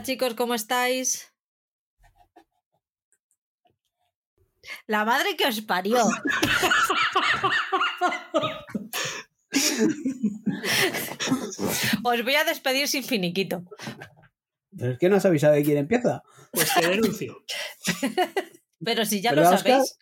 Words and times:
Hola 0.00 0.06
chicos, 0.06 0.32
¿cómo 0.32 0.54
estáis? 0.54 1.30
La 4.86 5.04
madre 5.04 5.36
que 5.36 5.46
os 5.46 5.60
parió. 5.60 5.98
os 12.02 12.24
voy 12.24 12.34
a 12.34 12.44
despedir 12.44 12.88
sin 12.88 13.04
finiquito. 13.04 13.62
Pero 14.74 14.92
es 14.92 14.98
que 14.98 15.10
no 15.10 15.16
has 15.16 15.26
avisado 15.26 15.52
de 15.52 15.62
quién 15.64 15.76
empieza. 15.76 16.22
Pues 16.50 16.72
te 16.72 16.88
denuncio. 16.88 17.36
Pero 18.82 19.04
si 19.04 19.20
ya 19.20 19.34
¿Verdad, 19.34 19.50
lo 19.52 19.58
sabéis. 19.58 19.98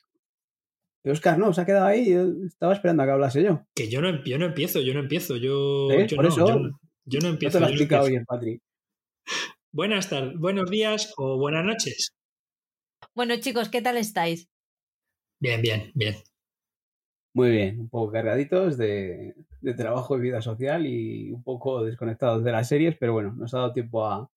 Pero 1.03 1.13
Oscar 1.15 1.39
no, 1.41 1.53
se 1.53 1.63
ha 1.63 1.67
quedado 1.67 1.87
ahí. 1.87 2.09
Yo 2.09 2.25
estaba 2.47 2.73
esperando 2.73 3.03
a 3.03 3.07
que 3.07 3.13
hablase 3.13 3.43
yo. 3.43 3.67
Que 3.75 3.91
yo 3.91 4.01
no, 4.01 4.23
yo 4.25 4.39
no 4.39 4.47
empiezo, 4.47 4.81
yo 4.81 4.95
no 4.95 5.01
empiezo. 5.01 5.35
Yo, 5.35 5.91
¿Eh? 5.91 6.07
yo 6.07 6.15
Por 6.15 6.27
no, 6.27 6.31
eso. 6.31 6.47
yo 6.47 6.55
no, 6.55 6.79
yo 7.05 7.19
no 7.19 7.27
No 7.27 7.33
empiezo. 7.35 7.59
te 7.59 7.63
lo 7.63 7.67
ha 7.67 7.71
yo 7.71 7.75
no 7.75 7.81
explicado 7.81 8.07
empiezo. 8.07 8.11
bien, 8.13 8.25
Patri. 8.27 8.63
Buenas 9.71 10.09
tardes, 10.09 10.39
buenos 10.39 10.71
días 10.71 11.13
o 11.19 11.37
buenas 11.39 11.63
noches. 11.63 12.15
Bueno 13.15 13.37
chicos, 13.39 13.69
¿qué 13.69 13.83
tal 13.83 13.99
estáis? 13.99 14.49
Bien, 15.41 15.61
bien, 15.61 15.93
bien. 15.95 16.17
Muy 17.35 17.51
bien, 17.51 17.81
un 17.81 17.89
poco 17.91 18.13
cargaditos 18.13 18.79
de, 18.79 19.35
de 19.61 19.75
trabajo 19.75 20.17
y 20.17 20.21
vida 20.21 20.41
social 20.41 20.87
y 20.87 21.31
un 21.33 21.43
poco 21.43 21.85
desconectados 21.85 22.43
de 22.45 22.53
las 22.53 22.67
series, 22.69 22.97
pero 22.99 23.13
bueno, 23.13 23.35
nos 23.35 23.53
ha 23.53 23.59
dado 23.59 23.73
tiempo 23.75 24.07
a, 24.07 24.31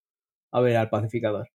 a 0.52 0.60
ver 0.60 0.76
al 0.76 0.90
pacificador. 0.90 1.48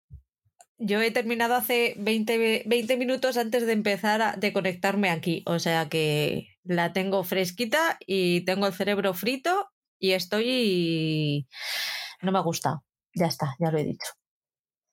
Yo 0.79 0.99
he 0.99 1.11
terminado 1.11 1.53
hace 1.53 1.93
20, 1.99 2.63
20 2.65 2.97
minutos 2.97 3.37
antes 3.37 3.67
de 3.67 3.73
empezar 3.73 4.21
a, 4.23 4.35
de 4.37 4.53
conectarme 4.53 5.11
aquí, 5.11 5.43
o 5.45 5.59
sea 5.59 5.87
que 5.87 6.47
la 6.63 6.93
tengo 6.93 7.23
fresquita 7.23 7.97
y 8.05 8.41
tengo 8.41 8.65
el 8.65 8.73
cerebro 8.73 9.13
frito 9.13 9.69
y 9.99 10.11
estoy... 10.11 11.47
No 12.23 12.31
me 12.31 12.39
ha 12.39 12.41
gustado. 12.41 12.86
Ya 13.17 13.25
está, 13.27 13.55
ya 13.59 13.71
lo 13.71 13.79
he 13.79 13.83
dicho. 13.83 14.11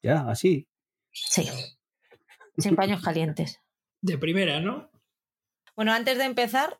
Ya, 0.03 0.21
así. 0.29 0.67
Sí. 1.13 1.49
Sin 2.59 2.77
paños 2.77 3.03
calientes. 3.03 3.61
De 4.01 4.17
primera, 4.17 4.61
¿no? 4.61 4.91
Bueno, 5.77 5.93
antes 5.93 6.19
de 6.19 6.25
empezar, 6.25 6.79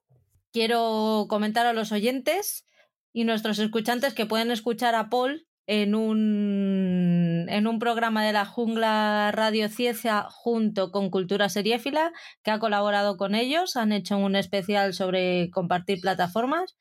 quiero 0.53 1.27
comentar 1.29 1.67
a 1.67 1.73
los 1.73 1.93
oyentes 1.93 2.67
y 3.13 3.25
nuestros 3.25 3.59
escuchantes 3.59 4.15
que 4.15 4.27
pueden 4.27 4.51
escuchar 4.51 4.95
a 4.95 5.11
Paul 5.11 5.47
en 5.67 5.95
un, 5.95 7.47
en 7.49 7.67
un 7.67 7.79
programa 7.79 8.25
de 8.25 8.33
la 8.33 8.45
Jungla 8.45 9.33
Radio 9.33 9.69
Ciencia 9.69 10.27
junto 10.31 10.91
con 10.93 11.11
Cultura 11.11 11.49
Seriéfila, 11.49 12.13
que 12.43 12.51
ha 12.51 12.59
colaborado 12.59 13.17
con 13.17 13.35
ellos. 13.35 13.77
Han 13.77 13.93
hecho 13.93 14.17
un 14.17 14.37
especial 14.37 14.95
sobre 14.95 15.51
compartir 15.51 16.01
plataformas. 16.01 16.77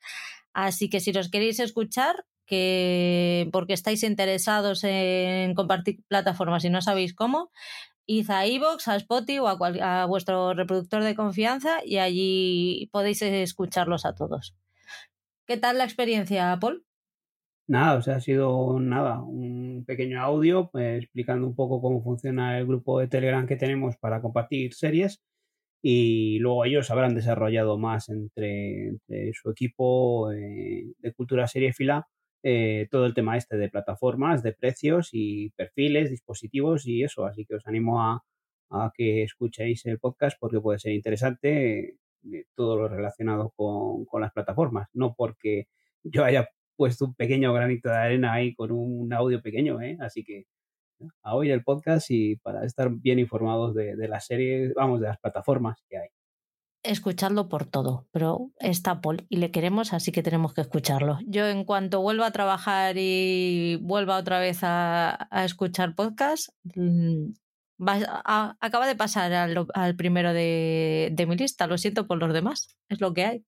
Así 0.52 0.88
que 0.88 1.00
si 1.00 1.12
los 1.12 1.30
queréis 1.30 1.58
escuchar, 1.60 2.24
que 2.46 3.48
porque 3.52 3.72
estáis 3.72 4.02
interesados 4.02 4.84
en 4.84 5.54
compartir 5.54 6.02
plataformas 6.08 6.64
y 6.64 6.70
no 6.70 6.82
sabéis 6.82 7.14
cómo, 7.14 7.50
id 8.06 8.30
a 8.30 8.46
iVoox, 8.46 8.88
a 8.88 8.96
Spotify 8.96 9.38
o 9.38 9.48
a, 9.48 10.06
vuestro 10.06 10.54
reproductor 10.54 11.02
de 11.02 11.14
confianza 11.14 11.78
y 11.84 11.98
allí 11.98 12.88
podéis 12.92 13.22
escucharlos 13.22 14.04
a 14.04 14.14
todos. 14.14 14.54
¿Qué 15.46 15.56
tal 15.56 15.78
la 15.78 15.84
experiencia, 15.84 16.56
Paul? 16.60 16.84
Nada, 17.66 17.96
o 17.96 18.02
sea, 18.02 18.16
ha 18.16 18.20
sido 18.20 18.78
nada, 18.78 19.22
un 19.22 19.84
pequeño 19.86 20.20
audio 20.20 20.68
pues, 20.70 21.02
explicando 21.02 21.46
un 21.46 21.54
poco 21.54 21.80
cómo 21.80 22.02
funciona 22.02 22.58
el 22.58 22.66
grupo 22.66 23.00
de 23.00 23.08
Telegram 23.08 23.46
que 23.46 23.56
tenemos 23.56 23.96
para 23.96 24.20
compartir 24.20 24.74
series 24.74 25.22
y 25.82 26.38
luego 26.40 26.64
ellos 26.66 26.90
habrán 26.90 27.14
desarrollado 27.14 27.78
más 27.78 28.08
entre, 28.10 28.98
su 29.32 29.50
equipo 29.50 30.30
eh, 30.32 30.92
de 30.98 31.12
cultura 31.12 31.46
seriéfila 31.46 32.06
eh, 32.46 32.88
todo 32.90 33.06
el 33.06 33.14
tema 33.14 33.38
este 33.38 33.56
de 33.56 33.70
plataformas, 33.70 34.42
de 34.42 34.52
precios 34.52 35.08
y 35.12 35.48
perfiles, 35.56 36.10
dispositivos 36.10 36.86
y 36.86 37.02
eso, 37.02 37.24
así 37.24 37.46
que 37.46 37.54
os 37.54 37.66
animo 37.66 38.02
a, 38.02 38.22
a 38.70 38.92
que 38.94 39.22
escuchéis 39.22 39.86
el 39.86 39.98
podcast 39.98 40.36
porque 40.38 40.60
puede 40.60 40.78
ser 40.78 40.92
interesante 40.92 41.96
eh, 42.32 42.44
todo 42.54 42.76
lo 42.76 42.88
relacionado 42.88 43.50
con, 43.56 44.20
las 44.20 44.32
plataformas, 44.32 44.88
no 44.92 45.14
porque 45.14 45.68
yo 46.02 46.22
haya 46.24 46.48
puesto 46.76 47.06
un 47.06 47.14
pequeño 47.14 47.52
granito 47.54 47.88
de 47.88 47.96
arena 47.96 48.34
ahí 48.34 48.54
con 48.54 48.72
un 48.72 49.10
audio 49.14 49.40
pequeño, 49.40 49.80
¿eh? 49.80 49.96
Así 50.00 50.22
que 50.22 50.44
a 51.22 51.34
oír 51.36 51.52
el 51.52 51.64
podcast 51.64 52.10
y 52.10 52.36
para 52.36 52.64
estar 52.66 52.90
bien 52.90 53.18
informados 53.18 53.74
de, 53.74 53.96
de 53.96 54.08
las 54.08 54.26
series, 54.26 54.74
vamos, 54.74 55.00
de 55.00 55.08
las 55.08 55.18
plataformas 55.18 55.78
que 55.88 55.98
hay. 55.98 56.08
Escuchadlo 56.84 57.48
por 57.48 57.64
todo, 57.64 58.06
pero 58.12 58.50
está 58.58 59.00
Paul 59.00 59.26
y 59.28 59.38
le 59.38 59.50
queremos, 59.50 59.92
así 59.92 60.12
que 60.12 60.22
tenemos 60.22 60.52
que 60.54 60.60
escucharlo. 60.60 61.18
Yo 61.26 61.46
en 61.46 61.64
cuanto 61.64 62.02
vuelva 62.02 62.26
a 62.26 62.30
trabajar 62.32 62.96
y 62.98 63.76
vuelva 63.82 64.18
otra 64.18 64.38
vez 64.38 64.58
a, 64.62 65.28
escuchar 65.44 65.94
podcast, 65.94 66.50
mm, 66.74 67.32
va- 67.82 68.56
acaba 68.60 68.86
de 68.86 68.96
pasar 68.96 69.32
al, 69.32 69.96
primero 69.96 70.32
de 70.34 71.24
mi 71.26 71.36
lista. 71.36 71.66
Lo 71.66 71.78
siento 71.78 72.06
por 72.06 72.18
los 72.18 72.32
demás, 72.34 72.68
es 72.88 73.00
lo 73.00 73.14
que 73.14 73.24
hay. 73.24 73.44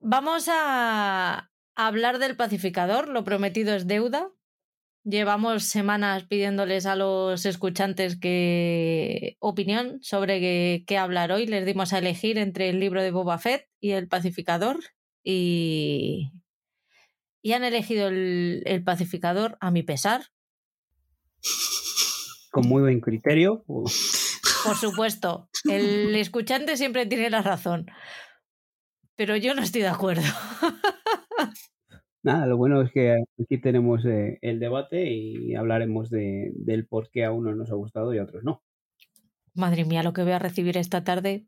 Vamos 0.00 0.46
a 0.48 1.50
hablar 1.74 2.18
del 2.18 2.36
pacificador, 2.36 3.08
lo 3.08 3.24
prometido 3.24 3.74
es 3.74 3.86
deuda. 3.86 4.30
Llevamos 5.08 5.64
semanas 5.64 6.24
pidiéndoles 6.24 6.84
a 6.84 6.94
los 6.94 7.46
escuchantes 7.46 8.18
que 8.20 9.38
opinión 9.38 10.00
sobre 10.02 10.38
qué, 10.38 10.84
qué 10.86 10.98
hablar 10.98 11.32
hoy. 11.32 11.46
Les 11.46 11.64
dimos 11.64 11.94
a 11.94 11.98
elegir 11.98 12.36
entre 12.36 12.68
el 12.68 12.78
libro 12.78 13.00
de 13.00 13.10
Boba 13.10 13.38
Fett 13.38 13.66
y 13.80 13.92
el 13.92 14.06
pacificador 14.06 14.80
y, 15.24 16.30
y 17.40 17.52
han 17.54 17.64
elegido 17.64 18.08
el, 18.08 18.62
el 18.66 18.84
pacificador 18.84 19.56
a 19.60 19.70
mi 19.70 19.82
pesar. 19.82 20.26
Con 22.50 22.68
muy 22.68 22.82
buen 22.82 23.00
criterio. 23.00 23.64
Por 23.66 24.76
supuesto, 24.78 25.48
el 25.70 26.14
escuchante 26.16 26.76
siempre 26.76 27.06
tiene 27.06 27.30
la 27.30 27.40
razón, 27.40 27.86
pero 29.16 29.36
yo 29.36 29.54
no 29.54 29.62
estoy 29.62 29.80
de 29.80 29.88
acuerdo. 29.88 30.26
Nada, 32.28 32.44
lo 32.44 32.58
bueno 32.58 32.82
es 32.82 32.92
que 32.92 33.24
aquí 33.42 33.58
tenemos 33.58 34.04
eh, 34.04 34.38
el 34.42 34.60
debate 34.60 35.10
y 35.10 35.54
hablaremos 35.54 36.10
de, 36.10 36.52
del 36.56 36.86
por 36.86 37.08
qué 37.10 37.24
a 37.24 37.32
unos 37.32 37.56
nos 37.56 37.70
ha 37.70 37.74
gustado 37.74 38.12
y 38.12 38.18
a 38.18 38.24
otros 38.24 38.44
no. 38.44 38.62
Madre 39.54 39.86
mía, 39.86 40.02
lo 40.02 40.12
que 40.12 40.24
voy 40.24 40.32
a 40.32 40.38
recibir 40.38 40.76
esta 40.76 41.02
tarde. 41.02 41.46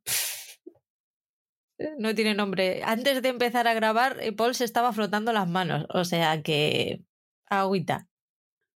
No 1.99 2.15
tiene 2.15 2.35
nombre. 2.35 2.81
Antes 2.83 3.21
de 3.21 3.29
empezar 3.29 3.69
a 3.69 3.75
grabar, 3.75 4.17
eh, 4.23 4.33
Paul 4.33 4.55
se 4.55 4.65
estaba 4.65 4.91
frotando 4.95 5.35
las 5.35 5.47
manos. 5.47 5.85
O 5.93 6.05
sea 6.05 6.43
que. 6.43 7.05
Agüita. 7.45 8.09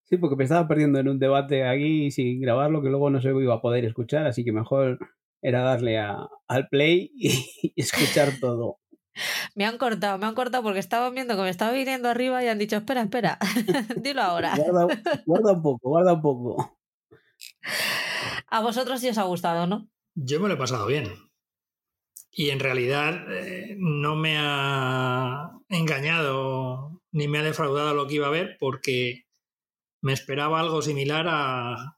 Sí, 0.04 0.18
porque 0.18 0.36
me 0.36 0.44
estaba 0.44 0.68
perdiendo 0.68 1.00
en 1.00 1.08
un 1.08 1.20
debate 1.20 1.66
aquí 1.66 2.12
sin 2.12 2.42
grabarlo 2.42 2.82
que 2.82 2.90
luego 2.90 3.12
no 3.12 3.22
se 3.22 3.30
iba 3.30 3.56
a 3.56 3.62
poder 3.62 3.86
escuchar, 3.86 4.28
así 4.28 4.44
que 4.44 4.52
mejor 4.52 5.00
era 5.42 5.62
darle 5.62 6.00
a, 6.00 6.28
al 6.50 6.68
play 6.68 7.12
y 7.16 7.72
escuchar 7.78 8.34
todo. 8.42 8.80
Me 9.56 9.66
han 9.66 9.78
cortado, 9.78 10.18
me 10.18 10.26
han 10.26 10.36
cortado 10.36 10.64
porque 10.64 10.80
estaban 10.80 11.14
viendo 11.14 11.36
que 11.36 11.44
me 11.44 11.50
estaba 11.50 11.72
viniendo 11.72 12.10
arriba 12.10 12.44
y 12.44 12.48
han 12.48 12.58
dicho: 12.58 12.76
Espera, 12.76 13.02
espera, 13.02 13.38
dilo 13.98 14.22
ahora. 14.22 14.56
Guarda, 14.56 15.22
guarda 15.26 15.52
un 15.54 15.62
poco, 15.62 15.90
guarda 15.90 16.14
un 16.14 16.22
poco. 16.22 16.80
A 18.48 18.62
vosotros 18.62 19.00
sí 19.00 19.10
os 19.10 19.18
ha 19.18 19.24
gustado, 19.24 19.68
¿no? 19.68 19.88
Yo 20.16 20.40
me 20.40 20.48
lo 20.48 20.56
he 20.56 20.58
pasado 20.58 20.86
bien. 20.88 21.12
Y 22.32 22.50
en 22.50 22.60
realidad 22.60 23.32
eh, 23.32 23.76
no 23.78 24.16
me 24.16 24.38
ha 24.40 25.52
engañado 25.70 27.02
ni 27.12 27.28
me 27.28 27.40
ha 27.40 27.44
defraudado 27.44 27.94
lo 27.94 28.08
que 28.08 28.16
iba 28.16 28.28
a 28.28 28.32
ver 28.32 28.58
porque 28.60 29.28
me 30.02 30.14
esperaba 30.14 30.60
algo 30.60 30.82
similar 30.82 31.28
a 31.30 31.98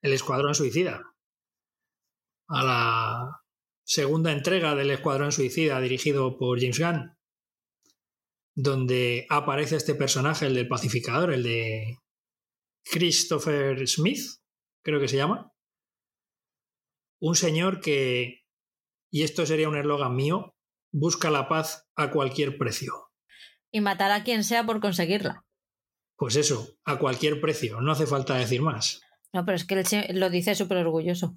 El 0.00 0.12
Escuadrón 0.12 0.54
Suicida. 0.54 1.12
A 2.48 2.64
la 2.64 3.42
segunda 3.88 4.32
entrega 4.32 4.74
del 4.74 4.90
Escuadrón 4.90 5.32
Suicida 5.32 5.80
dirigido 5.80 6.36
por 6.36 6.60
James 6.60 6.78
Gunn. 6.78 7.16
Donde 8.54 9.26
aparece 9.30 9.76
este 9.76 9.94
personaje, 9.94 10.46
el 10.46 10.54
del 10.54 10.68
pacificador, 10.68 11.32
el 11.32 11.42
de 11.42 11.96
Christopher 12.84 13.88
Smith, 13.88 14.20
creo 14.82 15.00
que 15.00 15.08
se 15.08 15.16
llama 15.16 15.54
un 17.20 17.34
señor 17.34 17.80
que, 17.80 18.44
y 19.10 19.22
esto 19.22 19.46
sería 19.46 19.68
un 19.68 19.76
eslogan 19.76 20.14
mío, 20.14 20.54
busca 20.92 21.30
la 21.30 21.48
paz 21.48 21.88
a 21.96 22.10
cualquier 22.10 22.58
precio. 22.58 22.92
Y 23.72 23.80
matar 23.80 24.10
a 24.10 24.22
quien 24.22 24.44
sea 24.44 24.64
por 24.66 24.80
conseguirla. 24.80 25.46
Pues 26.16 26.36
eso, 26.36 26.78
a 26.84 26.98
cualquier 26.98 27.40
precio, 27.40 27.80
no 27.80 27.92
hace 27.92 28.06
falta 28.06 28.36
decir 28.36 28.60
más. 28.60 29.00
No, 29.32 29.44
pero 29.44 29.56
es 29.56 29.64
que 29.64 29.74
él 29.74 30.20
lo 30.20 30.30
dice 30.30 30.54
súper 30.54 30.78
orgulloso. 30.78 31.34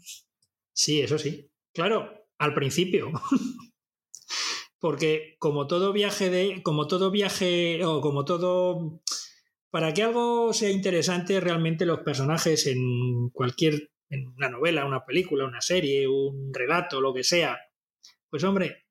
Sí, 0.73 1.01
eso 1.01 1.17
sí. 1.17 1.49
Claro, 1.73 2.20
al 2.41 2.55
principio. 2.55 3.11
Porque 4.79 5.35
como 5.37 5.67
todo 5.67 5.93
viaje 5.93 6.31
de. 6.31 6.63
como 6.63 6.87
todo 6.87 7.11
viaje. 7.11 7.85
o 7.85 8.01
como 8.01 8.25
todo. 8.25 9.01
Para 9.69 9.93
que 9.93 10.03
algo 10.03 10.51
sea 10.51 10.71
interesante, 10.71 11.39
realmente 11.39 11.85
los 11.85 11.99
personajes 11.99 12.65
en 12.65 13.29
cualquier. 13.31 13.91
en 14.09 14.27
una 14.27 14.49
novela, 14.49 14.85
una 14.85 15.05
película, 15.05 15.45
una 15.45 15.61
serie, 15.61 16.07
un 16.07 16.51
relato, 16.51 16.99
lo 16.99 17.13
que 17.13 17.23
sea. 17.23 17.59
Pues 18.29 18.43
hombre. 18.43 18.85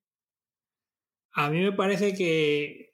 A 1.33 1.49
mí 1.49 1.61
me 1.61 1.73
parece 1.73 2.13
que 2.15 2.93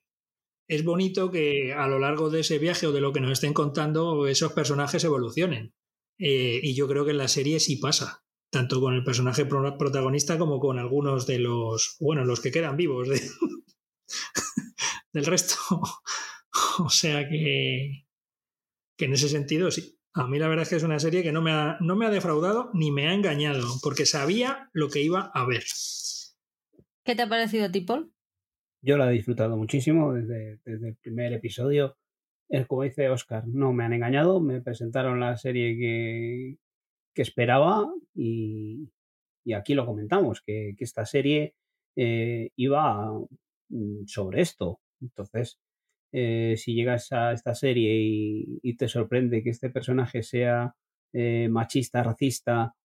es 0.68 0.84
bonito 0.84 1.32
que 1.32 1.74
a 1.74 1.88
lo 1.88 2.00
largo 2.00 2.30
de 2.30 2.42
ese 2.42 2.60
viaje 2.60 2.88
o 2.88 2.92
de 2.92 3.02
lo 3.02 3.14
que 3.14 3.22
nos 3.22 3.32
estén 3.32 3.54
contando, 3.54 4.28
esos 4.28 4.54
personajes 4.54 5.04
evolucionen. 5.04 5.74
Eh, 6.20 6.60
y 6.64 6.76
yo 6.76 6.88
creo 6.88 7.06
que 7.06 7.12
en 7.12 7.18
la 7.18 7.28
serie 7.28 7.60
sí 7.60 7.78
pasa, 7.78 8.27
tanto 8.50 8.80
con 8.80 8.94
el 8.94 9.04
personaje 9.04 9.46
protagonista 9.46 10.38
como 10.38 10.60
con 10.60 10.80
algunos 10.80 11.28
de 11.28 11.40
los, 11.40 11.98
bueno, 12.00 12.26
los 12.26 12.40
que 12.40 12.52
quedan 12.52 12.78
vivos 12.78 13.10
del 15.14 15.26
resto. 15.26 15.56
o 16.80 16.90
sea 16.90 17.28
que, 17.28 18.06
que 18.98 19.06
en 19.06 19.14
ese 19.14 19.30
sentido 19.30 19.72
sí. 19.72 19.94
A 20.14 20.26
mí 20.26 20.40
la 20.40 20.48
verdad 20.48 20.64
es 20.64 20.70
que 20.70 20.78
es 20.78 20.84
una 20.84 21.00
serie 21.00 21.22
que 21.22 21.32
no 21.32 21.44
me 21.44 21.52
ha, 21.52 21.78
no 21.80 21.96
me 21.96 22.08
ha 22.08 22.10
defraudado 22.10 22.72
ni 22.74 22.92
me 22.92 23.08
ha 23.08 23.14
engañado, 23.14 23.68
porque 23.84 24.08
sabía 24.08 24.70
lo 24.74 24.90
que 24.90 25.02
iba 25.02 25.32
a 25.34 25.46
ver. 25.46 25.64
¿Qué 27.06 27.16
te 27.16 27.22
ha 27.22 27.30
parecido 27.30 27.66
a 27.66 27.72
ti, 27.72 27.82
Paul? 27.82 28.12
Yo 28.82 28.98
la 28.98 29.10
he 29.10 29.14
disfrutado 29.14 29.58
muchísimo 29.58 30.14
desde, 30.14 30.60
desde 30.66 30.90
el 30.90 30.96
primer 30.96 31.34
episodio 31.34 31.98
como 32.68 32.84
dice 32.84 33.10
Oscar, 33.10 33.44
no 33.48 33.74
me 33.74 33.84
han 33.84 33.94
engañado, 33.94 34.40
me 34.40 34.62
presentaron 34.62 35.20
la 35.20 35.38
serie 35.38 35.78
que, 35.78 36.58
que 37.18 37.24
esperaba 37.24 37.92
y, 38.14 38.92
y, 39.44 39.54
aquí 39.54 39.74
lo 39.74 39.88
comentamos, 39.88 40.44
que, 40.44 40.76
que 40.78 40.84
esta 40.84 41.04
serie 41.04 41.56
eh, 41.96 42.52
iba 42.56 43.12
mm, 43.70 44.06
sobre 44.06 44.42
esto. 44.42 44.82
Entonces, 45.02 45.60
eh, 46.12 46.54
si 46.58 46.76
llegas 46.76 47.12
a 47.12 47.34
esta 47.34 47.56
serie 47.56 47.96
y, 48.62 48.78
te 48.78 48.88
sorprende 48.88 49.42
que 49.42 49.50
este 49.50 49.72
personaje 49.72 50.22
sea 50.22 50.76
eh, 51.12 51.50
machista, 51.50 52.04
racista 52.04 52.76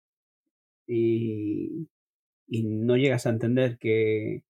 y, 0.87 1.89
y, 2.49 2.63
no 2.65 2.97
llegas 2.97 3.27
a 3.27 3.31
entender 3.31 3.77
que, 3.79 4.45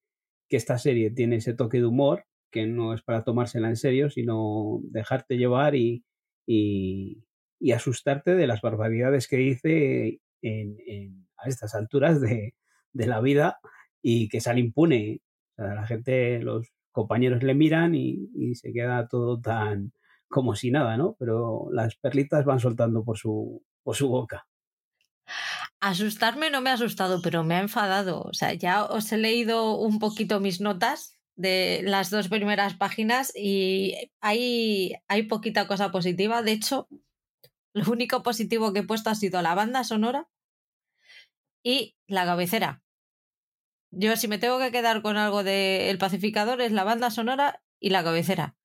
que 0.48 0.56
esta 0.56 0.78
serie 0.78 1.10
tiene 1.10 1.36
ese 1.36 1.54
toque 1.54 1.78
de 1.78 1.86
humor, 1.86 2.26
que 2.52 2.68
no 2.68 2.94
es 2.94 3.02
para 3.02 3.24
tomársela 3.24 3.68
en 3.68 3.76
serio, 3.76 4.10
sino 4.10 4.80
dejarte 4.84 5.38
llevar 5.38 5.74
y, 5.74 6.04
asustarte 7.70 8.34
de 8.34 8.48
las 8.48 8.60
barbaridades 8.60 9.28
que 9.28 9.36
dice 9.36 10.20
en, 10.42 11.28
a 11.36 11.48
estas 11.48 11.76
alturas 11.76 12.20
de, 12.20 12.54
de, 12.92 13.06
la 13.06 13.20
vida 13.20 13.60
y 14.02 14.28
que 14.28 14.40
sale 14.40 14.58
impune. 14.58 15.20
O 15.56 15.62
sea, 15.62 15.74
la 15.74 15.86
gente, 15.86 16.40
los 16.40 16.72
compañeros 16.90 17.44
le 17.44 17.54
miran 17.54 17.94
y, 17.94 18.28
y, 18.34 18.56
se 18.56 18.72
queda 18.72 19.06
todo 19.06 19.40
tan 19.40 19.92
como 20.28 20.56
si 20.56 20.72
nada, 20.72 20.96
¿no? 20.96 21.14
Pero 21.20 21.68
las 21.70 21.94
perlitas 21.96 22.44
van 22.44 22.58
soltando 22.58 23.04
por 23.04 23.18
su, 23.18 23.62
por 23.84 23.94
su 23.94 24.08
boca. 24.08 24.46
Asustarme 25.80 26.50
no 26.50 26.60
me 26.60 26.70
ha 26.70 26.74
asustado, 26.74 27.20
pero 27.22 27.44
me 27.44 27.54
ha 27.54 27.60
enfadado. 27.60 28.22
O 28.22 28.34
sea, 28.34 28.54
ya 28.54 28.84
os 28.84 29.12
he 29.12 29.18
leído 29.18 29.76
un 29.76 29.98
poquito 29.98 30.40
mis 30.40 30.60
notas 30.60 31.18
de 31.36 31.80
las 31.84 32.10
dos 32.10 32.28
primeras 32.28 32.74
páginas 32.74 33.32
y 33.34 34.10
hay, 34.20 34.94
hay 35.08 35.24
poquita 35.24 35.66
cosa 35.66 35.90
positiva. 35.90 36.42
De 36.42 36.52
hecho, 36.52 36.88
lo 37.72 37.90
único 37.90 38.22
positivo 38.22 38.72
que 38.72 38.80
he 38.80 38.86
puesto 38.86 39.10
ha 39.10 39.14
sido 39.14 39.42
la 39.42 39.54
banda 39.54 39.84
sonora 39.84 40.28
y 41.62 41.96
la 42.06 42.24
cabecera. 42.24 42.82
Yo 43.90 44.16
si 44.16 44.28
me 44.28 44.38
tengo 44.38 44.58
que 44.58 44.72
quedar 44.72 45.02
con 45.02 45.16
algo 45.16 45.44
de 45.44 45.90
El 45.90 45.98
Pacificador 45.98 46.60
es 46.60 46.72
la 46.72 46.84
banda 46.84 47.10
sonora 47.10 47.62
y 47.78 47.90
la 47.90 48.02
cabecera. 48.02 48.56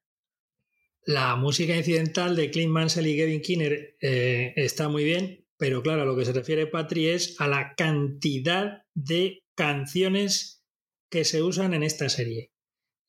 La 1.06 1.36
música 1.36 1.76
incidental 1.76 2.36
de 2.36 2.50
Clint 2.52 2.72
Mansell 2.72 3.08
y 3.08 3.18
Gavin 3.18 3.42
Kinner 3.42 3.96
eh, 4.02 4.54
está 4.56 4.90
muy 4.90 5.04
bien, 5.04 5.46
pero 5.58 5.82
claro, 5.82 6.02
a 6.02 6.06
lo 6.06 6.16
que 6.16 6.26
se 6.26 6.34
refiere 6.34 6.68
Patri 6.68 7.08
es 7.08 7.40
a 7.40 7.48
la 7.48 7.76
cantidad 7.76 8.84
de 8.94 9.44
canciones 9.56 10.66
que 11.10 11.24
se 11.24 11.42
usan 11.42 11.74
en 11.74 11.84
esta 11.84 12.10
serie. 12.10 12.52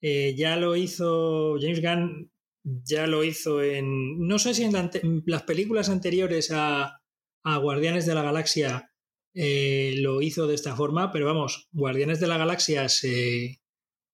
Eh, 0.01 0.35
ya 0.37 0.57
lo 0.57 0.77
hizo 0.77 1.57
James 1.61 1.83
Gunn, 1.83 2.31
ya 2.65 3.07
lo 3.07 3.25
hizo 3.25 3.63
en, 3.63 4.27
no 4.27 4.39
sé 4.39 4.55
si 4.55 4.65
en, 4.65 5.23
las 5.27 5.43
películas 5.43 5.89
anteriores 5.89 6.51
a, 6.51 7.01
a, 7.45 7.57
Guardianes 7.59 8.07
de 8.07 8.15
la 8.15 8.23
Galaxia 8.23 8.91
eh, 9.35 9.95
lo 9.99 10.21
hizo 10.23 10.47
de 10.47 10.55
esta 10.55 10.77
forma, 10.77 11.13
pero 11.13 11.27
vamos, 11.27 11.69
Guardianes 11.73 12.21
de 12.21 12.27
la 12.27 12.39
Galaxia 12.39 12.89
se, 12.89 13.61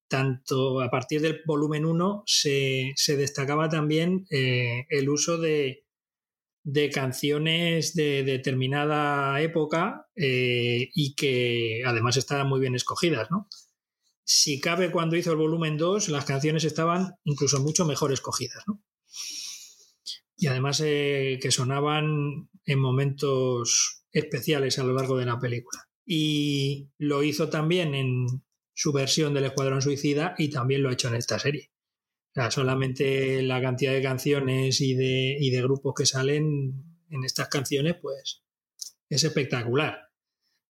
tanto 0.09 0.81
a 0.81 0.89
partir 0.89 1.21
del 1.21 1.41
volumen 1.45 1.85
1 1.85 2.23
se, 2.25 2.93
se 2.95 3.17
destacaba 3.17 3.69
también 3.69 4.25
eh, 4.29 4.85
el 4.89 5.09
uso 5.09 5.37
de, 5.37 5.85
de 6.63 6.89
canciones 6.89 7.93
de 7.95 8.23
determinada 8.23 9.41
época 9.41 10.07
y 10.15 11.13
que 11.15 11.81
además 11.85 12.17
estaban 12.17 12.47
muy 12.47 12.59
bien 12.59 12.75
escogidas, 12.75 13.29
¿no? 13.29 13.47
Si 14.25 14.59
cabe 14.59 14.91
cuando 14.91 15.15
hizo 15.15 15.31
el 15.31 15.37
volumen 15.37 15.77
2, 15.77 16.09
las 16.09 16.25
canciones 16.25 16.63
estaban 16.63 17.13
incluso 17.23 17.61
mucho 17.61 17.85
mejor 17.85 18.11
escogidas. 18.11 18.63
¿no? 18.67 18.83
Y 20.35 20.47
además 20.47 20.81
eh, 20.83 21.37
que 21.39 21.51
sonaban 21.51 22.49
en 22.65 22.79
momentos 22.79 24.03
especiales 24.11 24.79
a 24.79 24.83
lo 24.83 24.93
largo 24.93 25.17
de 25.17 25.27
la 25.27 25.39
película. 25.39 25.87
Y 26.05 26.89
lo 26.97 27.21
hizo 27.21 27.49
también 27.49 27.93
en 27.93 28.25
su 28.73 28.91
versión 28.91 29.33
del 29.35 29.45
Escuadrón 29.45 29.83
Suicida 29.83 30.33
y 30.37 30.49
también 30.49 30.81
lo 30.81 30.89
ha 30.89 30.93
hecho 30.93 31.07
en 31.07 31.15
esta 31.15 31.37
serie. 31.37 31.71
Solamente 32.49 33.41
la 33.43 33.61
cantidad 33.61 33.93
de 33.93 34.01
canciones 34.01 34.81
y 34.81 34.93
de, 34.93 35.37
y 35.39 35.51
de 35.51 35.61
grupos 35.61 35.93
que 35.95 36.05
salen 36.05 36.73
en 37.09 37.23
estas 37.23 37.47
canciones, 37.47 37.95
pues 38.01 38.43
es 39.07 39.23
espectacular. 39.23 40.09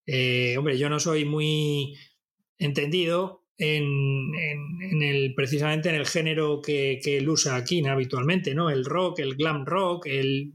Eh, 0.06 0.56
hombre, 0.58 0.78
yo 0.78 0.88
no 0.88 1.00
soy 1.00 1.24
muy 1.24 1.96
entendido 2.58 3.45
en, 3.58 4.34
en, 4.80 5.02
el, 5.02 5.34
precisamente 5.34 5.88
en 5.88 5.94
el 5.94 6.06
género 6.06 6.60
que, 6.60 7.00
que 7.02 7.18
él 7.18 7.28
usa 7.28 7.56
aquí 7.56 7.84
habitualmente, 7.86 8.54
¿no? 8.54 8.70
El 8.70 8.84
rock, 8.84 9.20
el 9.20 9.36
glam 9.36 9.64
rock, 9.64 10.06
el, 10.06 10.52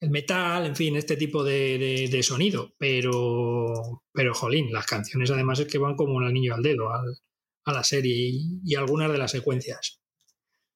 el 0.00 0.10
metal, 0.10 0.66
en 0.66 0.76
fin, 0.76 0.96
este 0.96 1.16
tipo 1.16 1.42
de, 1.42 2.08
de, 2.10 2.22
sonido. 2.22 2.74
Pero, 2.78 4.02
pero, 4.12 4.34
jolín, 4.34 4.72
las 4.72 4.86
canciones 4.86 5.30
además 5.30 5.60
es 5.60 5.66
que 5.66 5.78
van 5.78 5.96
como 5.96 6.14
un 6.14 6.32
niño 6.32 6.54
al 6.54 6.62
dedo 6.62 6.90
a 6.90 7.72
la 7.72 7.82
serie 7.82 8.14
y, 8.14 8.60
y, 8.64 8.74
algunas 8.74 9.10
de 9.10 9.18
las 9.18 9.30
secuencias. 9.30 10.00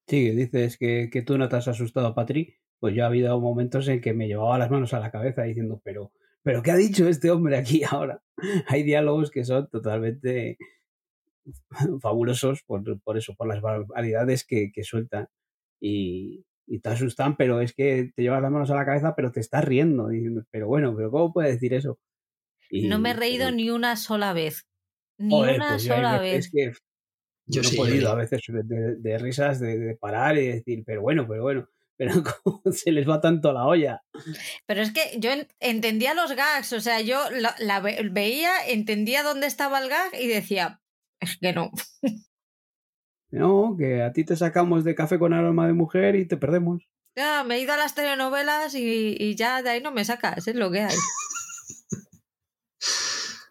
Sí, 0.06 0.30
dices 0.30 0.76
que, 0.76 1.08
que 1.12 1.22
tú 1.22 1.38
no 1.38 1.48
te 1.48 1.56
has 1.56 1.68
asustado, 1.68 2.14
Patri. 2.14 2.56
Pues 2.80 2.94
yo 2.94 3.04
ha 3.04 3.08
habido 3.08 3.38
momentos 3.38 3.86
en 3.88 4.00
que 4.00 4.14
me 4.14 4.26
llevaba 4.26 4.58
las 4.58 4.70
manos 4.70 4.94
a 4.94 5.00
la 5.00 5.10
cabeza 5.10 5.42
diciendo, 5.42 5.82
pero, 5.84 6.12
pero 6.42 6.62
¿qué 6.62 6.70
ha 6.70 6.76
dicho 6.76 7.06
este 7.06 7.30
hombre 7.30 7.58
aquí 7.58 7.82
ahora? 7.88 8.22
Hay 8.68 8.82
diálogos 8.82 9.30
que 9.30 9.44
son 9.44 9.68
totalmente 9.68 10.56
fabulosos 12.02 12.62
por, 12.62 12.82
por, 13.00 13.18
eso, 13.18 13.34
por 13.34 13.48
las 13.48 13.60
barbaridades 13.60 14.44
que, 14.44 14.70
que 14.72 14.84
sueltan. 14.84 15.28
Y, 15.80 16.44
y, 16.66 16.80
te 16.80 16.88
asustan, 16.90 17.36
pero 17.36 17.60
es 17.60 17.72
que 17.72 18.10
te 18.14 18.22
llevas 18.22 18.42
las 18.42 18.50
manos 18.50 18.70
a 18.70 18.76
la 18.76 18.84
cabeza, 18.84 19.14
pero 19.16 19.32
te 19.32 19.40
estás 19.40 19.64
riendo. 19.64 20.08
Diciendo, 20.08 20.44
pero 20.50 20.68
bueno, 20.68 20.94
pero 20.96 21.10
¿cómo 21.10 21.32
puede 21.32 21.52
decir 21.52 21.74
eso? 21.74 21.98
Y, 22.70 22.88
no 22.88 22.98
me 22.98 23.10
he 23.10 23.14
reído 23.14 23.46
pero... 23.46 23.56
ni 23.56 23.70
una 23.70 23.96
sola 23.96 24.32
vez. 24.32 24.66
Ni 25.18 25.30
Joder, 25.30 25.56
una 25.56 25.68
pues 25.70 25.84
sola 25.84 26.16
yo, 26.16 26.22
vez. 26.22 26.46
Es 26.46 26.50
que 26.50 26.72
yo 27.46 27.62
no 27.62 27.68
he 27.68 27.76
podido 27.76 28.10
a 28.10 28.14
veces 28.14 28.40
de, 28.46 28.96
de 28.96 29.18
risas, 29.18 29.60
de, 29.60 29.78
de, 29.78 29.96
parar 29.96 30.38
y 30.38 30.46
decir, 30.46 30.82
pero 30.86 31.02
bueno, 31.02 31.26
pero 31.28 31.42
bueno. 31.42 31.68
Pero 32.00 32.14
¿cómo 32.42 32.62
se 32.72 32.92
les 32.92 33.06
va 33.06 33.20
tanto 33.20 33.52
la 33.52 33.66
olla? 33.66 34.00
Pero 34.64 34.80
es 34.80 34.90
que 34.90 35.18
yo 35.18 35.32
entendía 35.58 36.14
los 36.14 36.32
gags, 36.32 36.72
o 36.72 36.80
sea, 36.80 37.02
yo 37.02 37.30
la, 37.30 37.54
la 37.58 37.80
veía, 37.80 38.52
entendía 38.68 39.22
dónde 39.22 39.46
estaba 39.46 39.82
el 39.82 39.90
gag 39.90 40.14
y 40.18 40.26
decía, 40.26 40.79
es 41.20 41.38
que 41.38 41.52
no. 41.52 41.70
No, 43.32 43.76
que 43.78 44.02
a 44.02 44.12
ti 44.12 44.24
te 44.24 44.34
sacamos 44.34 44.82
de 44.82 44.96
café 44.96 45.18
con 45.18 45.32
aroma 45.32 45.66
de 45.68 45.72
mujer 45.72 46.16
y 46.16 46.26
te 46.26 46.36
perdemos. 46.36 46.82
Ya, 47.16 47.44
me 47.44 47.56
he 47.56 47.60
ido 47.60 47.72
a 47.72 47.76
las 47.76 47.94
telenovelas 47.94 48.74
y, 48.74 49.16
y 49.18 49.34
ya 49.36 49.62
de 49.62 49.70
ahí 49.70 49.80
no 49.80 49.92
me 49.92 50.04
sacas, 50.04 50.48
es 50.48 50.56
lo 50.56 50.70
que 50.70 50.80
hay. 50.80 50.96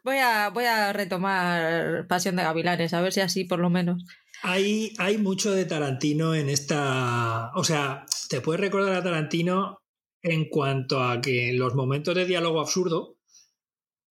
voy, 0.03 0.17
a, 0.17 0.49
voy 0.49 0.65
a 0.65 0.91
retomar 0.93 2.07
Pasión 2.07 2.35
de 2.35 2.43
Gavilanes, 2.43 2.93
a 2.93 3.01
ver 3.01 3.13
si 3.13 3.21
así 3.21 3.45
por 3.45 3.59
lo 3.59 3.69
menos. 3.69 4.03
Hay, 4.41 4.93
hay 4.97 5.17
mucho 5.17 5.51
de 5.51 5.65
Tarantino 5.65 6.33
en 6.33 6.49
esta. 6.49 7.51
O 7.55 7.63
sea, 7.63 8.05
te 8.29 8.41
puedes 8.41 8.61
recordar 8.61 8.95
a 8.95 9.03
Tarantino 9.03 9.81
en 10.21 10.49
cuanto 10.49 11.03
a 11.03 11.21
que 11.21 11.49
en 11.49 11.59
los 11.59 11.75
momentos 11.75 12.15
de 12.15 12.25
diálogo 12.25 12.59
absurdo 12.59 13.18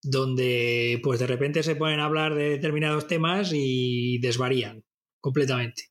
donde 0.09 0.99
pues 1.03 1.19
de 1.19 1.27
repente 1.27 1.61
se 1.63 1.75
ponen 1.75 1.99
a 1.99 2.05
hablar 2.05 2.33
de 2.33 2.49
determinados 2.49 3.07
temas 3.07 3.51
y 3.53 4.17
desvarían 4.19 4.83
completamente. 5.21 5.83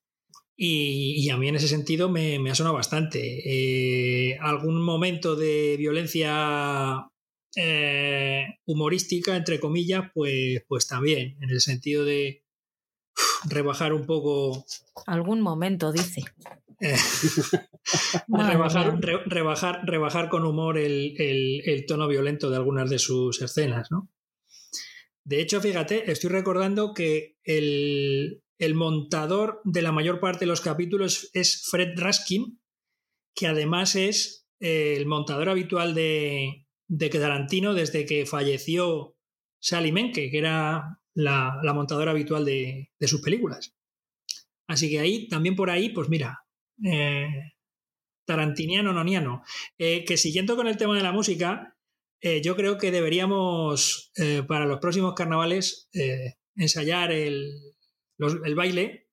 Y, 0.60 1.30
a 1.30 1.36
mí 1.36 1.46
en 1.46 1.54
ese 1.54 1.68
sentido 1.68 2.08
me, 2.08 2.40
me 2.40 2.50
ha 2.50 2.54
sonado 2.56 2.74
bastante. 2.74 3.20
Eh, 3.44 4.36
algún 4.40 4.82
momento 4.82 5.36
de 5.36 5.76
violencia 5.78 7.08
eh, 7.54 8.44
humorística, 8.66 9.36
entre 9.36 9.60
comillas, 9.60 10.10
pues, 10.12 10.64
pues 10.66 10.88
también, 10.88 11.36
en 11.40 11.50
el 11.50 11.60
sentido 11.60 12.04
de 12.04 12.42
rebajar 13.48 13.92
un 13.92 14.04
poco... 14.04 14.64
Algún 15.06 15.42
momento, 15.42 15.92
dice. 15.92 16.24
Eh, 18.30 18.42
rebajar, 18.50 19.00
re, 19.00 19.22
rebajar, 19.24 19.80
rebajar, 19.84 20.28
con 20.28 20.44
humor 20.44 20.76
el, 20.76 21.14
el, 21.18 21.62
el, 21.64 21.86
tono 21.86 22.06
violento 22.06 22.50
de 22.50 22.56
algunas 22.56 22.90
de 22.90 22.98
sus 22.98 23.40
escenas, 23.40 23.90
¿no? 23.90 24.10
De 25.24 25.40
hecho, 25.40 25.60
fíjate, 25.60 26.10
estoy 26.10 26.28
recordando 26.28 26.92
que 26.92 27.38
el, 27.44 28.42
el 28.58 28.74
montador 28.74 29.60
de 29.64 29.82
la 29.82 29.92
mayor 29.92 30.20
parte 30.20 30.40
de 30.40 30.46
los 30.46 30.60
capítulos 30.60 31.30
es 31.32 31.66
Fred 31.70 31.98
Raskin, 31.98 32.60
que 33.34 33.46
además 33.46 33.94
es 33.94 34.48
eh, 34.60 34.94
el 34.96 35.06
montador 35.06 35.48
habitual 35.48 35.94
de, 35.94 36.66
de 36.88 37.08
Tarantino 37.08 37.74
desde 37.74 38.04
que 38.04 38.26
falleció 38.26 39.16
Sally 39.60 39.92
Menke, 39.92 40.30
que 40.30 40.38
era 40.38 40.98
la, 41.14 41.60
montadora 41.74 42.10
habitual 42.10 42.44
de, 42.44 42.90
sus 43.00 43.20
películas. 43.20 43.74
Así 44.66 44.90
que 44.90 45.00
ahí, 45.00 45.28
también 45.28 45.56
por 45.56 45.70
ahí, 45.70 45.90
pues 45.90 46.08
mira, 46.08 46.44
eh, 46.84 47.52
tarantiniano, 48.26 48.92
noniano. 48.92 49.42
Eh, 49.78 50.04
que 50.04 50.16
siguiendo 50.16 50.56
con 50.56 50.66
el 50.66 50.76
tema 50.76 50.96
de 50.96 51.02
la 51.02 51.12
música, 51.12 51.76
eh, 52.20 52.40
yo 52.42 52.56
creo 52.56 52.78
que 52.78 52.90
deberíamos, 52.90 54.12
para 54.48 54.66
los 54.66 54.80
próximos 54.80 55.14
carnavales, 55.14 55.88
ensayar 56.56 57.12
el, 57.12 57.52
el 58.18 58.54
baile 58.54 59.08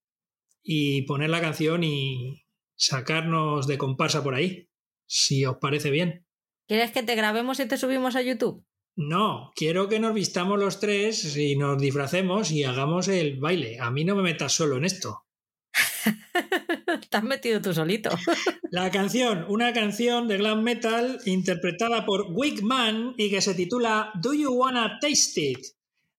y 0.63 1.03
poner 1.03 1.29
la 1.29 1.41
canción 1.41 1.84
y 1.84 2.45
sacarnos 2.75 3.67
de 3.67 3.77
comparsa 3.77 4.24
por 4.24 4.34
ahí, 4.34 4.69
si 5.07 5.45
os 5.45 5.57
parece 5.57 5.91
bien. 5.91 6.25
¿Quieres 6.67 6.91
que 6.91 7.03
te 7.03 7.15
grabemos 7.15 7.60
y 7.60 7.67
te 7.67 7.77
subimos 7.77 8.15
a 8.15 8.24
YouTube? 8.24 8.65
No, 8.98 9.51
quiero 9.55 9.89
que 9.89 10.00
nos 10.00 10.13
vistamos 10.13 10.57
los 10.57 10.79
tres 10.79 11.36
y 11.36 11.57
nos 11.57 11.79
disfracemos 11.79 12.50
y 12.51 12.63
hagamos 12.63 13.10
el 13.10 13.39
baile. 13.39 13.77
A 13.79 13.91
mí 13.91 14.05
no 14.05 14.15
me 14.15 14.24
metas 14.24 14.53
solo 14.53 14.77
en 14.77 14.86
esto. 14.86 15.25
Te 17.15 17.19
has 17.19 17.24
metido 17.24 17.62
tú 17.62 17.74
solito. 17.74 18.10
La 18.72 18.91
canción, 18.91 19.45
una 19.48 19.72
canción 19.72 20.27
de 20.27 20.36
glam 20.36 20.63
metal 20.63 21.22
interpretada 21.24 22.05
por 22.05 22.25
Wigman 22.29 23.13
y 23.15 23.29
que 23.29 23.39
se 23.39 23.53
titula 23.53 24.12
Do 24.15 24.34
You 24.34 24.51
Wanna 24.51 25.00
Taste 25.00 25.39
It? 25.39 25.65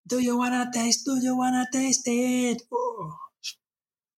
Do 0.05 0.21
you 0.21 0.39
wanna 0.39 0.71
taste, 0.71 1.03
do 1.05 1.21
you 1.23 1.35
wanna 1.37 1.67
taste 1.71 2.11
it? 2.11 2.63
Oh, 2.71 3.15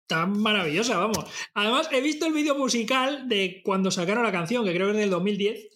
tan 0.06 0.38
maravillosa, 0.38 0.98
vamos. 0.98 1.24
Además, 1.52 1.88
he 1.90 2.00
visto 2.00 2.26
el 2.26 2.32
vídeo 2.32 2.54
musical 2.54 3.28
de 3.28 3.60
cuando 3.64 3.90
sacaron 3.90 4.22
la 4.22 4.30
canción, 4.30 4.64
que 4.64 4.72
creo 4.72 4.86
que 4.86 4.92
es 4.92 4.98
del 4.98 5.10
2010, 5.10 5.68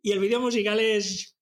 y 0.00 0.12
el 0.12 0.18
vídeo 0.18 0.40
musical 0.40 0.80
es, 0.80 1.36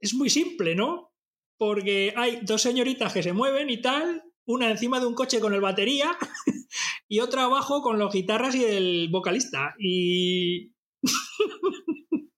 es 0.00 0.14
muy 0.14 0.30
simple, 0.30 0.74
¿no? 0.74 1.12
Porque 1.58 2.14
hay 2.16 2.38
dos 2.40 2.62
señoritas 2.62 3.12
que 3.12 3.22
se 3.22 3.34
mueven 3.34 3.68
y 3.68 3.82
tal, 3.82 4.22
una 4.46 4.70
encima 4.70 5.00
de 5.00 5.06
un 5.06 5.14
coche 5.14 5.40
con 5.40 5.52
el 5.52 5.60
batería 5.60 6.16
y 7.08 7.20
otra 7.20 7.44
abajo 7.44 7.82
con 7.82 7.98
los 7.98 8.12
guitarras 8.12 8.54
y 8.54 8.64
el 8.64 9.08
vocalista. 9.10 9.74
Y. 9.78 10.72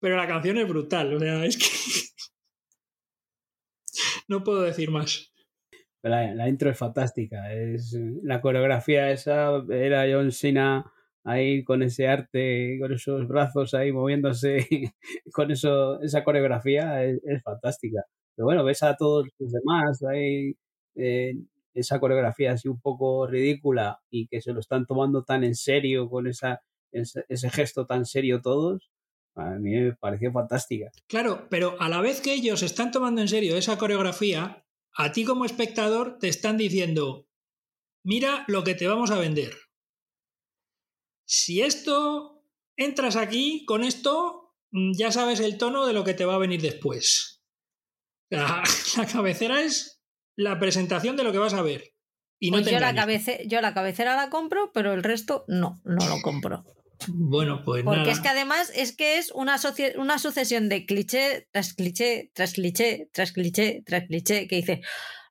Pero 0.00 0.16
la 0.16 0.26
canción 0.26 0.58
es 0.58 0.68
brutal, 0.68 1.14
o 1.14 1.20
sea, 1.20 1.44
es 1.44 1.56
que. 1.56 1.66
no 4.28 4.44
puedo 4.44 4.62
decir 4.62 4.90
más. 4.90 5.32
La, 6.02 6.48
intro 6.48 6.70
es 6.70 6.78
fantástica. 6.78 7.52
Es, 7.52 7.96
la 8.22 8.40
coreografía 8.40 9.10
esa 9.10 9.64
era 9.70 10.06
John 10.10 10.30
Cena 10.30 10.92
ahí 11.24 11.64
con 11.64 11.82
ese 11.82 12.06
arte, 12.06 12.78
con 12.80 12.92
esos 12.92 13.26
brazos 13.26 13.74
ahí 13.74 13.92
moviéndose, 13.92 14.58
con 15.32 15.50
eso, 15.50 16.00
esa 16.00 16.22
coreografía 16.22 17.04
es, 17.04 17.20
fantástica. 17.42 18.04
Pero 18.36 18.46
bueno, 18.46 18.64
ves 18.64 18.82
a 18.82 18.96
todos 18.96 19.26
los 19.38 19.52
demás 19.52 20.02
ahí, 20.04 20.54
eh, 20.94 21.34
esa 21.76 22.00
coreografía 22.00 22.52
así 22.52 22.68
un 22.68 22.80
poco 22.80 23.26
ridícula 23.26 24.00
y 24.10 24.26
que 24.28 24.40
se 24.40 24.52
lo 24.52 24.60
están 24.60 24.86
tomando 24.86 25.24
tan 25.24 25.44
en 25.44 25.54
serio 25.54 26.08
con 26.08 26.26
esa, 26.26 26.62
ese, 26.92 27.50
gesto 27.50 27.86
tan 27.86 28.04
serio 28.04 28.40
todos, 28.40 28.90
a 29.34 29.50
mí 29.50 29.70
me 29.72 29.92
pareció 29.94 30.32
fantástica. 30.32 30.90
Claro, 31.06 31.46
pero 31.50 31.76
a 31.80 31.88
la 31.88 32.00
vez 32.00 32.20
que 32.20 32.34
ellos 32.34 32.62
están 32.62 32.90
tomando 32.90 33.20
en 33.20 33.28
serio 33.28 33.56
esa 33.56 33.78
coreografía, 33.78 34.64
a 34.96 35.12
ti 35.12 35.24
como 35.24 35.44
espectador 35.44 36.18
te 36.18 36.28
están 36.28 36.56
diciendo, 36.56 37.28
mira 38.02 38.44
lo 38.48 38.64
que 38.64 38.74
te 38.74 38.88
vamos 38.88 39.10
a 39.10 39.18
vender 39.18 39.52
si 41.26 41.60
esto 41.60 42.44
entras 42.76 43.16
aquí, 43.16 43.64
con 43.66 43.84
esto 43.84 44.54
mm, 44.70 44.92
ya 44.96 45.10
sabes 45.10 45.40
el 45.40 45.58
tono 45.58 45.86
de 45.86 45.92
lo 45.92 46.04
que 46.04 46.14
te 46.14 46.24
va 46.24 46.36
a 46.36 46.38
venir 46.38 46.62
después. 46.62 47.42
La, 48.30 48.62
cabecera 49.12 49.60
es 49.60 49.95
la 50.36 50.58
presentación 50.58 51.16
de 51.16 51.24
lo 51.24 51.32
que 51.32 51.38
vas 51.38 51.54
a 51.54 51.62
ver. 51.62 51.94
Y 52.38 52.50
no 52.50 52.58
pues 52.58 52.70
yo, 52.70 52.78
la 52.78 52.92
yo 53.46 53.60
la 53.62 53.74
cabecera 53.74 54.14
la 54.14 54.28
compro, 54.28 54.70
pero 54.72 54.92
el 54.92 55.02
resto 55.02 55.44
no, 55.48 55.80
no 55.84 56.06
lo 56.06 56.20
compro. 56.22 56.64
Bueno, 57.08 57.62
pues 57.64 57.84
Porque 57.84 58.10
es 58.10 58.20
que 58.20 58.28
además 58.28 58.72
es 58.74 58.96
que 58.96 59.18
es 59.18 59.30
una, 59.32 59.58
una 59.98 60.18
sucesión 60.18 60.68
de 60.68 60.86
cliché 60.86 61.48
tras 61.52 61.74
cliché, 61.74 62.30
tras 62.34 62.54
cliché, 62.54 63.08
tras 63.12 63.32
cliché, 63.32 63.82
tras 63.84 64.06
cliché, 64.06 64.48
que 64.48 64.56
dice, 64.56 64.80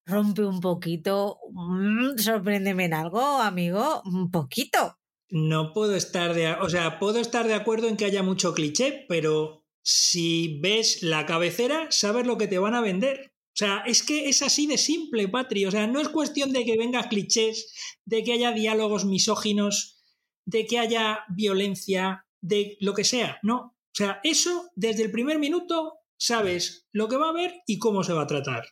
rompe 0.06 0.44
un 0.44 0.62
poquito, 0.62 1.40
mm, 1.52 2.18
sorpréndeme 2.18 2.86
en 2.86 2.94
algo, 2.94 3.42
amigo, 3.42 4.02
un 4.06 4.32
poquito. 4.32 4.98
No 5.30 5.74
puedo 5.74 5.96
estar 5.96 6.34
de, 6.34 6.52
o 6.54 6.70
sea, 6.70 7.00
puedo 7.00 7.20
estar 7.20 7.48
de 7.48 7.56
acuerdo 7.56 7.88
en 7.88 7.98
que 7.98 8.06
haya 8.06 8.22
mucho 8.22 8.54
cliché, 8.54 9.06
pero 9.10 9.66
si 9.82 10.60
ves 10.62 11.02
la 11.02 11.26
cabecera, 11.26 11.88
sabes 11.90 12.26
lo 12.28 12.38
que 12.38 12.48
te 12.48 12.60
van 12.60 12.76
a 12.76 12.82
vender. 12.82 13.35
O 13.56 13.58
sea, 13.58 13.84
es 13.86 14.04
que 14.04 14.28
es 14.28 14.42
así 14.42 14.68
de 14.68 14.78
simple, 14.78 15.30
Patri. 15.30 15.66
O 15.66 15.72
sea, 15.72 15.88
no 15.88 16.02
es 16.02 16.10
cuestión 16.10 16.52
de 16.52 16.66
que 16.66 16.78
venga 16.78 17.08
clichés, 17.08 17.74
de 18.06 18.24
que 18.24 18.34
haya 18.34 18.52
diálogos 18.52 19.06
misóginos, 19.06 20.04
de 20.46 20.66
que 20.68 20.78
haya 20.78 21.20
violencia, 21.30 22.26
de 22.42 22.78
lo 22.82 22.94
que 22.94 23.06
sea. 23.06 23.40
No. 23.44 23.58
O 23.58 23.98
sea, 23.98 24.20
eso 24.24 24.70
desde 24.76 25.04
el 25.04 25.12
primer 25.12 25.40
minuto 25.40 26.00
sabes 26.18 26.88
lo 26.92 27.08
que 27.08 27.18
va 27.18 27.28
a 27.28 27.30
haber 27.30 27.62
y 27.66 27.80
cómo 27.80 28.04
se 28.04 28.14
va 28.14 28.24
a 28.24 28.28
tratar. 28.28 28.66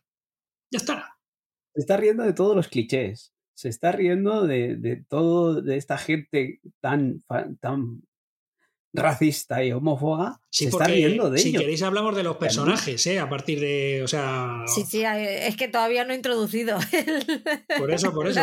Ya 0.70 0.78
está. 0.78 1.18
Se 1.74 1.82
está 1.82 1.98
riendo 1.98 2.24
de 2.24 2.34
todos 2.34 2.56
los 2.56 2.68
clichés 2.68 3.34
se 3.54 3.70
está 3.70 3.92
riendo 3.92 4.46
de, 4.46 4.76
de 4.76 5.04
todo, 5.08 5.62
de 5.62 5.78
esta 5.78 5.98
gente 5.98 6.60
tan, 6.82 7.24
tan 7.60 8.04
racista 8.94 9.64
y 9.64 9.72
homófoba. 9.72 10.40
se 10.50 10.66
está 10.66 10.86
riendo 10.86 11.30
de 11.30 11.40
si 11.40 11.52
Si 11.52 11.58
queréis 11.58 11.82
hablamos 11.82 12.16
de 12.16 12.24
los 12.24 12.38
personajes, 12.38 13.06
¿eh? 13.08 13.20
A 13.20 13.28
partir 13.28 13.60
de, 13.60 14.02
o 14.04 14.08
sea... 14.08 14.64
Sí, 14.68 14.84
sí, 14.84 15.04
es 15.04 15.58
que 15.58 15.68
todavía 15.68 16.06
no 16.06 16.14
he 16.14 16.16
introducido. 16.16 16.78
Por 17.78 17.92
eso, 17.92 18.14
por 18.14 18.28
eso. 18.28 18.42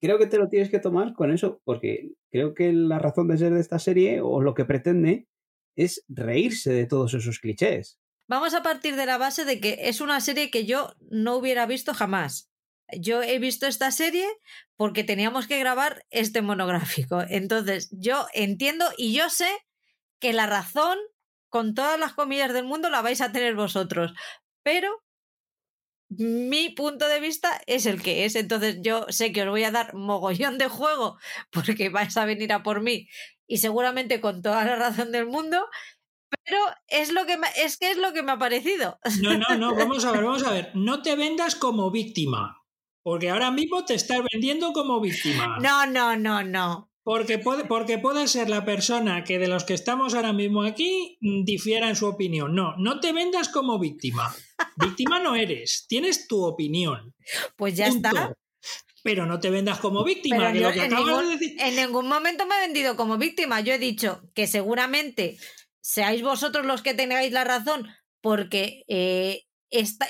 Creo 0.00 0.18
que 0.18 0.26
te 0.26 0.38
lo 0.38 0.48
tienes 0.48 0.68
que 0.68 0.78
tomar 0.78 1.14
con 1.14 1.32
eso, 1.32 1.60
porque 1.64 2.10
creo 2.30 2.54
que 2.54 2.72
la 2.72 2.98
razón 2.98 3.28
de 3.28 3.38
ser 3.38 3.54
de 3.54 3.60
esta 3.60 3.78
serie, 3.78 4.20
o 4.20 4.42
lo 4.42 4.54
que 4.54 4.64
pretende, 4.64 5.26
es 5.74 6.04
reírse 6.08 6.72
de 6.72 6.86
todos 6.86 7.14
esos 7.14 7.38
clichés. 7.38 7.98
Vamos 8.28 8.54
a 8.54 8.62
partir 8.62 8.96
de 8.96 9.06
la 9.06 9.18
base 9.18 9.44
de 9.44 9.60
que 9.60 9.78
es 9.82 10.00
una 10.00 10.20
serie 10.20 10.50
que 10.50 10.66
yo 10.66 10.94
no 11.10 11.36
hubiera 11.36 11.64
visto 11.66 11.94
jamás 11.94 12.50
yo 12.98 13.22
he 13.22 13.38
visto 13.38 13.66
esta 13.66 13.90
serie 13.90 14.26
porque 14.76 15.04
teníamos 15.04 15.46
que 15.46 15.58
grabar 15.58 16.04
este 16.10 16.42
monográfico. 16.42 17.22
Entonces, 17.28 17.88
yo 17.92 18.26
entiendo 18.34 18.86
y 18.96 19.14
yo 19.14 19.30
sé 19.30 19.48
que 20.20 20.32
la 20.32 20.46
razón, 20.46 20.98
con 21.48 21.74
todas 21.74 21.98
las 21.98 22.12
comillas 22.12 22.52
del 22.52 22.64
mundo, 22.64 22.90
la 22.90 23.02
vais 23.02 23.20
a 23.20 23.32
tener 23.32 23.54
vosotros. 23.54 24.12
Pero 24.62 25.02
mi 26.08 26.70
punto 26.70 27.08
de 27.08 27.20
vista 27.20 27.60
es 27.66 27.86
el 27.86 28.02
que 28.02 28.24
es. 28.24 28.36
Entonces, 28.36 28.78
yo 28.80 29.06
sé 29.08 29.32
que 29.32 29.42
os 29.42 29.48
voy 29.48 29.64
a 29.64 29.70
dar 29.70 29.94
mogollón 29.94 30.58
de 30.58 30.68
juego 30.68 31.18
porque 31.50 31.88
vais 31.88 32.16
a 32.16 32.24
venir 32.24 32.52
a 32.52 32.62
por 32.62 32.80
mí 32.82 33.08
y 33.46 33.58
seguramente 33.58 34.20
con 34.20 34.42
toda 34.42 34.64
la 34.64 34.76
razón 34.76 35.12
del 35.12 35.26
mundo. 35.26 35.66
Pero 36.44 36.58
es 36.88 37.12
lo 37.12 37.24
que 37.24 37.38
es 37.56 37.78
que 37.78 37.90
es 37.90 37.96
lo 37.96 38.12
que 38.12 38.22
me 38.22 38.32
ha 38.32 38.38
parecido. 38.38 38.98
No, 39.22 39.38
no, 39.38 39.56
no, 39.56 39.74
vamos 39.74 40.04
a 40.04 40.12
ver, 40.12 40.24
vamos 40.24 40.42
a 40.44 40.52
ver. 40.52 40.70
No 40.74 41.02
te 41.02 41.16
vendas 41.16 41.54
como 41.54 41.90
víctima. 41.90 42.65
Porque 43.06 43.30
ahora 43.30 43.52
mismo 43.52 43.84
te 43.84 43.94
estás 43.94 44.18
vendiendo 44.32 44.72
como 44.72 45.00
víctima. 45.00 45.58
No, 45.62 45.86
no, 45.86 46.16
no, 46.16 46.42
no. 46.42 46.90
Porque 47.04 47.38
puede, 47.38 47.64
porque 47.64 47.98
puede 47.98 48.26
ser 48.26 48.50
la 48.50 48.64
persona 48.64 49.22
que 49.22 49.38
de 49.38 49.46
los 49.46 49.62
que 49.62 49.74
estamos 49.74 50.14
ahora 50.14 50.32
mismo 50.32 50.64
aquí 50.64 51.16
mm, 51.20 51.44
difiera 51.44 51.88
en 51.88 51.94
su 51.94 52.06
opinión. 52.06 52.56
No, 52.56 52.74
no 52.78 52.98
te 52.98 53.12
vendas 53.12 53.48
como 53.48 53.78
víctima. 53.78 54.34
víctima 54.76 55.20
no 55.20 55.36
eres, 55.36 55.86
tienes 55.88 56.26
tu 56.26 56.44
opinión. 56.44 57.14
Pues 57.54 57.76
ya 57.76 57.86
está. 57.86 58.34
Pero 59.04 59.24
no 59.24 59.38
te 59.38 59.50
vendas 59.50 59.78
como 59.78 60.02
víctima. 60.02 60.50
en, 60.50 60.54
ningún, 60.56 61.38
en 61.60 61.76
ningún 61.76 62.08
momento 62.08 62.44
me 62.44 62.56
he 62.56 62.66
vendido 62.66 62.96
como 62.96 63.18
víctima. 63.18 63.60
Yo 63.60 63.74
he 63.74 63.78
dicho 63.78 64.20
que 64.34 64.48
seguramente 64.48 65.38
seáis 65.80 66.22
vosotros 66.22 66.66
los 66.66 66.82
que 66.82 66.92
tengáis 66.92 67.30
la 67.30 67.44
razón 67.44 67.86
porque 68.20 68.82
eh, 68.88 69.45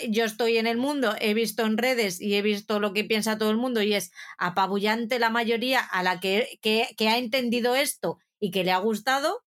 yo 0.09 0.25
estoy 0.25 0.59
en 0.59 0.67
el 0.67 0.77
mundo, 0.77 1.15
he 1.21 1.35
visto 1.35 1.65
en 1.65 1.79
redes 1.79 2.21
y 2.21 2.35
he 2.35 2.43
visto 2.43 2.81
lo 2.81 2.93
que 2.93 3.05
piensa 3.05 3.39
todo 3.39 3.51
el 3.51 3.57
mundo 3.57 3.83
y 3.83 3.95
es 3.95 4.13
apabullante 4.39 5.19
la 5.19 5.31
mayoría 5.31 5.81
a 5.81 6.03
la 6.03 6.21
que, 6.21 6.59
que, 6.63 7.09
ha 7.09 7.19
entendido 7.19 7.75
esto 7.75 8.19
y 8.41 8.51
que 8.51 8.65
le 8.65 8.73
ha 8.73 8.79
gustado, 8.79 9.45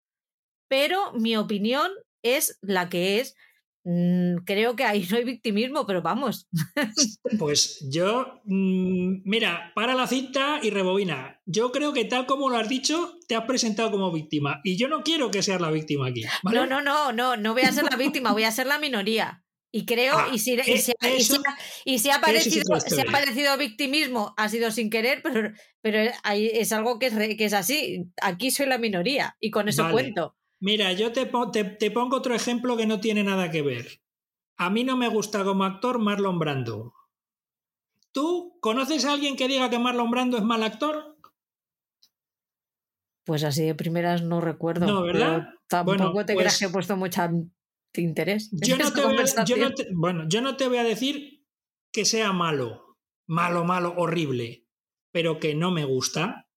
pero 0.67 1.13
mi 1.13 1.35
opinión 1.37 1.91
es 2.23 2.57
la 2.61 2.89
que 2.89 3.19
es. 3.19 3.35
Mm, 3.83 4.43
creo 4.45 4.75
que 4.75 4.83
ahí 4.83 5.07
no 5.11 5.17
hay 5.17 5.23
victimismo, 5.23 5.85
pero 5.85 6.01
vamos. 6.01 6.47
Pues 7.39 7.85
yo, 7.89 8.41
mm, 8.45 9.21
mira, 9.23 9.71
para 9.75 9.95
la 9.95 10.07
cinta 10.07 10.59
y 10.61 10.69
rebobina. 10.69 11.41
Yo 11.45 11.71
creo 11.71 11.93
que 11.93 12.05
tal 12.05 12.25
como 12.25 12.49
lo 12.49 12.57
has 12.57 12.69
dicho, 12.69 13.17
te 13.27 13.35
has 13.35 13.45
presentado 13.45 13.91
como 13.91 14.11
víctima. 14.11 14.61
Y 14.63 14.77
yo 14.77 14.87
no 14.87 15.03
quiero 15.03 15.31
que 15.31 15.43
seas 15.43 15.61
la 15.61 15.71
víctima 15.71 16.07
aquí. 16.07 16.23
No, 16.43 16.65
no, 16.65 16.81
no, 16.81 17.11
no, 17.11 17.37
no 17.37 17.53
voy 17.53 17.63
a 17.63 17.71
ser 17.71 17.85
la 17.85 17.95
víctima, 17.97 18.31
voy 18.31 18.43
a 18.43 18.51
ser 18.51 18.67
la 18.67 18.79
minoría. 18.79 19.43
Y 19.77 19.85
creo, 19.85 20.15
Ah, 20.17 20.29
y, 20.33 20.39
si, 20.39 20.55
y, 20.55 20.59
eh, 20.59 20.63
si, 20.79 20.91
y 20.99 21.05
si 21.21 21.33
eso- 21.33 21.41
ha- 21.47 21.57
y 21.85 21.99
si 21.99 22.09
ha 22.09 22.15
eso 22.15 22.25
es 22.25 22.65
parecido, 22.67 22.75
ha 23.07 23.11
parecido 23.11 23.57
victimismo, 23.59 24.33
ha 24.35 24.49
sido 24.49 24.71
sin 24.71 24.89
querer, 24.89 25.21
pero, 25.21 25.51
pero 25.81 26.11
ahí 26.23 26.49
es 26.51 26.71
algo 26.71 26.97
que 26.97 27.05
es, 27.07 27.13
que 27.37 27.45
es 27.45 27.53
así. 27.53 28.09
Aquí 28.19 28.49
soy 28.49 28.65
la 28.65 28.79
minoría 28.79 29.35
y 29.39 29.51
con 29.51 29.69
eso 29.69 29.83
Vale. 29.83 29.93
cuento. 29.93 30.35
Mira, 30.59 30.93
yo 30.93 31.11
te, 31.11 31.29
te- 31.53 31.63
te 31.63 31.91
pongo 31.91 32.17
otro 32.17 32.33
ejemplo 32.33 32.75
que 32.75 32.87
no 32.87 32.99
tiene 32.99 33.23
nada 33.23 33.51
que 33.51 33.61
ver. 33.61 34.01
A 34.57 34.71
mí 34.71 34.83
no 34.83 34.97
me 34.97 35.09
gusta 35.09 35.43
como 35.43 35.63
actor 35.63 35.99
Marlon 35.99 36.39
Brando. 36.39 36.95
¿Tú 38.11 38.57
conoces 38.59 39.05
a 39.05 39.13
alguien 39.13 39.35
que 39.35 39.47
diga 39.47 39.69
que 39.69 39.77
Marlon 39.77 40.09
Brando 40.09 40.37
es 40.37 40.43
mal 40.43 40.63
actor? 40.63 41.17
Pues 43.25 43.43
así 43.43 43.63
de 43.63 43.75
primeras 43.75 44.23
no 44.23 44.41
recuerdo. 44.41 44.87
No, 44.87 45.03
¿verdad? 45.03 45.49
Tampoco 45.67 45.97
Bueno, 45.97 46.25
te 46.25 46.33
pues- 46.33 46.37
creas 46.37 46.57
que 46.57 46.65
he 46.65 46.69
puesto 46.69 46.97
mucha 46.97 47.29
interés. 47.95 48.51
en 48.53 48.59
Yo 48.61 48.77
no, 48.77 48.91
te 48.91 49.01
voy 49.01 49.01
a, 49.01 49.03
yo 49.03 49.07
conversación. 49.07 49.59
no 49.61 49.71
te- 49.73 49.87
bueno, 49.93 50.25
yo 50.27 50.41
no 50.41 50.55
te 50.57 50.67
voy 50.67 50.77
a 50.77 50.83
decir 50.83 51.45
que 51.91 52.05
sea 52.05 52.31
malo, 52.33 52.97
malo, 53.27 53.63
malo, 53.63 53.93
horrible, 53.97 54.67
pero 55.11 55.39
que 55.39 55.55
no 55.55 55.71
me 55.71 55.85
gusta. 55.85 56.49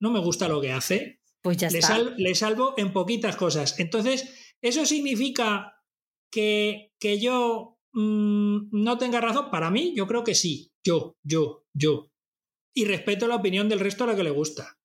No 0.00 0.10
me 0.10 0.20
gusta 0.20 0.46
lo 0.48 0.60
que 0.60 0.70
hace. 0.72 1.20
Pues 1.42 1.56
ya 1.56 1.70
le, 1.70 1.78
está. 1.78 1.94
sal- 1.96 2.14
le 2.16 2.34
salvo 2.34 2.74
en 2.76 2.92
poquitas 2.92 3.36
cosas. 3.36 3.78
Entonces, 3.80 4.54
¿eso 4.62 4.86
significa 4.86 5.82
que, 6.30 6.92
que 7.00 7.18
yo 7.18 7.78
mm, 7.92 8.68
no 8.70 8.98
tenga 8.98 9.20
razón? 9.20 9.50
Para 9.50 9.70
mí, 9.70 9.94
yo 9.96 10.06
creo 10.06 10.22
que 10.24 10.34
sí. 10.36 10.72
Yo, 10.84 11.16
yo, 11.24 11.64
yo. 11.74 12.10
Y 12.74 12.84
respeto 12.84 13.26
la 13.26 13.34
opinión 13.36 13.68
del 13.68 13.80
resto 13.80 14.04
a 14.04 14.08
la 14.08 14.16
que 14.16 14.22
le 14.22 14.30
gusta. 14.30 14.77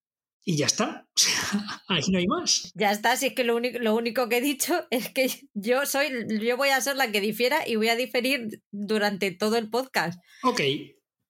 Y 0.45 0.58
ya 0.58 0.65
está. 0.65 1.08
O 1.15 1.19
sea, 1.19 1.32
ahí 1.88 2.03
no 2.10 2.19
hay 2.19 2.27
más. 2.27 2.71
Ya 2.75 2.91
está, 2.91 3.15
si 3.15 3.27
es 3.27 3.34
que 3.34 3.43
lo 3.43 3.56
único, 3.56 3.79
lo 3.79 3.95
único 3.95 4.27
que 4.27 4.38
he 4.38 4.41
dicho 4.41 4.86
es 4.91 5.10
que 5.10 5.29
yo 5.53 5.86
soy, 5.86 6.10
yo 6.41 6.58
voy 6.58 6.69
a 6.69 6.82
ser 6.82 6.95
la 6.97 7.12
que 7.12 7.21
difiera 7.21 7.67
y 7.67 7.75
voy 7.75 7.89
a 7.89 7.95
diferir 7.95 8.62
durante 8.71 9.32
todo 9.32 9.58
el 9.58 9.69
podcast. 9.69 10.19
Ok. 10.43 10.62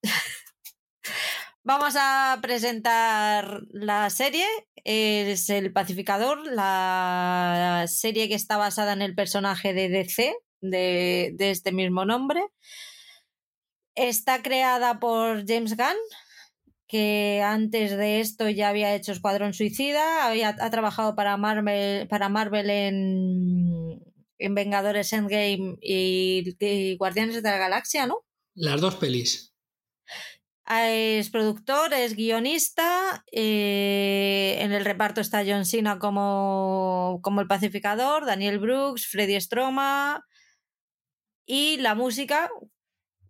Vamos 1.66 1.96
a 1.98 2.40
presentar 2.42 3.62
la 3.72 4.10
serie. 4.10 4.46
Es 4.84 5.50
El 5.50 5.72
Pacificador, 5.72 6.46
la 6.46 7.86
serie 7.88 8.28
que 8.28 8.36
está 8.36 8.58
basada 8.58 8.92
en 8.92 9.02
el 9.02 9.16
personaje 9.16 9.74
de 9.74 9.88
DC, 9.88 10.36
de, 10.60 11.32
de 11.36 11.52
este 11.52 11.72
mismo 11.72 12.04
nombre. 12.04 12.44
Está 13.96 14.42
creada 14.42 15.00
por 15.00 15.48
James 15.48 15.78
Gunn, 15.78 15.96
que 16.94 17.42
antes 17.44 17.98
de 17.98 18.20
esto 18.20 18.48
ya 18.50 18.70
había 18.70 18.94
hecho 18.94 19.14
Escuadrón 19.14 19.56
Suicida, 19.56 20.28
había, 20.28 20.50
ha 20.50 20.70
trabajado 20.70 21.16
para 21.16 21.36
Marvel, 21.38 22.08
para 22.08 22.30
Marvel 22.30 22.70
en, 22.70 24.00
en 24.38 24.54
Vengadores 24.54 25.12
Endgame 25.12 25.76
y, 25.82 26.56
y 26.60 26.96
Guardianes 26.98 27.42
de 27.42 27.50
la 27.50 27.58
Galaxia, 27.58 28.06
¿no? 28.06 28.20
Las 28.54 28.80
dos 28.80 28.98
pelis. 28.98 29.56
Es 30.70 31.32
productor, 31.32 31.96
es 31.96 32.16
guionista. 32.16 33.26
eh, 33.32 34.58
en 34.60 34.72
el 34.72 34.86
reparto 34.86 35.20
está 35.20 35.44
John 35.44 35.66
Cena 35.66 35.98
como, 35.98 37.22
como 37.24 37.42
el 37.42 37.48
pacificador, 37.48 38.28
Daniel 38.28 38.60
Brooks, 38.60 39.08
Freddy 39.08 39.42
Stroma. 39.42 40.24
Y 41.48 41.78
la 41.78 41.96
música 41.96 42.52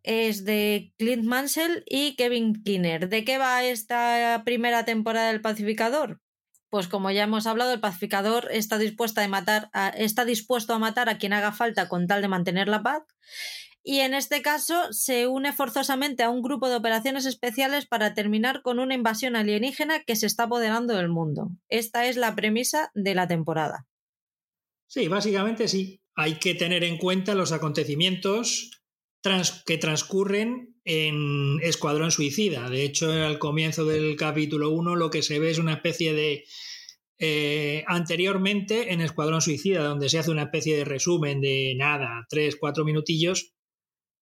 es 0.03 0.45
de 0.45 0.93
Clint 0.97 1.23
Mansell 1.23 1.83
y 1.85 2.15
Kevin 2.15 2.61
Kinner. 2.63 3.09
¿De 3.09 3.25
qué 3.25 3.37
va 3.37 3.63
esta 3.63 4.43
primera 4.45 4.85
temporada 4.85 5.31
del 5.31 5.41
pacificador? 5.41 6.21
Pues 6.69 6.87
como 6.87 7.11
ya 7.11 7.23
hemos 7.23 7.47
hablado, 7.47 7.73
el 7.73 7.79
pacificador 7.79 8.49
está, 8.51 8.77
matar 9.27 9.69
está 9.95 10.25
dispuesto 10.25 10.73
a 10.73 10.79
matar 10.79 11.09
a 11.09 11.17
quien 11.17 11.33
haga 11.33 11.51
falta 11.51 11.87
con 11.87 12.07
tal 12.07 12.21
de 12.21 12.27
mantener 12.27 12.67
la 12.67 12.83
paz 12.83 13.03
y 13.83 13.99
en 13.99 14.13
este 14.13 14.41
caso 14.41 14.91
se 14.91 15.27
une 15.27 15.51
forzosamente 15.51 16.23
a 16.23 16.29
un 16.29 16.41
grupo 16.41 16.69
de 16.69 16.77
operaciones 16.77 17.25
especiales 17.25 17.85
para 17.85 18.13
terminar 18.13 18.61
con 18.61 18.79
una 18.79 18.95
invasión 18.95 19.35
alienígena 19.35 20.03
que 20.03 20.15
se 20.15 20.25
está 20.25 20.43
apoderando 20.43 20.95
del 20.95 21.09
mundo. 21.09 21.49
Esta 21.67 22.07
es 22.07 22.15
la 22.15 22.33
premisa 22.33 22.91
de 22.93 23.13
la 23.13 23.27
temporada. 23.27 23.85
Sí, 24.87 25.09
básicamente 25.09 25.67
sí. 25.67 26.01
Hay 26.15 26.35
que 26.35 26.55
tener 26.55 26.83
en 26.85 26.97
cuenta 26.97 27.35
los 27.35 27.51
acontecimientos 27.51 28.82
que 29.65 29.77
transcurren 29.77 30.75
en 30.85 31.59
Escuadrón 31.61 32.11
Suicida. 32.11 32.69
De 32.69 32.83
hecho, 32.83 33.11
al 33.11 33.39
comienzo 33.39 33.85
del 33.85 34.15
capítulo 34.17 34.69
1 34.71 34.95
lo 34.95 35.09
que 35.09 35.23
se 35.23 35.39
ve 35.39 35.49
es 35.49 35.59
una 35.59 35.73
especie 35.73 36.13
de... 36.13 36.43
eh, 37.19 37.85
anteriormente 37.87 38.91
en 38.91 38.99
Escuadrón 39.01 39.41
Suicida, 39.41 39.83
donde 39.83 40.09
se 40.09 40.19
hace 40.19 40.31
una 40.31 40.43
especie 40.43 40.75
de 40.75 40.83
resumen 40.85 41.39
de 41.41 41.73
nada, 41.77 42.25
tres, 42.29 42.57
cuatro 42.59 42.83
minutillos 42.83 43.53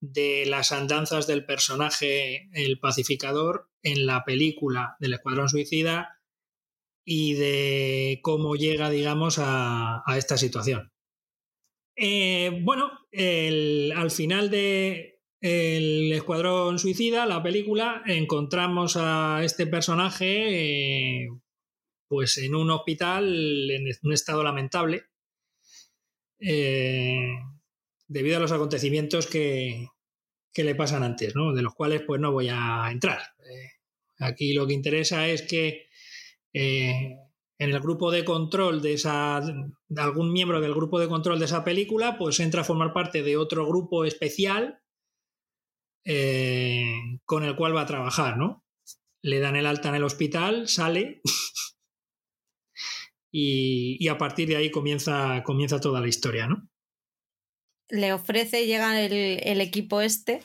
de 0.01 0.45
las 0.45 0.71
andanzas 0.71 1.25
del 1.27 1.45
personaje, 1.45 2.49
el 2.53 2.79
pacificador, 2.79 3.69
en 3.83 4.05
la 4.05 4.23
película 4.23 4.95
del 4.99 5.13
Escuadrón 5.15 5.49
Suicida 5.49 6.09
y 7.03 7.33
de 7.33 8.19
cómo 8.21 8.55
llega, 8.55 8.91
digamos, 8.91 9.39
a 9.39 10.03
esta 10.15 10.37
situación. 10.37 10.90
Eh, 12.03 12.49
bueno, 12.63 12.89
al 13.13 14.09
final 14.09 14.49
de 14.49 15.21
El 15.39 16.11
Escuadrón 16.11 16.79
Suicida, 16.79 17.27
la 17.27 17.43
película, 17.43 18.01
encontramos 18.07 18.97
a 18.97 19.43
este 19.43 19.67
personaje 19.67 21.25
eh, 21.25 21.29
pues 22.07 22.39
en 22.39 22.55
un 22.55 22.71
hospital 22.71 23.69
en 23.69 23.85
un 24.01 24.13
estado 24.13 24.43
lamentable 24.43 25.03
eh, 26.39 27.35
debido 28.07 28.37
a 28.37 28.39
los 28.39 28.51
acontecimientos 28.51 29.27
que, 29.27 29.87
que 30.51 30.63
le 30.63 30.73
pasan 30.73 31.03
antes, 31.03 31.35
¿no? 31.35 31.53
de 31.53 31.61
los 31.61 31.75
cuales 31.75 32.01
pues 32.01 32.19
no 32.19 32.31
voy 32.31 32.49
a 32.49 32.89
entrar. 32.91 33.21
Aquí 34.17 34.53
lo 34.53 34.65
que 34.65 34.73
interesa 34.73 35.27
es 35.27 35.43
que 35.43 35.87
en 37.61 37.69
el 37.69 37.79
grupo 37.79 38.09
de 38.09 38.25
control 38.25 38.81
de 38.81 38.93
esa 38.93 39.39
algún 39.95 40.33
miembro 40.33 40.61
del 40.61 40.73
grupo 40.73 40.99
de 40.99 41.07
control 41.07 41.37
de 41.37 41.45
esa 41.45 41.63
película 41.63 42.17
pues 42.17 42.39
entra 42.39 42.61
a 42.61 42.63
formar 42.63 42.91
parte 42.91 43.21
de 43.21 43.37
otro 43.37 43.67
grupo 43.67 44.03
especial 44.03 44.81
eh, 46.03 47.19
con 47.23 47.43
el 47.43 47.55
cual 47.55 47.75
va 47.75 47.81
a 47.81 47.85
trabajar, 47.85 48.35
¿no? 48.35 48.65
Le 49.21 49.39
dan 49.39 49.55
el 49.55 49.67
alta 49.67 49.89
en 49.89 49.95
el 49.95 50.03
hospital, 50.03 50.67
sale 50.67 51.21
y, 53.31 54.07
a 54.07 54.17
partir 54.17 54.47
de 54.47 54.55
ahí 54.55 54.71
comienza, 54.71 55.43
toda 55.79 56.01
la 56.01 56.07
historia, 56.07 56.47
¿no? 56.47 56.67
Le 57.89 58.11
ofrece, 58.11 58.65
llega 58.65 58.99
el 58.99 59.61
equipo 59.61 60.01
este 60.01 60.41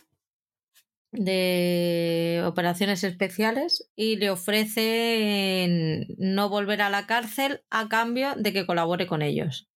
de 1.16 2.42
operaciones 2.46 3.02
especiales 3.04 3.90
y 3.96 4.16
le 4.16 4.30
ofrece 4.30 6.06
no 6.18 6.48
volver 6.48 6.82
a 6.82 6.90
la 6.90 7.06
cárcel 7.06 7.62
a 7.70 7.88
cambio 7.88 8.34
de 8.36 8.52
que 8.52 8.66
colabore 8.66 9.06
con 9.06 9.22
ellos. 9.22 9.68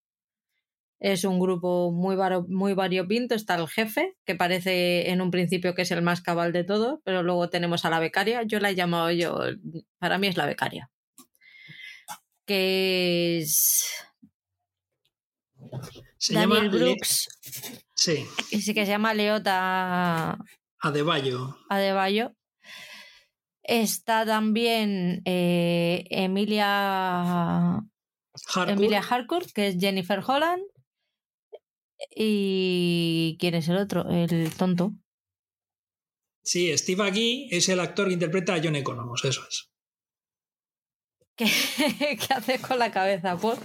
Es 1.00 1.22
un 1.24 1.38
grupo 1.38 1.92
muy, 1.92 2.16
muy 2.48 2.74
variopinto. 2.74 3.36
Está 3.36 3.54
el 3.54 3.68
jefe, 3.68 4.16
que 4.24 4.34
parece 4.34 5.10
en 5.10 5.20
un 5.20 5.30
principio 5.30 5.74
que 5.76 5.82
es 5.82 5.90
el 5.92 6.02
más 6.02 6.20
cabal 6.22 6.52
de 6.52 6.64
todo, 6.64 7.00
pero 7.04 7.22
luego 7.22 7.48
tenemos 7.50 7.84
a 7.84 7.90
la 7.90 8.00
becaria. 8.00 8.42
Yo 8.42 8.58
la 8.58 8.70
he 8.70 8.74
llamado 8.74 9.10
yo, 9.12 9.38
para 9.98 10.18
mí 10.18 10.26
es 10.26 10.36
la 10.36 10.46
becaria. 10.46 10.90
Que 12.46 13.38
es 13.38 13.86
Se 16.16 16.34
Daniel 16.34 16.50
llama 16.62 16.62
Le- 16.64 16.78
Brooks, 16.78 17.28
sí, 17.94 18.24
que 18.50 18.60
sí 18.60 18.74
que 18.74 18.84
se 18.84 18.90
llama 18.92 19.14
Leota 19.14 20.36
Adebayo. 20.80 21.56
Adebayo. 21.68 22.34
Está 23.62 24.24
también 24.24 25.22
eh, 25.24 26.04
Emilia, 26.10 27.74
Harcourt. 27.74 28.70
Emilia 28.70 29.00
Harcourt, 29.00 29.50
que 29.52 29.68
es 29.68 29.76
Jennifer 29.78 30.22
Holland. 30.26 30.62
¿Y 32.14 33.36
quién 33.40 33.54
es 33.54 33.68
el 33.68 33.76
otro? 33.76 34.08
El 34.08 34.54
tonto. 34.56 34.92
Sí, 36.42 36.76
Steve 36.78 37.06
aquí 37.06 37.48
es 37.50 37.68
el 37.68 37.80
actor 37.80 38.06
que 38.06 38.14
interpreta 38.14 38.54
a 38.54 38.60
John 38.62 38.76
Economos, 38.76 39.24
eso 39.24 39.42
es. 39.46 39.70
¿Qué, 41.36 41.44
qué 42.26 42.34
haces 42.34 42.60
con 42.62 42.78
la 42.78 42.90
cabeza, 42.90 43.36
por? 43.36 43.58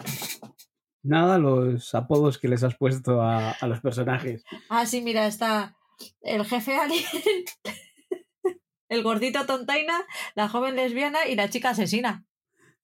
Nada, 1.01 1.37
los 1.37 1.95
apodos 1.95 2.37
que 2.37 2.49
les 2.49 2.63
has 2.63 2.75
puesto 2.75 3.21
a, 3.21 3.51
a 3.51 3.67
los 3.67 3.79
personajes. 3.79 4.43
Ah, 4.69 4.85
sí, 4.85 5.01
mira, 5.01 5.27
está 5.27 5.77
el 6.21 6.45
jefe 6.45 6.75
alien, 6.75 7.03
el 8.89 9.03
gordito 9.03 9.45
tontaina, 9.45 10.05
la 10.35 10.49
joven 10.49 10.75
lesbiana 10.75 11.27
y 11.27 11.35
la 11.35 11.49
chica 11.49 11.71
asesina. 11.71 12.25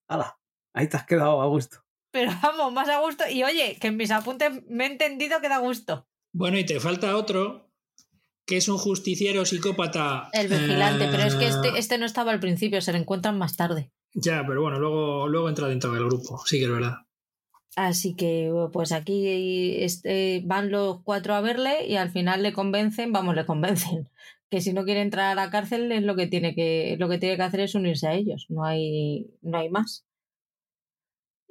¡Hala! 0.07 0.39
Ahí 0.73 0.87
te 0.87 0.97
has 0.97 1.05
quedado 1.05 1.41
a 1.41 1.47
gusto. 1.47 1.83
Pero 2.11 2.31
vamos, 2.41 2.73
más 2.73 2.89
a 2.89 2.99
gusto. 2.99 3.23
Y 3.29 3.43
oye, 3.43 3.77
que 3.79 3.87
en 3.87 3.97
mis 3.97 4.11
apuntes 4.11 4.63
me 4.67 4.85
he 4.85 4.91
entendido 4.91 5.41
que 5.41 5.49
da 5.49 5.59
gusto. 5.59 6.07
Bueno, 6.31 6.57
y 6.57 6.65
te 6.65 6.79
falta 6.79 7.15
otro, 7.15 7.71
que 8.45 8.57
es 8.57 8.67
un 8.67 8.77
justiciero 8.77 9.45
psicópata. 9.45 10.29
El 10.33 10.47
vigilante, 10.47 11.07
pero 11.11 11.23
es 11.23 11.35
que 11.35 11.45
eh, 11.45 11.49
este, 11.49 11.77
este 11.77 11.97
no 11.97 12.05
estaba 12.05 12.31
al 12.31 12.39
principio, 12.39 12.81
se 12.81 12.91
lo 12.91 12.97
encuentran 12.97 13.37
más 13.37 13.55
tarde. 13.55 13.91
Ya, 14.13 14.43
pero 14.47 14.61
bueno, 14.61 14.79
luego, 14.79 15.27
luego 15.27 15.49
entra 15.49 15.67
dentro 15.67 15.91
del 15.91 16.05
grupo, 16.05 16.41
sí 16.45 16.57
que 16.57 16.65
es 16.65 16.71
verdad. 16.71 16.95
Así 17.75 18.15
que 18.15 18.51
pues 18.73 18.91
aquí 18.91 19.75
este, 19.83 20.41
van 20.45 20.71
los 20.71 21.01
cuatro 21.03 21.35
a 21.35 21.41
verle 21.41 21.87
y 21.87 21.95
al 21.95 22.11
final 22.11 22.43
le 22.43 22.53
convencen, 22.53 23.11
vamos, 23.13 23.35
le 23.35 23.45
convencen 23.45 24.09
que 24.49 24.61
si 24.61 24.73
no 24.73 24.83
quiere 24.83 25.01
entrar 25.01 25.31
a 25.31 25.35
la 25.35 25.49
cárcel 25.51 25.91
es 25.91 26.03
lo 26.03 26.15
que 26.15 26.27
tiene 26.27 26.55
que 26.55 26.95
lo 26.99 27.07
que 27.07 27.19
tiene 27.19 27.37
que 27.37 27.43
hacer 27.43 27.61
es 27.61 27.75
unirse 27.75 28.07
a 28.07 28.15
ellos, 28.15 28.47
no 28.49 28.65
hay 28.65 29.27
no 29.41 29.57
hay 29.59 29.69
más. 29.69 30.05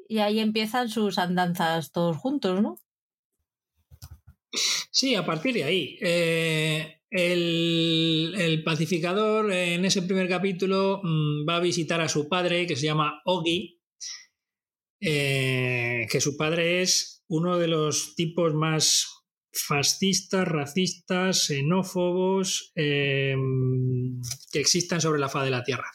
Y 0.08 0.18
ahí 0.18 0.40
empiezan 0.40 0.88
sus 0.88 1.18
andanzas 1.18 1.92
todos 1.92 2.16
juntos, 2.16 2.62
¿no? 2.62 2.78
Sí, 4.90 5.14
a 5.14 5.24
partir 5.24 5.54
de 5.54 5.64
ahí. 5.64 5.98
Eh, 6.00 7.00
el, 7.10 8.62
pacificador 8.64 9.52
en 9.52 9.84
ese 9.84 10.02
primer 10.02 10.28
capítulo 10.28 11.00
mm, 11.02 11.48
va 11.48 11.56
a 11.56 11.60
visitar 11.60 12.00
a 12.00 12.08
su 12.08 12.28
padre, 12.28 12.66
que 12.66 12.76
se 12.76 12.86
llama 12.86 13.20
Ogi, 13.24 13.77
eh, 15.00 16.06
que 16.10 16.20
su 16.20 16.36
padre 16.36 16.82
es 16.82 17.22
uno 17.28 17.58
de 17.58 17.68
los 17.68 18.14
tipos 18.14 18.54
más 18.54 19.06
fascistas, 19.52 20.46
racistas, 20.46 21.46
xenófobos 21.46 22.72
em, 22.74 24.20
que 24.52 24.60
existan 24.60 25.00
sobre 25.00 25.20
la 25.20 25.28
faz 25.28 25.44
de 25.44 25.50
la 25.50 25.64
Tierra. 25.64 25.90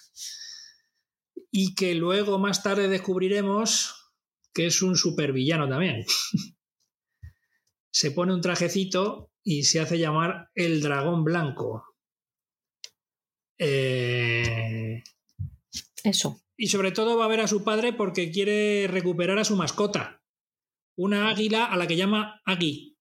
Y 1.52 1.76
que 1.76 1.94
luego 1.96 2.39
más 2.39 2.63
tarde 2.63 2.88
descubriremos 2.88 4.12
que 4.54 4.68
es 4.68 4.82
un 4.82 4.96
supervillano 4.96 5.68
también. 5.68 6.06
se 7.92 8.12
pone 8.12 8.34
un 8.34 8.42
trajecito 8.42 9.32
y 9.44 9.63
se 9.63 9.80
hace 9.80 10.00
llamar 10.00 10.50
el 10.56 10.82
dragón 10.82 11.24
blanco. 11.24 11.84
Eh, 13.58 15.04
Eso. 16.04 16.42
Y 16.63 16.67
sobre 16.67 16.93
todo 16.93 17.17
va 17.17 17.26
a 17.26 17.28
ver 17.28 17.41
a 17.41 17.47
su 17.49 17.65
padre 17.65 17.91
porque 17.91 18.32
quiere 18.32 18.88
recuperar 18.88 19.38
a 19.38 19.43
su 19.43 19.58
mascota. 19.58 20.23
Una 20.95 21.28
águila 21.28 21.65
a 21.65 21.76
la 21.76 21.88
que 21.88 21.97
llama 21.97 22.41
Agui. 22.45 22.97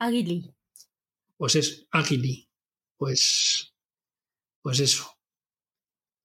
Aguili. 0.00 0.52
Pues 1.36 1.54
es 1.54 1.86
Aguili. 1.92 2.50
Pues. 2.96 3.72
Pues 4.62 4.80
eso. 4.80 5.16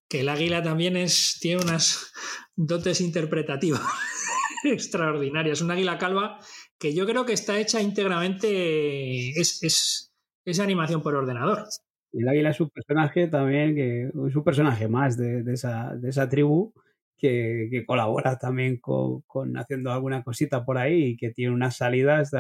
Que 0.10 0.22
el 0.22 0.30
águila 0.30 0.64
también 0.64 0.98
es. 0.98 1.38
tiene 1.40 1.62
unas 1.62 2.12
dotes 2.56 3.02
interpretativas 3.02 3.84
extraordinarias. 4.64 5.62
Un 5.62 5.70
águila 5.70 6.00
calva 6.00 6.40
que 6.80 6.96
yo 6.96 7.06
creo 7.06 7.24
que 7.24 7.34
está 7.34 7.60
hecha 7.60 7.84
íntegramente. 7.84 9.40
Es, 9.40 9.62
es, 9.62 10.60
animación 10.60 11.04
por 11.04 11.14
ordenador. 11.14 11.68
Y 12.14 12.22
el 12.22 12.30
águila 12.30 12.52
es 12.52 12.62
un 12.62 12.70
personaje 12.70 13.28
también, 13.28 13.76
que 13.76 14.04
es 14.04 14.36
un 14.36 14.44
personaje 14.44 14.88
más 14.88 15.18
de, 15.18 15.44
esa, 15.52 15.96
de 15.96 16.10
esa 16.10 16.30
tribu 16.30 16.74
que, 17.18 17.84
colabora 17.88 18.38
también 18.38 18.80
con, 18.80 19.24
haciendo 19.58 19.92
alguna 19.92 20.24
cosita 20.24 20.64
por 20.64 20.78
ahí 20.78 21.04
y 21.04 21.18
que 21.18 21.32
tiene 21.32 21.54
unas 21.54 21.78
salidas 21.78 22.32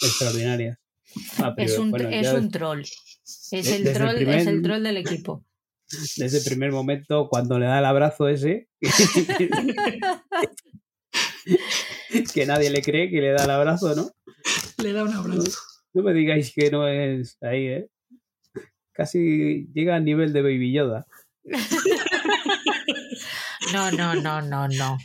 extraordinarias. 0.00 0.78
Ah, 1.38 1.52
es, 1.56 1.76
un, 1.76 1.92
es 2.00 2.32
un 2.32 2.50
troll. 2.50 2.82
Es 2.82 3.52
el 3.52 3.92
troll, 3.92 4.16
es 4.16 4.46
el 4.46 4.62
troll 4.62 4.82
del 4.82 4.98
equipo. 4.98 5.44
Desde 6.16 6.38
el 6.38 6.44
primer 6.44 6.70
momento, 6.70 7.28
cuando 7.28 7.58
le 7.58 7.66
da 7.66 7.80
el 7.80 7.84
abrazo 7.84 8.28
ese, 8.28 8.68
que 12.32 12.46
nadie 12.46 12.70
le 12.70 12.80
cree 12.80 13.10
que 13.10 13.20
le 13.20 13.32
da 13.32 13.42
el 13.42 13.50
abrazo, 13.50 13.96
¿no? 13.96 14.12
Le 14.82 14.92
da 14.92 15.02
un 15.02 15.12
abrazo. 15.12 15.58
No, 15.92 16.04
me 16.04 16.12
digáis 16.12 16.52
que 16.54 16.70
no 16.70 16.86
es 16.86 17.36
ahí, 17.40 17.66
¿eh? 17.66 17.88
Casi 19.00 19.66
llega 19.72 19.96
al 19.96 20.04
nivel 20.04 20.34
de 20.34 20.42
Baby 20.42 20.74
Yoda. 20.74 21.06
No, 23.72 23.88
no, 23.92 24.14
no, 24.16 24.42
no, 24.42 24.66
no. 24.66 24.98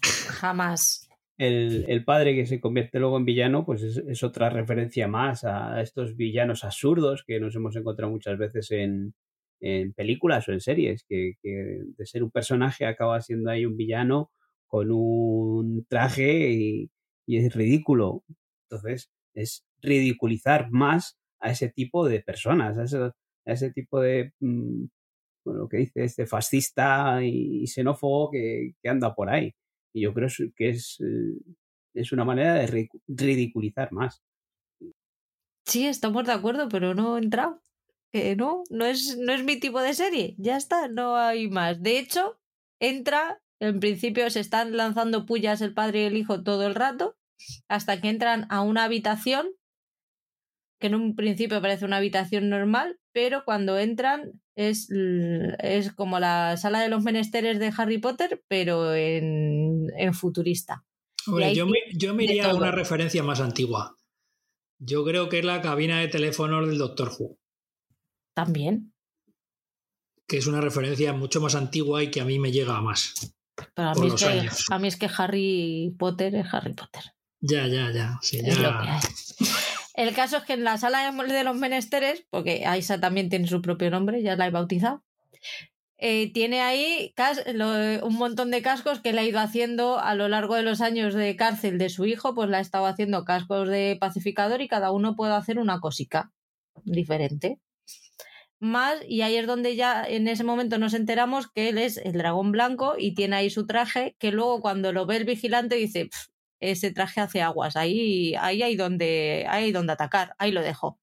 Jamás. 0.00 1.06
El, 1.36 2.04
padre 2.06 2.34
que 2.34 2.46
se 2.46 2.58
convierte 2.58 2.98
luego 2.98 3.18
en 3.18 3.26
villano, 3.26 3.66
pues 3.66 3.82
es, 3.82 4.22
otra 4.22 4.48
referencia 4.48 5.08
más 5.08 5.44
a 5.44 5.82
estos 5.82 6.16
villanos 6.16 6.64
absurdos 6.64 7.22
que 7.26 7.38
nos 7.38 7.54
hemos 7.54 7.76
encontrado 7.76 8.10
muchas 8.10 8.38
veces 8.38 8.70
en, 8.70 9.14
en 9.60 9.92
películas 9.92 10.48
o 10.48 10.52
en 10.52 10.60
series, 10.60 11.04
que, 11.06 11.34
de 11.42 12.06
ser 12.06 12.24
un 12.24 12.30
personaje 12.30 12.86
acaba 12.86 13.20
siendo 13.20 13.50
ahí 13.50 13.66
un 13.66 13.76
villano 13.76 14.30
con 14.66 14.90
un 14.90 15.84
traje 15.86 16.50
y, 16.50 16.90
es 17.26 17.54
ridículo. 17.54 18.24
Entonces, 18.70 19.10
es 19.34 19.66
ridiculizar 19.84 20.70
más 20.70 21.18
a 21.40 21.50
ese 21.50 21.68
tipo 21.68 22.08
de 22.08 22.20
personas, 22.20 22.78
a 22.78 23.12
ese, 23.52 23.70
tipo 23.70 24.00
de, 24.00 24.32
mm, 24.40 24.84
lo 25.44 25.68
que 25.68 25.78
dice 25.78 26.04
este 26.04 26.26
fascista 26.26 27.22
y 27.22 27.66
xenófobo 27.66 28.30
que, 28.30 28.74
anda 28.84 29.14
por 29.14 29.30
ahí. 29.30 29.54
Y 29.92 30.02
yo 30.02 30.14
creo 30.14 30.28
que 30.56 30.70
es, 30.70 30.98
eh, 31.00 31.38
es 31.94 32.12
una 32.12 32.24
manera 32.24 32.54
de 32.54 32.88
ridiculizar 33.06 33.92
más. 33.92 34.22
Sí, 35.66 35.86
estamos 35.86 36.24
de 36.26 36.32
acuerdo, 36.32 36.68
pero 36.68 36.94
no 36.94 37.16
he 37.16 37.22
entrado 37.22 37.64
no, 38.36 38.62
no 38.70 38.84
es, 38.84 39.16
no 39.18 39.32
es 39.32 39.44
mi 39.44 39.58
tipo 39.58 39.80
de 39.80 39.94
serie. 39.94 40.34
Ya 40.38 40.56
está, 40.56 40.88
no 40.88 41.16
hay 41.16 41.48
más. 41.48 41.82
De 41.82 41.98
hecho, 41.98 42.38
entra, 42.80 43.40
en 43.60 43.80
principio 43.80 44.28
se 44.30 44.40
están 44.40 44.76
lanzando 44.76 45.26
pullas 45.26 45.60
el 45.60 45.74
padre 45.74 46.02
y 46.02 46.04
el 46.06 46.16
hijo 46.16 46.42
todo 46.42 46.66
el 46.66 46.74
rato, 46.74 47.16
hasta 47.68 48.00
que 48.00 48.08
entran 48.08 48.46
a 48.50 48.62
una 48.62 48.84
habitación, 48.84 49.48
que 50.84 50.88
en 50.88 50.96
un 50.96 51.16
principio 51.16 51.62
parece 51.62 51.86
una 51.86 51.96
habitación 51.96 52.50
normal, 52.50 53.00
pero 53.14 53.46
cuando 53.46 53.78
entran 53.78 54.38
es, 54.54 54.90
es 54.90 55.94
como 55.94 56.20
la 56.20 56.58
sala 56.58 56.82
de 56.82 56.90
los 56.90 57.02
menesteres 57.02 57.58
de 57.58 57.72
Harry 57.74 57.96
Potter, 57.96 58.44
pero 58.48 58.94
en, 58.94 59.88
futurista. 60.12 60.84
yo, 61.54 61.66
me, 61.66 61.78
yo 61.94 62.14
me 62.14 62.24
iría 62.24 62.50
a 62.50 62.54
una 62.54 62.70
referencia 62.70 63.22
más 63.22 63.40
antigua. 63.40 63.96
Yo 64.78 65.06
creo 65.06 65.30
que 65.30 65.38
es 65.38 65.44
la 65.46 65.62
cabina 65.62 66.00
de 66.00 66.08
teléfono 66.08 66.66
del 66.66 66.76
Doctor 66.76 67.12
Who 67.18 67.38
también. 68.34 68.92
Que 70.28 70.36
es 70.36 70.46
una 70.46 70.60
referencia 70.60 71.14
mucho 71.14 71.40
más 71.40 71.54
antigua 71.54 72.02
y 72.02 72.10
que 72.10 72.20
a 72.20 72.26
mí 72.26 72.38
me 72.38 72.52
llega 72.52 72.76
a 72.76 72.82
más. 72.82 73.34
Pero 73.74 73.88
a, 73.88 73.94
mí 73.94 74.08
es, 74.08 74.14
que, 74.16 74.48
a 74.70 74.78
mí 74.78 74.88
es 74.88 74.96
que 74.98 75.08
Harry 75.16 75.96
Potter 75.98 76.34
es 76.34 76.52
Harry 76.52 76.74
Potter. 76.74 77.04
Ya, 77.40 77.66
ya, 77.68 77.90
ya. 77.90 78.20
El 79.94 80.12
caso 80.12 80.38
es 80.38 80.42
que 80.42 80.54
en 80.54 80.64
la 80.64 80.76
sala 80.76 81.10
de 81.12 81.44
los 81.44 81.56
menesteres, 81.56 82.26
porque 82.30 82.66
Aisa 82.66 83.00
también 83.00 83.30
tiene 83.30 83.46
su 83.46 83.62
propio 83.62 83.90
nombre, 83.90 84.22
ya 84.22 84.36
la 84.36 84.46
he 84.46 84.50
bautizado, 84.50 85.04
eh, 85.98 86.32
tiene 86.32 86.60
ahí 86.60 87.14
un 88.02 88.14
montón 88.14 88.50
de 88.50 88.60
cascos 88.60 89.00
que 89.00 89.12
le 89.12 89.20
ha 89.20 89.24
ido 89.24 89.38
haciendo 89.38 89.98
a 89.98 90.16
lo 90.16 90.28
largo 90.28 90.56
de 90.56 90.62
los 90.62 90.80
años 90.80 91.14
de 91.14 91.36
cárcel 91.36 91.78
de 91.78 91.88
su 91.88 92.04
hijo, 92.06 92.34
pues 92.34 92.50
le 92.50 92.56
ha 92.56 92.60
estado 92.60 92.86
haciendo 92.86 93.24
cascos 93.24 93.68
de 93.68 93.96
pacificador 94.00 94.60
y 94.60 94.68
cada 94.68 94.90
uno 94.90 95.14
puede 95.14 95.34
hacer 95.34 95.58
una 95.58 95.78
cosica 95.78 96.32
diferente. 96.84 97.60
Más 98.58 98.96
y 99.08 99.22
ahí 99.22 99.36
es 99.36 99.46
donde 99.46 99.76
ya 99.76 100.04
en 100.04 100.26
ese 100.26 100.42
momento 100.42 100.78
nos 100.78 100.94
enteramos 100.94 101.48
que 101.50 101.68
él 101.68 101.78
es 101.78 101.98
el 101.98 102.14
dragón 102.14 102.50
blanco 102.50 102.94
y 102.98 103.14
tiene 103.14 103.36
ahí 103.36 103.50
su 103.50 103.66
traje 103.66 104.16
que 104.18 104.32
luego 104.32 104.60
cuando 104.60 104.92
lo 104.92 105.06
ve 105.06 105.16
el 105.16 105.24
vigilante 105.24 105.76
dice 105.76 106.08
ese 106.60 106.92
traje 106.92 107.20
hace 107.20 107.42
aguas. 107.42 107.76
Ahí 107.76 108.34
ahí 108.38 108.62
hay 108.62 108.76
donde 108.76 109.46
hay 109.48 109.72
donde 109.72 109.92
atacar 109.92 110.34
ahí 110.38 110.52
lo 110.52 110.62
dejo. 110.62 110.98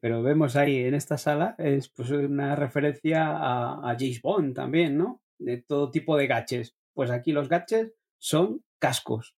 Pero 0.00 0.22
vemos 0.22 0.56
ahí 0.56 0.78
en 0.78 0.94
esta 0.94 1.18
sala 1.18 1.54
es 1.58 1.88
pues 1.90 2.10
una 2.10 2.56
referencia 2.56 3.28
a, 3.30 3.96
James 3.98 4.20
Bond 4.22 4.54
también 4.54 4.96
no 4.98 5.22
de 5.38 5.58
todo 5.62 5.90
tipo 5.90 6.16
de 6.16 6.26
gaches. 6.26 6.74
Pues 6.94 7.10
aquí 7.10 7.32
los 7.32 7.48
gaches 7.48 7.92
son 8.18 8.64
cascos. 8.78 9.36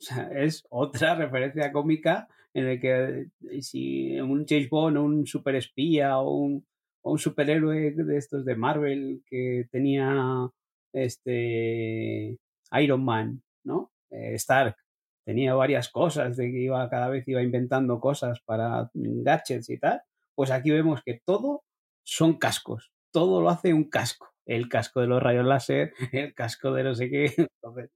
O 0.00 0.04
sea 0.04 0.30
es 0.34 0.64
otra 0.70 1.14
referencia 1.16 1.72
cómica 1.72 2.28
en 2.54 2.66
el 2.66 2.80
que 2.80 3.26
eh, 3.50 3.62
si 3.62 4.18
un 4.20 4.46
James 4.48 4.70
Bond 4.70 4.96
un 4.96 5.26
super 5.26 5.56
espía 5.56 6.18
o 6.18 6.62
o 7.04 7.12
un 7.12 7.18
superhéroe 7.18 7.92
de 7.92 8.16
estos 8.16 8.44
de 8.44 8.56
Marvel 8.56 9.22
que 9.26 9.66
tenía 9.70 10.48
este 10.92 12.38
Iron 12.80 13.04
Man, 13.04 13.42
¿no? 13.64 13.92
Eh, 14.10 14.34
Stark 14.34 14.76
tenía 15.24 15.54
varias 15.54 15.88
cosas 15.88 16.36
de 16.36 16.50
que 16.50 16.60
iba 16.60 16.88
cada 16.90 17.08
vez 17.08 17.26
iba 17.26 17.42
inventando 17.42 17.98
cosas 17.98 18.40
para 18.44 18.90
gadgets 18.94 19.70
y 19.70 19.78
tal, 19.78 20.02
pues 20.34 20.50
aquí 20.50 20.70
vemos 20.70 21.02
que 21.04 21.20
todo 21.24 21.64
son 22.04 22.38
cascos, 22.38 22.92
todo 23.10 23.40
lo 23.40 23.48
hace 23.48 23.72
un 23.72 23.84
casco, 23.84 24.28
el 24.44 24.68
casco 24.68 25.00
de 25.00 25.06
los 25.06 25.22
rayos 25.22 25.46
láser, 25.46 25.92
el 26.12 26.34
casco 26.34 26.72
de 26.72 26.84
no 26.84 26.94
sé 26.94 27.08
qué, 27.08 27.48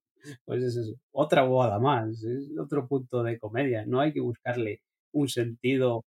pues 0.45 0.63
es 0.63 0.95
otra 1.13 1.43
bobada 1.43 1.79
más, 1.79 2.23
es 2.25 2.51
otro 2.59 2.89
punto 2.89 3.23
de 3.23 3.39
comedia, 3.39 3.85
no 3.87 4.01
hay 4.01 4.13
que 4.13 4.21
buscarle 4.21 4.83
un 5.13 5.29
sentido 5.29 6.05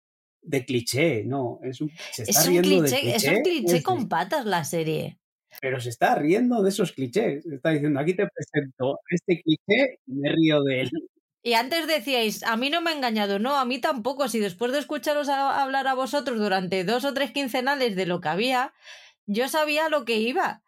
de 0.42 0.66
cliché, 0.66 1.24
no, 1.26 1.60
es 1.64 1.82
un, 1.82 1.90
se 2.12 2.24
está 2.24 2.42
es 2.42 2.48
riendo 2.48 2.68
cliché, 2.68 2.96
de 2.96 3.02
cliché. 3.02 3.16
Es 3.16 3.38
un 3.38 3.44
cliché 3.44 3.84
con 3.84 4.10
patas 4.10 4.46
la 4.46 4.64
serie. 4.64 5.20
Pero 5.62 5.80
se 5.80 5.90
está 5.90 6.16
riendo 6.16 6.62
de 6.62 6.70
esos 6.70 6.92
clichés, 6.92 7.46
está 7.46 7.70
diciendo, 7.72 8.00
aquí 8.00 8.14
te 8.14 8.28
presento 8.28 9.00
este 9.10 9.42
cliché 9.42 10.00
y 10.06 10.14
me 10.14 10.32
río 10.32 10.64
de 10.64 10.82
él. 10.82 10.92
Y 11.48 11.54
antes 11.54 11.86
decíais, 11.86 12.42
a 12.42 12.58
mí 12.58 12.72
no 12.72 12.82
me 12.82 12.90
ha 12.90 12.96
engañado, 12.96 13.38
no, 13.38 13.56
a 13.56 13.66
mí 13.66 13.80
tampoco. 13.80 14.28
Si 14.28 14.40
después 14.40 14.72
de 14.72 14.80
escucharos 14.80 15.30
hablar 15.30 15.86
a 15.86 15.94
vosotros 15.94 16.40
durante 16.40 16.84
dos 16.84 17.06
o 17.06 17.14
tres 17.14 17.30
quincenales 17.30 17.96
de 17.96 18.08
lo 18.08 18.20
que 18.20 18.30
había, 18.30 18.74
yo 19.28 19.48
sabía 19.48 19.88
lo 19.88 20.06
que 20.06 20.18
iba 20.18 20.64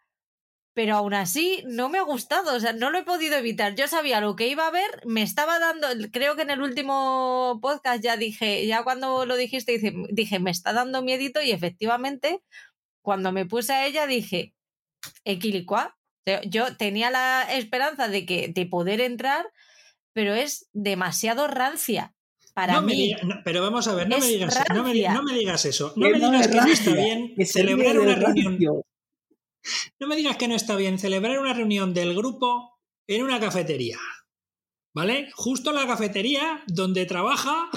pero 0.78 0.94
aún 0.94 1.12
así 1.12 1.64
no 1.66 1.88
me 1.88 1.98
ha 1.98 2.02
gustado, 2.02 2.54
o 2.54 2.60
sea, 2.60 2.72
no 2.72 2.90
lo 2.90 2.98
he 2.98 3.02
podido 3.02 3.34
evitar. 3.34 3.74
Yo 3.74 3.88
sabía 3.88 4.20
lo 4.20 4.36
que 4.36 4.46
iba 4.46 4.64
a 4.64 4.70
ver, 4.70 5.02
me 5.04 5.22
estaba 5.22 5.58
dando, 5.58 5.88
creo 6.12 6.36
que 6.36 6.42
en 6.42 6.50
el 6.50 6.62
último 6.62 7.58
podcast 7.60 8.00
ya 8.00 8.16
dije, 8.16 8.64
ya 8.64 8.84
cuando 8.84 9.26
lo 9.26 9.36
dijiste, 9.36 9.72
dije, 9.72 9.92
dije 10.12 10.38
me 10.38 10.52
está 10.52 10.72
dando 10.72 11.02
miedito 11.02 11.42
y 11.42 11.50
efectivamente, 11.50 12.44
cuando 13.02 13.32
me 13.32 13.44
puse 13.44 13.72
a 13.72 13.86
ella 13.88 14.06
dije, 14.06 14.54
equilicua. 15.24 15.96
Yo 16.46 16.76
tenía 16.76 17.10
la 17.10 17.42
esperanza 17.56 18.08
de 18.08 18.26
que 18.26 18.48
de 18.48 18.66
poder 18.66 19.00
entrar, 19.00 19.46
pero 20.12 20.34
es 20.34 20.68
demasiado 20.72 21.46
rancia 21.46 22.14
para 22.54 22.80
mí. 22.80 23.14
pero 23.44 23.62
vamos 23.62 23.86
a 23.88 23.94
ver, 23.94 24.08
no 24.08 24.18
me, 24.18 24.26
digas, 24.26 24.58
no, 24.74 24.82
me, 24.82 24.92
digas, 24.92 25.64
eso. 25.64 25.92
No 25.96 26.10
me 26.10 26.18
digas 26.18 26.48
que 26.48 26.56
no 26.56 26.66
está 26.66 26.92
bien 26.92 27.34
celebrar 27.46 27.98
una 27.98 28.14
reunión. 28.16 28.82
No 30.00 30.06
me 30.06 30.16
digas 30.16 30.36
que 30.36 30.48
no 30.48 30.54
está 30.54 30.76
bien 30.76 30.98
celebrar 30.98 31.38
una 31.38 31.52
reunión 31.52 31.94
del 31.94 32.14
grupo 32.14 32.80
en 33.06 33.22
una 33.22 33.40
cafetería. 33.40 33.98
¿Vale? 34.94 35.30
Justo 35.34 35.70
en 35.70 35.76
la 35.76 35.86
cafetería 35.86 36.64
donde 36.66 37.06
trabaja 37.06 37.70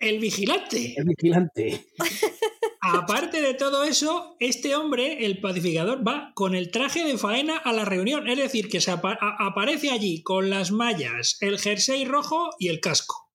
el 0.00 0.18
vigilante. 0.18 0.94
El 0.96 1.04
vigilante. 1.04 1.86
Aparte 2.80 3.42
de 3.42 3.54
todo 3.54 3.84
eso, 3.84 4.36
este 4.40 4.74
hombre, 4.74 5.26
el 5.26 5.40
pacificador, 5.40 6.06
va 6.06 6.32
con 6.34 6.54
el 6.54 6.70
traje 6.70 7.04
de 7.04 7.18
faena 7.18 7.58
a 7.58 7.72
la 7.72 7.84
reunión. 7.84 8.26
Es 8.26 8.38
decir, 8.38 8.68
que 8.68 8.80
se 8.80 8.90
aparece 8.90 9.90
allí 9.90 10.22
con 10.22 10.48
las 10.48 10.72
mallas, 10.72 11.36
el 11.40 11.58
jersey 11.58 12.06
rojo 12.06 12.50
y 12.58 12.68
el 12.68 12.80
casco. 12.80 13.30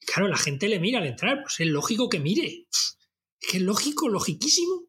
Claro, 0.00 0.28
la 0.28 0.36
gente 0.36 0.68
le 0.68 0.80
mira 0.80 0.98
al 0.98 1.06
entrar, 1.06 1.42
pues 1.42 1.60
es 1.60 1.68
lógico 1.68 2.08
que 2.08 2.18
mire. 2.18 2.66
Es 2.68 2.98
que 3.48 3.58
es 3.58 3.62
lógico, 3.62 4.08
logiquísimo. 4.08 4.88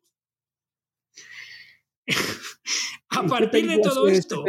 a 3.10 3.24
partir 3.24 3.68
de 3.68 3.78
todo 3.78 4.08
esto. 4.08 4.44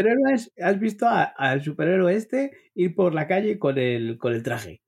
¿Has 0.62 0.81
visto 0.81 1.07
al 1.09 1.62
superhéroe 1.62 2.14
este 2.14 2.51
ir 2.75 2.95
por 2.95 3.14
la 3.14 3.29
calle 3.29 3.59
con 3.59 3.79
el, 3.79 4.16
con 4.19 4.33
el 4.33 4.42
traje? 4.42 4.86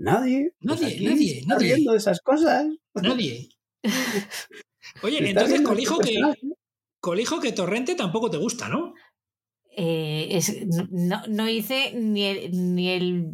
Nadie. 0.00 0.54
Pues 0.58 0.80
nadie, 0.80 1.00
nadie, 1.02 1.42
nadie. 1.46 1.74
viendo 1.74 1.94
esas 1.94 2.20
cosas. 2.20 2.66
Nadie. 2.94 3.50
Oye, 5.02 5.28
entonces 5.28 5.60
colijo 5.60 5.98
que, 5.98 6.18
colijo 7.00 7.38
que 7.38 7.52
Torrente 7.52 7.94
tampoco 7.94 8.30
te 8.30 8.38
gusta, 8.38 8.68
¿no? 8.68 8.94
Eh, 9.76 10.40
no, 10.90 11.22
no, 11.28 11.48
hice 11.48 11.92
ni 11.92 12.24
el, 12.24 12.74
ni 12.74 12.88
el, 12.88 13.26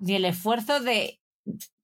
ni 0.00 0.14
el 0.14 0.24
esfuerzo 0.24 0.80
de, 0.80 1.20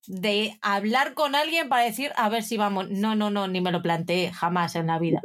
de 0.07 0.59
hablar 0.63 1.13
con 1.13 1.35
alguien 1.35 1.69
para 1.69 1.85
decir 1.85 2.11
a 2.17 2.31
ver 2.31 2.43
si 2.43 2.57
vamos. 2.57 2.89
No, 2.91 3.15
no, 3.15 3.31
no, 3.31 3.47
ni 3.47 3.61
me 3.61 3.73
lo 3.73 3.83
planteé 3.83 4.33
jamás 4.33 4.75
en 4.75 4.87
la 4.87 4.99
vida. 4.99 5.21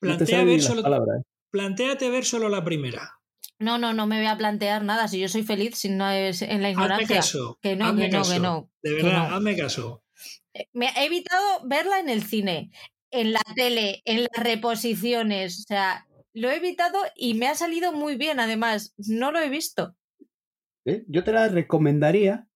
Plantea 0.00 0.44
ver 0.44 0.62
solo, 0.62 0.80
¿eh? 0.80 1.22
Plantéate 1.50 2.08
ver 2.08 2.24
solo 2.24 2.48
la 2.48 2.64
primera. 2.64 3.15
No, 3.58 3.78
no, 3.78 3.94
no 3.94 4.06
me 4.06 4.18
voy 4.18 4.26
a 4.26 4.36
plantear 4.36 4.84
nada. 4.84 5.08
Si 5.08 5.18
yo 5.18 5.28
soy 5.28 5.42
feliz, 5.42 5.76
si 5.76 5.88
no 5.88 6.10
es 6.10 6.42
en 6.42 6.62
la 6.62 6.70
ignorancia. 6.70 7.04
Hazme 7.04 7.16
caso. 7.16 7.58
Que 7.62 7.76
no, 7.76 7.96
que 7.96 8.08
no, 8.08 8.22
que 8.22 8.38
no. 8.38 8.70
De 8.82 8.94
verdad, 8.94 9.34
hazme 9.34 9.56
caso. 9.56 10.02
Eh, 10.52 10.68
me 10.72 10.88
he 10.88 11.06
evitado 11.06 11.42
verla 11.64 12.00
en 12.00 12.08
el 12.08 12.22
cine, 12.22 12.70
en 13.10 13.32
la 13.32 13.40
tele, 13.54 14.02
en 14.04 14.22
las 14.22 14.44
reposiciones. 14.44 15.60
O 15.60 15.62
sea, 15.68 16.06
lo 16.34 16.50
he 16.50 16.56
evitado 16.56 16.98
y 17.14 17.34
me 17.34 17.48
ha 17.48 17.54
salido 17.54 17.92
muy 17.92 18.16
bien. 18.16 18.40
Además, 18.40 18.94
no 18.98 19.32
lo 19.32 19.38
he 19.38 19.48
visto. 19.48 19.96
¿Eh? 20.84 21.04
Yo 21.08 21.24
te 21.24 21.32
la 21.32 21.48
recomendaría 21.48 22.46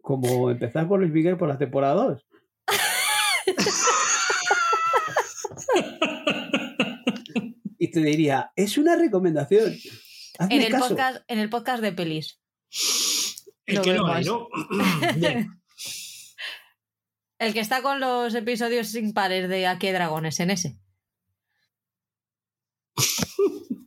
como 0.00 0.50
empezar 0.50 0.86
por 0.86 1.00
Luis 1.00 1.12
Miguel 1.12 1.36
por 1.36 1.48
la 1.48 1.58
temporada 1.58 1.94
2. 1.94 2.26
y 7.78 7.90
te 7.90 8.00
diría, 8.00 8.52
es 8.54 8.78
una 8.78 8.94
recomendación. 8.94 9.74
En, 10.38 10.62
el 10.62 10.72
Podcast, 10.78 11.22
en 11.28 11.38
el 11.38 11.50
podcast 11.50 11.82
de 11.82 11.92
pelis. 11.92 12.40
El 13.66 13.80
que 13.80 13.94
no 13.94 14.06
hay, 14.06 14.24
¿no? 14.24 14.48
el 17.38 17.52
que 17.52 17.60
está 17.60 17.82
con 17.82 18.00
los 18.00 18.34
episodios 18.34 18.88
sin 18.88 19.12
pares 19.12 19.48
de 19.48 19.66
Aquí 19.66 19.88
hay 19.88 19.92
dragones, 19.92 20.40
en 20.40 20.50
ese. 20.50 20.78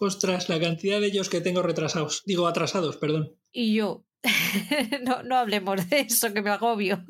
Ostras, 0.00 0.48
la 0.48 0.60
cantidad 0.60 1.00
de 1.00 1.06
ellos 1.06 1.28
que 1.30 1.40
tengo 1.40 1.62
retrasados. 1.62 2.22
Digo, 2.26 2.46
atrasados, 2.46 2.96
perdón. 2.96 3.36
Y 3.52 3.74
yo. 3.74 4.04
no, 5.04 5.22
no 5.22 5.36
hablemos 5.36 5.88
de 5.88 6.00
eso, 6.00 6.32
que 6.32 6.42
me 6.42 6.50
agobio. 6.50 7.04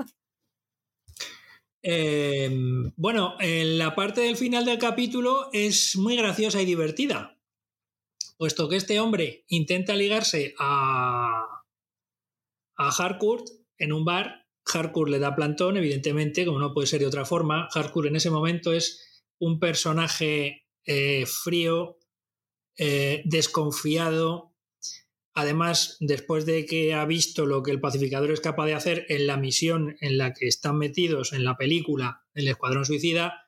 Em, 1.86 2.92
bueno, 2.96 3.36
la 3.40 3.94
parte 3.94 4.22
del 4.22 4.38
final 4.38 4.64
del 4.64 4.78
capítulo 4.78 5.50
es 5.52 5.96
muy 5.96 6.16
graciosa 6.16 6.62
y 6.62 6.64
divertida, 6.64 7.33
puesto 8.36 8.68
que 8.68 8.76
este 8.76 9.00
hombre 9.00 9.44
intenta 9.48 9.96
ligarse 9.96 10.54
a, 10.58 11.62
Harcourt 12.76 13.46
en 13.78 13.92
un 13.92 14.04
bar. 14.04 14.46
Harcourt 14.72 15.10
le 15.10 15.18
da 15.18 15.36
plantón, 15.36 15.76
evidentemente, 15.76 16.44
como 16.44 16.58
no 16.58 16.72
puede 16.72 16.86
ser 16.86 17.00
de 17.00 17.06
otra 17.06 17.24
forma. 17.24 17.68
Harcourt 17.72 18.08
en 18.08 18.16
ese 18.16 18.30
momento 18.30 18.72
es 18.72 19.24
un 19.38 19.60
personaje 19.60 20.66
eh, 20.84 21.24
frío, 21.26 21.98
eh, 22.76 23.22
desconfiado, 23.24 24.54
Además, 25.34 25.96
después 25.98 26.46
de 26.46 26.64
que 26.64 26.94
ha 26.94 27.04
visto 27.04 27.44
lo 27.44 27.64
que 27.64 27.72
el 27.72 27.80
pacificador 27.80 28.30
es 28.30 28.40
capaz 28.40 28.66
de 28.66 28.74
hacer 28.74 29.04
en 29.08 29.26
la 29.26 29.36
misión 29.36 29.96
en 30.00 30.16
la 30.16 30.32
que 30.32 30.46
están 30.46 30.78
metidos 30.78 31.32
en 31.32 31.44
la 31.44 31.56
película 31.56 32.22
El 32.34 32.46
Escuadrón 32.46 32.86
Suicida, 32.86 33.43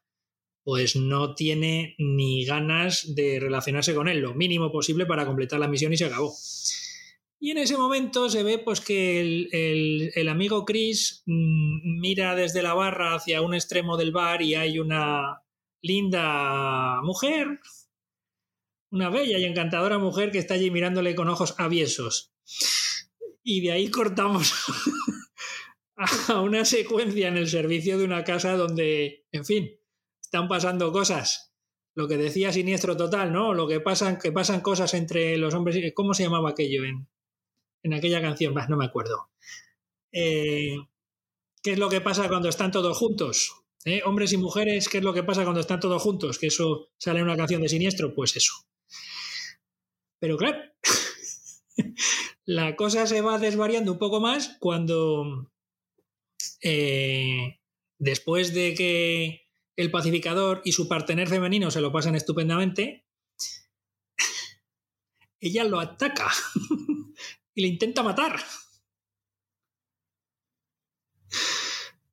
pues 0.67 0.97
no 0.97 1.37
tiene 1.37 1.95
ni 1.97 2.45
ganas 2.45 3.15
de 3.15 3.39
relacionarse 3.39 3.95
con 3.95 4.09
él, 4.09 4.19
lo 4.19 4.35
mínimo 4.35 4.73
posible 4.73 5.07
para 5.07 5.25
completar 5.25 5.61
la 5.61 5.69
misión 5.69 5.93
y 5.93 5.97
se 5.97 6.07
acabó. 6.07 6.35
Y 7.39 7.53
en 7.53 7.59
ese 7.59 7.79
momento 7.79 8.29
se 8.29 8.43
ve 8.43 8.59
pues 8.59 8.81
que 8.81 9.21
el, 9.21 10.11
el 10.13 10.29
amigo 10.29 10.65
Chris 10.65 11.23
mm, 11.27 12.01
mira 12.01 12.35
desde 12.35 12.65
la 12.65 12.75
barra 12.75 13.15
hacia 13.15 13.43
un 13.43 13.55
extremo 13.55 13.97
del 13.97 14.11
bar 14.11 14.43
y 14.43 14.57
hay 14.57 14.81
una 14.81 15.45
linda 15.83 17.01
mujer 17.05 17.61
una 18.91 19.11
bella 19.11 19.39
y 19.39 19.45
encantadora 19.45 19.99
mujer 19.99 20.31
que 20.31 20.39
está 20.39 20.55
allí 20.55 20.71
mirándole 20.71 21.15
con 21.15 21.29
ojos 21.29 21.55
aviesos. 21.59 22.33
Y 23.43 23.61
de 23.61 23.73
ahí 23.73 23.91
cortamos 23.91 24.53
a 26.29 26.41
una 26.41 26.65
secuencia 26.65 27.29
en 27.29 27.37
el 27.37 27.49
servicio 27.49 27.99
de 27.99 28.05
una 28.05 28.25
casa 28.25 28.57
donde, 28.57 29.27
en 29.33 29.45
fin, 29.45 29.71
están 30.27 30.49
pasando 30.49 30.93
cosas. 30.93 31.55
Lo 31.95 32.09
que 32.09 32.17
decía 32.17 32.53
Siniestro 32.53 32.97
Total, 32.97 33.33
¿no? 33.33 33.55
Lo 33.55 33.67
que 33.67 33.81
pasan, 33.81 34.19
que 34.19 34.33
pasan 34.33 34.61
cosas 34.61 34.93
entre 34.93 35.39
los 35.39 35.55
hombres. 35.55 35.93
¿Cómo 35.95 36.13
se 36.15 36.25
llamaba 36.25 36.51
aquello 36.51 36.85
en, 36.85 37.09
en 37.83 37.95
aquella 37.95 38.21
canción? 38.21 38.55
no 38.69 38.77
me 38.77 38.85
acuerdo. 38.85 39.31
Eh, 40.13 40.77
¿Qué 41.63 41.73
es 41.73 41.79
lo 41.79 41.89
que 41.89 42.01
pasa 42.01 42.29
cuando 42.29 42.49
están 42.49 42.71
todos 42.71 42.99
juntos? 42.99 43.55
¿Eh? 43.85 44.03
Hombres 44.05 44.33
y 44.33 44.37
mujeres, 44.37 44.89
¿qué 44.89 44.99
es 44.99 45.05
lo 45.05 45.15
que 45.15 45.23
pasa 45.23 45.45
cuando 45.45 45.61
están 45.61 45.81
todos 45.81 46.03
juntos? 46.03 46.39
Que 46.39 46.49
eso 46.49 46.89
sale 46.99 47.21
en 47.21 47.27
una 47.27 47.37
canción 47.37 47.63
de 47.63 47.69
Siniestro, 47.69 48.15
pues 48.15 48.37
eso. 48.37 48.53
Pero 50.19 50.37
claro, 50.37 50.59
la 52.45 52.75
cosa 52.75 53.07
se 53.07 53.21
va 53.21 53.39
desvariando 53.39 53.93
un 53.93 53.99
poco 53.99 54.21
más 54.21 54.57
cuando 54.59 55.53
eh, 56.63 57.61
después 57.99 58.53
de 58.55 58.75
que 58.75 59.46
el 59.77 59.91
pacificador 59.91 60.63
y 60.65 60.73
su 60.73 60.89
partener 60.89 61.29
femenino 61.29 61.71
se 61.71 61.81
lo 61.81 61.93
pasan 61.93 62.17
estupendamente, 62.17 63.07
ella 65.39 65.65
lo 65.65 65.79
ataca 65.79 66.31
y 67.55 67.63
le 67.63 67.69
intenta 67.69 68.03
matar. 68.03 68.41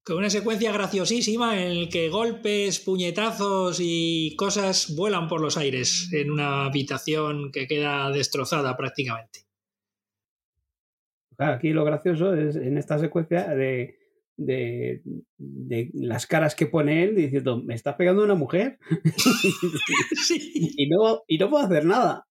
con 0.04 0.18
una 0.18 0.30
secuencia 0.30 0.72
graciosísima 0.74 1.62
en 1.62 1.72
el 1.72 1.90
que 1.90 2.10
golpes, 2.10 2.80
puñetazos 2.82 3.78
y 3.82 4.36
cosas 4.36 4.94
vuelan 4.96 5.30
por 5.30 5.40
los 5.40 5.56
aires 5.56 6.10
en 6.12 6.30
una 6.30 6.66
habitación 6.66 7.52
que 7.52 7.68
queda 7.68 8.12
destrozada 8.12 8.76
prácticamente. 8.76 9.40
Aquí 11.38 11.70
lo 11.70 11.86
gracioso 11.86 12.36
es 12.36 12.58
en 12.58 12.78
esta 12.78 13.00
secuencia 13.00 13.48
de, 13.48 13.98
de, 14.38 15.02
las 15.94 16.26
caras 16.28 16.56
que 16.56 16.68
pone 16.68 17.04
él 17.04 17.16
diciendo, 17.16 17.62
me 17.62 17.76
estás 17.76 17.96
pegando 17.96 18.24
una 18.24 18.36
mujer 18.36 18.80
y, 20.30 20.88
no, 20.88 21.24
y 21.28 21.38
no 21.38 21.50
puedo 21.50 21.66
hacer 21.66 21.86
nada. 21.86 22.28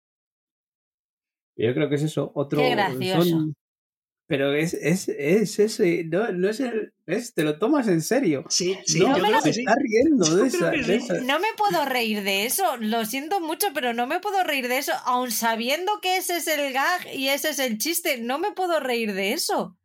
Yo 1.56 1.74
creo 1.74 1.88
que 1.88 1.96
es 1.96 2.02
eso, 2.02 2.32
otro... 2.34 2.60
Qué 2.60 2.70
gracioso. 2.70 3.52
Pero 4.26 4.54
es, 4.54 4.72
es, 4.72 5.08
es 5.10 5.58
ese, 5.58 6.04
no, 6.04 6.32
no 6.32 6.48
es 6.48 6.60
el, 6.60 6.94
es, 7.06 7.34
te 7.34 7.42
lo 7.42 7.58
tomas 7.58 7.86
en 7.88 8.00
serio. 8.00 8.46
Sí, 8.48 8.78
sí, 8.86 9.00
no, 9.00 9.18
yo 9.18 9.24
creo 9.24 9.42
que 9.42 9.52
riendo 9.52 10.36
de 10.36 10.46
esa, 10.46 11.14
No 11.20 11.38
me 11.38 11.48
puedo 11.54 11.84
reír 11.84 12.22
de 12.22 12.46
eso, 12.46 12.78
lo 12.78 13.04
siento 13.04 13.40
mucho, 13.40 13.66
pero 13.74 13.92
no 13.92 14.06
me 14.06 14.20
puedo 14.20 14.42
reír 14.42 14.68
de 14.68 14.78
eso, 14.78 14.92
aun 15.04 15.30
sabiendo 15.30 16.00
que 16.00 16.16
ese 16.16 16.38
es 16.38 16.48
el 16.48 16.72
gag 16.72 17.14
y 17.14 17.28
ese 17.28 17.50
es 17.50 17.58
el 17.58 17.76
chiste, 17.76 18.18
no 18.22 18.38
me 18.38 18.52
puedo 18.52 18.80
reír 18.80 19.12
de 19.12 19.34
eso. 19.34 19.76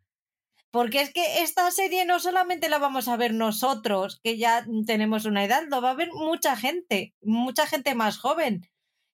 Porque 0.72 1.02
es 1.02 1.14
que 1.14 1.42
esta 1.42 1.72
serie 1.72 2.06
no 2.06 2.20
solamente 2.20 2.70
la 2.70 2.78
vamos 2.78 3.08
a 3.08 3.18
ver 3.18 3.34
nosotros, 3.34 4.20
que 4.24 4.38
ya 4.38 4.66
tenemos 4.86 5.26
una 5.26 5.44
edad, 5.44 5.64
lo 5.70 5.82
va 5.82 5.92
a 5.92 5.96
ver 5.96 6.10
mucha 6.14 6.56
gente, 6.56 7.16
mucha 7.22 7.66
gente 7.66 7.96
más 7.96 8.18
joven. 8.18 8.68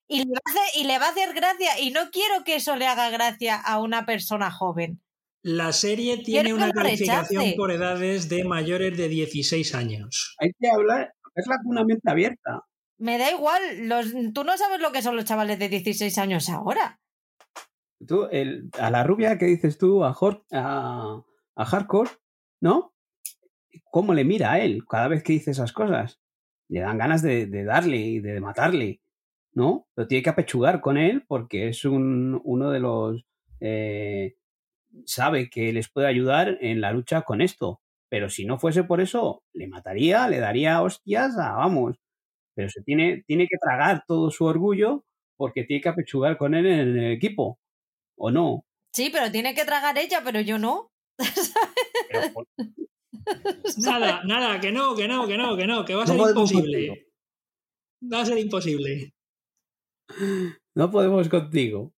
Y 0.07 0.19
le, 0.19 0.25
va 0.25 0.41
a 0.45 0.49
hacer, 0.49 0.81
y 0.81 0.83
le 0.85 0.99
va 0.99 1.05
a 1.05 1.09
hacer 1.09 1.33
gracia. 1.33 1.79
Y 1.79 1.91
no 1.91 2.11
quiero 2.11 2.43
que 2.43 2.55
eso 2.55 2.75
le 2.75 2.87
haga 2.87 3.09
gracia 3.09 3.55
a 3.55 3.79
una 3.79 4.05
persona 4.05 4.51
joven. 4.51 5.01
La 5.43 5.73
serie 5.73 6.23
tiene 6.23 6.53
una 6.53 6.71
calificación 6.71 7.53
por 7.57 7.71
edades 7.71 8.29
de 8.29 8.45
mayores 8.45 8.97
de 8.97 9.09
16 9.09 9.75
años. 9.75 10.35
Hay 10.39 10.51
que 10.57 10.69
hablar, 10.69 11.13
es 11.35 11.47
la 11.47 11.57
una 11.65 11.83
mente 11.83 12.09
abierta. 12.09 12.61
Me 12.97 13.17
da 13.17 13.29
igual, 13.29 13.61
los, 13.89 14.13
tú 14.33 14.45
no 14.45 14.57
sabes 14.57 14.79
lo 14.79 14.93
que 14.93 15.01
son 15.01 15.17
los 15.17 15.25
chavales 15.25 15.59
de 15.59 15.67
16 15.67 16.17
años 16.17 16.47
ahora. 16.47 17.01
Tú, 18.07 18.27
el, 18.31 18.69
a 18.79 18.89
la 18.89 19.03
rubia 19.03 19.37
que 19.37 19.45
dices 19.45 19.77
tú, 19.77 20.05
a, 20.05 20.15
a, 20.53 21.23
a 21.55 21.65
Hardcore, 21.65 22.11
¿no? 22.61 22.93
¿Cómo 23.91 24.13
le 24.13 24.23
mira 24.23 24.53
a 24.53 24.59
él 24.59 24.83
cada 24.87 25.07
vez 25.07 25.23
que 25.23 25.33
dice 25.33 25.51
esas 25.51 25.73
cosas? 25.73 26.19
Le 26.69 26.81
dan 26.81 26.97
ganas 26.97 27.21
de, 27.21 27.47
darle 27.63 27.97
y 27.97 28.19
de 28.19 28.39
matarle, 28.39 29.01
¿no? 29.53 29.87
Pero 29.93 30.07
tiene 30.07 30.23
que 30.23 30.29
apechugar 30.29 30.81
con 30.81 30.97
él 30.97 31.23
porque 31.27 31.69
es 31.69 31.85
un, 31.85 32.39
uno 32.43 32.71
de 32.71 32.79
los... 32.79 33.25
Eh, 33.59 34.35
sabe 35.05 35.49
que 35.49 35.73
les 35.73 35.89
puede 35.89 36.07
ayudar 36.07 36.57
en 36.61 36.81
la 36.81 36.91
lucha 36.91 37.23
con 37.23 37.41
esto. 37.41 37.81
Pero 38.09 38.29
si 38.29 38.45
no 38.45 38.59
fuese 38.59 38.83
por 38.83 39.01
eso, 39.01 39.43
le 39.53 39.67
mataría, 39.67 40.27
le 40.27 40.39
daría 40.39 40.81
hostias 40.83 41.37
a, 41.37 41.53
vamos. 41.53 41.97
Pero 42.55 42.69
se 42.69 42.83
tiene, 42.83 43.23
tiene 43.25 43.47
que 43.47 43.57
tragar 43.57 44.03
todo 44.07 44.29
su 44.29 44.45
orgullo 44.45 45.03
porque 45.35 45.63
tiene 45.63 45.81
que 45.81 45.89
apechugar 45.89 46.37
con 46.37 46.53
él 46.53 46.67
en 46.67 46.97
el 46.97 47.11
equipo. 47.11 47.59
¿O 48.15 48.29
no? 48.29 48.65
Sí, 48.93 49.09
pero 49.11 49.31
tiene 49.31 49.55
que 49.55 49.65
tragar 49.65 49.97
ella, 49.97 50.21
pero 50.23 50.39
yo 50.41 50.59
no. 50.59 50.92
nada, 53.77 54.23
nada, 54.25 54.59
que 54.59 54.71
no, 54.71 54.95
que 54.95 55.07
no, 55.07 55.27
que 55.27 55.37
no, 55.37 55.55
que 55.55 55.67
no, 55.67 55.85
que 55.85 55.95
va 55.95 56.03
a 56.03 56.07
ser 56.07 56.19
imposible. 56.19 57.07
Va 58.11 58.21
a 58.21 58.25
ser 58.25 58.37
imposible. 58.37 59.13
No 60.75 60.91
podemos 60.91 61.29
contigo. 61.29 61.93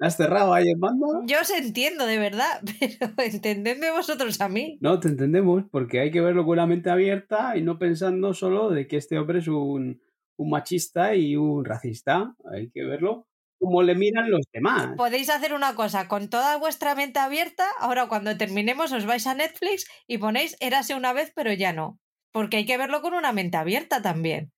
¿Has 0.00 0.16
cerrado 0.16 0.54
ahí 0.54 0.68
el 0.68 0.78
mando? 0.78 1.24
Yo 1.26 1.40
os 1.40 1.50
entiendo, 1.50 2.06
de 2.06 2.18
verdad, 2.18 2.62
pero 3.16 3.28
entendedme 3.28 3.90
vosotros 3.90 4.40
a 4.40 4.48
mí. 4.48 4.78
No, 4.80 5.00
te 5.00 5.08
entendemos, 5.08 5.64
porque 5.70 5.98
hay 6.00 6.12
que 6.12 6.20
verlo 6.20 6.44
con 6.44 6.56
la 6.56 6.66
mente 6.66 6.90
abierta 6.90 7.56
y 7.56 7.62
no 7.62 7.78
pensando 7.78 8.32
solo 8.32 8.70
de 8.70 8.86
que 8.86 8.96
este 8.96 9.18
hombre 9.18 9.40
es 9.40 9.48
un, 9.48 10.00
un 10.36 10.50
machista 10.50 11.16
y 11.16 11.34
un 11.34 11.64
racista. 11.64 12.36
Hay 12.52 12.70
que 12.70 12.84
verlo 12.84 13.26
como 13.58 13.82
le 13.82 13.94
miran 13.94 14.30
los 14.30 14.46
demás. 14.52 14.90
Podéis 14.96 15.30
hacer 15.30 15.52
una 15.52 15.74
cosa, 15.74 16.08
con 16.08 16.28
toda 16.28 16.56
vuestra 16.56 16.94
mente 16.94 17.18
abierta, 17.18 17.66
ahora 17.78 18.08
cuando 18.08 18.36
terminemos 18.36 18.92
os 18.92 19.06
vais 19.06 19.26
a 19.26 19.34
Netflix 19.34 19.86
y 20.06 20.18
ponéis 20.18 20.56
Érase 20.60 20.94
una 20.94 21.12
vez, 21.12 21.32
pero 21.34 21.52
ya 21.52 21.72
no. 21.72 21.98
Porque 22.32 22.58
hay 22.58 22.66
que 22.66 22.78
verlo 22.78 23.02
con 23.02 23.14
una 23.14 23.32
mente 23.32 23.56
abierta 23.56 24.02
también. 24.02 24.52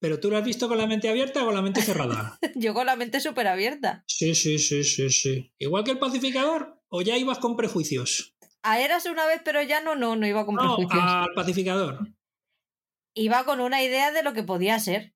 ¿Pero 0.00 0.18
tú 0.18 0.30
lo 0.30 0.38
has 0.38 0.44
visto 0.44 0.66
con 0.68 0.78
la 0.78 0.86
mente 0.86 1.10
abierta 1.10 1.42
o 1.42 1.46
con 1.46 1.54
la 1.54 1.62
mente 1.62 1.82
cerrada? 1.82 2.38
Yo 2.54 2.72
con 2.72 2.86
la 2.86 2.96
mente 2.96 3.20
súper 3.20 3.46
abierta. 3.48 4.02
Sí, 4.06 4.34
sí, 4.34 4.58
sí, 4.58 4.82
sí, 4.82 5.10
sí. 5.10 5.52
Igual 5.58 5.84
que 5.84 5.90
el 5.90 5.98
pacificador, 5.98 6.80
o 6.88 7.02
ya 7.02 7.18
ibas 7.18 7.38
con 7.38 7.56
prejuicios. 7.56 8.34
A 8.62 8.80
Érase 8.80 9.10
una 9.10 9.26
vez, 9.26 9.42
pero 9.44 9.62
ya 9.62 9.82
no, 9.82 9.96
no, 9.96 10.16
no 10.16 10.26
iba 10.26 10.46
con 10.46 10.56
prejuicios. 10.56 11.02
Al 11.02 11.34
pacificador. 11.34 12.08
Iba 13.14 13.44
con 13.44 13.60
una 13.60 13.82
idea 13.82 14.12
de 14.12 14.22
lo 14.22 14.32
que 14.32 14.42
podía 14.42 14.78
ser. 14.78 15.14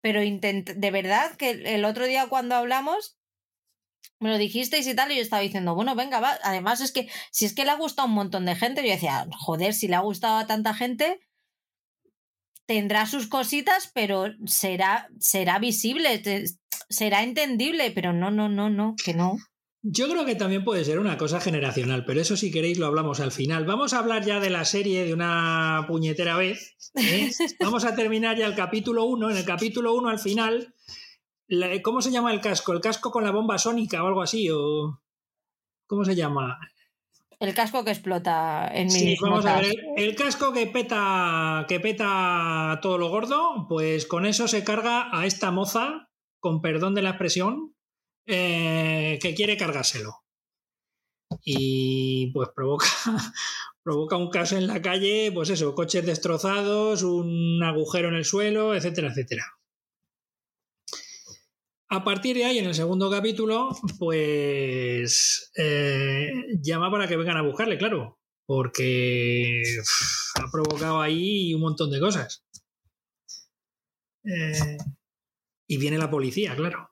Pero 0.00 0.20
de 0.20 0.90
verdad 0.90 1.36
que 1.36 1.50
el 1.50 1.84
otro 1.84 2.06
día 2.06 2.28
cuando 2.28 2.54
hablamos, 2.54 3.18
me 4.20 4.30
lo 4.30 4.38
dijisteis 4.38 4.86
y 4.86 4.94
tal, 4.94 5.12
y 5.12 5.16
yo 5.16 5.22
estaba 5.22 5.42
diciendo, 5.42 5.74
bueno, 5.74 5.94
venga, 5.94 6.20
va. 6.20 6.38
Además 6.42 6.80
es 6.80 6.92
que 6.92 7.08
si 7.30 7.44
es 7.44 7.54
que 7.54 7.64
le 7.64 7.70
ha 7.70 7.76
gustado 7.76 8.06
a 8.06 8.08
un 8.08 8.14
montón 8.14 8.46
de 8.46 8.56
gente, 8.56 8.82
yo 8.82 8.90
decía, 8.90 9.26
joder, 9.38 9.74
si 9.74 9.88
le 9.88 9.96
ha 9.96 10.00
gustado 10.00 10.38
a 10.38 10.46
tanta 10.46 10.74
gente, 10.74 11.20
tendrá 12.66 13.06
sus 13.06 13.28
cositas, 13.28 13.90
pero 13.94 14.26
será, 14.46 15.08
será 15.18 15.58
visible, 15.58 16.22
será 16.90 17.22
entendible, 17.22 17.90
pero 17.90 18.12
no, 18.12 18.30
no, 18.30 18.48
no, 18.48 18.70
no, 18.70 18.94
que 19.02 19.14
no. 19.14 19.36
Yo 19.82 20.08
creo 20.08 20.24
que 20.24 20.34
también 20.34 20.64
puede 20.64 20.84
ser 20.84 20.98
una 20.98 21.16
cosa 21.16 21.40
generacional, 21.40 22.04
pero 22.04 22.20
eso 22.20 22.36
si 22.36 22.50
queréis 22.50 22.78
lo 22.78 22.86
hablamos 22.86 23.20
al 23.20 23.30
final. 23.30 23.64
Vamos 23.64 23.92
a 23.92 24.00
hablar 24.00 24.24
ya 24.24 24.40
de 24.40 24.50
la 24.50 24.64
serie 24.64 25.04
de 25.04 25.14
una 25.14 25.84
puñetera 25.86 26.36
vez. 26.36 26.76
¿eh? 26.96 27.30
Vamos 27.60 27.84
a 27.84 27.94
terminar 27.94 28.36
ya 28.36 28.46
el 28.46 28.56
capítulo 28.56 29.04
1. 29.04 29.30
En 29.30 29.36
el 29.36 29.44
capítulo 29.44 29.94
1 29.94 30.08
al 30.08 30.18
final, 30.18 30.74
¿cómo 31.82 32.02
se 32.02 32.10
llama 32.10 32.32
el 32.32 32.40
casco? 32.40 32.72
¿El 32.72 32.80
casco 32.80 33.12
con 33.12 33.22
la 33.22 33.30
bomba 33.30 33.56
sónica 33.58 34.02
o 34.02 34.08
algo 34.08 34.22
así? 34.22 34.50
¿O 34.50 35.00
¿Cómo 35.88 36.04
se 36.04 36.14
llama? 36.14 36.58
El 37.40 37.54
casco 37.54 37.82
que 37.82 37.92
explota 37.92 38.68
en 38.74 38.90
sí, 38.90 39.16
vamos 39.22 39.46
a 39.46 39.60
ver. 39.60 39.74
El, 39.96 40.14
casco 40.14 40.52
que 40.52 40.66
peta, 40.66 41.64
que 41.66 41.80
peta 41.80 42.78
todo 42.82 42.98
lo 42.98 43.08
gordo, 43.08 43.66
pues 43.68 44.06
con 44.06 44.26
eso 44.26 44.48
se 44.48 44.64
carga 44.64 45.08
a 45.16 45.24
esta 45.24 45.50
moza, 45.50 46.10
con 46.40 46.60
perdón 46.60 46.94
de 46.94 47.02
la 47.02 47.10
expresión, 47.10 47.74
eh, 48.28 49.18
que 49.22 49.34
quiere 49.34 49.56
cargárselo. 49.56 50.22
Y 51.44 52.30
pues 52.32 52.50
provoca, 52.54 52.86
provoca 53.82 54.16
un 54.18 54.30
caso 54.30 54.56
en 54.56 54.66
la 54.66 54.82
calle, 54.82 55.32
pues 55.32 55.48
eso, 55.48 55.74
coches 55.74 56.04
destrozados, 56.04 57.02
un 57.02 57.62
agujero 57.62 58.08
en 58.08 58.16
el 58.16 58.26
suelo, 58.26 58.74
etcétera, 58.74 59.08
etcétera. 59.08 59.46
A 61.90 62.04
partir 62.04 62.36
de 62.36 62.44
ahí, 62.44 62.58
en 62.58 62.66
el 62.66 62.74
segundo 62.74 63.10
capítulo, 63.10 63.70
pues 63.98 65.50
eh, 65.56 66.30
llama 66.60 66.90
para 66.90 67.08
que 67.08 67.16
vengan 67.16 67.38
a 67.38 67.42
buscarle, 67.42 67.78
claro, 67.78 68.18
porque 68.46 69.62
ha 70.34 70.50
provocado 70.50 71.00
ahí 71.00 71.54
un 71.54 71.62
montón 71.62 71.90
de 71.90 72.00
cosas. 72.00 72.44
Eh, 74.24 74.76
y 75.66 75.78
viene 75.78 75.96
la 75.96 76.10
policía, 76.10 76.54
claro. 76.54 76.90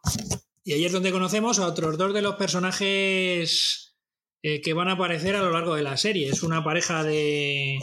Y 0.66 0.72
ahí 0.72 0.84
es 0.84 0.90
donde 0.90 1.12
conocemos 1.12 1.60
a 1.60 1.66
otros 1.68 1.96
dos 1.96 2.12
de 2.12 2.22
los 2.22 2.34
personajes 2.34 3.96
eh, 4.42 4.60
que 4.60 4.72
van 4.72 4.88
a 4.88 4.94
aparecer 4.94 5.36
a 5.36 5.42
lo 5.42 5.52
largo 5.52 5.76
de 5.76 5.84
la 5.84 5.96
serie. 5.96 6.28
Es 6.28 6.42
una 6.42 6.64
pareja 6.64 7.04
de, 7.04 7.78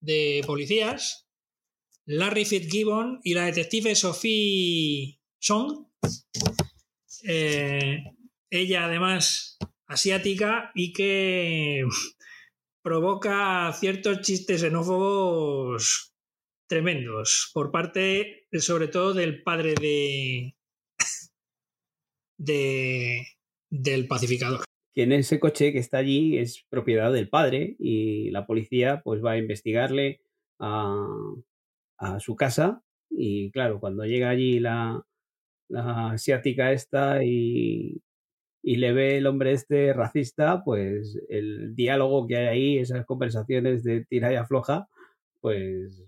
de 0.00 0.42
policías, 0.44 1.28
Larry 2.06 2.44
Fitzgibbon 2.44 3.20
y 3.22 3.34
la 3.34 3.44
detective 3.44 3.94
Sophie 3.94 5.20
Song 5.38 5.86
eh, 7.22 8.02
ella 8.50 8.86
además 8.86 9.56
asiática 9.86 10.72
y 10.74 10.92
que 10.92 11.84
provoca 12.82 13.72
ciertos 13.78 14.22
chistes 14.22 14.60
xenófobos 14.60 16.12
tremendos 16.66 17.52
por 17.54 17.70
parte 17.70 18.48
sobre 18.58 18.88
todo 18.88 19.14
del 19.14 19.42
padre 19.44 19.74
de, 19.74 20.56
de 22.36 23.26
del 23.70 24.06
pacificador. 24.06 24.64
Que 24.94 25.02
en 25.02 25.12
ese 25.12 25.40
coche 25.40 25.72
que 25.72 25.78
está 25.78 25.98
allí 25.98 26.38
es 26.38 26.64
propiedad 26.68 27.12
del 27.12 27.28
padre 27.28 27.76
y 27.78 28.30
la 28.30 28.46
policía 28.46 29.02
pues 29.02 29.24
va 29.24 29.32
a 29.32 29.38
investigarle 29.38 30.20
a, 30.60 30.94
a 31.98 32.20
su 32.20 32.36
casa 32.36 32.84
y 33.10 33.50
claro, 33.50 33.80
cuando 33.80 34.04
llega 34.04 34.30
allí 34.30 34.60
la, 34.60 35.04
la 35.68 36.10
asiática 36.10 36.72
esta 36.72 37.24
y, 37.24 38.02
y 38.62 38.76
le 38.76 38.92
ve 38.92 39.18
el 39.18 39.26
hombre 39.26 39.52
este 39.52 39.92
racista, 39.92 40.64
pues 40.64 41.20
el 41.28 41.74
diálogo 41.74 42.26
que 42.26 42.36
hay 42.36 42.46
ahí, 42.46 42.78
esas 42.78 43.04
conversaciones 43.06 43.84
de 43.84 44.04
tira 44.04 44.32
y 44.32 44.36
afloja, 44.36 44.88
pues 45.40 46.02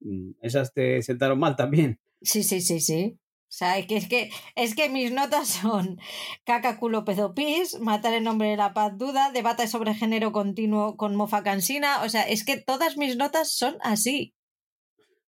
mm, 0.00 0.32
esas 0.40 0.72
te 0.72 1.02
sentaron 1.02 1.38
mal 1.38 1.56
también. 1.56 1.98
Sí, 2.22 2.42
sí, 2.42 2.60
sí, 2.60 2.80
sí. 2.80 3.18
O 3.48 3.52
sea, 3.56 3.78
es 3.78 3.86
que, 3.86 3.96
es 3.96 4.08
que, 4.08 4.30
es 4.56 4.74
que 4.74 4.88
mis 4.88 5.12
notas 5.12 5.48
son 5.48 5.98
caca, 6.44 6.78
culo, 6.78 7.04
pedo, 7.04 7.32
pis, 7.32 7.78
matar 7.80 8.12
en 8.12 8.24
nombre 8.24 8.48
de 8.48 8.56
la 8.56 8.74
paz, 8.74 8.98
duda, 8.98 9.30
debate 9.32 9.68
sobre 9.68 9.94
género 9.94 10.32
continuo 10.32 10.96
con 10.96 11.14
mofa 11.14 11.44
cansina. 11.44 12.02
O 12.02 12.08
sea, 12.08 12.22
es 12.22 12.44
que 12.44 12.60
todas 12.60 12.96
mis 12.96 13.16
notas 13.16 13.52
son 13.52 13.76
así. 13.82 14.34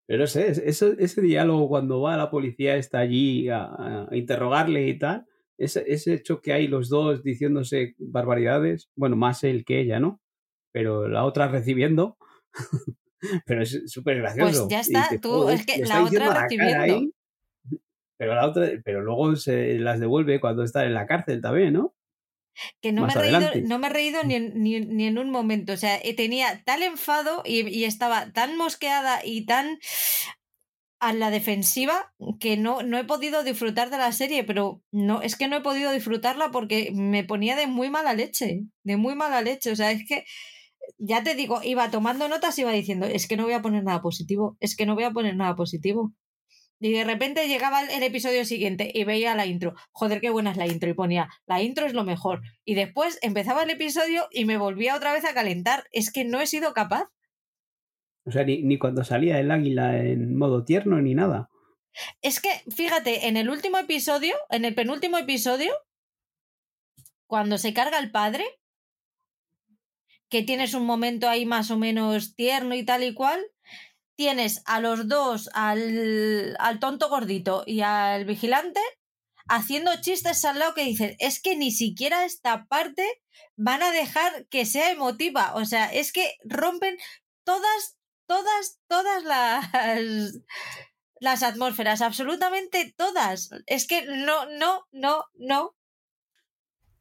Pero 0.07 0.27
sé, 0.27 0.49
ese, 0.51 0.95
ese 0.99 1.23
diálogo 1.23 1.69
cuando 1.69 2.03
va 2.03 2.17
la 2.17 2.31
policía 2.31 2.77
está 2.77 3.01
allí 3.01 3.49
a, 3.49 4.07
interrogarle 4.13 4.89
y 4.89 4.99
tal, 4.99 5.27
ese, 5.59 5.85
ese 5.87 6.15
hecho 6.15 6.41
que 6.41 6.53
hay 6.53 6.69
los 6.69 6.89
dos 6.89 7.23
diciéndose 7.23 7.95
barbaridades, 7.99 8.91
bueno, 8.95 9.17
más 9.17 9.43
él 9.45 9.65
que 9.65 9.81
ella, 9.81 9.99
¿no? 9.99 10.21
Pero 10.73 11.09
la 11.09 11.25
otra 11.25 11.49
recibiendo, 11.49 12.17
pero 13.47 13.63
es 13.63 13.83
súper 13.87 14.19
gracioso. 14.19 14.69
Pues 14.69 14.69
ya 14.69 14.81
está, 14.81 15.19
tú, 15.21 15.49
es 15.49 15.65
que 15.67 15.79
la 15.79 16.05
otra 16.05 16.43
recibiendo. 16.43 17.14
Pero 18.17 18.35
la 18.35 18.47
otra, 18.47 18.71
pero 18.85 19.03
luego 19.03 19.37
se 19.37 19.79
las 19.79 20.01
devuelve 20.01 20.41
cuando 20.41 20.63
está 20.63 20.85
en 20.85 20.95
la 20.95 21.07
cárcel 21.07 21.41
también, 21.41 21.75
¿no? 21.75 21.95
que 22.81 22.93
no 22.93 23.07
me, 23.07 23.13
he 23.13 23.17
reído, 23.17 23.51
no 23.67 23.79
me 23.79 23.89
he 23.89 23.91
reído 23.91 24.23
ni 24.23 24.35
en, 24.35 24.63
ni, 24.63 24.81
ni 24.81 25.07
en 25.07 25.19
un 25.19 25.31
momento. 25.31 25.73
O 25.73 25.77
sea, 25.77 25.97
eh, 25.97 26.15
tenía 26.15 26.63
tal 26.65 26.83
enfado 26.83 27.43
y, 27.45 27.69
y, 27.69 27.85
estaba 27.85 28.33
tan 28.33 28.57
mosqueada 28.57 29.21
y 29.25 29.45
tan 29.45 29.79
a 31.01 31.13
la 31.13 31.31
defensiva 31.31 32.15
que 32.41 32.57
no, 32.57 32.83
no 32.83 32.97
he 32.97 33.05
podido 33.05 33.43
disfrutar 33.43 33.91
de 33.91 33.99
la 33.99 34.13
serie, 34.13 34.45
pero 34.45 34.83
no, 34.91 35.21
es 35.21 35.37
que 35.37 35.49
no 35.49 35.57
he 35.57 35.61
podido 35.61 35.93
disfrutarla 35.93 36.51
porque 36.51 36.93
me 36.95 37.25
ponía 37.25 37.57
de 37.57 37.67
muy 37.67 37.91
mala 37.91 38.15
leche, 38.15 38.63
de 38.85 38.97
muy 38.97 39.15
mala 39.15 39.43
leche. 39.43 39.71
O 39.71 39.77
sea, 39.77 39.91
es 39.91 40.05
que 40.07 40.25
ya 40.99 41.23
te 41.23 41.35
digo, 41.35 41.61
iba 41.63 41.91
tomando 41.91 42.29
notas 42.29 42.59
y 42.59 42.63
iba 42.63 42.73
diciendo, 42.73 43.07
es 43.07 43.29
que 43.29 43.37
no 43.37 43.45
voy 43.45 43.53
a 43.53 43.63
poner 43.63 43.85
nada 43.85 44.01
positivo, 44.01 44.57
es 44.61 44.77
que 44.77 44.87
no 44.87 44.95
voy 44.95 45.05
a 45.05 45.11
poner 45.11 45.37
nada 45.37 45.55
positivo. 45.57 46.13
Y 46.81 46.93
de 46.93 47.05
repente 47.05 47.49
llegaba 47.49 47.83
el 47.83 48.03
episodio 48.03 48.45
siguiente 48.45 48.91
y 48.93 49.05
veía 49.05 49.35
la 49.35 49.47
intro. 49.47 49.75
Joder, 49.93 50.21
qué 50.21 50.31
buena 50.31 50.51
es 50.51 50.57
la 50.57 50.67
intro. 50.67 50.91
Y 50.91 50.95
ponía, 50.95 51.29
la 51.47 51.63
intro 51.63 51.87
es 51.87 51.95
lo 51.95 52.05
mejor. 52.05 52.43
Y 52.65 52.75
después 52.75 53.19
empezaba 53.23 53.63
el 53.63 53.71
episodio 53.71 54.29
y 54.31 54.45
me 54.45 54.59
volvía 54.59 54.97
otra 54.97 55.13
vez 55.13 55.25
a 55.25 55.35
calentar. 55.35 55.85
Es 55.93 56.13
que 56.13 56.25
no 56.25 56.41
he 56.41 56.47
sido 56.47 56.75
capaz. 56.75 57.09
O 58.27 58.31
sea, 58.31 58.45
ni, 58.45 58.63
ni 58.63 58.79
cuando 58.79 59.05
salía 59.05 59.39
el 59.39 59.51
águila 59.51 59.99
en 59.99 60.37
modo 60.37 60.65
tierno 60.65 61.01
ni 61.01 61.15
nada. 61.15 61.49
Es 62.23 62.41
que, 62.41 62.51
fíjate, 62.71 63.29
en 63.29 63.37
el 63.37 63.49
último 63.51 63.79
episodio, 63.79 64.35
en 64.51 64.65
el 64.65 64.75
penúltimo 64.75 65.17
episodio, 65.17 65.73
cuando 67.27 67.59
se 67.59 67.73
carga 67.73 67.99
el 67.99 68.11
padre, 68.11 68.45
que 70.29 70.43
tienes 70.43 70.75
un 70.75 70.85
momento 70.85 71.29
ahí 71.29 71.47
más 71.47 71.71
o 71.71 71.79
menos 71.79 72.35
tierno 72.35 72.75
y 72.75 72.85
tal 72.85 73.05
y 73.05 73.15
cual, 73.15 73.41
tienes 74.17 74.63
a 74.67 74.81
los 74.81 75.09
dos, 75.09 75.51
al, 75.55 76.57
al 76.59 76.79
tonto 76.79 77.09
gordito 77.09 77.65
y 77.67 77.81
al 77.81 78.25
vigilante, 78.25 78.81
haciendo 79.49 80.01
chistes 80.01 80.45
al 80.45 80.59
lado 80.59 80.75
que 80.75 80.85
dicen, 80.85 81.17
es 81.19 81.41
que 81.41 81.57
ni 81.57 81.71
siquiera 81.71 82.25
esta 82.25 82.67
parte 82.67 83.05
van 83.57 83.83
a 83.83 83.91
dejar 83.91 84.47
que 84.49 84.67
sea 84.67 84.91
emotiva. 84.91 85.55
O 85.55 85.65
sea, 85.65 85.93
es 85.93 86.13
que 86.13 86.35
rompen 86.45 86.97
todas, 87.45 87.97
todas, 88.27 88.81
todas 88.89 89.25
las, 89.25 90.35
las 91.21 91.43
atmósferas, 91.43 92.01
absolutamente 92.01 92.95
todas. 92.97 93.51
Es 93.67 93.87
que 93.87 94.03
no, 94.03 94.47
no, 94.47 94.87
no, 94.93 95.25
no, 95.35 95.75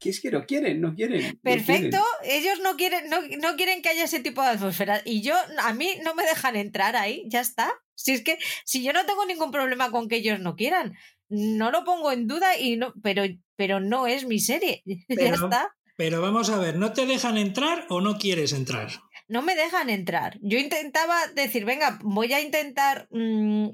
que 0.03 0.09
es 0.09 0.19
que 0.19 0.31
no 0.31 0.45
quieren, 0.45 0.81
no 0.81 0.93
quieren. 0.93 1.39
Perfecto, 1.41 1.97
ellos 2.23 2.59
no 2.61 2.75
quieren, 2.75 3.09
no, 3.09 3.21
no, 3.41 3.55
quieren 3.55 3.81
que 3.81 3.87
haya 3.87 4.03
ese 4.03 4.19
tipo 4.19 4.41
de 4.41 4.49
atmósfera. 4.49 5.01
Y 5.05 5.21
yo, 5.21 5.33
a 5.59 5.73
mí 5.73 5.97
no 6.03 6.13
me 6.13 6.25
dejan 6.25 6.57
entrar 6.57 6.97
ahí, 6.97 7.23
ya 7.27 7.39
está. 7.39 7.71
Si 7.95 8.11
es 8.11 8.21
que, 8.21 8.37
si 8.65 8.83
yo 8.83 8.91
no 8.91 9.05
tengo 9.05 9.25
ningún 9.25 9.51
problema 9.51 9.91
con 9.91 10.09
que 10.09 10.17
ellos 10.17 10.41
no 10.41 10.57
quieran, 10.57 10.93
no 11.29 11.71
lo 11.71 11.85
pongo 11.85 12.11
en 12.11 12.27
duda, 12.27 12.57
y 12.59 12.75
no, 12.75 12.93
pero, 13.01 13.23
pero 13.55 13.79
no 13.79 14.05
es 14.05 14.25
mi 14.25 14.39
serie. 14.39 14.83
ya 15.07 15.33
está. 15.33 15.73
Pero 15.95 16.21
vamos 16.21 16.49
a 16.49 16.59
ver, 16.59 16.75
¿no 16.75 16.91
te 16.91 17.05
dejan 17.05 17.37
entrar 17.37 17.85
o 17.89 18.01
no 18.01 18.17
quieres 18.17 18.51
entrar? 18.51 18.89
No 19.29 19.41
me 19.41 19.55
dejan 19.55 19.89
entrar. 19.89 20.37
Yo 20.41 20.59
intentaba 20.59 21.27
decir, 21.27 21.63
venga, 21.63 21.97
voy 22.03 22.33
a 22.33 22.41
intentar. 22.41 23.07
Mmm, 23.11 23.69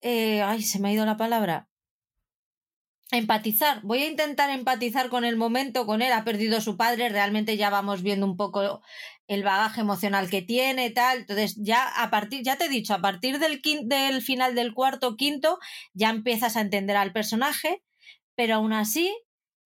eh, 0.00 0.40
ay, 0.40 0.62
se 0.62 0.78
me 0.78 0.88
ha 0.88 0.92
ido 0.92 1.04
la 1.04 1.18
palabra 1.18 1.69
empatizar, 3.12 3.80
voy 3.82 4.02
a 4.02 4.08
intentar 4.08 4.50
empatizar 4.50 5.08
con 5.08 5.24
el 5.24 5.36
momento, 5.36 5.86
con 5.86 6.02
él, 6.02 6.12
ha 6.12 6.24
perdido 6.24 6.60
su 6.60 6.76
padre, 6.76 7.08
realmente 7.08 7.56
ya 7.56 7.70
vamos 7.70 8.02
viendo 8.02 8.26
un 8.26 8.36
poco 8.36 8.82
el 9.26 9.42
bagaje 9.42 9.80
emocional 9.80 10.30
que 10.30 10.42
tiene, 10.42 10.90
tal, 10.90 11.18
entonces 11.20 11.56
ya 11.56 11.86
a 11.86 12.10
partir, 12.10 12.42
ya 12.42 12.56
te 12.56 12.66
he 12.66 12.68
dicho, 12.68 12.94
a 12.94 13.00
partir 13.00 13.38
del, 13.38 13.60
del 13.84 14.22
final 14.22 14.54
del 14.54 14.74
cuarto, 14.74 15.16
quinto, 15.16 15.58
ya 15.92 16.10
empiezas 16.10 16.56
a 16.56 16.60
entender 16.60 16.96
al 16.96 17.12
personaje, 17.12 17.82
pero 18.34 18.56
aún 18.56 18.72
así 18.72 19.14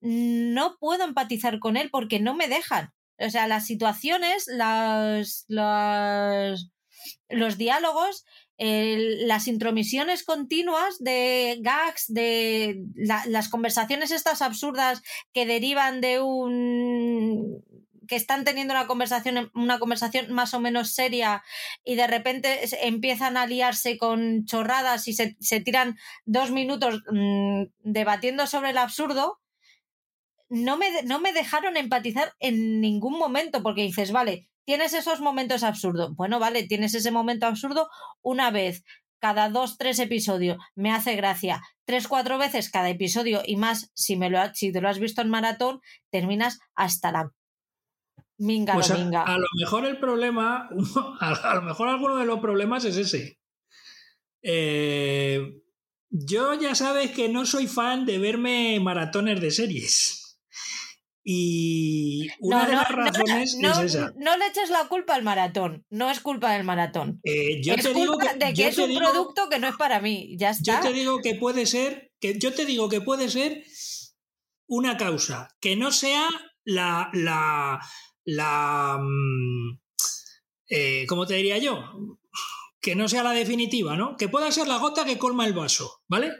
no 0.01 0.76
puedo 0.78 1.05
empatizar 1.05 1.59
con 1.59 1.76
él 1.76 1.90
porque 1.90 2.20
no 2.20 2.34
me 2.34 2.49
dejan. 2.49 2.92
O 3.18 3.30
sea, 3.30 3.47
las 3.47 3.66
situaciones, 3.66 4.47
las 4.49 5.47
los 7.28 7.59
diálogos 7.59 8.24
las 8.59 9.48
intromisiones 9.48 10.24
continuas 10.24 10.98
de 11.00 11.59
gags, 11.61 12.07
de 12.09 12.84
las 12.94 13.48
conversaciones 13.48 14.11
estas 14.11 14.42
absurdas 14.42 15.02
que 15.32 15.46
derivan 15.46 16.00
de 16.00 16.20
un 16.20 17.62
que 18.07 18.16
están 18.16 18.44
teniendo 18.44 18.74
una 18.74 18.86
conversación, 18.86 19.50
una 19.55 19.78
conversación 19.78 20.32
más 20.32 20.55
o 20.55 20.61
menos 20.61 20.92
seria 20.92 21.42
y 21.84 21.94
de 21.94 22.07
repente 22.07 22.61
empiezan 22.86 23.36
a 23.36 23.46
liarse 23.46 23.98
con 23.98 24.44
chorradas 24.44 25.09
y 25.09 25.14
se, 25.14 25.61
tiran 25.61 25.96
dos 26.24 26.50
minutos 26.50 27.02
mmm, 27.11 27.64
debatiendo 27.82 28.46
sobre 28.46 28.70
el 28.70 28.78
absurdo, 28.78 29.40
no 30.48 30.76
me, 30.76 31.02
no 31.05 31.20
me 31.20 31.32
dejaron 31.32 31.76
empatizar 31.76 32.34
en 32.38 32.80
ningún 32.80 33.18
momento 33.18 33.62
porque 33.62 33.82
dices, 33.82 34.12
vale, 34.12 34.48
tienes 34.64 34.94
esos 34.94 35.20
momentos 35.20 35.62
absurdos. 35.62 36.14
Bueno, 36.16 36.38
vale, 36.38 36.64
tienes 36.66 36.94
ese 36.94 37.10
momento 37.10 37.46
absurdo 37.46 37.88
una 38.22 38.50
vez 38.50 38.84
cada 39.24 39.48
dos, 39.48 39.78
tres 39.78 39.98
episodios. 40.00 40.58
Me 40.74 40.92
hace 40.92 41.16
gracia. 41.16 41.62
Tres, 41.86 42.08
cuatro 42.08 42.36
veces 42.36 42.70
cada 42.70 42.90
episodio 42.90 43.42
y 43.44 43.56
más, 43.56 43.90
si, 43.94 44.16
me 44.16 44.28
lo, 44.28 44.38
si 44.52 44.72
te 44.72 44.80
lo 44.80 44.88
has 44.88 44.98
visto 44.98 45.22
en 45.22 45.30
maratón, 45.30 45.80
terminas 46.10 46.58
hasta 46.74 47.12
la 47.12 47.30
minga, 48.38 48.74
pues. 48.74 48.90
A 48.90 48.98
lo 49.38 49.46
mejor 49.58 49.86
el 49.86 49.98
problema, 49.98 50.68
a, 51.20 51.54
lo 51.54 51.62
mejor 51.62 51.88
alguno 51.88 52.16
de 52.16 52.26
los 52.26 52.40
problemas 52.40 52.84
es 52.84 52.96
ese. 52.96 53.38
Eh, 54.42 55.62
yo 56.10 56.54
ya 56.54 56.74
sabes 56.74 57.10
que 57.12 57.28
no 57.28 57.46
soy 57.46 57.66
fan 57.66 58.04
de 58.04 58.18
verme 58.18 58.78
maratones 58.80 59.40
de 59.40 59.50
series. 59.50 60.23
Y 61.26 62.28
una 62.40 62.64
no, 62.64 62.66
de 62.66 62.72
las 62.74 62.88
razones 62.90 63.56
no, 63.58 63.70
es 63.70 63.94
esa. 63.94 64.12
No 64.18 64.36
le 64.36 64.46
eches 64.46 64.68
la 64.68 64.86
culpa 64.88 65.14
al 65.14 65.22
maratón. 65.22 65.86
No 65.88 66.10
es 66.10 66.20
culpa 66.20 66.52
del 66.52 66.64
maratón. 66.64 67.20
Eh, 67.24 67.62
yo 67.62 67.74
es 67.74 67.82
te 67.82 67.94
digo 67.94 68.12
culpa 68.12 68.34
que, 68.34 68.44
de 68.44 68.52
que 68.52 68.68
es 68.68 68.76
un 68.76 68.90
digo, 68.90 69.00
producto 69.00 69.48
que 69.48 69.58
no 69.58 69.66
es 69.66 69.76
para 69.76 70.00
mí. 70.00 70.36
Ya 70.36 70.50
está. 70.50 70.82
Yo 70.82 70.88
te 70.88 70.92
digo 70.92 71.20
que 71.22 71.34
puede 71.34 71.64
ser, 71.64 72.12
que 72.20 72.38
yo 72.38 72.52
te 72.52 72.66
digo 72.66 72.90
que 72.90 73.00
puede 73.00 73.30
ser 73.30 73.64
una 74.66 74.98
causa, 74.98 75.48
que 75.60 75.76
no 75.76 75.92
sea 75.92 76.28
la, 76.62 77.08
la, 77.14 77.80
la, 78.24 79.00
eh, 80.68 81.06
¿cómo 81.08 81.26
te 81.26 81.34
diría 81.34 81.56
yo? 81.56 81.84
Que 82.82 82.94
no 82.94 83.08
sea 83.08 83.22
la 83.22 83.32
definitiva, 83.32 83.96
¿no? 83.96 84.16
Que 84.18 84.28
pueda 84.28 84.52
ser 84.52 84.66
la 84.66 84.76
gota 84.76 85.06
que 85.06 85.16
colma 85.16 85.46
el 85.46 85.54
vaso, 85.54 86.02
¿vale? 86.06 86.32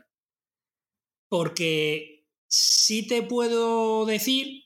Porque 1.31 2.27
sí 2.49 3.07
te 3.07 3.23
puedo 3.23 4.05
decir 4.05 4.64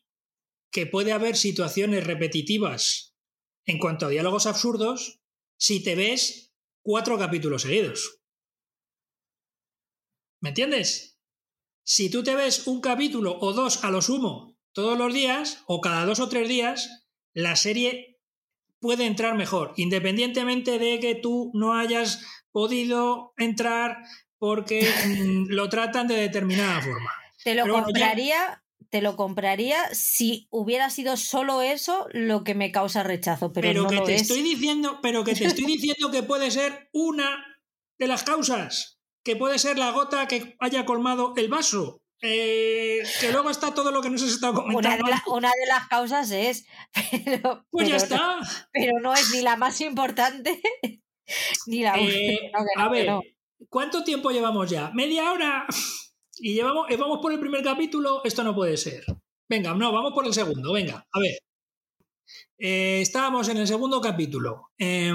que 0.70 0.86
puede 0.86 1.12
haber 1.12 1.36
situaciones 1.36 2.06
repetitivas 2.06 3.16
en 3.64 3.78
cuanto 3.78 4.06
a 4.06 4.08
diálogos 4.08 4.46
absurdos 4.46 5.20
si 5.58 5.82
te 5.82 5.94
ves 5.94 6.54
cuatro 6.82 7.18
capítulos 7.18 7.62
seguidos. 7.62 8.22
¿Me 10.40 10.50
entiendes? 10.50 11.18
Si 11.84 12.10
tú 12.10 12.22
te 12.22 12.34
ves 12.34 12.66
un 12.66 12.80
capítulo 12.80 13.38
o 13.40 13.52
dos 13.52 13.84
a 13.84 13.90
lo 13.90 14.02
sumo 14.02 14.56
todos 14.72 14.98
los 14.98 15.12
días 15.12 15.64
o 15.66 15.80
cada 15.80 16.04
dos 16.04 16.20
o 16.20 16.28
tres 16.28 16.48
días, 16.48 17.08
la 17.32 17.56
serie 17.56 18.20
puede 18.80 19.06
entrar 19.06 19.34
mejor, 19.34 19.72
independientemente 19.76 20.78
de 20.78 21.00
que 21.00 21.14
tú 21.14 21.50
no 21.54 21.74
hayas 21.74 22.22
podido 22.52 23.32
entrar 23.36 23.98
porque 24.38 24.88
lo 25.48 25.68
tratan 25.68 26.06
de 26.06 26.14
determinada 26.14 26.80
forma. 26.80 27.10
Te 27.42 27.54
lo 27.54 27.66
compraría, 27.68 28.36
ya 28.36 28.67
te 28.90 29.02
lo 29.02 29.16
compraría 29.16 29.82
si 29.92 30.48
hubiera 30.50 30.90
sido 30.90 31.16
solo 31.16 31.62
eso 31.62 32.06
lo 32.12 32.44
que 32.44 32.54
me 32.54 32.72
causa 32.72 33.02
rechazo, 33.02 33.52
pero, 33.52 33.68
pero 33.68 33.82
no 33.82 33.88
que 33.88 33.96
lo 33.96 34.04
te 34.04 34.14
es. 34.14 34.22
estoy 34.22 34.42
diciendo, 34.42 35.00
pero 35.02 35.24
que 35.24 35.34
te 35.34 35.44
estoy 35.44 35.64
diciendo 35.66 36.10
que 36.10 36.22
puede 36.22 36.50
ser 36.50 36.88
una 36.92 37.44
de 37.98 38.06
las 38.06 38.22
causas, 38.22 39.00
que 39.24 39.36
puede 39.36 39.58
ser 39.58 39.78
la 39.78 39.90
gota 39.90 40.26
que 40.26 40.56
haya 40.60 40.84
colmado 40.84 41.34
el 41.36 41.48
vaso. 41.48 42.02
Eh, 42.20 43.04
que 43.20 43.30
luego 43.30 43.48
está 43.48 43.72
todo 43.72 43.92
lo 43.92 44.02
que 44.02 44.10
nos 44.10 44.22
has 44.22 44.30
estado 44.30 44.54
comentando. 44.54 44.88
Una 44.88 44.96
de, 44.96 45.02
la, 45.10 45.22
una 45.28 45.48
de 45.48 45.66
las 45.68 45.86
causas 45.86 46.30
es, 46.32 46.66
pero, 47.24 47.64
pues 47.70 47.86
pero 47.86 47.88
ya 47.90 47.96
está. 47.96 48.16
No, 48.16 48.46
pero 48.72 48.92
no 49.00 49.14
es 49.14 49.30
ni 49.32 49.42
la 49.42 49.56
más 49.56 49.80
importante 49.80 50.60
ni 51.66 51.82
la 51.82 51.96
eh, 51.96 52.50
no, 52.52 52.82
A 52.82 52.88
ver, 52.88 53.08
¿cuánto 53.68 54.02
tiempo 54.02 54.30
llevamos 54.30 54.68
ya? 54.68 54.90
¿Media 54.94 55.30
hora? 55.30 55.66
Y 56.40 56.54
llevamos, 56.54 56.86
vamos 56.98 57.18
por 57.20 57.32
el 57.32 57.40
primer 57.40 57.62
capítulo, 57.62 58.22
esto 58.24 58.42
no 58.44 58.54
puede 58.54 58.76
ser. 58.76 59.04
Venga, 59.48 59.74
no, 59.74 59.92
vamos 59.92 60.12
por 60.12 60.26
el 60.26 60.34
segundo, 60.34 60.72
venga, 60.72 61.06
a 61.10 61.18
ver. 61.18 61.38
Eh, 62.58 63.00
estábamos 63.00 63.48
en 63.48 63.58
el 63.58 63.66
segundo 63.66 64.00
capítulo. 64.00 64.70
Eh, 64.78 65.12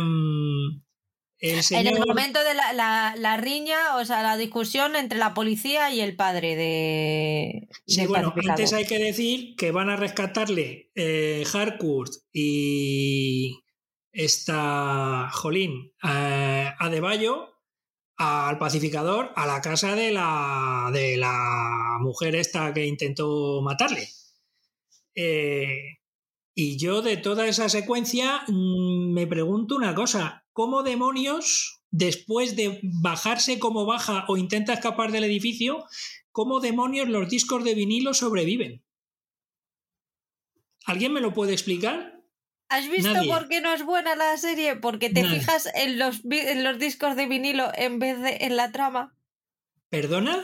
el 1.43 1.61
señor... 1.61 1.87
En 1.87 2.01
el 2.01 2.07
momento 2.07 2.41
de 2.41 2.53
la, 2.53 2.71
la, 2.71 3.15
la, 3.17 3.35
riña, 3.35 3.97
o 3.97 4.05
sea, 4.05 4.23
la 4.23 4.37
discusión 4.37 4.95
entre 4.95 5.19
la 5.19 5.33
policía 5.33 5.93
y 5.93 5.99
el 5.99 6.15
padre 6.15 6.55
de. 6.55 7.67
Sí, 7.85 8.07
bueno, 8.07 8.33
antes 8.47 8.71
hay 8.71 8.85
que 8.85 8.97
decir 8.97 9.55
que 9.57 9.71
van 9.71 9.89
a 9.89 9.97
rescatarle 9.97 10.89
eh, 10.95 11.43
Harcourt 11.53 12.13
y 12.31 13.59
esta 14.13 15.29
Jolín 15.33 15.91
eh, 16.01 16.71
Adebayo 16.79 17.52
al 18.17 18.57
pacificador 18.57 19.31
a 19.35 19.47
la 19.47 19.61
casa 19.61 19.95
de 19.95 20.11
la, 20.11 20.89
de 20.93 21.17
la 21.17 21.97
mujer 21.99 22.35
esta 22.35 22.73
que 22.73 22.85
intentó 22.85 23.61
matarle. 23.61 24.07
Eh, 25.15 25.99
y 26.55 26.77
yo 26.77 27.01
de 27.01 27.17
toda 27.17 27.47
esa 27.47 27.69
secuencia 27.69 28.43
mmm, 28.47 29.13
me 29.13 29.27
pregunto 29.27 29.75
una 29.75 29.95
cosa, 29.95 30.45
¿cómo 30.53 30.83
demonios 30.83 31.83
después 31.93 32.55
de 32.55 32.79
bajarse 32.81 33.59
como 33.59 33.85
baja 33.85 34.25
o 34.27 34.35
intenta 34.35 34.73
escapar 34.73 35.11
del 35.11 35.23
edificio, 35.25 35.85
cómo 36.31 36.59
demonios 36.59 37.07
los 37.07 37.29
discos 37.29 37.63
de 37.63 37.75
vinilo 37.75 38.15
sobreviven. 38.15 38.83
¿Alguien 40.85 41.13
me 41.13 41.21
lo 41.21 41.33
puede 41.33 41.53
explicar? 41.53 42.12
¿Has 42.69 42.89
visto 42.89 43.13
por 43.27 43.47
qué 43.47 43.61
no 43.61 43.73
es 43.73 43.83
buena 43.83 44.15
la 44.15 44.35
serie? 44.37 44.75
Porque 44.75 45.09
te 45.09 45.23
fijas 45.23 45.69
en 45.75 45.99
los, 45.99 46.21
en 46.29 46.63
los, 46.63 46.79
discos 46.79 47.15
de 47.15 47.27
vinilo 47.27 47.71
en 47.75 47.99
vez 47.99 48.19
de 48.19 48.37
en 48.41 48.55
la 48.55 48.71
trama. 48.71 49.15
¿Perdona? 49.89 50.43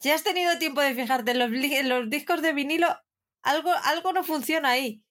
si 0.00 0.10
has 0.10 0.22
tenido 0.22 0.58
tiempo 0.58 0.80
de 0.80 0.94
fijarte 0.94 1.32
en 1.32 1.38
los, 1.38 1.50
en 1.52 1.88
los 1.88 2.08
discos 2.08 2.40
de 2.42 2.52
vinilo, 2.52 2.88
algo, 3.42 3.70
algo 3.84 4.12
no 4.12 4.24
funciona 4.24 4.70
ahí. 4.70 5.02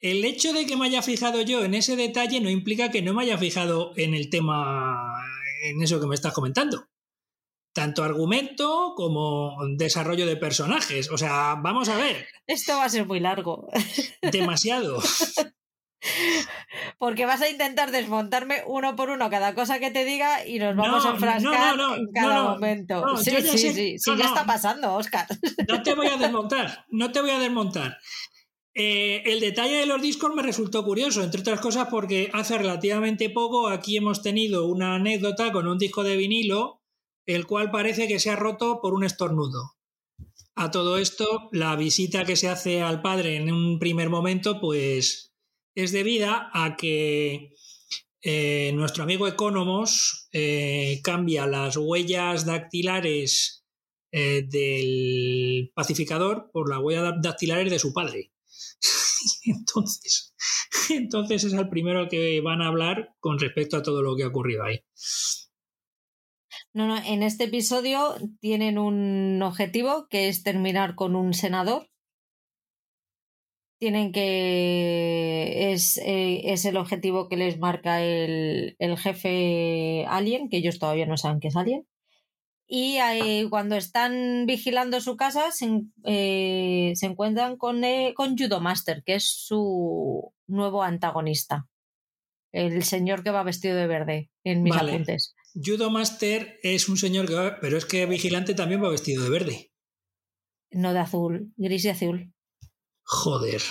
El 0.00 0.24
hecho 0.24 0.52
de 0.54 0.66
que 0.66 0.76
me 0.76 0.86
haya 0.86 1.02
fijado 1.02 1.42
yo 1.42 1.62
en 1.62 1.74
ese 1.74 1.94
detalle 1.94 2.40
no 2.40 2.48
implica 2.48 2.90
que 2.90 3.02
no 3.02 3.12
me 3.12 3.22
haya 3.22 3.36
fijado 3.36 3.92
en 3.96 4.14
el 4.14 4.30
tema, 4.30 5.12
en 5.64 5.82
eso 5.82 6.00
que 6.00 6.06
me 6.06 6.14
estás 6.14 6.32
comentando. 6.32 6.88
Tanto 7.72 8.02
argumento 8.02 8.94
como 8.96 9.56
desarrollo 9.76 10.26
de 10.26 10.36
personajes. 10.36 11.10
O 11.10 11.18
sea, 11.18 11.56
vamos 11.62 11.88
a 11.88 11.96
ver. 11.96 12.26
Esto 12.46 12.76
va 12.76 12.84
a 12.84 12.88
ser 12.88 13.06
muy 13.06 13.20
largo. 13.20 13.68
Demasiado. 14.22 15.00
Porque 16.98 17.26
vas 17.26 17.42
a 17.42 17.48
intentar 17.48 17.90
desmontarme 17.90 18.62
uno 18.66 18.96
por 18.96 19.10
uno 19.10 19.28
cada 19.28 19.54
cosa 19.54 19.78
que 19.78 19.90
te 19.90 20.04
diga 20.04 20.46
y 20.46 20.58
nos 20.58 20.74
vamos 20.74 21.04
a 21.04 21.10
enfrascar 21.10 21.74
en 21.98 22.06
cada 22.12 22.42
momento. 22.44 23.16
sí, 23.18 23.30
sí, 23.42 23.58
sí, 23.58 23.98
sí, 23.98 24.10
ya 24.16 24.24
está 24.24 24.46
pasando, 24.46 24.94
Oscar. 24.94 25.26
No 25.68 25.82
te 25.82 25.94
voy 25.94 26.06
a 26.06 26.16
desmontar, 26.18 26.86
no 26.88 27.12
te 27.12 27.20
voy 27.20 27.30
a 27.30 27.38
desmontar. 27.38 27.98
Eh, 28.72 29.22
el 29.26 29.40
detalle 29.40 29.74
de 29.74 29.86
los 29.86 30.00
discos 30.00 30.34
me 30.34 30.42
resultó 30.42 30.84
curioso, 30.84 31.22
entre 31.22 31.40
otras 31.40 31.60
cosas 31.60 31.88
porque 31.90 32.30
hace 32.32 32.56
relativamente 32.56 33.28
poco 33.28 33.68
aquí 33.68 33.96
hemos 33.96 34.22
tenido 34.22 34.66
una 34.68 34.94
anécdota 34.94 35.52
con 35.52 35.66
un 35.66 35.76
disco 35.76 36.02
de 36.02 36.16
vinilo, 36.16 36.79
el 37.34 37.46
cual 37.46 37.70
parece 37.70 38.08
que 38.08 38.18
se 38.18 38.30
ha 38.30 38.36
roto 38.36 38.80
por 38.80 38.94
un 38.94 39.04
estornudo. 39.04 39.76
A 40.54 40.70
todo 40.70 40.98
esto, 40.98 41.48
la 41.52 41.76
visita 41.76 42.24
que 42.24 42.36
se 42.36 42.48
hace 42.48 42.82
al 42.82 43.02
padre 43.02 43.36
en 43.36 43.52
un 43.52 43.78
primer 43.78 44.10
momento, 44.10 44.60
pues 44.60 45.32
es 45.74 45.92
debida 45.92 46.50
a 46.52 46.76
que 46.76 47.54
eh, 48.22 48.72
nuestro 48.74 49.04
amigo 49.04 49.26
Economos 49.28 50.28
eh, 50.32 51.00
cambia 51.02 51.46
las 51.46 51.76
huellas 51.76 52.44
dactilares 52.44 53.64
del 54.12 55.70
pacificador 55.72 56.50
por 56.52 56.68
las 56.68 56.80
huellas 56.80 57.14
dactilares 57.22 57.70
de 57.70 57.78
su 57.78 57.92
padre. 57.92 58.32
entonces, 59.44 60.34
entonces 60.90 61.44
es 61.44 61.52
el 61.52 61.68
primero 61.68 62.00
al 62.00 62.08
que 62.08 62.40
van 62.40 62.62
a 62.62 62.68
hablar 62.68 63.14
con 63.20 63.38
respecto 63.38 63.76
a 63.76 63.82
todo 63.82 64.02
lo 64.02 64.16
que 64.16 64.24
ha 64.24 64.28
ocurrido 64.28 64.64
ahí. 64.64 64.80
No, 66.72 66.86
no, 66.86 66.96
en 66.96 67.22
este 67.22 67.44
episodio 67.44 68.14
tienen 68.40 68.78
un 68.78 69.42
objetivo 69.42 70.06
que 70.08 70.28
es 70.28 70.42
terminar 70.42 70.94
con 70.94 71.16
un 71.16 71.34
senador. 71.34 71.88
Tienen 73.78 74.12
que. 74.12 75.72
Es, 75.72 75.96
eh, 75.98 76.52
es 76.52 76.64
el 76.64 76.76
objetivo 76.76 77.28
que 77.28 77.36
les 77.36 77.58
marca 77.58 78.02
el, 78.02 78.76
el 78.78 78.98
jefe 78.98 80.04
Alien, 80.06 80.48
que 80.48 80.58
ellos 80.58 80.78
todavía 80.78 81.06
no 81.06 81.16
saben 81.16 81.40
que 81.40 81.48
es 81.48 81.56
Alien 81.56 81.86
y 82.72 83.48
cuando 83.50 83.74
están 83.74 84.46
vigilando 84.46 85.00
su 85.00 85.16
casa 85.16 85.50
se, 85.50 85.82
eh, 86.04 86.94
encuentran 87.02 87.56
con, 87.56 87.82
eh, 87.82 88.14
con 88.14 88.38
Judo 88.38 88.60
Master, 88.60 89.02
que 89.04 89.16
es 89.16 89.24
su 89.24 90.32
nuevo 90.46 90.84
antagonista. 90.84 91.66
El 92.52 92.84
señor 92.84 93.24
que 93.24 93.32
va 93.32 93.42
vestido 93.42 93.76
de 93.76 93.88
verde 93.88 94.30
en 94.44 94.62
mis 94.62 94.76
apuntes. 94.76 95.34
Judo 95.54 95.90
Master 95.90 96.58
es 96.62 96.88
un 96.88 96.96
señor 96.96 97.26
que 97.26 97.34
va, 97.34 97.58
pero 97.60 97.76
es 97.76 97.84
que 97.84 98.06
Vigilante 98.06 98.54
también 98.54 98.82
va 98.82 98.88
vestido 98.88 99.24
de 99.24 99.30
verde. 99.30 99.72
No 100.70 100.92
de 100.92 101.00
azul, 101.00 101.52
gris 101.56 101.84
y 101.84 101.88
azul. 101.88 102.32
Joder, 103.02 103.62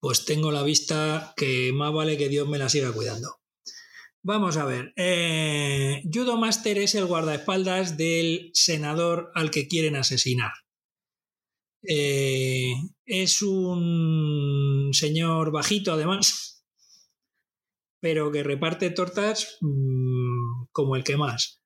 pues 0.00 0.24
tengo 0.24 0.50
la 0.50 0.62
vista 0.62 1.32
que 1.36 1.72
más 1.72 1.92
vale 1.92 2.16
que 2.16 2.28
Dios 2.28 2.48
me 2.48 2.58
la 2.58 2.68
siga 2.68 2.92
cuidando. 2.92 3.36
Vamos 4.22 4.56
a 4.56 4.64
ver. 4.64 4.92
Eh, 4.96 6.02
Judo 6.12 6.36
Master 6.36 6.78
es 6.78 6.94
el 6.94 7.06
guardaespaldas 7.06 7.96
del 7.96 8.50
senador 8.52 9.30
al 9.34 9.50
que 9.50 9.68
quieren 9.68 9.96
asesinar. 9.96 10.52
Eh, 11.82 12.74
es 13.06 13.40
un 13.40 14.90
señor 14.92 15.50
bajito, 15.50 15.92
además, 15.92 16.66
pero 18.00 18.30
que 18.30 18.42
reparte 18.42 18.90
tortas 18.90 19.56
mm, 19.60 20.29
como 20.72 20.96
el 20.96 21.04
que 21.04 21.16
más. 21.16 21.60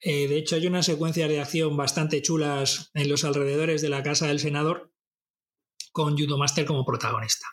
Eh, 0.00 0.28
de 0.28 0.36
hecho, 0.36 0.56
hay 0.56 0.66
una 0.66 0.82
secuencia 0.82 1.28
de 1.28 1.40
acción 1.40 1.76
bastante 1.76 2.20
chulas 2.20 2.90
en 2.92 3.08
los 3.08 3.24
alrededores 3.24 3.80
de 3.80 3.88
la 3.88 4.02
casa 4.02 4.26
del 4.26 4.38
senador 4.38 4.92
con 5.92 6.18
Judo 6.18 6.36
Master 6.36 6.66
como 6.66 6.84
protagonista. 6.84 7.46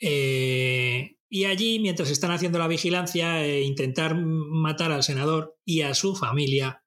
Eh, 0.00 1.16
y 1.28 1.44
allí, 1.44 1.78
mientras 1.78 2.10
están 2.10 2.30
haciendo 2.30 2.58
la 2.58 2.68
vigilancia 2.68 3.44
e 3.44 3.62
intentar 3.62 4.14
matar 4.16 4.92
al 4.92 5.02
senador 5.02 5.58
y 5.64 5.82
a 5.82 5.92
su 5.92 6.14
familia, 6.14 6.84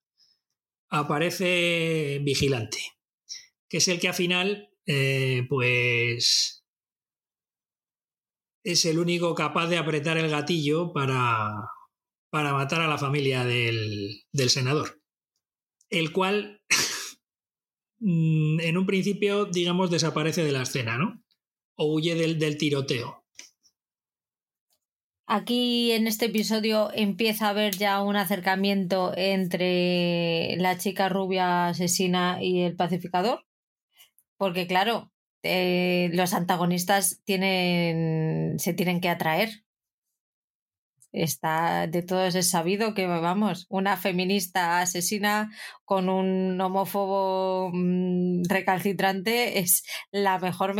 aparece 0.89 2.19
Vigilante, 2.23 2.79
que 3.69 3.77
es 3.77 3.87
el 3.87 3.99
que 3.99 4.07
al 4.07 4.13
final, 4.13 4.69
eh, 4.85 5.45
pues, 5.49 6.65
es 8.63 8.85
el 8.85 8.99
único 8.99 9.35
capaz 9.35 9.67
de 9.67 9.77
apretar 9.77 10.17
el 10.17 10.29
gatillo 10.29 10.93
para, 10.93 11.53
para 12.29 12.53
matar 12.53 12.81
a 12.81 12.87
la 12.87 12.97
familia 12.97 13.45
del, 13.45 14.23
del 14.31 14.49
senador, 14.49 15.01
el 15.89 16.11
cual, 16.11 16.61
en 17.99 18.77
un 18.77 18.85
principio, 18.85 19.45
digamos, 19.45 19.91
desaparece 19.91 20.43
de 20.43 20.51
la 20.51 20.63
escena, 20.63 20.97
¿no? 20.97 21.23
O 21.75 21.93
huye 21.93 22.15
del, 22.15 22.39
del 22.39 22.57
tiroteo. 22.57 23.23
Aquí 25.29 25.91
en 25.91 26.07
este 26.07 26.27
episodio 26.27 26.89
empieza 26.93 27.47
a 27.47 27.49
haber 27.49 27.75
ya 27.75 28.01
un 28.01 28.15
acercamiento 28.15 29.11
entre 29.17 30.55
la 30.55 30.77
chica 30.77 31.09
rubia 31.09 31.67
asesina 31.67 32.41
y 32.41 32.61
el 32.61 32.77
pacificador. 32.77 33.45
Porque 34.37 34.67
claro, 34.67 35.11
eh, 35.43 36.09
los 36.13 36.33
antagonistas 36.33 37.21
tienen, 37.25 38.57
se 38.57 38.73
tienen 38.73 39.01
que 39.01 39.09
atraer. 39.09 39.65
Está 41.11 41.87
de 41.87 42.01
todos 42.01 42.35
es 42.35 42.49
sabido 42.49 42.93
que, 42.93 43.07
vamos, 43.07 43.65
una 43.69 43.97
feminista 43.97 44.81
asesina 44.81 45.49
con 45.85 46.09
un 46.09 46.59
homófobo 46.59 47.71
mm, 47.73 48.43
recalcitrante 48.49 49.59
es 49.59 49.83
la 50.11 50.37
mejor, 50.39 50.75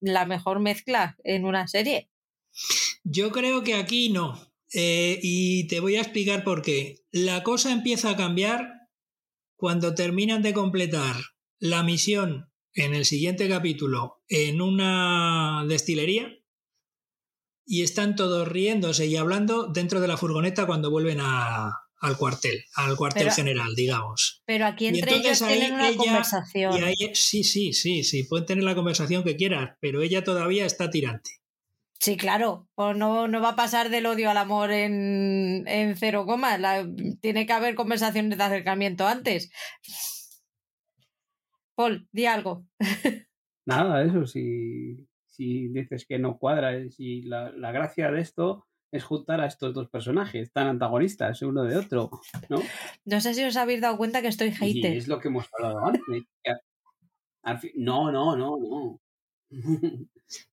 la 0.00 0.26
mejor 0.26 0.60
mezcla 0.60 1.16
en 1.22 1.44
una 1.44 1.68
serie. 1.68 2.08
Yo 3.04 3.30
creo 3.30 3.62
que 3.62 3.74
aquí 3.74 4.10
no. 4.10 4.52
Eh, 4.74 5.18
y 5.22 5.66
te 5.66 5.80
voy 5.80 5.96
a 5.96 6.00
explicar 6.00 6.44
por 6.44 6.62
qué. 6.62 7.04
La 7.10 7.42
cosa 7.42 7.72
empieza 7.72 8.10
a 8.10 8.16
cambiar 8.16 8.88
cuando 9.56 9.94
terminan 9.94 10.42
de 10.42 10.54
completar 10.54 11.16
la 11.58 11.82
misión 11.82 12.50
en 12.74 12.94
el 12.94 13.04
siguiente 13.04 13.48
capítulo 13.48 14.22
en 14.28 14.60
una 14.60 15.64
destilería 15.68 16.41
y 17.64 17.82
están 17.82 18.16
todos 18.16 18.48
riéndose 18.48 19.06
y 19.06 19.16
hablando 19.16 19.66
dentro 19.66 20.00
de 20.00 20.08
la 20.08 20.16
furgoneta 20.16 20.66
cuando 20.66 20.90
vuelven 20.90 21.20
al 21.20 22.16
cuartel, 22.16 22.64
al 22.74 22.96
cuartel 22.96 23.30
general, 23.30 23.74
digamos. 23.74 24.42
Pero 24.44 24.66
aquí 24.66 24.86
entre 24.86 25.16
ellos 25.16 25.38
tienen 25.38 25.74
una 25.74 25.94
conversación. 25.94 26.74
sí, 27.14 27.44
sí, 27.44 27.72
sí, 27.72 28.04
sí, 28.04 28.24
pueden 28.24 28.46
tener 28.46 28.64
la 28.64 28.74
conversación 28.74 29.24
que 29.24 29.36
quieras, 29.36 29.76
pero 29.80 30.02
ella 30.02 30.24
todavía 30.24 30.66
está 30.66 30.90
tirante. 30.90 31.42
Sí, 32.02 32.16
claro. 32.16 32.68
O 32.74 32.94
no, 32.94 33.28
no 33.28 33.40
va 33.40 33.50
a 33.50 33.56
pasar 33.56 33.88
del 33.88 34.06
odio 34.06 34.28
al 34.28 34.36
amor 34.36 34.72
en, 34.72 35.62
en 35.68 35.96
cero 35.96 36.26
coma. 36.26 36.58
tiene 37.20 37.46
que 37.46 37.52
haber 37.52 37.76
conversaciones 37.76 38.36
de 38.36 38.42
acercamiento 38.42 39.06
antes. 39.06 39.52
Paul, 41.76 42.08
di 42.10 42.26
algo. 42.26 42.66
Nada, 43.66 44.04
eso, 44.04 44.26
si, 44.26 45.06
si 45.32 45.68
dices 45.68 46.06
que 46.06 46.18
no 46.18 46.38
cuadra, 46.38 46.76
eh, 46.76 46.90
si 46.90 47.22
la, 47.22 47.50
la, 47.52 47.72
gracia 47.72 48.10
de 48.10 48.20
esto 48.20 48.66
es 48.92 49.04
juntar 49.04 49.40
a 49.40 49.46
estos 49.46 49.72
dos 49.74 49.88
personajes 49.88 50.52
tan 50.52 50.68
antagonistas 50.68 51.40
uno 51.42 51.64
de 51.64 51.76
otro, 51.76 52.10
¿no? 52.50 52.62
No 53.04 53.20
sé 53.20 53.34
si 53.34 53.42
os 53.42 53.56
habéis 53.56 53.80
dado 53.80 53.96
cuenta 53.96 54.20
que 54.20 54.28
estoy 54.28 54.52
hater. 54.52 54.94
Y 54.94 54.98
es 54.98 55.08
lo 55.08 55.18
que 55.18 55.28
hemos 55.28 55.48
hablado 55.52 55.86
antes. 55.86 56.04
No, 57.74 58.12
no, 58.12 58.36
no, 58.36 58.58
no. 58.58 59.00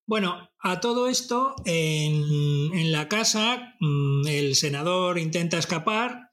Bueno, 0.05 0.49
a 0.59 0.81
todo 0.81 1.07
esto, 1.07 1.55
en, 1.63 2.91
la 2.91 3.07
casa, 3.07 3.75
mm, 3.79 4.27
el 4.27 4.55
senador 4.55 5.17
intenta 5.17 5.57
escapar, 5.57 6.31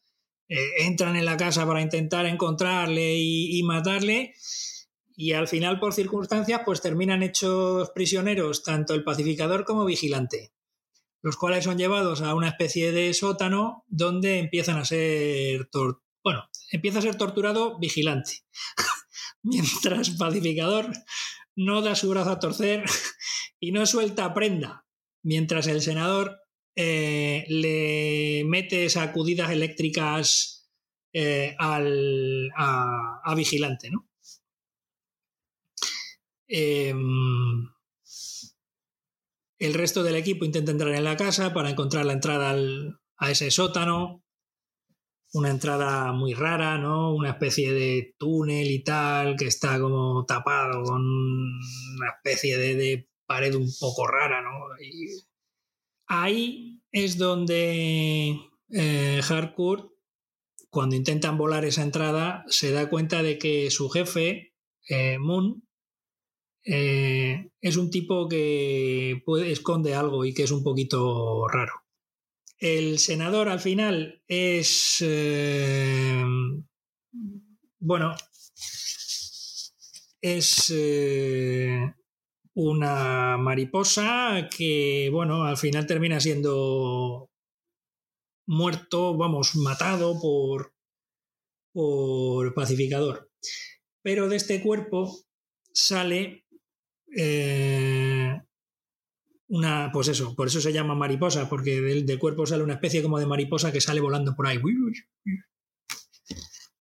eh, 0.48 0.56
entran 0.80 1.14
en 1.14 1.24
la 1.24 1.36
casa 1.36 1.64
para 1.66 1.80
intentar 1.80 2.26
encontrarle 2.26 3.14
y, 3.16 3.62
matarle, 3.62 4.34
y 5.16 5.32
al 5.32 5.48
final, 5.48 5.80
por 5.80 5.94
circunstancias, 5.94 6.60
pues 6.64 6.82
terminan 6.82 7.22
hechos 7.22 7.90
prisioneros 7.94 8.62
tanto 8.62 8.92
el 8.94 9.02
pacificador 9.02 9.64
como 9.64 9.84
vigilante. 9.86 10.52
los 11.22 11.36
cuales 11.36 11.64
son 11.64 11.78
llevados 11.78 12.20
a 12.20 12.34
una 12.34 12.48
especie 12.48 12.92
de 12.92 13.12
sótano 13.12 13.84
donde 13.88 14.38
empiezan 14.38 14.76
a 14.76 14.84
ser, 14.84 15.68
bueno, 16.22 16.48
empieza 16.70 17.00
a 17.00 17.02
ser 17.02 17.16
torturado 17.16 17.78
vigilante, 17.78 18.44
mientras 19.42 20.10
pacificador 20.10 20.92
no 21.56 21.82
da 21.82 21.96
su 21.96 22.10
brazo 22.10 22.30
a 22.30 22.38
torcer 22.38 22.84
y 23.60 23.72
no 23.72 23.86
suelta 23.86 24.32
prenda, 24.34 24.86
mientras 25.22 25.66
el 25.66 25.82
senador 25.82 26.38
eh, 26.76 27.46
le 27.48 28.44
mete 28.44 28.88
sacudidas 28.90 29.50
eléctricas 29.50 30.68
eh, 31.14 31.56
al, 31.58 32.50
a, 32.54 33.34
vigilante, 33.34 33.90
¿no? 33.90 34.06
Em, 36.48 37.68
el 39.58 39.74
resto 39.74 40.02
del 40.02 40.16
equipo 40.16 40.44
intenta 40.44 40.70
entrar 40.70 40.94
en 40.94 41.04
la 41.04 41.16
casa 41.16 41.52
para 41.52 41.70
encontrar 41.70 42.04
la 42.04 42.12
entrada 42.12 42.56
a 43.16 43.30
ese 43.30 43.50
sótano. 43.50 44.22
Una 45.32 45.50
entrada 45.50 46.12
muy 46.12 46.34
rara, 46.34 46.78
¿no? 46.78 47.14
Una 47.14 47.30
especie 47.30 47.72
de 47.72 48.14
túnel 48.18 48.70
y 48.70 48.82
tal, 48.84 49.36
que 49.36 49.46
está 49.46 49.78
como 49.80 50.24
tapado 50.24 50.82
con 50.84 51.02
una 51.02 52.10
especie 52.16 52.56
de, 52.56 53.08
pared 53.26 53.54
un 53.54 53.68
poco 53.80 54.06
rara, 54.06 54.40
¿no? 54.40 54.50
ahí 56.06 56.80
es 56.92 57.18
donde 57.18 58.38
eh, 58.70 59.20
Harcourt, 59.28 59.90
cuando 60.70 60.94
intentan 60.94 61.36
volar 61.36 61.64
esa 61.64 61.82
entrada, 61.82 62.44
se 62.48 62.70
da 62.70 62.88
cuenta 62.88 63.22
de 63.22 63.38
que 63.38 63.70
su 63.70 63.88
jefe, 63.88 64.54
eh, 64.88 65.18
Moon, 65.18 65.65
eh, 66.68 67.48
es 67.60 67.76
un 67.76 67.90
tipo 67.90 68.28
que 68.28 69.22
esconde 69.46 69.94
algo 69.94 70.24
y 70.24 70.34
que 70.34 70.42
es 70.42 70.50
un 70.50 70.64
poquito 70.64 71.46
raro. 71.46 71.72
El 72.58 72.98
senador 72.98 73.48
al 73.48 73.60
final 73.60 74.24
es, 74.26 74.96
eh, 75.00 76.24
bueno, 77.78 78.16
es 80.20 80.72
eh, 80.74 81.94
una 82.54 83.36
mariposa 83.36 84.48
que, 84.50 85.08
bueno, 85.12 85.44
al 85.44 85.58
final 85.58 85.86
termina 85.86 86.18
siendo 86.18 87.30
muerto, 88.46 89.16
vamos, 89.16 89.54
matado 89.54 90.18
por, 90.20 90.74
por 91.72 92.54
pacificador. 92.54 93.30
Pero 94.02 94.28
de 94.28 94.36
este 94.36 94.62
cuerpo 94.62 95.14
sale 95.72 96.45
eh, 97.14 98.40
una, 99.48 99.90
pues 99.92 100.08
eso, 100.08 100.34
por 100.34 100.48
eso 100.48 100.60
se 100.60 100.72
llama 100.72 100.94
mariposa, 100.94 101.48
porque 101.48 101.80
del, 101.80 102.18
cuerpo 102.18 102.46
sale 102.46 102.64
una 102.64 102.74
especie 102.74 103.02
como 103.02 103.18
de 103.18 103.26
mariposa 103.26 103.72
que 103.72 103.80
sale 103.80 104.00
volando 104.00 104.34
por 104.34 104.46
ahí. 104.46 104.60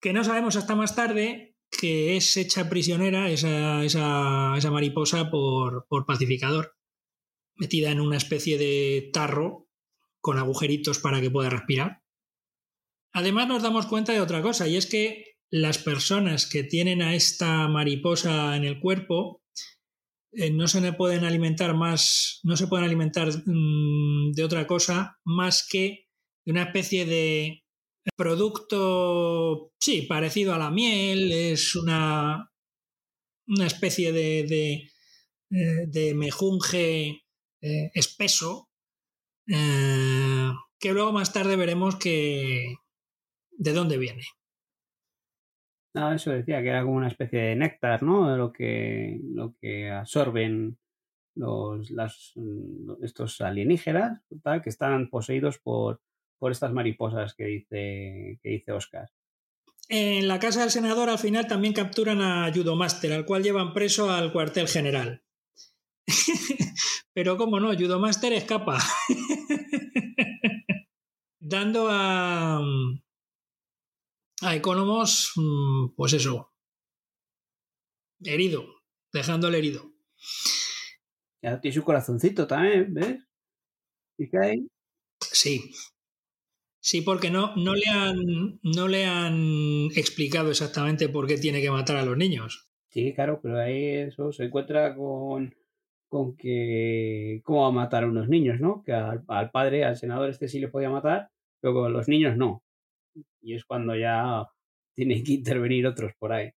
Que 0.00 0.12
no 0.12 0.24
sabemos 0.24 0.56
hasta 0.56 0.74
más 0.74 0.94
tarde 0.94 1.56
que 1.70 2.16
es 2.16 2.36
hecha 2.36 2.68
prisionera 2.68 3.30
esa, 3.30 3.84
esa, 3.84 4.70
mariposa 4.70 5.30
por, 5.30 5.86
por 5.88 6.06
pacificador, 6.06 6.76
metida 7.54 7.90
en 7.90 8.00
una 8.00 8.16
especie 8.16 8.58
de 8.58 9.10
tarro 9.12 9.68
con 10.20 10.38
agujeritos 10.38 10.98
para 10.98 11.20
que 11.20 11.30
pueda 11.30 11.50
respirar. 11.50 12.02
Además 13.12 13.48
nos 13.48 13.62
damos 13.62 13.86
cuenta 13.86 14.12
de 14.12 14.20
otra 14.20 14.42
cosa, 14.42 14.66
y 14.66 14.76
es 14.76 14.86
que 14.86 15.36
las 15.50 15.78
personas 15.78 16.46
que 16.46 16.62
tienen 16.62 17.02
a 17.02 17.14
esta 17.14 17.68
mariposa 17.68 18.56
en 18.56 18.64
el 18.64 18.80
cuerpo 18.80 19.42
eh, 20.32 20.50
no 20.50 20.68
se 20.68 20.92
pueden 20.92 21.24
alimentar 21.24 21.74
más, 21.74 22.40
no 22.42 22.56
se 22.56 22.66
pueden 22.66 22.84
alimentar 22.84 23.28
mm, 23.46 24.32
de 24.32 24.44
otra 24.44 24.66
cosa 24.66 25.18
más 25.24 25.66
que 25.68 26.06
de 26.44 26.52
una 26.52 26.64
especie 26.64 27.06
de 27.06 27.64
producto, 28.16 29.72
sí, 29.78 30.02
parecido 30.02 30.54
a 30.54 30.58
la 30.58 30.70
miel, 30.70 31.32
es 31.32 31.74
una, 31.74 32.50
una 33.46 33.66
especie 33.66 34.12
de, 34.12 34.44
de, 35.50 36.10
eh, 36.10 36.14
mejunje 36.14 37.22
eh, 37.60 37.90
espeso, 37.94 38.68
que 39.46 40.92
luego 40.92 41.12
más 41.12 41.32
tarde 41.32 41.56
veremos 41.56 41.96
que 41.96 42.76
de 43.52 43.72
dónde 43.72 43.98
viene. 43.98 44.22
No, 45.94 46.12
eso 46.12 46.30
decía 46.30 46.62
que 46.62 46.68
era 46.68 46.82
como 46.82 46.96
una 46.96 47.08
especie 47.08 47.40
de 47.40 47.56
néctar, 47.56 48.02
¿no? 48.02 48.36
Lo 48.36 48.52
que, 48.52 49.18
lo 49.22 49.54
que 49.60 49.90
absorben 49.90 50.78
los, 51.34 51.90
las, 51.90 52.32
mm, 52.34 53.04
estos 53.04 53.40
alienígenas, 53.40 54.20
que 54.62 54.70
están 54.70 55.08
poseídos 55.08 55.58
por, 55.58 56.00
por 56.38 56.52
estas 56.52 56.72
mariposas 56.72 57.34
que 57.34 57.44
dice, 57.44 58.38
que 58.42 58.50
dice 58.50 58.72
Oscar. 58.72 59.08
En 59.88 60.28
la 60.28 60.38
casa 60.38 60.60
del 60.60 60.70
senador 60.70 61.08
al 61.08 61.18
final 61.18 61.46
también 61.46 61.72
capturan 61.72 62.20
a 62.20 62.52
Judomaster, 62.52 63.12
al 63.12 63.24
cual 63.24 63.42
llevan 63.42 63.72
preso 63.72 64.10
al 64.10 64.32
cuartel 64.32 64.68
general. 64.68 65.22
Pero 67.14 67.38
cómo 67.38 67.58
no, 67.58 67.72
Judomaster 67.72 68.32
escapa. 68.34 68.78
Dando 71.40 71.88
a, 71.88 72.60
a 74.42 74.54
Economos, 74.54 75.32
mm, 75.36 75.94
pues 75.96 76.12
eso, 76.12 76.52
herido, 78.24 78.66
dejándole 79.12 79.58
herido. 79.58 79.92
Ya 81.42 81.60
tiene 81.60 81.74
su 81.74 81.84
corazoncito 81.84 82.46
también, 82.46 82.92
¿ves? 82.94 83.18
¿Y 84.18 84.28
qué 84.28 84.38
hay? 84.38 84.68
Sí. 85.20 85.72
Sí, 86.80 87.02
porque 87.02 87.30
no, 87.30 87.54
no, 87.56 87.74
le 87.74 87.86
han, 87.88 88.60
no 88.62 88.88
le 88.88 89.04
han 89.04 89.88
explicado 89.96 90.50
exactamente 90.50 91.08
por 91.08 91.26
qué 91.26 91.36
tiene 91.36 91.60
que 91.60 91.70
matar 91.70 91.96
a 91.96 92.04
los 92.04 92.16
niños. 92.16 92.68
Sí, 92.88 93.12
claro, 93.14 93.40
pero 93.42 93.60
ahí 93.60 93.86
eso 93.86 94.32
se 94.32 94.44
encuentra 94.44 94.94
con, 94.94 95.54
con 96.08 96.36
que 96.36 97.42
cómo 97.44 97.62
va 97.62 97.68
a 97.68 97.72
matar 97.72 98.04
a 98.04 98.08
unos 98.08 98.28
niños, 98.28 98.60
¿no? 98.60 98.82
Que 98.84 98.92
al, 98.92 99.24
al 99.28 99.50
padre, 99.50 99.84
al 99.84 99.96
senador 99.96 100.30
este 100.30 100.48
sí 100.48 100.58
le 100.60 100.68
podía 100.68 100.90
matar, 100.90 101.30
pero 101.60 101.74
con 101.74 101.92
los 101.92 102.08
niños 102.08 102.36
no 102.36 102.62
y 103.40 103.54
es 103.54 103.64
cuando 103.64 103.96
ya 103.96 104.46
tienen 104.94 105.22
que 105.24 105.32
intervenir 105.32 105.86
otros 105.86 106.12
por 106.18 106.32
ahí. 106.32 106.50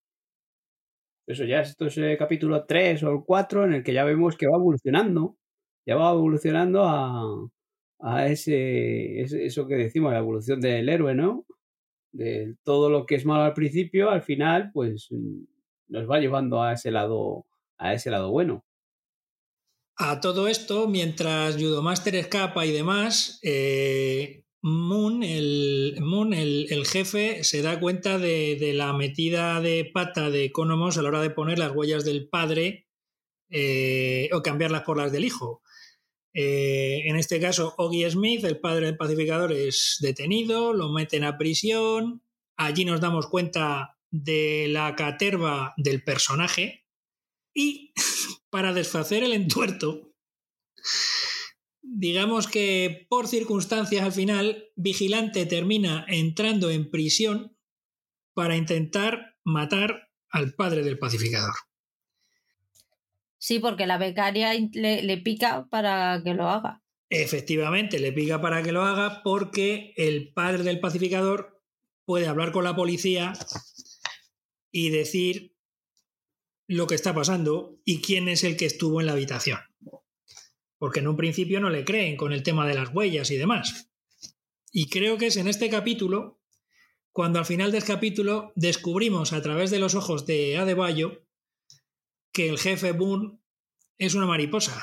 Eso 1.27 1.45
ya, 1.45 1.61
esto 1.61 1.87
es 1.87 1.97
el 1.99 2.19
capítulo 2.19 2.65
3 2.67 3.03
o 3.05 3.13
el 3.13 3.25
4 3.25 3.67
en 3.67 3.75
el 3.75 3.83
que 3.85 3.93
ya 3.93 4.05
vemos 4.05 4.37
que 4.37 4.49
va 4.49 4.57
evolucionando, 4.57 5.37
ya 5.87 5.97
va 5.97 6.13
evolucionando 6.13 6.85
a, 6.85 7.49
a 8.01 8.27
ese, 8.27 9.21
eso 9.21 9.67
que 9.67 9.77
decimos, 9.77 10.13
la 10.13 10.19
evolución 10.19 10.61
del 10.61 10.89
héroe, 10.89 11.15
¿no? 11.15 11.47
De 12.13 12.57
todo 12.65 12.91
lo 12.91 13.07
que 13.07 13.15
es 13.15 13.25
malo 13.27 13.45
al 13.45 13.55
principio, 13.55 14.11
al 14.11 14.23
final, 14.23 14.71
pues 14.73 15.09
nos 15.89 16.11
va 16.11 16.19
llevando 16.19 16.63
a 16.63 16.73
ese 16.73 16.91
lado, 16.91 17.47
a 17.79 17.95
ese 17.95 18.11
lado 18.11 18.31
bueno. 18.31 18.65
A 19.97 20.21
todo 20.21 20.49
esto, 20.49 20.89
mientras 20.89 21.57
Judomaster 21.57 22.17
escapa 22.17 22.65
y 22.65 22.73
demás, 22.73 23.39
eh, 23.43 24.45
Moon, 24.63 25.23
el, 25.23 25.97
Moon 26.01 26.35
el, 26.35 26.85
jefe, 26.87 27.45
se 27.45 27.63
da 27.63 27.81
cuenta 27.81 28.19
de, 28.19 28.73
la 28.75 28.93
metida 28.93 29.61
de 29.61 29.91
pata 29.93 30.31
de 30.31 30.45
Economos 30.45 30.99
a 30.99 31.03
la 31.03 31.09
hora 31.09 31.23
de 31.23 31.31
poner 31.31 31.59
las 31.59 31.75
huellas 31.75 32.05
del 32.05 32.29
padre 32.29 32.89
eh, 33.49 34.29
o 34.33 34.43
cambiarlas 34.43 34.83
por 34.83 34.99
las 34.99 35.13
del 35.13 35.25
hijo. 35.25 35.63
Eh, 36.33 37.03
en 37.07 37.17
este 37.17 37.41
caso, 37.41 37.75
Oggy 37.79 38.09
Smith, 38.11 38.45
el 38.45 38.61
padre 38.61 38.87
del 38.87 38.97
pacificador, 38.97 39.53
es 39.53 39.97
detenido, 40.01 40.73
lo 40.75 40.91
meten 40.91 41.25
a 41.25 41.39
prisión. 41.39 42.23
Allí 42.57 42.85
nos 42.85 43.01
damos 43.01 43.27
cuenta 43.29 43.99
de 44.11 44.67
la 44.69 44.95
caterva 44.95 45.75
del 45.77 46.05
personaje. 46.05 46.87
Y 47.55 47.93
para 48.51 48.73
desfacer 48.73 49.25
el 49.25 49.33
entuerto, 49.33 50.13
digamos 51.93 52.47
que 52.47 53.07
por 53.09 53.27
circunstancias 53.27 54.05
al 54.05 54.13
final, 54.13 54.71
Vigilante 54.77 55.45
termina 55.47 56.05
entrando 56.09 56.71
en 56.71 56.89
prisión 56.89 57.57
para 58.33 58.57
intentar 58.57 59.37
matar 59.43 60.09
al 60.31 60.55
padre 60.55 60.85
del 60.85 60.99
pacificador. 60.99 61.55
Sí, 63.39 63.59
porque 63.59 63.87
la 63.87 63.99
becaria 63.99 64.53
le, 64.73 65.19
pica 65.19 65.67
para 65.69 66.23
que 66.23 66.35
lo 66.35 66.49
haga. 66.49 66.83
Efectivamente, 67.09 67.99
le 67.99 68.13
pica 68.13 68.41
para 68.41 68.63
que 68.63 68.71
lo 68.71 68.83
haga 68.83 69.23
porque 69.25 69.93
el 69.97 70.33
padre 70.33 70.63
del 70.63 70.79
pacificador 70.79 71.61
puede 72.05 72.29
hablar 72.29 72.53
con 72.53 72.65
la 72.65 72.77
policía 72.77 73.33
y 74.71 74.91
decir 74.91 75.57
lo 76.69 76.87
que 76.87 76.95
está 76.95 77.13
pasando 77.13 77.81
y 77.85 78.01
quién 78.01 78.29
es 78.29 78.45
el 78.45 78.57
que 78.57 78.67
estuvo 78.67 79.01
en 79.01 79.07
la 79.07 79.13
habitación 79.13 79.59
porque 80.81 81.01
en 81.01 81.09
un 81.09 81.17
principio 81.17 81.61
no 81.61 81.69
le 81.69 81.85
creen 81.85 82.17
con 82.17 82.33
el 82.33 82.43
tema 82.43 82.67
de 82.67 82.73
las 82.73 82.89
huellas 82.95 83.31
y 83.31 83.37
demás. 83.37 83.93
Y 84.73 84.89
creo 84.89 85.19
que 85.19 85.27
es 85.27 85.37
en 85.37 85.47
este 85.47 85.69
capítulo 85.69 86.41
cuando 87.13 87.39
al 87.39 87.45
final 87.45 87.71
del 87.71 87.85
capítulo 87.85 88.51
descubrimos 88.57 89.35
a 89.35 89.43
través 89.43 89.71
de 89.71 89.79
los 89.79 89.95
ojos 89.95 90.25
de 90.25 90.57
Adebayo 90.57 91.27
que 92.33 92.49
el 92.49 92.59
jefe 92.59 92.93
Boone 92.93 93.39
es 93.99 94.15
una 94.15 94.25
mariposa. 94.25 94.83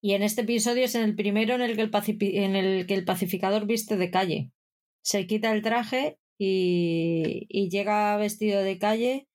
Y 0.00 0.12
en 0.12 0.22
este 0.22 0.42
episodio 0.42 0.84
es 0.84 0.94
en 0.94 1.02
el 1.02 1.16
primero 1.16 1.56
en 1.56 1.62
el 1.62 1.74
que 1.74 1.82
el, 1.82 1.90
en 2.36 2.54
el, 2.54 2.86
que 2.86 2.94
el 2.94 3.04
pacificador 3.04 3.66
viste 3.66 3.96
de 3.96 4.10
calle. 4.12 4.52
Se 5.00 5.26
quita 5.26 5.52
el 5.52 5.62
traje 5.62 6.20
y, 6.38 7.46
y 7.48 7.70
llega 7.70 8.16
vestido 8.18 8.62
de 8.62 8.78
calle 8.78 9.26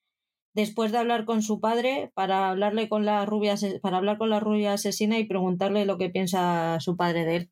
después 0.58 0.92
de 0.92 0.98
hablar 0.98 1.26
con 1.26 1.44
su 1.44 1.62
padre 1.62 2.12
para 2.16 2.50
hablarle 2.50 2.90
con 2.90 3.06
la 3.06 3.28
rubia 3.28 3.54
para 3.80 3.98
hablar 3.98 4.18
con 4.18 4.32
la 4.32 4.40
rubia 4.40 4.74
asesina 4.74 5.20
y 5.20 5.26
preguntarle 5.26 5.86
lo 5.86 6.00
que 6.00 6.10
piensa 6.10 6.80
su 6.80 6.98
padre 6.98 7.26
de 7.26 7.36
él. 7.36 7.52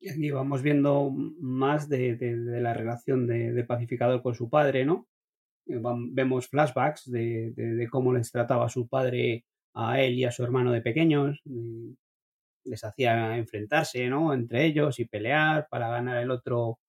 Y 0.00 0.10
aquí 0.10 0.32
vamos 0.32 0.62
viendo 0.62 1.12
más 1.38 1.88
de, 1.88 2.18
la 2.60 2.74
relación 2.74 3.28
de, 3.28 3.52
de, 3.52 3.62
pacificador 3.62 4.20
con 4.20 4.34
su 4.34 4.50
padre, 4.50 4.84
¿no? 4.84 5.06
Eh, 5.68 5.80
vemos 6.10 6.48
flashbacks 6.48 7.08
de, 7.08 7.52
de, 7.52 7.88
cómo 7.88 8.12
les 8.12 8.32
trataba 8.32 8.68
su 8.68 8.88
padre 8.88 9.44
a 9.72 10.00
él 10.00 10.14
y 10.14 10.24
a 10.24 10.32
su 10.32 10.42
hermano 10.42 10.72
de 10.72 10.82
pequeños, 10.82 11.40
les 12.64 12.82
hacía 12.82 13.36
enfrentarse, 13.36 14.08
¿no? 14.08 14.34
Entre 14.34 14.66
ellos 14.66 14.98
y 14.98 15.04
pelear 15.04 15.68
para 15.70 15.88
ganar 15.88 16.20
el 16.20 16.32
otro 16.32 16.80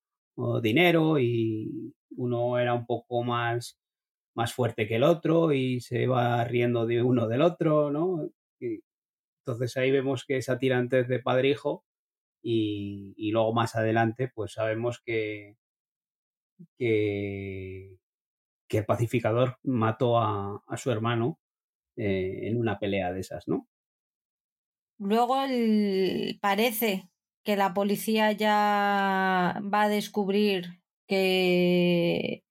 dinero 0.63 1.19
y 1.19 1.93
uno 2.17 2.57
era 2.57 2.73
un 2.73 2.87
poco 2.87 3.23
más 3.23 3.77
más 4.35 4.53
fuerte 4.53 4.87
que 4.87 4.95
el 4.95 5.03
otro 5.03 5.53
y 5.53 5.79
se 5.81 6.07
va 6.07 6.43
riendo 6.43 6.85
de 6.85 7.01
uno 7.03 7.27
del 7.27 7.41
otro, 7.41 7.91
¿no? 7.91 8.29
Entonces 8.59 9.77
ahí 9.77 9.91
vemos 9.91 10.25
que 10.25 10.37
esa 10.37 10.57
tirante 10.57 11.03
de 11.03 11.19
padre-hijo 11.19 11.83
y, 12.41 13.13
y, 13.17 13.31
luego 13.31 13.53
más 13.53 13.75
adelante 13.75 14.29
pues 14.33 14.53
sabemos 14.53 15.01
que, 15.05 15.57
que, 16.77 17.97
que 18.67 18.77
el 18.79 18.85
pacificador 18.85 19.57
mató 19.63 20.19
a, 20.19 20.63
a 20.67 20.77
su 20.77 20.91
hermano 20.91 21.39
eh, 21.95 22.47
en 22.49 22.57
una 22.57 22.79
pelea 22.79 23.11
de 23.11 23.19
esas, 23.19 23.47
¿no? 23.47 23.67
Luego 24.97 25.43
el, 25.43 26.39
parece 26.41 27.09
que 27.43 27.55
la 27.55 27.73
policía 27.73 28.31
ya 28.31 29.59
va 29.61 29.83
a 29.83 29.89
descubrir 29.89 30.81
que, 31.07 32.43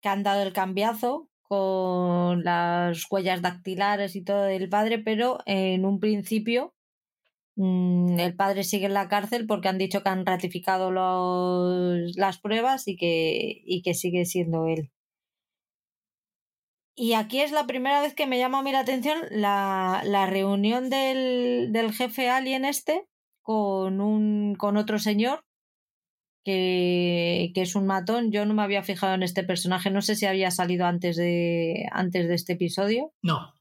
que 0.00 0.08
han 0.08 0.22
dado 0.22 0.42
el 0.42 0.52
cambiazo 0.52 1.29
con 1.50 2.44
las 2.44 3.06
huellas 3.10 3.42
dactilares 3.42 4.14
y 4.14 4.22
todo 4.22 4.44
del 4.44 4.68
padre, 4.68 5.00
pero 5.00 5.38
en 5.46 5.84
un 5.84 5.98
principio 5.98 6.76
mm, 7.56 8.20
el 8.20 8.36
padre 8.36 8.62
sigue 8.62 8.86
en 8.86 8.94
la 8.94 9.08
cárcel 9.08 9.46
porque 9.48 9.66
han 9.68 9.76
dicho 9.76 10.04
que 10.04 10.10
han 10.10 10.24
ratificado 10.24 10.92
los, 10.92 12.16
las 12.16 12.38
pruebas 12.38 12.86
y 12.86 12.96
que, 12.96 13.62
y 13.64 13.82
que 13.82 13.94
sigue 13.94 14.26
siendo 14.26 14.66
él. 14.66 14.92
Y 16.94 17.14
aquí 17.14 17.40
es 17.40 17.50
la 17.50 17.66
primera 17.66 18.00
vez 18.00 18.14
que 18.14 18.28
me 18.28 18.38
llama 18.38 18.60
a 18.60 18.62
mí 18.62 18.70
la 18.70 18.80
atención 18.80 19.18
la, 19.30 20.02
la 20.04 20.26
reunión 20.26 20.88
del, 20.88 21.72
del, 21.72 21.92
jefe 21.92 22.30
alien 22.30 22.64
este 22.64 23.08
con, 23.42 24.00
un, 24.00 24.54
con 24.54 24.76
otro 24.76 25.00
señor 25.00 25.42
que, 26.44 27.52
que, 27.54 27.62
es 27.62 27.74
un 27.74 27.86
matón. 27.86 28.32
Yo 28.32 28.46
no 28.46 28.54
me 28.54 28.62
había 28.62 28.82
fijado 28.82 29.14
en 29.14 29.22
este 29.22 29.44
personaje, 29.44 29.90
no 29.90 30.02
sé 30.02 30.16
si 30.16 30.26
había 30.26 30.50
salido 30.50 30.86
antes 30.86 31.16
de, 31.16 31.86
antes 31.92 32.28
de 32.28 32.34
este 32.34 32.54
episodio. 32.54 33.12
No. 33.22 33.54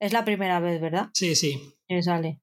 Es 0.00 0.12
la 0.12 0.24
primera 0.24 0.60
vez, 0.60 0.80
¿verdad? 0.80 1.10
Sí, 1.14 1.34
sí. 1.34 1.58
Que 1.88 2.02
sale. 2.02 2.40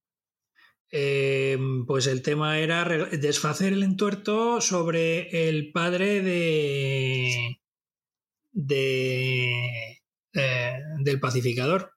Eh, 0.92 1.58
pues 1.88 2.08
el 2.08 2.22
tema 2.22 2.60
era 2.60 2.84
desfacer 2.84 3.72
el 3.72 3.84
entuerto 3.84 4.60
sobre 4.60 5.48
el 5.48 5.72
padre 5.72 6.22
de. 6.22 7.62
de. 8.52 10.02
Eh, 10.34 10.80
del 11.00 11.20
pacificador. 11.20 11.94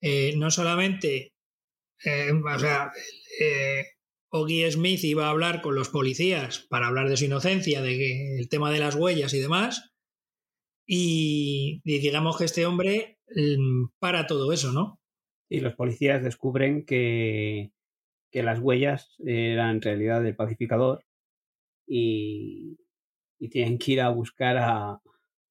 Eh, 0.00 0.34
no 0.36 0.50
solamente. 0.50 1.32
Eh, 2.04 2.32
o 2.32 2.58
sea, 2.58 2.92
Oggy 4.34 4.70
Smith 4.70 5.04
iba 5.04 5.26
a 5.26 5.30
hablar 5.30 5.60
con 5.60 5.74
los 5.74 5.90
policías 5.90 6.66
para 6.70 6.86
hablar 6.86 7.10
de 7.10 7.18
su 7.18 7.26
inocencia, 7.26 7.82
de 7.82 7.98
que, 7.98 8.38
el 8.38 8.48
tema 8.48 8.70
de 8.70 8.80
las 8.80 8.94
huellas 8.94 9.34
y 9.34 9.40
demás. 9.40 9.92
Y, 10.86 11.82
digamos 11.84 12.38
que 12.38 12.46
este 12.46 12.64
hombre 12.64 13.18
mm, 13.36 13.88
para 13.98 14.26
todo 14.26 14.50
eso, 14.52 14.72
¿no? 14.72 14.98
Y 15.50 15.60
los 15.60 15.74
policías 15.74 16.24
descubren 16.24 16.86
que, 16.86 17.72
que 18.30 18.42
las 18.42 18.58
huellas 18.58 19.14
eran 19.18 19.76
en 19.76 19.82
realidad 19.82 20.22
del 20.22 20.34
pacificador 20.34 21.04
y, 21.86 22.78
y 23.38 23.50
tienen 23.50 23.76
que 23.76 23.92
ir 23.92 24.00
a 24.00 24.08
buscar 24.08 24.56
a, 24.56 25.02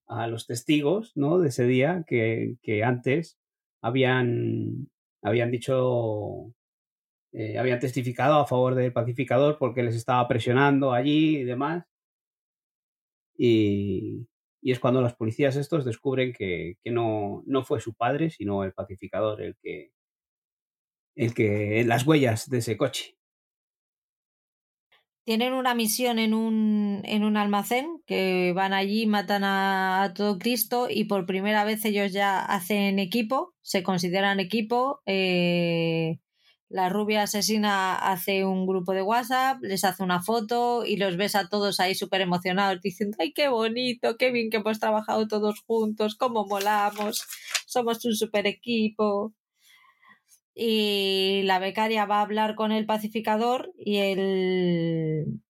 a, 0.07 0.27
los 0.27 0.47
testigos 0.47 1.11
¿no? 1.13 1.37
de 1.37 1.49
ese 1.49 1.65
día 1.65 2.03
que, 2.07 2.55
que 2.63 2.83
antes 2.83 3.37
habían, 3.79 4.89
habían 5.21 5.51
dicho 5.51 6.51
eh, 7.33 7.57
habían 7.57 7.79
testificado 7.79 8.35
a 8.35 8.45
favor 8.45 8.75
del 8.75 8.91
pacificador 8.91 9.57
porque 9.57 9.83
les 9.83 9.95
estaba 9.95 10.27
presionando 10.27 10.93
allí 10.93 11.37
y 11.37 11.43
demás. 11.43 11.85
Y, 13.37 14.27
y 14.61 14.71
es 14.71 14.79
cuando 14.79 15.01
los 15.01 15.15
policías 15.15 15.55
estos 15.55 15.85
descubren 15.85 16.33
que, 16.33 16.77
que, 16.83 16.91
no, 16.91 17.43
no 17.45 17.63
fue 17.63 17.79
su 17.79 17.93
padre, 17.93 18.29
sino 18.29 18.63
el 18.63 18.73
pacificador 18.73 19.41
el 19.41 19.55
que, 19.61 19.91
el 21.15 21.33
que 21.33 21.83
las 21.85 22.05
huellas 22.05 22.49
de 22.49 22.59
ese 22.59 22.77
coche. 22.77 23.15
Tienen 25.23 25.53
una 25.53 25.75
misión 25.75 26.19
en 26.19 26.33
un, 26.33 27.01
en 27.05 27.23
un 27.23 27.37
almacén 27.37 28.01
que 28.05 28.53
van 28.55 28.73
allí, 28.73 29.05
matan 29.05 29.43
a, 29.43 30.03
a, 30.03 30.13
todo 30.13 30.37
Cristo 30.37 30.87
y 30.89 31.05
por 31.05 31.25
primera 31.25 31.63
vez 31.63 31.85
ellos 31.85 32.11
ya 32.11 32.43
hacen 32.43 32.99
equipo, 32.99 33.53
se 33.61 33.83
consideran 33.83 34.39
equipo. 34.39 35.01
Eh, 35.05 36.19
la 36.71 36.89
rubia 36.89 37.23
asesina 37.23 37.95
hace 37.95 38.45
un 38.45 38.65
grupo 38.65 38.93
de 38.93 39.01
WhatsApp, 39.01 39.61
les 39.61 39.83
hace 39.83 40.03
una 40.03 40.21
foto 40.21 40.85
y 40.85 40.97
los 40.97 41.17
ves 41.17 41.35
a 41.35 41.49
todos 41.49 41.79
ahí 41.79 41.95
súper 41.95 42.21
emocionados 42.21 42.81
diciendo, 42.81 43.17
ay, 43.19 43.33
qué 43.33 43.49
bonito, 43.49 44.17
qué 44.17 44.31
bien 44.31 44.49
que 44.49 44.57
hemos 44.57 44.79
trabajado 44.79 45.27
todos 45.27 45.61
juntos, 45.61 46.15
cómo 46.15 46.45
molamos, 46.45 47.27
somos 47.67 48.03
un 48.05 48.15
super 48.15 48.47
equipo. 48.47 49.33
Y 50.53 51.41
la 51.43 51.59
becaria 51.59 52.05
va 52.05 52.19
a 52.19 52.21
hablar 52.23 52.55
con 52.55 52.71
el 52.71 52.85
pacificador 52.85 53.73
y 53.77 53.97
el, 53.97 55.41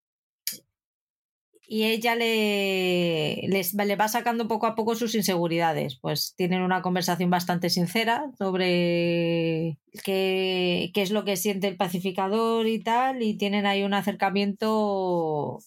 y 1.73 1.85
ella 1.85 2.15
le, 2.15 3.47
le 3.47 3.95
va 3.95 4.09
sacando 4.09 4.49
poco 4.49 4.67
a 4.67 4.75
poco 4.75 4.93
sus 4.93 5.15
inseguridades. 5.15 5.97
Pues 6.01 6.33
tienen 6.35 6.63
una 6.63 6.81
conversación 6.81 7.29
bastante 7.29 7.69
sincera 7.69 8.29
sobre 8.37 9.77
qué, 10.03 10.91
qué 10.93 11.01
es 11.01 11.11
lo 11.11 11.23
que 11.23 11.37
siente 11.37 11.69
el 11.69 11.77
pacificador 11.77 12.67
y 12.67 12.83
tal, 12.83 13.23
y 13.23 13.37
tienen 13.37 13.65
ahí 13.65 13.83
un 13.83 13.93
acercamiento, 13.93 15.59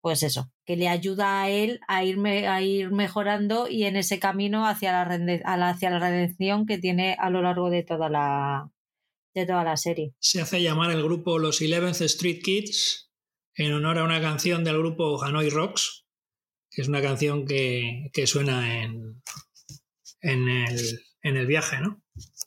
pues 0.00 0.24
eso, 0.24 0.50
que 0.66 0.74
le 0.74 0.88
ayuda 0.88 1.42
a 1.42 1.50
él 1.50 1.78
a 1.86 2.02
ir, 2.02 2.18
a 2.26 2.60
ir 2.60 2.90
mejorando 2.90 3.68
y 3.68 3.84
en 3.84 3.94
ese 3.94 4.18
camino 4.18 4.66
hacia 4.66 4.90
la, 4.90 5.68
hacia 5.68 5.90
la 5.90 6.00
redención 6.00 6.66
que 6.66 6.78
tiene 6.78 7.16
a 7.20 7.30
lo 7.30 7.42
largo 7.42 7.70
de 7.70 7.84
toda 7.84 8.08
la, 8.08 8.72
de 9.34 9.46
toda 9.46 9.62
la 9.62 9.76
serie. 9.76 10.14
Se 10.18 10.40
hace 10.40 10.60
llamar 10.60 10.90
el 10.90 11.04
grupo 11.04 11.38
los 11.38 11.62
Eleventh 11.62 12.00
Street 12.00 12.40
Kids 12.42 13.03
en 13.56 13.72
honor 13.72 13.98
a 13.98 14.04
una 14.04 14.20
canción 14.20 14.64
del 14.64 14.78
grupo 14.78 15.22
Hanoi 15.22 15.50
Rocks, 15.50 16.06
que 16.70 16.82
es 16.82 16.88
una 16.88 17.02
canción 17.02 17.46
que, 17.46 18.10
que 18.12 18.26
suena 18.26 18.82
en, 18.82 19.22
en, 20.20 20.48
el, 20.48 21.00
en 21.22 21.36
el 21.36 21.46
viaje, 21.46 21.80
¿no? 21.80 22.02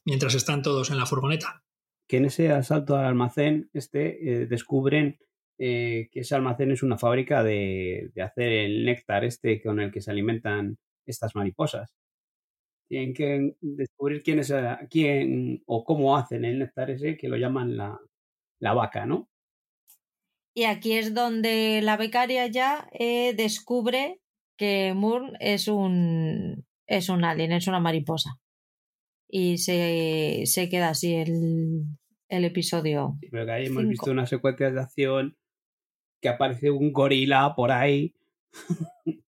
Mientras 0.06 0.36
están 0.36 0.62
todos 0.62 0.90
en 0.92 0.98
la 0.98 1.06
furgoneta. 1.06 1.64
Que 2.08 2.18
en 2.18 2.26
ese 2.26 2.52
asalto 2.52 2.96
al 2.96 3.06
almacén 3.06 3.70
este 3.74 4.42
eh, 4.42 4.48
descubren 4.48 5.18
eh, 5.60 6.10
que 6.12 6.22
ese 6.22 6.36
almacén 6.36 6.72
es 6.72 6.84
una 6.84 6.98
fábrica 6.98 7.44
de, 7.44 8.12
de, 8.14 8.22
hacer 8.22 8.52
el 8.52 8.86
néctar 8.86 9.26
este 9.26 9.62
con 9.62 9.80
el 9.80 9.92
que 9.92 10.02
se 10.02 10.12
alimentan 10.12 10.78
estas 11.06 11.36
mariposas. 11.36 11.94
Tienen 12.88 13.14
que 13.14 13.56
descubrir 13.60 14.24
quién 14.24 14.40
es 14.40 14.54
quién 14.90 15.64
o 15.66 15.84
cómo 15.84 16.16
hacen 16.16 16.46
el 16.46 16.60
néctar 16.60 16.90
ese 16.90 17.18
que 17.18 17.28
lo 17.28 17.36
llaman 17.36 17.76
la, 17.76 18.00
la 18.60 18.74
vaca, 18.74 19.06
¿no? 19.06 19.30
Y 20.58 20.64
aquí 20.64 20.94
es 20.94 21.14
donde 21.14 21.82
la 21.84 21.98
becaria 21.98 22.48
ya 22.48 22.90
eh, 22.92 23.36
descubre 23.36 24.20
que 24.58 24.96
Moore 24.96 25.34
es 25.40 25.68
un, 25.68 26.66
es 26.88 27.10
un 27.10 27.24
alien, 27.24 27.52
es 27.52 27.68
una 27.68 27.80
mariposa. 27.80 28.40
Y 29.30 29.60
se, 29.60 30.42
se 30.46 30.68
queda 30.68 30.90
así 30.90 31.14
el, 31.14 31.84
el 32.28 32.44
episodio. 32.44 33.18
Sí, 33.22 33.28
pero 33.30 33.46
que 33.46 33.52
ahí 33.52 33.66
hemos 33.68 33.82
cinco. 33.82 33.90
visto 33.92 34.10
una 34.10 34.26
secuencia 34.26 34.72
de 34.72 34.82
acción 34.82 35.38
que 36.24 36.30
aparece 36.30 36.72
un 36.72 36.92
gorila 36.92 37.54
por 37.56 37.72
ahí. 37.72 38.16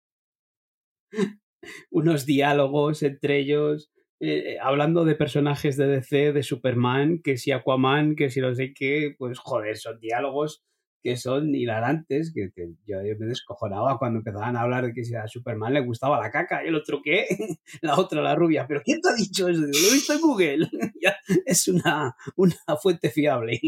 Unos 1.91 2.25
diálogos 2.25 3.03
entre 3.03 3.37
ellos. 3.37 3.91
Eh, 4.19 4.57
hablando 4.59 5.05
de 5.05 5.13
personajes 5.13 5.77
de 5.77 5.85
DC, 5.85 6.33
de 6.33 6.41
Superman, 6.41 7.21
que 7.23 7.37
si 7.37 7.51
Aquaman, 7.51 8.15
que 8.15 8.31
si 8.31 8.41
no 8.41 8.55
sé 8.55 8.73
qué, 8.73 9.13
pues 9.15 9.37
joder, 9.37 9.77
son 9.77 9.99
diálogos 9.99 10.63
que 11.01 11.17
son 11.17 11.55
hilarantes, 11.55 12.33
que, 12.33 12.51
yo, 12.85 12.97
me 13.17 13.25
descojonaba 13.25 13.97
cuando 13.97 14.19
empezaban 14.19 14.55
a 14.55 14.61
hablar 14.61 14.85
de 14.85 14.93
que 14.93 15.05
si 15.05 15.15
a 15.15 15.27
Superman 15.27 15.73
le 15.73 15.81
gustaba 15.81 16.19
la 16.19 16.31
caca 16.31 16.63
y 16.63 16.67
el 16.67 16.75
otro 16.75 17.01
qué, 17.03 17.27
la 17.81 17.97
otra 17.97 18.21
la 18.21 18.35
rubia, 18.35 18.67
pero 18.67 18.81
¿quién 18.83 19.01
te 19.01 19.09
ha 19.09 19.13
dicho 19.13 19.47
eso? 19.47 19.61
lo 19.61 19.67
he 19.67 19.93
visto 19.93 20.13
en 20.13 20.21
Google, 20.21 20.69
es 21.45 21.67
una, 21.67 22.15
una 22.35 22.55
fuente 22.81 23.09
fiable. 23.09 23.59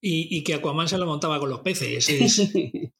Y, 0.00 0.44
que 0.44 0.54
Aquaman 0.54 0.86
se 0.86 0.96
lo 0.96 1.06
montaba 1.06 1.40
con 1.40 1.50
los 1.50 1.60
peces. 1.60 2.06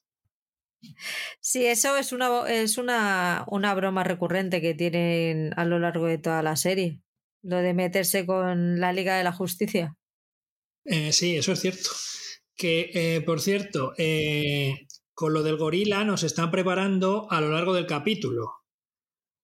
Sí, 1.41 1.65
eso 1.65 1.97
es 1.97 2.13
una, 2.13 2.49
es 2.49 2.77
una, 2.77 3.43
una 3.47 3.73
broma 3.73 4.05
recurrente 4.05 4.61
que 4.61 4.73
tienen 4.73 5.51
a 5.57 5.65
lo 5.65 5.77
largo 5.77 6.05
de 6.05 6.17
toda 6.17 6.41
la 6.41 6.55
serie, 6.55 7.01
lo 7.41 7.57
de 7.57 7.73
meterse 7.73 8.25
con 8.25 8.79
la 8.79 8.93
Liga 8.93 9.17
de 9.17 9.25
la 9.25 9.33
Justicia. 9.33 9.97
Eh, 10.85 11.11
sí, 11.11 11.35
eso 11.35 11.51
es 11.51 11.59
cierto. 11.59 11.89
Que, 12.59 12.91
eh, 12.93 13.21
por 13.21 13.39
cierto, 13.39 13.93
eh, 13.97 14.85
con 15.13 15.31
lo 15.33 15.43
del 15.43 15.55
gorila 15.55 16.03
nos 16.03 16.23
están 16.23 16.51
preparando 16.51 17.25
a 17.31 17.39
lo 17.39 17.51
largo 17.51 17.73
del 17.73 17.85
capítulo. 17.85 18.51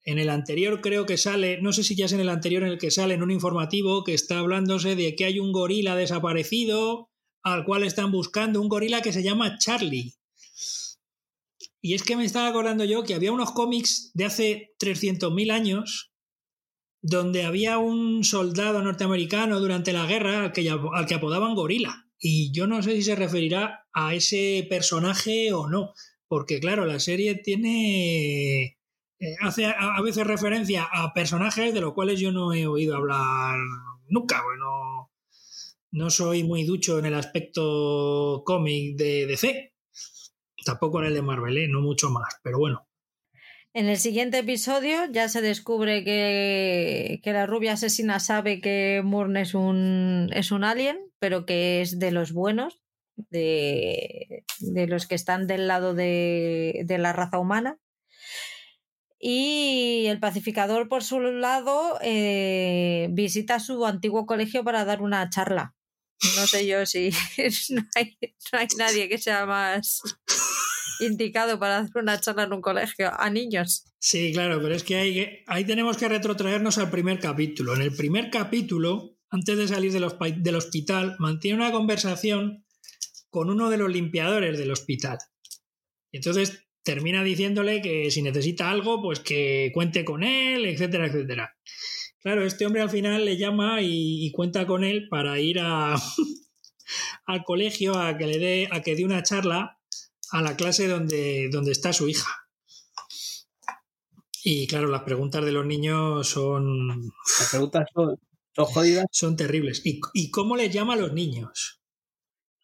En 0.03 0.19
el 0.19 0.29
anterior 0.29 0.81
creo 0.81 1.05
que 1.05 1.15
sale, 1.15 1.61
no 1.61 1.71
sé 1.71 1.85
si 1.85 1.95
ya 1.95 2.07
es 2.07 2.11
en 2.11 2.19
el 2.19 2.27
anterior 2.27 2.63
en 2.63 2.73
el 2.73 2.77
que 2.77 2.91
sale 2.91 3.13
en 3.13 3.23
un 3.23 3.31
informativo 3.31 4.03
que 4.03 4.13
está 4.13 4.39
hablándose 4.39 4.97
de 4.97 5.15
que 5.15 5.23
hay 5.23 5.39
un 5.39 5.53
gorila 5.53 5.95
desaparecido 5.95 7.09
al 7.41 7.63
cual 7.63 7.83
están 7.83 8.11
buscando, 8.11 8.61
un 8.61 8.67
gorila 8.67 9.01
que 9.01 9.13
se 9.13 9.23
llama 9.23 9.57
Charlie. 9.59 10.15
Y 11.79 11.93
es 11.93 12.03
que 12.03 12.17
me 12.17 12.25
estaba 12.25 12.49
acordando 12.49 12.83
yo 12.83 13.03
que 13.03 13.13
había 13.13 13.31
unos 13.31 13.51
cómics 13.51 14.11
de 14.13 14.25
hace 14.25 14.75
300.000 14.77 15.51
años 15.51 16.11
donde 17.01 17.45
había 17.45 17.77
un 17.77 18.25
soldado 18.25 18.81
norteamericano 18.81 19.61
durante 19.61 19.93
la 19.93 20.05
guerra 20.05 20.43
al 20.43 20.51
que, 20.51 20.69
al 20.69 21.05
que 21.05 21.13
apodaban 21.13 21.55
gorila. 21.55 22.04
Y 22.19 22.51
yo 22.51 22.67
no 22.67 22.81
sé 22.81 22.91
si 22.95 23.03
se 23.03 23.15
referirá 23.15 23.85
a 23.93 24.13
ese 24.13 24.65
personaje 24.69 25.53
o 25.53 25.67
no, 25.67 25.93
porque 26.27 26.59
claro, 26.59 26.85
la 26.85 26.99
serie 26.99 27.35
tiene... 27.35 28.77
Eh, 29.19 29.35
hace 29.41 29.65
a, 29.65 30.01
veces 30.01 30.27
referencia 30.27 30.83
a 30.91 31.13
personajes 31.13 31.73
de 31.73 31.81
los 31.81 31.93
cuales 31.93 32.19
yo 32.19 32.31
no 32.31 32.53
he 32.53 32.67
oído 32.67 32.95
hablar 32.95 33.57
nunca. 34.07 34.43
Bueno, 34.43 35.11
no 35.91 36.09
soy 36.09 36.43
muy 36.43 36.63
ducho 36.65 36.99
en 36.99 37.05
el 37.05 37.13
aspecto 37.13 38.43
cómic 38.45 38.97
de 38.97 39.25
DC. 39.25 39.73
Tampoco 40.65 40.99
en 40.99 41.07
el 41.07 41.13
de 41.13 41.21
Marvel, 41.21 41.57
¿eh? 41.57 41.67
no 41.69 41.81
mucho 41.81 42.09
más, 42.09 42.39
pero 42.43 42.57
bueno. 42.57 42.84
En 43.75 43.89
el 43.89 43.97
siguiente 43.97 44.39
episodio 44.39 45.05
ya 45.11 45.27
se 45.27 45.41
descubre 45.41 46.03
que, 46.05 47.19
que 47.21 47.33
la 47.33 47.45
rubia 47.45 47.73
asesina 47.73 48.19
sabe 48.21 48.61
que 48.61 49.01
Murn 49.03 49.35
es 49.35 49.53
un, 49.53 50.29
es 50.33 50.51
un 50.51 50.63
alien 50.63 51.05
pero 51.25 51.47
que 51.47 51.81
es 51.81 51.97
de 51.97 52.11
los 52.11 52.33
buenos, 52.33 52.79
de, 53.15 54.45
los 54.59 55.07
que 55.07 55.15
están 55.15 55.47
del 55.47 55.67
lado 55.67 55.95
de, 55.95 56.85
la 56.87 57.13
raza 57.13 57.39
humana. 57.39 57.79
Y 59.19 60.05
el 60.07 60.19
pacificador, 60.19 60.87
por 60.87 61.03
su 61.03 61.19
lado, 61.19 61.97
eh, 62.03 63.07
visita 63.11 63.59
su 63.59 63.87
antiguo 63.87 64.27
colegio 64.27 64.63
para 64.63 64.85
dar 64.85 65.01
una 65.01 65.27
charla. 65.31 65.73
No 66.37 66.45
sé 66.45 66.67
yo 66.67 66.85
si 66.85 67.09
no 67.71 67.83
hay, 67.95 68.17
nadie 68.77 69.09
que 69.09 69.17
sea 69.17 69.47
más 69.47 70.01
indicado 70.99 71.59
para 71.59 71.81
dar 71.81 71.89
una 71.95 72.19
charla 72.19 72.43
en 72.43 72.53
un 72.53 72.61
colegio 72.61 73.11
a 73.19 73.29
niños. 73.29 73.85
Sí, 73.99 74.31
claro, 74.33 74.61
pero 74.61 74.75
es 74.75 74.83
que 74.83 75.43
ahí 75.47 75.65
tenemos 75.65 75.97
que 75.97 76.07
retrotraernos 76.07 76.77
al 76.77 76.91
primer 76.91 77.19
capítulo. 77.19 77.73
En 77.75 77.81
el 77.81 77.95
primer 77.95 78.29
capítulo, 78.29 79.15
antes 79.29 79.57
de 79.57 79.67
salir 79.67 79.91
del, 79.91 80.55
hospital, 80.55 81.15
mantiene 81.19 81.57
una 81.57 81.71
conversación 81.71 82.65
con 83.29 83.49
uno 83.49 83.69
de 83.69 83.77
los 83.77 83.91
limpiadores 83.91 84.57
del 84.57 84.71
hospital. 84.71 85.17
Y 86.11 86.17
entonces 86.17 86.67
termina 86.83 87.23
diciéndole 87.23 87.81
que 87.81 88.11
si 88.11 88.21
necesita 88.21 88.69
algo, 88.69 89.01
pues 89.01 89.19
que 89.19 89.71
cuente 89.73 90.05
con 90.05 90.23
él, 90.23 90.65
etcétera, 90.65 91.07
etcétera. 91.07 91.55
Claro, 92.19 92.45
este 92.45 92.65
hombre 92.65 92.81
al 92.81 92.89
final 92.89 93.25
le 93.25 93.37
llama 93.37 93.81
y, 93.81 94.31
cuenta 94.31 94.65
con 94.65 94.83
él 94.83 95.09
para 95.09 95.39
ir 95.39 95.59
a, 95.59 95.95
al 97.25 97.43
colegio 97.43 97.99
a 97.99 98.17
que 98.17 98.27
le 98.27 98.37
dé, 98.37 98.67
a 98.71 98.81
que 98.81 98.95
dé 98.95 99.03
una 99.03 99.23
charla 99.23 99.79
a 100.35 100.41
la 100.41 100.57
clase 100.57 100.89
donde, 100.89 101.47
donde 101.49 101.71
está 101.71 101.93
su 101.93 102.09
hija. 102.09 102.29
Y 104.43 104.67
claro, 104.67 104.87
las 104.87 105.03
preguntas 105.03 105.43
de 105.45 105.53
los 105.53 105.65
niños 105.65 106.27
son. 106.27 106.89
Las 107.39 107.49
preguntas 107.49 107.87
son, 107.93 108.19
son 108.53 108.65
jodidas. 108.65 109.05
Son 109.11 109.37
terribles. 109.37 109.81
¿Y, 109.85 110.29
cómo 110.31 110.57
les 110.57 110.73
llama 110.73 110.93
a 110.93 110.97
los 110.97 111.13
niños? 111.13 111.81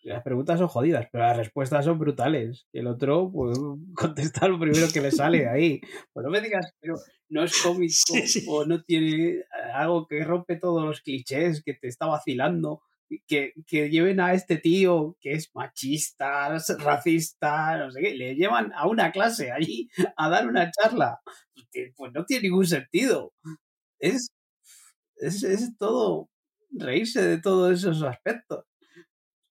Las 0.04 0.22
preguntas 0.22 0.60
son 0.60 0.68
jodidas, 0.68 1.08
pero 1.12 1.24
las 1.24 1.38
respuestas 1.38 1.86
son 1.86 1.98
brutales. 1.98 2.68
El 2.74 2.88
otro, 2.88 3.32
pues, 3.32 3.58
contesta 3.96 4.50
lo 4.50 4.60
primero 4.60 4.88
que 4.92 5.00
le 5.00 5.12
sale 5.12 5.48
ahí. 5.48 5.80
Pues 6.12 6.26
no 6.26 6.30
me 6.30 6.42
digas, 6.42 6.74
pero 6.82 6.96
no 7.30 7.42
es 7.42 7.62
cómico 7.62 7.94
o 8.50 8.66
no 8.66 8.84
tiene 8.84 9.46
algo 9.74 10.08
que 10.08 10.26
rompe 10.26 10.58
todos 10.58 10.84
los 10.84 11.00
clichés, 11.00 11.64
que 11.64 11.74
te 11.76 11.88
está 11.88 12.06
vacilando. 12.06 12.82
Que, 13.28 13.54
que, 13.68 13.90
lleven 13.90 14.20
a 14.22 14.34
este 14.34 14.58
tío 14.58 15.18
que 15.20 15.34
es 15.34 15.52
machista, 15.54 16.58
racista, 16.80 17.78
no 17.78 17.92
sé 17.92 18.02
qué, 18.02 18.16
le 18.16 18.36
llevan 18.36 18.72
a 18.74 18.88
una 18.88 19.12
clase 19.12 19.52
allí 19.52 19.90
a 20.18 20.30
dar 20.30 20.48
una 20.48 20.72
charla. 20.72 21.20
Pues 21.96 22.12
no 22.14 22.26
tiene 22.26 22.44
ningún 22.44 22.66
sentido. 22.66 23.34
Es 24.00 24.30
es, 25.22 25.78
todo 25.78 26.30
reírse 26.72 27.22
de 27.22 27.40
todos 27.40 27.72
esos 27.72 28.02
aspectos. 28.04 28.66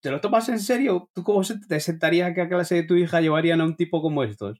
¿Te 0.02 0.10
lo 0.10 0.20
tomas 0.20 0.48
en 0.48 0.60
serio? 0.60 1.10
¿Tú 1.14 1.22
cómo 1.22 1.42
te 1.68 1.80
sentaría 1.80 2.34
que 2.34 2.40
a 2.40 2.48
clase 2.48 2.76
de 2.76 2.82
tu 2.84 2.94
hija 2.94 3.20
llevarían 3.20 3.60
a 3.60 3.64
un 3.64 3.76
tipo 3.76 4.00
como 4.00 4.24
estos? 4.24 4.58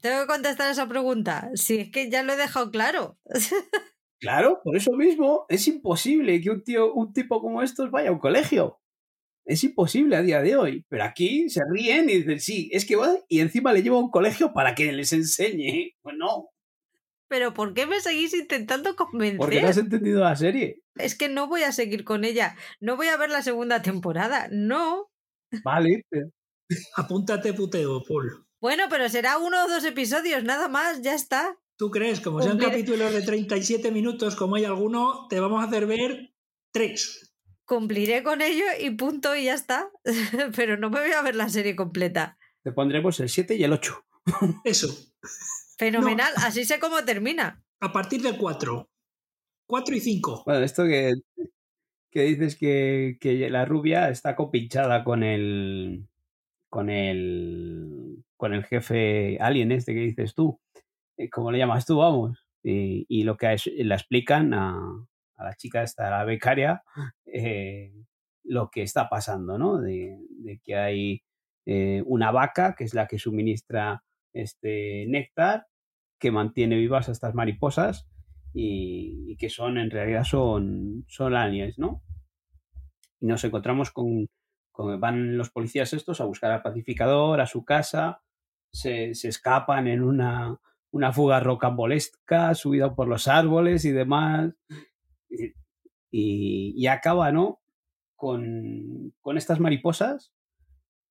Tengo 0.00 0.20
que 0.20 0.26
contestar 0.26 0.70
esa 0.70 0.86
pregunta. 0.86 1.50
Si 1.54 1.78
es 1.78 1.90
que 1.90 2.10
ya 2.10 2.22
lo 2.22 2.34
he 2.34 2.36
dejado 2.36 2.70
claro. 2.70 3.18
Claro, 4.20 4.60
por 4.64 4.76
eso 4.76 4.92
mismo 4.92 5.46
es 5.48 5.68
imposible 5.68 6.40
que 6.40 6.50
un 6.50 6.62
tío, 6.62 6.92
un 6.92 7.12
tipo 7.12 7.40
como 7.40 7.62
estos 7.62 7.90
vaya 7.90 8.08
a 8.08 8.12
un 8.12 8.18
colegio. 8.18 8.80
Es 9.44 9.64
imposible 9.64 10.16
a 10.16 10.22
día 10.22 10.42
de 10.42 10.56
hoy. 10.56 10.84
Pero 10.88 11.04
aquí 11.04 11.48
se 11.48 11.60
ríen 11.72 12.10
y 12.10 12.18
dicen, 12.18 12.40
sí, 12.40 12.68
es 12.72 12.84
que 12.84 12.96
va 12.96 13.14
y 13.28 13.40
encima 13.40 13.72
le 13.72 13.82
lleva 13.82 13.96
a 13.96 14.00
un 14.00 14.10
colegio 14.10 14.52
para 14.52 14.74
que 14.74 14.92
les 14.92 15.12
enseñe. 15.12 15.96
Pues 16.02 16.16
no. 16.18 16.50
Pero 17.28 17.54
¿por 17.54 17.74
qué 17.74 17.86
me 17.86 18.00
seguís 18.00 18.34
intentando 18.34 18.96
convencer? 18.96 19.38
Porque 19.38 19.60
no 19.60 19.68
has 19.68 19.78
entendido 19.78 20.20
la 20.20 20.36
serie. 20.36 20.82
Es 20.96 21.16
que 21.16 21.28
no 21.28 21.46
voy 21.46 21.62
a 21.62 21.72
seguir 21.72 22.04
con 22.04 22.24
ella. 22.24 22.56
No 22.80 22.96
voy 22.96 23.08
a 23.08 23.16
ver 23.16 23.30
la 23.30 23.42
segunda 23.42 23.82
temporada. 23.82 24.48
No. 24.50 25.10
Vale. 25.62 26.04
Apúntate 26.96 27.54
puteo, 27.54 28.02
Paul. 28.06 28.46
Bueno, 28.60 28.84
pero 28.90 29.08
será 29.08 29.38
uno 29.38 29.64
o 29.64 29.68
dos 29.68 29.84
episodios, 29.84 30.42
nada 30.42 30.68
más, 30.68 31.00
ya 31.02 31.14
está. 31.14 31.56
¿Tú 31.78 31.92
crees? 31.92 32.20
Como 32.20 32.42
sean 32.42 32.58
capítulos 32.58 33.12
de 33.12 33.22
37 33.22 33.92
minutos, 33.92 34.34
como 34.34 34.56
hay 34.56 34.64
alguno, 34.64 35.28
te 35.30 35.38
vamos 35.38 35.62
a 35.62 35.68
hacer 35.68 35.86
ver 35.86 36.34
tres. 36.72 37.36
Cumpliré 37.64 38.24
con 38.24 38.42
ello 38.42 38.64
y 38.80 38.90
punto 38.90 39.36
y 39.36 39.44
ya 39.44 39.54
está. 39.54 39.88
pero 40.56 40.76
no 40.76 40.90
me 40.90 40.98
voy 41.00 41.12
a 41.12 41.22
ver 41.22 41.36
la 41.36 41.48
serie 41.48 41.76
completa. 41.76 42.36
Te 42.64 42.72
pondremos 42.72 43.20
el 43.20 43.28
7 43.28 43.54
y 43.54 43.62
el 43.62 43.72
8. 43.72 44.04
Eso. 44.64 44.88
Fenomenal, 45.78 46.32
así 46.38 46.64
sé 46.64 46.80
cómo 46.80 47.04
termina. 47.04 47.62
A 47.78 47.92
partir 47.92 48.22
del 48.22 48.36
4. 48.36 48.90
4 49.68 49.94
y 49.94 50.00
5. 50.00 50.42
Bueno, 50.46 50.64
esto 50.64 50.84
que, 50.84 51.12
que 52.10 52.22
dices 52.22 52.56
que, 52.56 53.18
que, 53.20 53.48
la 53.50 53.64
rubia 53.64 54.10
está 54.10 54.34
copinchada 54.34 55.04
con 55.04 55.22
el. 55.22 56.08
con 56.68 56.90
el. 56.90 58.24
con 58.36 58.52
el 58.52 58.64
jefe 58.64 59.38
alien 59.40 59.70
este 59.70 59.94
que 59.94 60.00
dices 60.00 60.34
tú. 60.34 60.60
Eh, 61.18 61.28
¿Cómo 61.28 61.52
le 61.52 61.58
llamas 61.58 61.84
tú? 61.84 61.98
Vamos. 61.98 62.46
Y, 62.62 63.04
y 63.08 63.24
lo 63.24 63.36
que 63.36 63.56
la 63.78 63.94
explican 63.96 64.54
a, 64.54 64.78
a, 65.36 65.44
la 65.44 65.54
chica 65.54 65.82
esta, 65.82 66.10
la 66.10 66.24
becaria, 66.24 66.82
eh, 67.26 67.92
lo 68.44 68.70
que 68.70 68.82
está 68.82 69.08
pasando, 69.08 69.58
¿no? 69.58 69.78
De, 69.78 70.18
de 70.30 70.60
que 70.64 70.76
hay 70.76 71.22
eh, 71.66 72.02
una 72.06 72.30
vaca 72.30 72.74
que 72.74 72.84
es 72.84 72.94
la 72.94 73.06
que 73.06 73.18
suministra 73.18 74.02
este 74.32 75.04
néctar 75.06 75.66
que 76.18 76.30
mantiene 76.30 76.76
vivas 76.76 77.08
a 77.08 77.12
estas 77.12 77.34
mariposas 77.34 78.08
y, 78.54 79.36
que 79.36 79.50
son, 79.50 79.78
en 79.78 79.90
realidad, 79.90 80.24
son, 80.24 81.04
son 81.08 81.34
aliens, 81.34 81.78
¿no? 81.78 82.02
Y 83.20 83.26
nos 83.26 83.44
encontramos 83.44 83.90
con, 83.90 84.28
van 84.98 85.36
los 85.36 85.50
policías 85.50 85.92
estos 85.92 86.20
a 86.20 86.24
buscar 86.24 86.50
al 86.52 86.62
pacificador, 86.62 87.40
a 87.40 87.46
su 87.46 87.64
casa, 87.64 88.22
se, 88.72 89.10
escapan 89.10 89.88
en 89.88 90.02
una, 90.02 90.58
una 90.90 91.12
fuga 91.12 91.40
rocambolesca, 91.40 92.54
subida 92.54 92.94
por 92.94 93.08
los 93.08 93.28
árboles 93.28 93.84
y 93.84 93.92
demás, 93.92 94.54
y, 96.10 96.86
acaba, 96.86 97.32
¿no? 97.32 97.60
Con, 98.16 99.12
estas 99.36 99.60
mariposas 99.60 100.32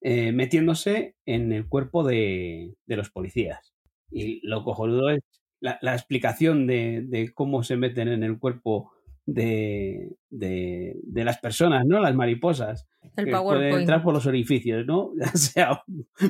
eh, 0.01 0.31
metiéndose 0.31 1.15
en 1.25 1.53
el 1.53 1.67
cuerpo 1.67 2.03
de, 2.03 2.75
de 2.85 2.95
los 2.95 3.09
policías. 3.09 3.73
Y 4.09 4.45
lo 4.47 4.63
cojonudo 4.63 5.09
es 5.09 5.21
la, 5.59 5.93
explicación 5.93 6.67
de, 6.67 7.31
cómo 7.33 7.63
se 7.63 7.77
meten 7.77 8.07
en 8.07 8.23
el 8.23 8.39
cuerpo 8.39 8.91
de, 9.25 10.15
las 10.31 11.37
personas, 11.39 11.85
¿no? 11.85 11.99
Las 11.99 12.15
mariposas. 12.15 12.87
El 13.15 13.25
que 13.25 13.31
PowerPoint. 13.31 13.71
puede 13.71 13.81
entrar 13.81 14.03
por 14.03 14.13
los 14.13 14.25
orificios, 14.25 14.85
¿no? 14.85 15.11
O 15.33 15.37
sea, 15.37 15.83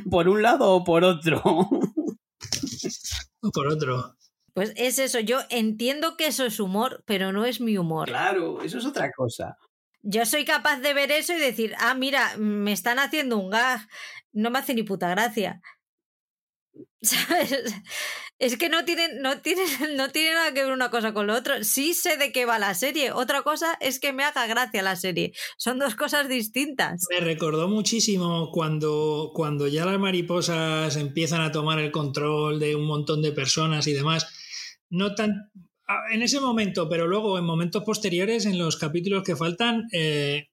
por 0.10 0.30
un 0.30 0.41
lado 0.41 0.76
o 0.76 0.84
por 0.84 1.04
otro. 1.04 1.41
O 3.48 3.52
por 3.52 3.68
otro. 3.68 4.16
Pues 4.54 4.74
es 4.76 4.98
eso, 4.98 5.20
yo 5.20 5.39
entiendo 5.50 6.18
que 6.18 6.28
eso 6.28 6.45
es 6.45 6.60
humor, 6.60 7.04
pero 7.06 7.32
no 7.32 7.45
es 7.45 7.62
mi 7.62 7.78
humor. 7.78 8.08
Claro, 8.08 8.62
eso 8.62 8.80
es 8.80 8.86
otra 8.86 9.12
cosa. 9.12 9.56
Yo 10.02 10.26
soy 10.26 10.45
capaz 10.45 10.80
de 10.80 10.93
ver 10.93 11.12
eso 11.12 11.34
y 11.34 11.39
decir, 11.39 11.76
ah, 11.80 11.93
mira, 11.93 12.36
me 12.38 12.72
están 12.72 12.98
haciendo 12.98 13.38
un 13.38 13.50
gag, 13.50 13.82
no 14.32 14.50
me 14.50 14.60
hace 14.60 14.74
ni 14.74 14.84
puta 14.84 15.10
gracia. 15.10 15.62
Es 18.39 18.56
que 18.56 18.70
no 18.70 18.86
tienen, 18.86 19.22
no 19.22 19.41
tienen, 19.41 19.66
no 19.98 20.10
tiene 20.10 20.34
nada 20.34 20.54
que 20.54 20.64
ver 20.64 20.72
una 20.72 20.91
cosa 20.91 21.14
con 21.14 21.28
lo 21.28 21.36
otro. 21.36 21.64
Sí 21.64 21.93
sé 21.93 22.18
de 22.18 22.32
qué 22.32 22.45
va 22.45 22.60
la 22.60 22.76
serie. 22.76 23.12
Otra 23.12 23.41
cosa 23.41 23.78
es 23.80 24.00
que 24.00 24.14
me 24.14 24.24
haga 24.24 24.45
gracia 24.45 24.84
la 24.84 24.95
serie. 24.95 25.34
Son 25.58 25.80
dos 25.80 25.95
cosas 25.95 26.30
distintas. 26.30 27.06
Me 27.10 27.20
recordó 27.20 27.68
muchísimo 27.68 28.52
cuando, 28.52 29.32
cuando 29.34 29.68
ya 29.68 29.86
las 29.86 30.00
mariposas 30.00 30.95
empiezan 30.98 31.41
a 31.41 31.52
tomar 31.52 31.80
el 31.80 31.91
control 31.91 32.60
de 32.60 32.76
un 32.76 32.86
montón 32.86 33.22
de 33.24 33.32
personas 33.32 33.88
y 33.88 33.93
demás. 33.93 34.28
No 34.89 35.16
tan. 35.16 35.52
En 36.12 36.22
ese 36.22 36.39
momento, 36.39 36.89
pero 36.89 37.08
luego 37.08 37.39
en 37.39 37.45
momentos 37.45 37.84
posteriores, 37.84 38.45
en 38.45 38.58
los 38.58 38.76
capítulos 38.76 39.24
que 39.24 39.38
faltan, 39.38 39.88
eh, 39.93 40.50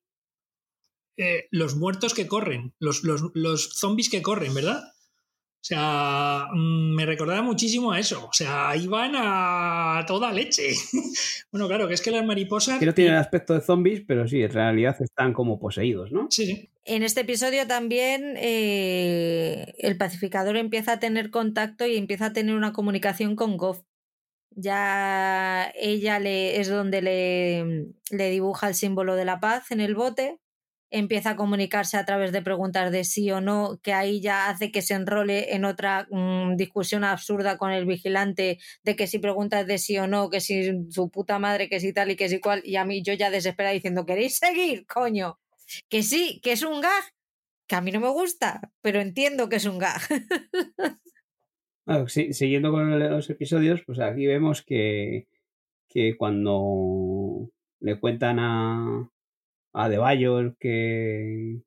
eh, 1.17 1.49
los 1.51 1.75
muertos 1.75 2.15
que 2.15 2.29
corren, 2.29 2.73
los, 2.79 3.03
los, 3.03 3.21
los 3.35 3.75
zombies 3.75 4.09
que 4.09 4.23
corren, 4.23 4.55
¿verdad? 4.55 4.94
O 5.65 5.67
sea, 5.67 6.49
mm, 6.53 6.95
me 6.95 7.07
recordaba 7.07 7.41
muchísimo 7.41 7.91
a 7.91 7.99
eso. 7.99 8.27
O 8.27 8.33
sea, 8.35 8.77
iban 8.77 9.13
a 9.15 10.05
toda 10.07 10.31
leche. 10.31 10.75
bueno, 11.53 11.67
claro, 11.69 11.89
que 11.89 11.95
es 11.95 12.03
que 12.03 12.11
las 12.11 12.23
mariposas. 12.27 12.79
Que 12.79 12.85
no 12.85 12.93
tienen 12.93 13.15
aspecto 13.15 13.55
de 13.55 13.63
zombies, 13.63 14.03
pero 14.07 14.29
sí, 14.29 14.43
en 14.43 14.53
realidad 14.53 14.95
están 15.01 15.33
como 15.33 15.59
poseídos, 15.59 16.13
¿no? 16.13 16.27
Sí, 16.29 16.45
sí. 16.45 16.71
En 16.85 17.03
este 17.03 17.23
episodio 17.23 17.67
también 17.67 18.35
eh, 18.37 19.73
el 19.79 19.97
pacificador 19.97 20.59
empieza 20.59 20.93
a 20.93 21.01
tener 21.01 21.31
contacto 21.31 21.87
y 21.87 21.97
empieza 21.97 22.27
a 22.27 22.33
tener 22.35 22.57
una 22.57 22.75
comunicación 22.75 23.35
con 23.35 23.57
Goff. 23.57 23.81
Ya 24.51 25.73
ella 25.77 26.19
le, 26.19 26.61
es 26.61 26.69
donde 26.69 27.01
le, 27.01 27.87
le 28.11 28.31
dibuja 28.31 28.69
el 28.69 28.75
símbolo 28.75 29.17
de 29.17 29.25
la 29.25 29.41
paz 29.41 29.71
en 29.71 29.81
el 29.81 29.95
bote 29.95 30.41
empieza 30.95 31.31
a 31.31 31.37
comunicarse 31.37 31.97
a 31.97 32.05
través 32.05 32.31
de 32.31 32.41
preguntas 32.41 32.93
de 32.93 33.03
sí 33.03 33.31
o 33.33 33.41
no, 33.41 33.81
que 33.83 33.93
ahí 33.93 34.21
ya 34.21 34.49
hace 34.49 34.71
que 34.71 34.81
se 34.81 34.95
enrole 34.95 35.55
en 35.55 35.65
otra 35.65 36.07
mmm, 36.09 36.55
discusión 36.57 37.03
absurda 37.03 37.59
con 37.59 37.73
el 37.73 37.85
vigilante 37.85 38.59
de 38.85 38.97
que 38.97 39.09
si 39.09 39.19
preguntas 39.19 39.67
de 39.67 39.79
sí 39.79 39.99
o 39.99 40.07
no, 40.07 40.31
que 40.31 40.41
si 40.41 40.89
su 40.91 41.11
puta 41.11 41.41
madre, 41.41 41.69
que 41.69 41.81
si 41.81 41.93
tal 41.93 42.13
y 42.13 42.17
que 42.17 42.29
si 42.29 42.39
cual, 42.39 42.63
y 42.65 42.77
a 42.77 42.85
mí 42.85 43.03
yo 43.03 43.13
ya 43.13 43.31
desesperada 43.31 43.75
diciendo, 43.75 44.07
¿queréis 44.07 44.39
seguir? 44.39 44.87
Coño. 44.87 45.41
Que 45.89 46.03
sí, 46.05 46.41
que 46.43 46.53
es 46.53 46.63
un 46.63 46.81
gag, 46.81 47.05
que 47.67 47.75
a 47.75 47.81
mí 47.81 47.91
no 47.91 48.01
me 48.01 48.11
gusta, 48.11 48.61
pero 48.81 49.01
entiendo 49.01 49.49
que 49.49 49.57
es 49.57 49.65
un 49.65 49.79
gag. 49.79 50.01
Siguiendo 52.09 52.71
con 52.71 52.99
los 52.99 53.29
episodios, 53.31 53.83
pues 53.85 53.99
aquí 53.99 54.27
vemos 54.27 54.63
que, 54.63 55.27
que 55.89 56.17
cuando 56.17 57.51
le 57.81 57.99
cuentan 57.99 58.39
a, 58.39 59.11
a 59.75 59.89
De 59.91 59.99
Bayor 59.99 60.57
que, 60.59 61.61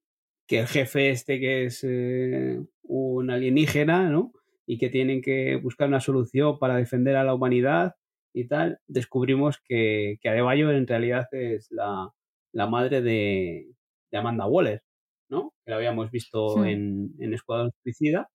que 0.48 0.60
el 0.62 0.68
jefe 0.68 1.10
este 1.12 1.40
que 1.40 1.66
es 1.66 1.84
eh, 1.84 2.60
un 2.84 3.30
alienígena, 3.30 4.10
¿no? 4.10 4.32
Y 4.66 4.78
que 4.80 4.90
tienen 4.90 5.22
que 5.22 5.56
buscar 5.58 5.88
una 5.88 6.00
solución 6.00 6.58
para 6.60 6.76
defender 6.78 7.16
a 7.18 7.24
la 7.24 7.34
humanidad 7.36 7.96
y 8.34 8.48
tal, 8.48 8.80
descubrimos 8.88 9.60
que, 9.64 10.18
que 10.22 10.30
Adebayo 10.30 10.72
en 10.72 10.88
realidad 10.88 11.28
es 11.32 11.68
la, 11.72 12.10
la 12.54 12.68
madre 12.68 13.02
de, 13.02 13.70
de, 14.12 14.18
Amanda 14.18 14.46
Waller, 14.48 14.84
¿no? 15.30 15.54
Que 15.66 15.72
la 15.72 15.78
habíamos 15.78 16.10
visto 16.12 16.64
Sí. 16.64 16.70
en, 16.70 17.12
en 17.20 17.34
Escuadrón 17.34 17.72
Suicida. 17.84 18.30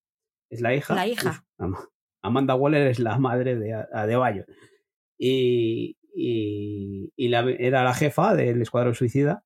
Es 0.50 0.60
la 0.60 0.74
hija. 0.74 0.94
La 0.94 1.06
hija. 1.06 1.30
Uf, 1.58 1.64
Am- 1.64 1.74
Amanda 2.22 2.54
Waller 2.54 2.86
es 2.88 2.98
la 2.98 3.18
madre 3.18 3.56
de 3.58 3.72
A- 3.74 3.88
Adebayo. 3.92 4.44
Y, 5.18 5.96
y, 6.14 7.12
y 7.16 7.28
la- 7.28 7.48
era 7.58 7.84
la 7.84 7.94
jefa 7.94 8.34
del 8.34 8.60
Escuadrón 8.62 8.94
Suicida. 8.94 9.44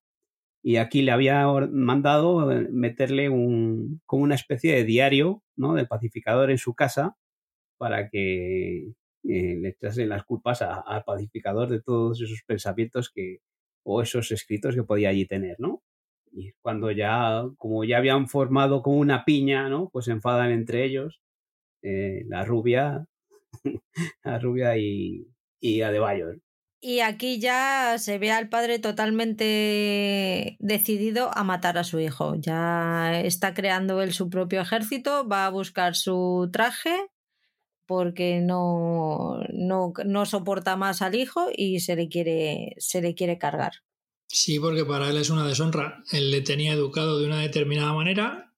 Y 0.67 0.75
aquí 0.75 1.01
le 1.01 1.13
había 1.13 1.47
mandado 1.71 2.51
eh, 2.51 2.67
meterle 2.69 3.29
un, 3.29 4.01
como 4.05 4.23
una 4.23 4.35
especie 4.35 4.75
de 4.75 4.83
diario 4.83 5.41
¿no? 5.55 5.73
del 5.75 5.87
pacificador 5.87 6.51
en 6.51 6.57
su 6.57 6.75
casa 6.75 7.15
para 7.77 8.09
que 8.09 8.89
eh, 9.23 9.55
le 9.61 9.69
echase 9.69 10.05
las 10.05 10.25
culpas 10.25 10.61
al 10.61 11.05
pacificador 11.05 11.69
de 11.69 11.81
todos 11.81 12.21
esos 12.21 12.41
pensamientos 12.45 13.09
que, 13.09 13.37
o 13.83 14.01
esos 14.01 14.29
escritos 14.33 14.75
que 14.75 14.83
podía 14.83 15.07
allí 15.07 15.25
tener, 15.25 15.55
¿no? 15.57 15.83
Y 16.33 16.51
cuando 16.61 16.91
ya, 16.91 17.45
como 17.57 17.85
ya 17.85 17.99
habían 17.99 18.27
formado 18.27 18.81
como 18.81 18.97
una 18.97 19.23
piña, 19.23 19.69
¿no? 19.69 19.89
Pues 19.89 20.03
se 20.05 20.11
enfadan 20.11 20.51
entre 20.51 20.83
ellos, 20.83 21.21
eh, 21.81 22.25
la 22.27 22.43
rubia, 22.43 23.05
la 24.25 24.37
rubia 24.39 24.77
y, 24.77 25.27
y 25.61 25.81
Adebayor. 25.81 26.41
Y 26.79 26.99
aquí 26.99 27.39
ya 27.39 27.97
se 27.97 28.19
ve 28.19 28.31
al 28.31 28.49
padre 28.49 28.77
totalmente 28.77 30.57
decidido 30.59 31.35
a 31.35 31.43
matar 31.43 31.77
a 31.77 31.83
su 31.83 31.99
hijo. 31.99 32.35
Ya 32.35 33.19
está 33.21 33.53
creando 33.53 34.01
él 34.01 34.13
su 34.13 34.29
propio 34.29 34.61
ejército, 34.61 35.27
va 35.27 35.47
a 35.47 35.49
buscar 35.49 35.95
su 35.95 36.49
traje 36.53 36.95
porque 37.87 38.41
no, 38.41 39.39
no, 39.53 39.93
no 40.05 40.25
soporta 40.25 40.75
más 40.75 41.01
al 41.01 41.15
hijo 41.15 41.47
y 41.55 41.79
se 41.79 41.95
le 41.95 42.09
quiere, 42.09 42.75
se 42.77 43.01
le 43.01 43.15
quiere 43.15 43.37
cargar. 43.37 43.71
Sí, 44.27 44.59
porque 44.59 44.85
para 44.85 45.09
él 45.09 45.17
es 45.17 45.29
una 45.29 45.47
deshonra. 45.47 46.03
Él 46.11 46.29
le 46.29 46.41
tenía 46.41 46.73
educado 46.73 47.19
de 47.19 47.25
una 47.25 47.39
determinada 47.39 47.93
manera. 47.93 48.53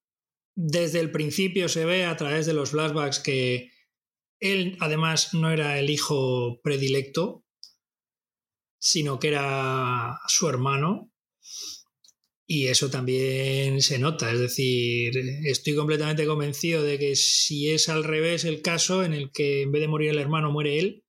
Desde 0.56 1.00
el 1.00 1.12
principio 1.12 1.68
se 1.68 1.84
ve 1.84 2.04
a 2.04 2.16
través 2.16 2.44
de 2.44 2.54
los 2.54 2.72
flashbacks 2.72 3.20
que 3.20 3.70
él 4.40 4.76
además 4.80 5.32
no 5.32 5.50
era 5.50 5.78
el 5.78 5.90
hijo 5.90 6.60
predilecto, 6.62 7.44
sino 8.80 9.20
que 9.20 9.28
era 9.28 10.18
su 10.26 10.48
hermano. 10.48 11.12
Y 12.46 12.66
eso 12.66 12.90
también 12.90 13.80
se 13.80 14.00
nota. 14.00 14.32
Es 14.32 14.40
decir, 14.40 15.12
estoy 15.44 15.76
completamente 15.76 16.26
convencido 16.26 16.82
de 16.82 16.98
que 16.98 17.14
si 17.14 17.70
es 17.70 17.88
al 17.88 18.02
revés 18.02 18.44
el 18.44 18.62
caso 18.62 19.04
en 19.04 19.14
el 19.14 19.30
que 19.30 19.62
en 19.62 19.70
vez 19.70 19.82
de 19.82 19.88
morir 19.88 20.10
el 20.10 20.18
hermano 20.18 20.50
muere 20.50 20.80
él, 20.80 21.04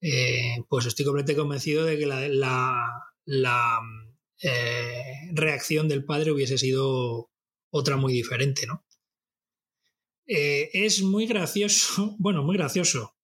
eh, 0.00 0.64
pues 0.68 0.86
estoy 0.86 1.04
completamente 1.04 1.40
convencido 1.40 1.84
de 1.84 1.98
que 1.98 2.06
la, 2.06 2.26
la, 2.28 2.88
la 3.26 3.80
eh, 4.42 5.30
reacción 5.32 5.88
del 5.88 6.04
padre 6.04 6.32
hubiese 6.32 6.56
sido 6.56 7.30
otra 7.70 7.96
muy 7.96 8.14
diferente, 8.14 8.66
¿no? 8.66 8.86
Eh, 10.26 10.70
es 10.72 11.02
muy 11.02 11.26
gracioso, 11.26 12.16
bueno, 12.18 12.42
muy 12.42 12.56
gracioso. 12.56 13.14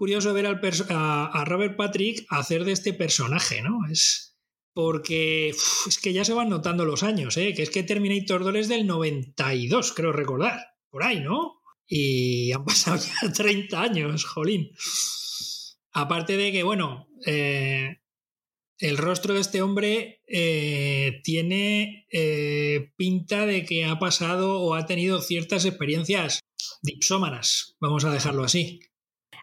Curioso 0.00 0.32
ver 0.32 0.46
al 0.46 0.58
a, 0.88 1.44
Robert 1.44 1.76
Patrick 1.76 2.24
hacer 2.30 2.64
de 2.64 2.72
este 2.72 2.94
personaje, 2.94 3.60
¿no? 3.60 3.80
Es 3.86 4.34
porque 4.72 5.50
es 5.50 5.98
que 6.02 6.14
ya 6.14 6.24
se 6.24 6.32
van 6.32 6.48
notando 6.48 6.86
los 6.86 7.02
años, 7.02 7.36
¿eh? 7.36 7.52
Que 7.52 7.64
es 7.64 7.68
que 7.68 7.82
Terminator 7.82 8.42
2 8.42 8.54
es 8.54 8.68
del 8.70 8.86
92, 8.86 9.92
creo 9.92 10.10
recordar, 10.12 10.58
por 10.88 11.02
ahí, 11.02 11.20
¿no? 11.20 11.60
Y 11.86 12.50
han 12.52 12.64
pasado 12.64 12.96
ya 12.96 13.30
30 13.30 13.78
años, 13.78 14.24
jolín. 14.24 14.70
Aparte 15.92 16.38
de 16.38 16.50
que, 16.50 16.62
bueno, 16.62 17.10
eh, 17.26 17.98
el 18.78 18.96
rostro 18.96 19.34
de 19.34 19.40
este 19.40 19.60
hombre 19.60 20.22
eh, 20.26 21.20
tiene 21.24 22.06
eh, 22.10 22.90
pinta 22.96 23.44
de 23.44 23.66
que 23.66 23.84
ha 23.84 23.98
pasado 23.98 24.62
o 24.62 24.72
ha 24.72 24.86
tenido 24.86 25.20
ciertas 25.20 25.66
experiencias 25.66 26.40
dipsómanas, 26.80 27.76
vamos 27.80 28.06
a 28.06 28.10
dejarlo 28.10 28.44
así. 28.44 28.80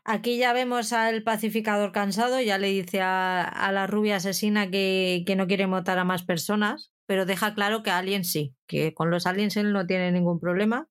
Aquí 0.10 0.38
ya 0.38 0.54
vemos 0.54 0.94
al 0.94 1.22
pacificador 1.22 1.92
cansado, 1.92 2.40
ya 2.40 2.58
le 2.58 2.70
dice 2.70 3.02
a, 3.02 3.70
la 3.74 3.88
rubia 3.88 4.16
asesina 4.16 4.72
que, 4.72 5.26
que, 5.28 5.36
no 5.36 5.48
quiere 5.48 5.68
matar 5.68 6.00
a 6.00 6.06
más 6.06 6.24
personas, 6.24 6.94
pero 7.06 7.26
deja 7.26 7.54
claro 7.54 7.84
que 7.84 7.92
aliens 7.92 8.32
sí, 8.32 8.56
que 8.68 8.94
con 8.94 9.12
los 9.12 9.28
aliens 9.28 9.58
él 9.58 9.74
no 9.74 9.86
tiene 9.86 10.14
ningún 10.14 10.40
problema. 10.40 10.88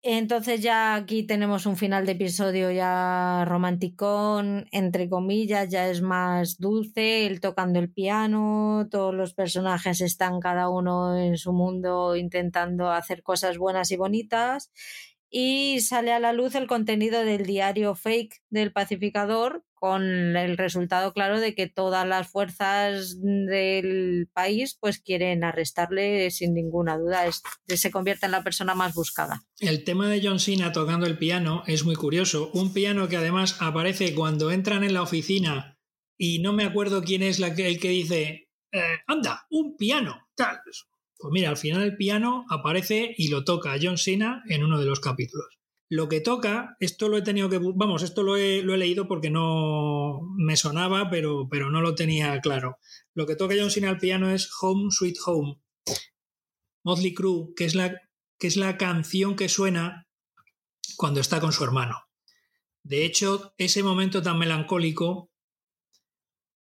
Entonces 0.00 0.62
ya 0.62 0.94
aquí 0.94 1.26
tenemos 1.26 1.66
un 1.66 1.76
final 1.76 2.06
de 2.06 2.12
episodio 2.12 2.70
ya 2.70 3.44
romanticón, 3.46 4.66
entre 4.72 5.10
comillas, 5.10 5.68
ya 5.68 5.90
es 5.90 6.00
más 6.00 6.56
dulce, 6.58 7.26
él 7.26 7.40
tocando 7.40 7.78
el 7.80 7.90
piano, 7.92 8.88
todos 8.90 9.14
los 9.14 9.34
personajes 9.34 10.00
están 10.00 10.40
cada 10.40 10.70
uno 10.70 11.18
en 11.18 11.36
su 11.36 11.52
mundo 11.52 12.16
intentando 12.16 12.90
hacer 12.90 13.22
cosas 13.22 13.58
buenas 13.58 13.90
y 13.90 13.96
bonitas 13.96 14.70
y 15.36 15.80
sale 15.80 16.12
a 16.12 16.20
la 16.20 16.32
luz 16.32 16.54
el 16.54 16.68
contenido 16.68 17.24
del 17.24 17.44
diario 17.44 17.96
fake 17.96 18.40
del 18.50 18.70
pacificador 18.70 19.64
con 19.74 20.04
el 20.36 20.56
resultado 20.56 21.12
claro 21.12 21.40
de 21.40 21.56
que 21.56 21.68
todas 21.68 22.06
las 22.06 22.28
fuerzas 22.28 23.20
del 23.20 24.28
país 24.32 24.78
pues 24.80 25.00
quieren 25.00 25.42
arrestarle 25.42 26.30
sin 26.30 26.54
ninguna 26.54 26.96
duda. 26.96 27.26
Es, 27.26 27.42
se 27.66 27.90
convierte 27.90 28.26
en 28.26 28.32
la 28.32 28.44
persona 28.44 28.76
más 28.76 28.94
buscada. 28.94 29.42
El 29.58 29.82
tema 29.82 30.08
de 30.08 30.20
John 30.22 30.38
Cena 30.38 30.70
tocando 30.70 31.04
el 31.04 31.18
piano 31.18 31.64
es 31.66 31.84
muy 31.84 31.96
curioso. 31.96 32.52
Un 32.54 32.72
piano 32.72 33.08
que 33.08 33.16
además 33.16 33.56
aparece 33.58 34.14
cuando 34.14 34.52
entran 34.52 34.84
en 34.84 34.94
la 34.94 35.02
oficina 35.02 35.80
y 36.16 36.38
no 36.38 36.52
me 36.52 36.62
acuerdo 36.62 37.02
quién 37.02 37.24
es 37.24 37.40
la 37.40 37.56
que, 37.56 37.66
el 37.66 37.80
que 37.80 37.88
dice 37.88 38.50
eh, 38.70 38.98
anda 39.08 39.46
un 39.50 39.76
piano 39.76 40.28
tal 40.36 40.60
Pues 41.18 41.32
mira, 41.32 41.50
al 41.50 41.56
final 41.56 41.82
el 41.82 41.96
piano 41.96 42.44
aparece 42.50 43.14
y 43.16 43.28
lo 43.28 43.44
toca 43.44 43.76
John 43.80 43.98
Cena 43.98 44.42
en 44.48 44.64
uno 44.64 44.78
de 44.78 44.86
los 44.86 45.00
capítulos. 45.00 45.58
Lo 45.90 46.08
que 46.08 46.20
toca, 46.20 46.76
esto 46.80 47.08
lo 47.08 47.18
he 47.18 47.22
tenido 47.22 47.48
que. 47.48 47.60
Vamos, 47.60 48.02
esto 48.02 48.22
lo 48.22 48.36
he, 48.36 48.62
lo 48.62 48.74
he 48.74 48.78
leído 48.78 49.06
porque 49.06 49.30
no 49.30 50.20
me 50.36 50.56
sonaba, 50.56 51.10
pero, 51.10 51.48
pero 51.48 51.70
no 51.70 51.80
lo 51.80 51.94
tenía 51.94 52.40
claro. 52.40 52.78
Lo 53.14 53.26
que 53.26 53.36
toca 53.36 53.54
John 53.58 53.70
Cena 53.70 53.90
al 53.90 53.98
piano 53.98 54.30
es 54.30 54.50
Home 54.60 54.90
Sweet 54.90 55.16
Home. 55.26 55.60
Motley 56.84 57.14
Crue, 57.14 57.54
que 57.56 57.64
es 57.64 57.74
la, 57.74 58.00
que 58.38 58.46
es 58.46 58.56
la 58.56 58.76
canción 58.76 59.36
que 59.36 59.48
suena 59.48 60.08
cuando 60.96 61.20
está 61.20 61.40
con 61.40 61.52
su 61.52 61.64
hermano. 61.64 62.04
De 62.82 63.04
hecho, 63.04 63.54
ese 63.56 63.82
momento 63.82 64.22
tan 64.22 64.38
melancólico 64.38 65.30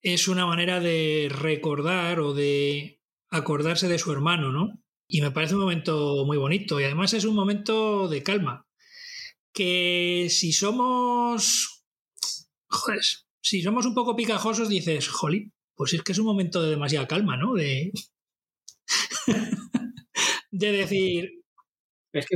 es 0.02 0.28
una 0.28 0.46
manera 0.46 0.80
de 0.80 1.30
recordar 1.30 2.20
o 2.20 2.34
de 2.34 3.02
acordarse 3.34 3.88
de 3.88 4.00
su 4.00 4.12
hermano, 4.12 4.52
¿no? 4.52 4.80
Y 5.08 5.22
me 5.22 5.32
parece 5.32 5.56
un 5.56 5.62
momento 5.62 6.24
muy 6.26 6.38
bonito 6.38 6.80
y 6.80 6.86
además 6.86 7.14
es 7.14 7.26
un 7.26 7.36
momento 7.36 8.08
de 8.08 8.24
calma. 8.24 8.68
Que 9.54 10.28
si 10.30 10.54
somos... 10.54 11.84
Joder, 12.68 13.02
si 13.42 13.62
somos 13.62 13.86
un 13.86 13.94
poco 13.94 14.16
picajosos 14.16 14.70
dices, 14.70 15.08
jolí, 15.10 15.52
pues 15.76 15.94
es 15.94 16.04
que 16.04 16.14
es 16.14 16.20
un 16.20 16.26
momento 16.26 16.62
de 16.62 16.70
demasiada 16.70 17.08
calma, 17.08 17.38
¿no? 17.38 17.54
De... 17.54 17.92
de 20.52 20.72
decir, 20.72 21.44
es 22.14 22.28
que 22.28 22.36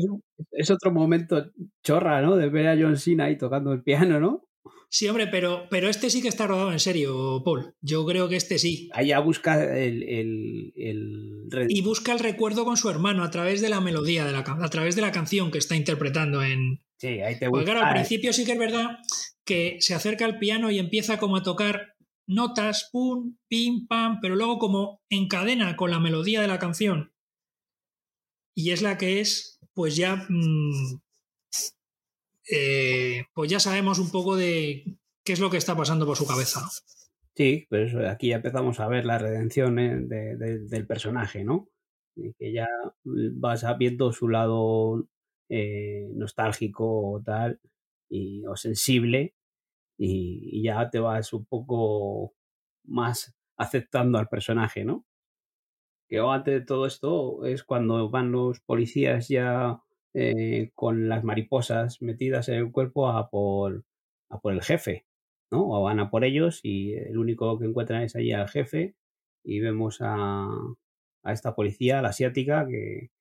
es, 0.52 0.72
otro 0.72 0.92
momento 0.92 1.52
chorra, 1.84 2.22
¿no? 2.22 2.36
De 2.36 2.50
ver 2.50 2.68
a 2.68 2.78
John 2.80 2.98
Cena 2.98 3.26
ahí 3.26 3.38
tocando 3.38 3.72
el 3.74 3.84
piano, 3.84 4.20
¿no? 4.20 4.47
Sí, 4.90 5.08
hombre, 5.08 5.28
pero, 5.28 5.68
pero 5.70 5.90
este 5.90 6.10
sí 6.10 6.22
que 6.22 6.28
está 6.28 6.48
rodado 6.48 6.72
en 6.72 6.80
serio, 6.80 7.42
Paul. 7.44 7.76
Yo 7.82 8.06
creo 8.06 8.30
que 8.30 8.36
este 8.36 8.60
sí. 8.60 8.90
Ahí 8.94 9.08
ya 9.08 9.20
busca 9.20 9.78
el, 9.78 10.04
el, 10.04 11.44
Y 11.70 11.82
busca 11.82 12.14
el 12.14 12.20
recuerdo 12.20 12.66
con 12.66 12.78
su 12.78 12.90
hermano 12.90 13.24
a 13.24 13.32
través 13.32 13.62
de 13.62 13.70
la 13.70 13.82
melodía, 13.82 14.26
de 14.26 14.32
la, 14.32 14.40
a 14.40 14.70
través 14.70 14.96
de 14.96 15.02
la 15.02 15.12
canción 15.12 15.52
que 15.52 15.58
está 15.58 15.76
interpretando 15.76 16.44
en... 16.44 16.82
Sí, 17.00 17.20
ahí 17.22 17.38
te 17.38 17.50
Porque 17.50 17.66
claro, 17.66 17.86
al 17.86 17.94
principio 17.94 18.34
sí 18.34 18.44
que 18.46 18.54
es 18.54 18.60
verdad 18.60 18.98
que 19.46 19.78
se 19.80 19.94
acerca 19.94 20.26
al 20.26 20.40
piano 20.40 20.72
y 20.72 20.80
empieza 20.80 21.20
como 21.20 21.38
a 21.38 21.44
tocar 21.44 21.96
notas, 22.28 22.90
pum, 22.92 23.38
pim, 23.48 23.88
pam, 23.88 24.20
pero 24.22 24.36
luego 24.36 24.58
como 24.58 25.02
encadena 25.10 25.76
con 25.76 25.92
la 25.92 26.00
melodía 26.00 26.42
de 26.42 26.48
la 26.48 26.60
canción. 26.60 27.14
Y 28.56 28.72
es 28.72 28.82
la 28.82 28.98
que 28.98 29.20
es 29.20 29.58
pues 29.78 29.96
ya, 29.96 30.26
mm, 30.28 31.02
eh, 32.52 33.26
pues 33.34 33.50
ya 33.50 33.60
sabemos 33.60 34.00
un 34.00 34.12
poco 34.12 34.36
de 34.36 34.84
qué 35.24 35.34
es 35.34 35.40
lo 35.40 35.50
que 35.50 35.58
está 35.58 35.76
pasando 35.76 36.06
por 36.06 36.18
su 36.18 36.26
cabeza. 36.26 36.62
Sí, 37.36 37.68
pues 37.70 37.94
aquí 37.96 38.30
ya 38.30 38.38
empezamos 38.38 38.80
a 38.80 38.88
ver 38.88 39.06
la 39.06 39.18
redención 39.18 39.78
eh, 39.80 40.06
del 40.08 40.88
personaje, 40.88 41.44
¿no? 41.44 41.70
Que 42.16 42.52
ya 42.52 42.68
vas 43.04 43.66
viendo 43.78 44.12
su 44.12 44.28
lado 44.28 45.08
eh, 45.50 46.08
nostálgico 46.14 47.12
o 47.12 47.22
tal, 47.22 47.60
y, 48.10 48.44
o 48.48 48.56
sensible, 48.56 49.36
y, 49.98 50.64
ya 50.64 50.90
te 50.90 51.00
vas 51.00 51.32
un 51.34 51.46
poco 51.46 52.34
más 52.86 53.36
aceptando 53.58 54.18
al 54.18 54.30
personaje, 54.30 54.84
¿no? 54.84 55.06
que 56.08 56.20
antes 56.20 56.54
de 56.54 56.62
todo 56.62 56.86
esto 56.86 57.46
es 57.46 57.64
cuando 57.64 58.10
van 58.10 58.32
los 58.32 58.62
policías 58.62 59.28
ya 59.28 59.82
eh, 60.20 60.72
con 60.74 61.10
las 61.10 61.24
mariposas 61.24 62.02
metidas 62.02 62.50
en 62.50 62.56
el 62.56 62.72
cuerpo 62.72 63.08
a 63.08 63.30
por, 63.30 63.86
a 64.30 64.40
por 64.40 64.52
el 64.52 64.64
jefe, 64.64 65.06
¿no? 65.52 65.70
O 65.70 65.84
van 65.84 66.00
a 66.00 66.10
por 66.10 66.26
ellos 66.26 66.60
y 66.64 66.94
el 66.94 67.20
único 67.20 67.60
que 67.60 67.66
encuentran 67.66 68.02
es 68.02 68.16
allí 68.16 68.32
al 68.32 68.50
jefe 68.50 68.96
y 69.44 69.60
vemos 69.60 70.00
a, 70.02 70.48
a 71.22 71.34
esta 71.34 71.54
policía, 71.54 72.02
la 72.02 72.10
asiática, 72.10 72.66
que, 72.68 73.12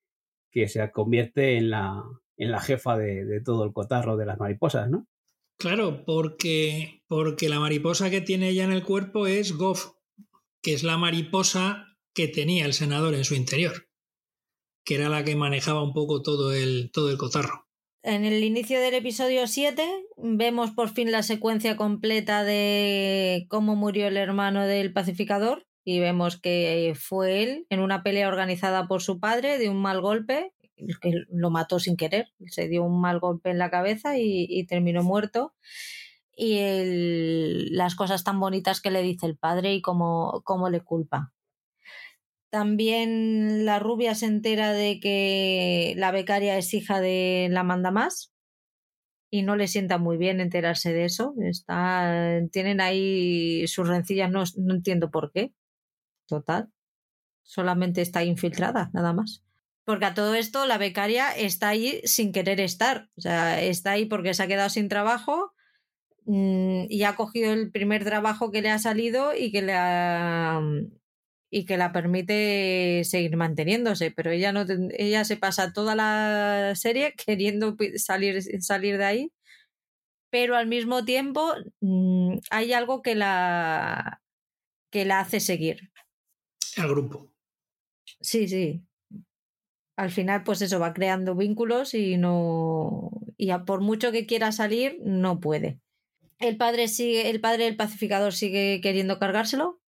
que 0.51 0.69
se 0.69 0.91
convierte 0.91 1.59
en 1.59 1.69
la, 1.69 2.03
en 2.39 2.51
la 2.51 2.61
jefa 2.61 2.97
de, 2.97 3.27
de, 3.27 3.43
todo 3.43 3.65
el 3.65 3.75
cotarro 3.75 4.17
de 4.17 4.25
las 4.25 4.39
mariposas, 4.39 4.89
¿no? 4.89 5.07
Claro, 5.59 6.03
porque, 6.07 7.03
porque 7.09 7.51
la 7.51 7.61
mariposa 7.61 8.09
que 8.09 8.23
tiene 8.23 8.49
ella 8.49 8.65
en 8.65 8.73
el 8.73 8.85
cuerpo 8.85 9.27
es 9.27 9.53
Goff, 9.53 9.93
que 10.63 10.73
es 10.73 10.83
la 10.83 10.97
mariposa 10.97 11.99
que 12.15 12.27
tenía 12.27 12.65
el 12.65 12.73
senador 12.73 13.15
en 13.15 13.25
su 13.25 13.35
interior, 13.35 13.87
que 14.87 14.95
era 14.95 15.11
la 15.11 15.25
que 15.25 15.37
manejaba 15.37 15.83
un 15.83 15.93
poco 15.93 16.23
todo 16.23 16.55
el, 16.55 16.91
todo 16.93 17.11
el 17.11 17.19
cotarro. 17.19 17.67
En 18.03 18.25
el 18.25 18.45
inicio 18.45 18.81
del 18.81 18.95
episodio 18.95 19.49
7 19.49 19.85
vemos 20.17 20.71
por 20.71 20.91
fin 20.91 21.11
la 21.11 21.25
secuencia 21.25 21.77
completa 21.77 22.45
de 22.45 23.47
cómo 23.49 23.75
murió 23.75 24.07
el 24.07 24.17
hermano 24.17 24.65
del 24.65 24.93
pacificador 24.93 25.67
y 25.85 25.99
vemos 25.99 26.41
que 26.41 26.95
fue 26.97 27.43
él 27.43 27.67
en 27.69 27.81
una 27.81 28.05
pelea 28.05 28.29
organizada 28.29 28.87
por 28.87 29.03
su 29.03 29.19
padre 29.19 29.59
de 29.59 29.69
un 29.69 29.83
mal 29.83 30.01
golpe, 30.01 30.53
que 31.01 31.25
lo 31.31 31.51
mató 31.51 31.81
sin 31.81 31.97
querer, 31.97 32.29
se 32.47 32.69
dio 32.69 32.85
un 32.85 33.01
mal 33.01 33.19
golpe 33.19 33.51
en 33.51 33.59
la 33.59 33.71
cabeza 33.71 34.17
y, 34.17 34.65
terminó 34.67 35.03
muerto. 35.03 35.55
Y 36.37 37.71
las 37.73 37.95
cosas 37.95 38.23
tan 38.25 38.39
bonitas 38.39 38.81
que 38.81 38.91
le 38.91 39.03
dice 39.03 39.27
el 39.27 39.37
padre 39.37 39.75
y 39.75 39.81
cómo, 39.81 40.43
cómo 40.45 40.71
le 40.71 40.81
culpa. 40.81 41.33
También 42.51 43.65
la 43.65 43.79
rubia 43.79 44.15
se 44.15 44.27
entera 44.27 44.73
de 44.73 45.01
que 45.01 45.95
la 45.97 46.11
becaria 46.11 46.57
es 46.57 46.73
hija 46.75 47.01
de 47.01 47.49
la 47.51 47.65
manda 47.65 47.91
más 47.91 48.33
y 49.31 49.43
no 49.43 49.57
le 49.57 49.69
sienta 49.69 49.99
muy 49.99 50.17
bien 50.17 50.41
enterarse 50.41 50.93
de 50.93 51.05
eso. 51.05 51.35
Está, 51.43 52.41
tienen 52.53 52.81
ahí 52.81 53.67
sus 53.67 53.89
rencillas, 53.89 54.31
no, 54.31 54.45
no 54.57 54.75
entiendo 54.75 55.11
por 55.11 55.33
qué. 55.33 55.53
Total. 56.27 56.71
Solamente 57.43 58.01
está 58.01 58.25
infiltrada, 58.25 58.91
nada 58.93 59.13
más. 59.13 59.43
Porque 59.85 60.07
a 60.07 60.15
todo 60.15 60.35
esto 60.35 60.67
la 60.67 60.79
becaria 60.79 61.31
está 61.31 61.69
ahí 61.69 62.01
sin 62.05 62.33
querer 62.33 62.61
estar. 62.61 63.09
O 63.17 63.21
sea, 63.21 63.63
está 63.63 63.93
ahí 63.93 64.07
porque 64.07 64.35
se 64.35 64.43
ha 64.43 64.49
quedado 64.49 64.69
sin 64.69 64.89
trabajo 64.89 65.53
mm, 66.25 66.87
y 66.89 67.03
ha 67.05 67.15
cogido 67.15 67.53
el 67.53 67.71
primer 67.71 68.05
trabajo 68.05 68.51
que 68.51 68.63
le 68.63 68.71
ha 68.71 68.79
salido 68.79 69.35
y 69.37 69.53
que 69.53 69.63
le 69.63 69.75
ha, 69.75 70.61
y 71.51 71.65
que 71.65 71.77
la 71.77 71.93
permite 71.93 73.03
seguir 73.05 73.37
manteniéndose, 73.37 74.11
pero 74.11 74.31
ella 74.31 74.53
no 74.53 74.65
ella 74.99 75.25
se 75.25 75.37
pasa 75.37 75.73
toda 75.73 75.95
la 75.95 76.75
serie 76.75 77.15
queriendo 77.27 77.77
salir, 77.97 78.43
salir 78.63 78.99
de 78.99 79.05
ahí, 79.05 79.33
pero 80.31 80.57
al 80.57 80.67
mismo 80.67 81.05
tiempo 81.05 81.55
mm, 81.81 82.39
hay 82.51 82.73
algo 82.73 83.03
que 83.03 83.15
la 83.15 84.23
que 84.91 85.05
la 85.05 85.21
hace 85.21 85.41
seguir. 85.41 85.91
El 86.77 86.89
grupo. 86.89 87.33
Sí, 88.21 88.49
sí. 88.49 88.83
Al 89.97 90.11
final, 90.11 90.43
pues 90.45 90.61
eso, 90.61 90.79
va 90.79 90.93
creando 90.93 91.35
vínculos 91.35 91.95
y 91.95 92.17
no. 92.19 93.11
Y 93.39 93.51
por 93.67 93.81
mucho 93.81 94.13
que 94.13 94.27
quiera 94.27 94.53
salir, 94.53 94.99
no 95.03 95.41
puede. 95.41 95.81
El 96.39 96.59
padre 96.59 96.89
sigue, 96.89 97.31
el 97.31 97.41
padre 97.41 97.65
del 97.65 97.77
pacificador 97.77 98.35
sigue 98.35 98.81
queriendo 98.83 99.19
cargárselo. 99.19 99.81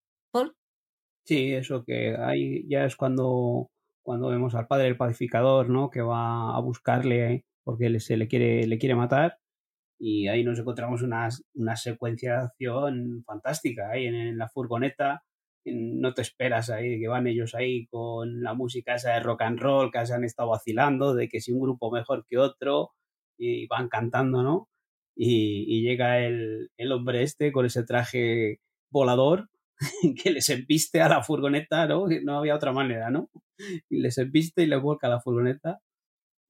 Sí, 1.29 1.53
eso 1.53 1.85
que 1.85 2.17
ahí 2.17 2.67
ya 2.71 2.87
es 2.87 2.97
cuando, 2.97 3.71
cuando 4.03 4.29
vemos 4.31 4.55
al 4.55 4.67
padre 4.67 4.85
del 4.85 4.97
pacificador, 4.97 5.69
¿no? 5.69 5.91
Que 5.91 6.01
va 6.01 6.57
a 6.57 6.61
buscarle 6.61 7.45
porque 7.65 8.01
se 8.01 8.17
le 8.17 8.29
quiere, 8.29 8.67
le 8.67 8.79
quiere 8.79 8.95
matar. 8.95 9.39
Y 10.01 10.29
ahí 10.29 10.43
nos 10.45 10.59
encontramos 10.59 11.03
una, 11.03 11.29
una 11.55 11.77
secuencia 11.77 12.33
de 12.33 12.39
acción 12.47 13.25
fantástica 13.27 13.91
ahí 13.91 14.07
en, 14.07 14.39
la 14.39 14.49
furgoneta. 14.49 15.23
No 15.67 16.15
te 16.15 16.23
esperas 16.23 16.71
ahí 16.71 16.99
que 16.99 17.09
van 17.09 17.27
ellos 17.27 17.55
ahí 17.55 17.87
con 17.89 18.43
la 18.43 18.55
música 18.55 18.95
esa 18.95 19.13
de 19.15 19.21
rock 19.21 19.43
and 19.43 19.61
roll 19.61 19.91
que 19.93 20.07
se 20.07 20.15
han 20.15 20.25
estado 20.25 20.51
vacilando, 20.51 21.15
de 21.15 21.29
que 21.29 21.41
si 21.41 21.53
un 21.53 21.61
grupo 21.61 21.91
mejor 21.93 22.25
que 22.27 22.39
otro, 22.39 22.93
y 23.39 23.67
van 23.67 23.89
cantando, 23.91 24.43
¿no? 24.43 24.69
Y, 25.17 25.65
y 25.69 25.83
llega 25.83 26.21
el, 26.21 26.71
el 26.79 26.93
hombre 26.93 27.23
este 27.23 27.53
con 27.53 27.67
ese 27.67 27.85
traje 27.85 28.61
volador 28.91 29.49
que 30.23 30.31
les 30.31 30.49
embiste 30.49 31.01
a 31.01 31.09
la 31.09 31.23
furgoneta, 31.23 31.87
¿no? 31.87 32.07
No 32.25 32.39
había 32.39 32.55
otra 32.57 32.73
manera, 32.73 33.11
¿no? 33.11 33.31
Y 33.89 34.01
les 34.01 34.19
embiste 34.19 34.63
y 34.63 34.67
les 34.67 34.81
vuelca 34.81 35.07
a 35.07 35.11
la 35.11 35.21
furgoneta 35.21 35.81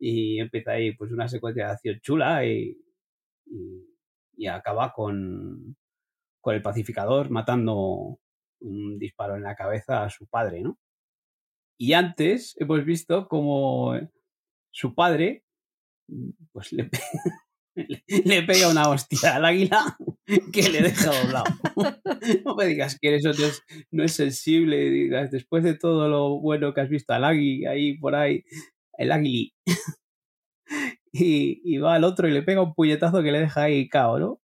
y 0.01 0.39
empieza 0.41 0.73
ahí 0.73 0.95
pues 0.95 1.13
una 1.13 1.29
secuencia 1.29 1.67
de 1.67 1.73
acción 1.73 2.01
chula 2.01 2.47
y, 2.47 2.77
y, 4.37 4.47
acaba 4.47 4.93
con, 4.93 5.77
con 6.41 6.55
el 6.55 6.63
pacificador 6.63 7.31
matando 7.31 8.19
un 8.61 8.99
disparo 8.99 9.37
en 9.37 9.43
la 9.43 9.57
cabeza 9.57 10.05
a 10.05 10.11
su 10.11 10.27
padre, 10.29 10.63
¿no? 10.63 10.79
Y 11.79 11.93
antes 11.93 12.57
hemos 12.59 12.85
visto 12.85 13.29
como 13.29 13.95
su 14.71 14.95
padre 14.95 15.45
pues 16.53 16.73
le, 16.73 16.91
le 18.25 18.43
pega 18.43 18.69
una 18.69 18.89
hostia 18.89 19.37
al 19.37 19.45
águila 19.45 19.97
que 20.53 20.69
le 20.69 20.83
deja 20.83 21.11
doblado. 21.11 21.45
no 22.45 22.55
me 22.55 22.67
digas 22.67 22.99
que 23.01 23.15
eso 23.15 23.31
no 23.91 24.05
es, 24.05 24.13
sensible, 24.13 24.91
digas, 24.91 25.31
después 25.31 25.65
de 25.65 25.75
todo 25.75 26.09
lo 26.09 26.41
bueno 26.41 26.75
que 26.75 26.81
has 26.81 26.89
visto 26.89 27.13
al 27.13 27.25
águila 27.25 27.71
ahí 27.71 27.97
por 27.99 28.15
ahí, 28.15 28.45
el 28.97 29.13
águili. 29.13 29.55
y, 31.13 31.79
va 31.79 31.95
al 31.95 32.05
otro 32.05 32.29
y 32.29 32.33
le 32.33 32.43
pega 32.43 32.63
un 32.63 32.75
puñetazo 32.75 33.23
que 33.23 33.33
le 33.33 33.41
deja 33.41 33.63
ahí 33.63 33.89
cao, 33.89 34.19
¿no? 34.19 34.41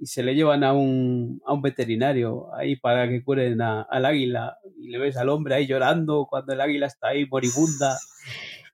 y 0.00 0.06
se 0.06 0.22
le 0.22 0.34
llevan 0.34 0.62
a 0.62 0.72
un, 0.72 1.40
a 1.44 1.52
un 1.52 1.62
veterinario 1.62 2.54
ahí 2.54 2.76
para 2.76 3.08
que 3.08 3.22
curen 3.22 3.60
al 3.60 4.04
águila 4.04 4.56
y 4.78 4.88
le 4.88 4.98
ves 4.98 5.16
al 5.16 5.28
hombre 5.28 5.56
ahí 5.56 5.66
llorando 5.66 6.26
cuando 6.30 6.52
el 6.52 6.60
águila 6.60 6.86
está 6.86 7.08
ahí 7.08 7.26
moribunda. 7.26 7.98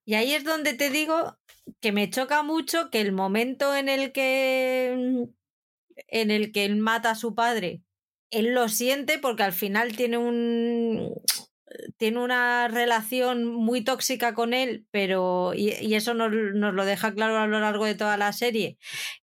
Y 0.05 0.15
ahí 0.15 0.35
es 0.35 0.45
donde 0.45 0.75
te 0.75 0.91
digo 0.91 1.37
que 1.81 1.93
me 1.93 2.11
choca 2.11 2.43
mucho 2.43 2.91
que 2.91 3.01
el 3.01 3.13
momento 3.13 3.75
en 3.75 3.89
el 3.89 4.13
que 4.13 5.29
en 6.09 6.31
el 6.31 6.53
que 6.53 6.65
él 6.65 6.77
mata 6.77 7.11
a 7.11 7.15
su 7.15 7.35
padre, 7.35 7.83
él 8.31 8.53
lo 8.53 8.69
siente 8.69 9.19
porque 9.19 9.45
al 9.45 9.53
final 9.53 9.97
tiene 9.97 10.19
un 10.19 11.15
tiene 11.97 12.19
una 12.19 12.69
relación 12.69 13.45
muy 13.45 13.83
tóxica 13.83 14.35
con 14.35 14.55
él, 14.55 14.87
pero, 14.91 15.53
y, 15.55 15.95
eso 15.95 16.15
nos, 16.15 16.33
lo 16.33 16.85
deja 16.85 17.15
claro 17.15 17.39
a 17.39 17.47
lo 17.47 17.61
largo 17.61 17.85
de 17.85 17.95
toda 17.95 18.17
la 18.17 18.33
serie, 18.33 18.79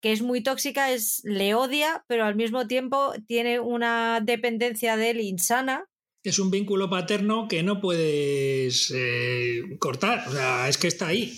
que 0.00 0.12
es 0.12 0.22
muy 0.22 0.42
tóxica, 0.42 0.90
es, 0.92 1.22
le 1.24 1.54
odia, 1.54 2.04
pero 2.08 2.24
al 2.24 2.36
mismo 2.36 2.66
tiempo 2.66 3.12
tiene 3.26 3.60
una 3.60 4.20
dependencia 4.22 4.96
de 4.96 5.10
él 5.10 5.20
insana. 5.20 5.88
Es 6.28 6.38
un 6.38 6.50
vínculo 6.50 6.90
paterno 6.90 7.48
que 7.48 7.62
no 7.62 7.80
puedes 7.80 8.92
eh, 8.94 9.62
cortar, 9.78 10.26
o 10.26 10.32
sea, 10.32 10.68
es 10.68 10.78
que 10.78 10.88
está 10.88 11.08
ahí. 11.08 11.32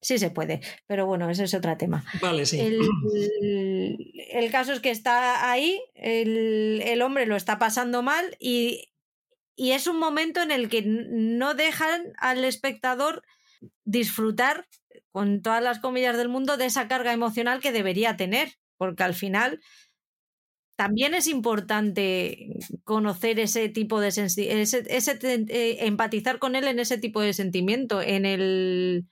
Sí 0.00 0.18
se 0.18 0.30
puede, 0.30 0.60
pero 0.86 1.06
bueno, 1.06 1.30
ese 1.30 1.44
es 1.44 1.54
otro 1.54 1.76
tema. 1.76 2.04
Vale, 2.20 2.44
sí. 2.44 2.60
El, 2.60 4.50
caso 4.50 4.72
es 4.72 4.80
que 4.80 4.90
está 4.90 5.50
ahí, 5.50 5.80
el, 5.94 6.82
el 6.84 7.00
hombre 7.00 7.26
lo 7.26 7.36
está 7.36 7.58
pasando 7.58 8.02
mal 8.02 8.36
y 8.38 8.90
y 9.56 9.72
es 9.72 9.86
un 9.86 9.98
momento 9.98 10.42
en 10.42 10.50
el 10.50 10.68
que 10.68 10.82
no 10.82 11.54
dejan 11.54 12.12
al 12.18 12.44
espectador 12.44 13.22
disfrutar 13.84 14.66
con 15.12 15.42
todas 15.42 15.62
las 15.62 15.78
comillas 15.78 16.16
del 16.16 16.28
mundo 16.28 16.56
de 16.56 16.66
esa 16.66 16.88
carga 16.88 17.12
emocional 17.12 17.60
que 17.60 17.72
debería 17.72 18.16
tener, 18.16 18.54
porque 18.76 19.04
al 19.04 19.14
final 19.14 19.60
también 20.76 21.14
es 21.14 21.26
importante 21.26 22.56
conocer 22.84 23.38
ese 23.38 23.68
tipo 23.68 24.00
de 24.00 24.08
ese, 24.08 24.24
ese 24.24 25.18
eh, 25.22 25.86
empatizar 25.86 26.38
con 26.38 26.56
él 26.56 26.64
en 26.64 26.78
ese 26.78 26.98
tipo 26.98 27.20
de 27.20 27.32
sentimiento, 27.32 28.02
en 28.02 28.26
el 28.26 29.06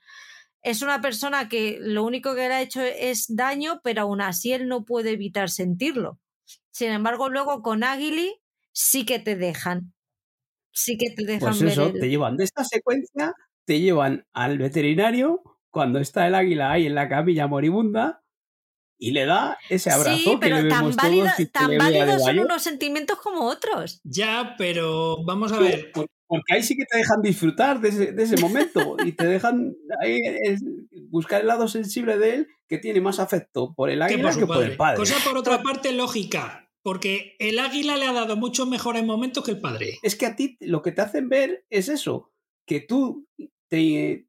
es 0.61 0.81
una 0.81 1.01
persona 1.01 1.49
que 1.49 1.77
lo 1.81 2.05
único 2.05 2.35
que 2.35 2.47
le 2.47 2.53
ha 2.53 2.61
hecho 2.61 2.81
es 2.81 3.25
daño, 3.35 3.81
pero 3.83 4.03
aún 4.03 4.21
así 4.21 4.53
él 4.53 4.69
no 4.69 4.85
puede 4.85 5.11
evitar 5.11 5.49
sentirlo. 5.49 6.19
Sin 6.71 6.89
embargo, 6.89 7.27
luego 7.29 7.61
con 7.61 7.83
Aguili 7.83 8.39
sí 8.71 9.05
que 9.05 9.19
te 9.19 9.35
dejan 9.35 9.93
sí 10.73 10.97
que 10.97 11.11
te 11.11 11.23
dejan 11.23 11.57
pues 11.57 11.61
eso, 11.61 11.93
te 11.93 12.09
llevan 12.09 12.35
de 12.35 12.43
esta 12.43 12.63
secuencia, 12.63 13.33
te 13.65 13.79
llevan 13.79 14.25
al 14.33 14.57
veterinario 14.57 15.41
cuando 15.69 15.99
está 15.99 16.27
el 16.27 16.35
águila 16.35 16.71
ahí 16.71 16.87
en 16.87 16.95
la 16.95 17.07
camilla 17.07 17.47
moribunda 17.47 18.22
y 19.03 19.11
le 19.11 19.25
da 19.25 19.57
ese 19.69 19.91
abrazo 19.91 20.17
sí, 20.17 20.37
pero 20.39 20.55
que 20.61 20.69
tan, 20.69 20.95
tan 21.51 21.77
válidos 21.77 22.23
son 22.23 22.39
unos 22.39 22.63
sentimientos 22.63 23.19
como 23.19 23.41
otros. 23.41 23.99
Ya, 24.05 24.55
pero 24.57 25.23
vamos 25.25 25.51
a 25.51 25.59
ver. 25.59 25.91
Porque 25.93 26.53
ahí 26.53 26.63
sí 26.63 26.77
que 26.77 26.85
te 26.85 26.97
dejan 26.97 27.21
disfrutar 27.21 27.81
de 27.81 27.89
ese, 27.89 28.11
de 28.13 28.23
ese 28.23 28.37
momento 28.37 28.95
y 29.05 29.11
te 29.11 29.25
dejan 29.25 29.75
ahí 30.01 30.21
buscar 31.09 31.41
el 31.41 31.47
lado 31.47 31.67
sensible 31.67 32.17
de 32.17 32.35
él 32.35 32.47
que 32.69 32.77
tiene 32.77 33.01
más 33.01 33.19
afecto 33.19 33.73
por 33.75 33.89
el 33.89 34.01
águila 34.01 34.33
que 34.33 34.47
por 34.47 34.63
el 34.63 34.77
padre. 34.77 34.97
Cosa 34.97 35.17
por 35.23 35.37
otra 35.37 35.61
parte 35.61 35.91
lógica. 35.91 36.71
Porque 36.81 37.35
el 37.39 37.59
águila 37.59 37.97
le 37.97 38.05
ha 38.05 38.13
dado 38.13 38.35
muchos 38.35 38.67
mejores 38.67 39.05
momentos 39.05 39.43
que 39.43 39.51
el 39.51 39.61
padre. 39.61 39.99
Es 40.01 40.15
que 40.15 40.25
a 40.25 40.35
ti 40.35 40.57
lo 40.61 40.81
que 40.81 40.91
te 40.91 41.01
hacen 41.01 41.29
ver 41.29 41.65
es 41.69 41.87
eso, 41.87 42.31
que 42.65 42.79
tú 42.79 43.27
te, 43.73 44.27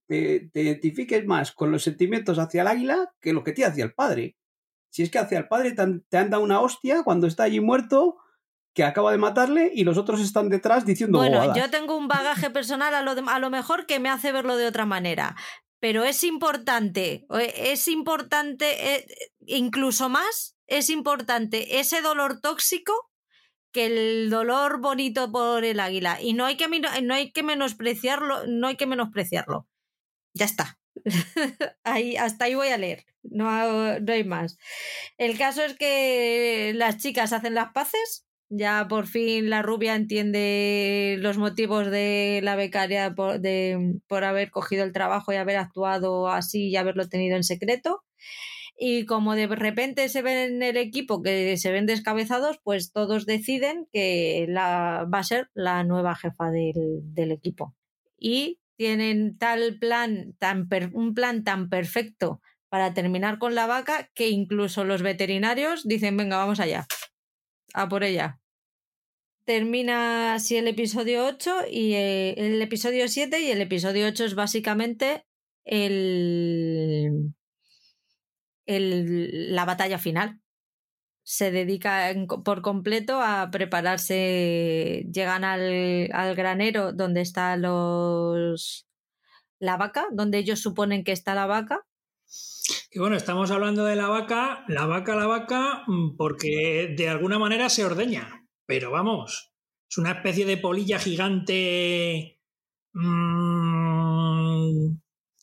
identifiques 0.55 1.27
más 1.27 1.53
con 1.53 1.71
los 1.71 1.83
sentimientos 1.83 2.39
hacia 2.39 2.63
el 2.63 2.69
águila 2.69 3.13
que 3.21 3.33
lo 3.33 3.45
que 3.45 3.53
te 3.53 3.65
hacia 3.65 3.85
el 3.85 3.93
padre. 3.93 4.37
Si 4.95 5.03
es 5.03 5.11
que 5.11 5.19
hacia 5.19 5.39
el 5.39 5.49
padre 5.49 5.73
te 5.73 5.83
han, 5.83 6.31
dado 6.31 6.45
una 6.45 6.61
hostia 6.61 7.03
cuando 7.03 7.27
está 7.27 7.43
allí 7.43 7.59
muerto 7.59 8.17
que 8.73 8.85
acaba 8.85 9.11
de 9.11 9.19
matarle 9.19 9.73
y 9.75 9.83
los 9.83 9.99
otros 9.99 10.21
están 10.21 10.49
detrás 10.49 10.87
diciendo 10.87 11.19
Bueno, 11.19 11.53
yo 11.57 11.69
tengo 11.69 11.97
un 11.97 12.07
bagaje 12.07 12.49
personal 12.49 12.95
a 12.95 13.03
lo, 13.03 13.11
a 13.29 13.39
lo 13.41 13.51
mejor 13.51 13.87
que 13.87 13.99
me 13.99 14.09
hace 14.09 14.31
verlo 14.31 14.57
de 14.57 14.69
otra 14.69 14.87
manera, 14.87 15.35
pero 15.81 16.05
es 16.05 16.23
importante, 16.23 17.27
es 17.57 17.89
importante 17.89 18.95
eh, 18.95 19.07
incluso 19.41 20.09
más 20.09 20.57
es 20.69 20.89
importante 20.91 21.81
ese 21.81 22.01
dolor 22.01 22.41
tóxico 22.41 23.11
que 23.73 23.87
el 23.87 24.31
dolor 24.31 24.81
bonito 24.81 25.33
por 25.33 25.65
el 25.65 25.81
águila. 25.81 26.23
Y 26.23 26.35
no 26.35 26.45
hay 26.45 26.57
que, 26.57 26.69
no 27.03 27.15
hay 27.15 27.33
que 27.33 27.43
menospreciarlo, 27.43 28.47
no 28.47 28.69
hay 28.69 28.77
que 28.77 28.87
menospreciarlo. 28.87 29.67
Ya 30.35 30.45
está. 30.45 30.79
hasta 32.19 32.45
ahí 32.45 32.55
voy 32.55 32.69
a 32.69 32.79
leer. 32.79 33.05
No, 33.23 33.99
no 34.01 34.13
hay 34.13 34.25
más. 34.25 34.59
El 35.19 35.39
caso 35.39 35.63
es 35.63 35.75
que 35.75 36.73
las 36.75 36.99
chicas 36.99 37.33
hacen 37.33 37.55
las 37.55 37.73
paces. 37.73 38.27
Ya 38.51 38.87
por 38.89 39.07
fin 39.07 39.51
la 39.51 39.63
rubia 39.63 39.95
entiende 39.97 41.17
los 41.19 41.39
motivos 41.39 41.91
de 41.91 42.41
la 42.43 42.57
becaria 42.57 43.15
por, 43.15 43.41
por 44.07 44.25
haber 44.25 44.51
cogido 44.51 44.85
el 44.85 44.93
trabajo 44.93 45.33
y 45.33 45.37
haber 45.37 45.57
actuado 45.57 46.29
así 46.29 46.69
y 46.69 46.77
haberlo 46.77 47.09
tenido 47.09 47.37
en 47.37 47.43
secreto 47.43 48.05
y 48.77 49.07
como 49.07 49.35
de 49.35 49.47
repente 49.47 50.09
se 50.09 50.23
ven 50.23 50.55
en 50.55 50.63
el 50.63 50.77
equipo 50.77 51.23
que 51.23 51.57
se 51.57 51.71
ven 51.71 51.87
descabezados, 51.87 52.59
pues 52.63 52.93
todos 52.93 53.27
deciden 53.27 53.87
que 53.93 54.47
la, 54.49 55.07
va 55.13 55.19
a 55.21 55.25
ser 55.25 55.49
la 55.55 55.85
nueva 55.85 56.17
jefa 56.17 56.51
del, 56.51 57.31
equipo. 57.31 57.75
Y 58.19 58.59
tienen 58.77 59.39
tal 59.39 59.79
plan, 59.79 60.35
tan 60.39 60.69
un 60.93 61.15
plan 61.15 61.45
tan 61.45 61.69
perfecto 61.69 62.41
para 62.69 62.93
terminar 62.93 63.39
con 63.39 63.55
la 63.55 63.67
vaca 63.67 64.11
que 64.15 64.31
incluso 64.31 64.85
los 64.85 65.03
veterinarios 65.03 65.87
dicen, 65.87 66.17
venga, 66.17 66.39
vamos 66.39 66.61
allá, 66.61 66.87
a 67.73 67.89
por 67.89 68.03
ella. 68.03 68.41
Termina 69.45 70.35
así 70.35 70.57
el 70.57 70.69
episodio 70.69 71.27
8 71.27 71.67
y 71.71 71.95
eh, 71.95 72.35
el 72.37 72.61
episodio 72.63 73.07
7 73.09 73.41
y 73.41 73.51
el 73.51 73.61
episodio 73.61 74.07
8 74.07 74.25
es 74.25 74.35
básicamente 74.35 75.25
el, 75.65 77.35
el, 78.67 79.55
la 79.55 79.65
batalla 79.65 79.99
final. 79.99 80.41
Se 81.25 81.51
dedica 81.51 82.15
por 82.45 82.63
completo 82.63 83.21
a 83.21 83.51
prepararse. 83.51 85.05
Llegan 85.13 85.43
al, 85.43 86.09
al 86.13 86.37
granero 86.37 86.93
donde 86.93 87.23
está 87.23 87.57
los 87.57 88.87
la 89.59 89.77
vaca, 89.77 90.07
donde 90.13 90.39
ellos 90.39 90.61
suponen 90.61 91.05
que 91.05 91.13
está 91.13 91.35
la 91.35 91.47
vaca. 91.47 91.87
Y 92.91 92.99
bueno, 92.99 93.17
estamos 93.17 93.51
hablando 93.51 93.85
de 93.85 93.97
la 93.97 94.09
vaca, 94.09 94.65
la 94.69 94.87
vaca, 94.87 95.17
la 95.17 95.27
vaca, 95.27 95.85
mm, 95.87 96.17
porque 96.17 96.95
de 96.97 97.09
alguna 97.09 97.39
manera 97.39 97.69
se 97.69 97.85
ordeña. 97.85 98.47
Pero 98.67 98.91
vamos, 98.91 99.53
es 99.91 99.99
una 99.99 100.13
especie 100.13 100.47
de 100.47 100.57
polilla 100.57 100.99
gigante 100.99 102.41
mmm, 102.93 104.97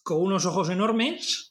con 0.03 0.21
unos 0.21 0.45
ojos 0.45 0.69
enormes 0.69 1.50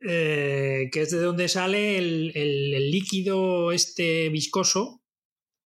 eh, 0.00 0.88
que 0.92 1.02
es 1.02 1.10
de 1.10 1.20
donde 1.20 1.48
sale 1.48 1.98
el, 1.98 2.90
líquido 2.90 3.72
este 3.72 4.28
viscoso, 4.28 5.02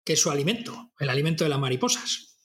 que 0.06 0.14
es 0.14 0.22
su 0.22 0.30
alimento, 0.32 0.92
el 1.00 1.10
alimento 1.10 1.44
de 1.44 1.50
las 1.50 1.60
mariposas. 1.60 2.38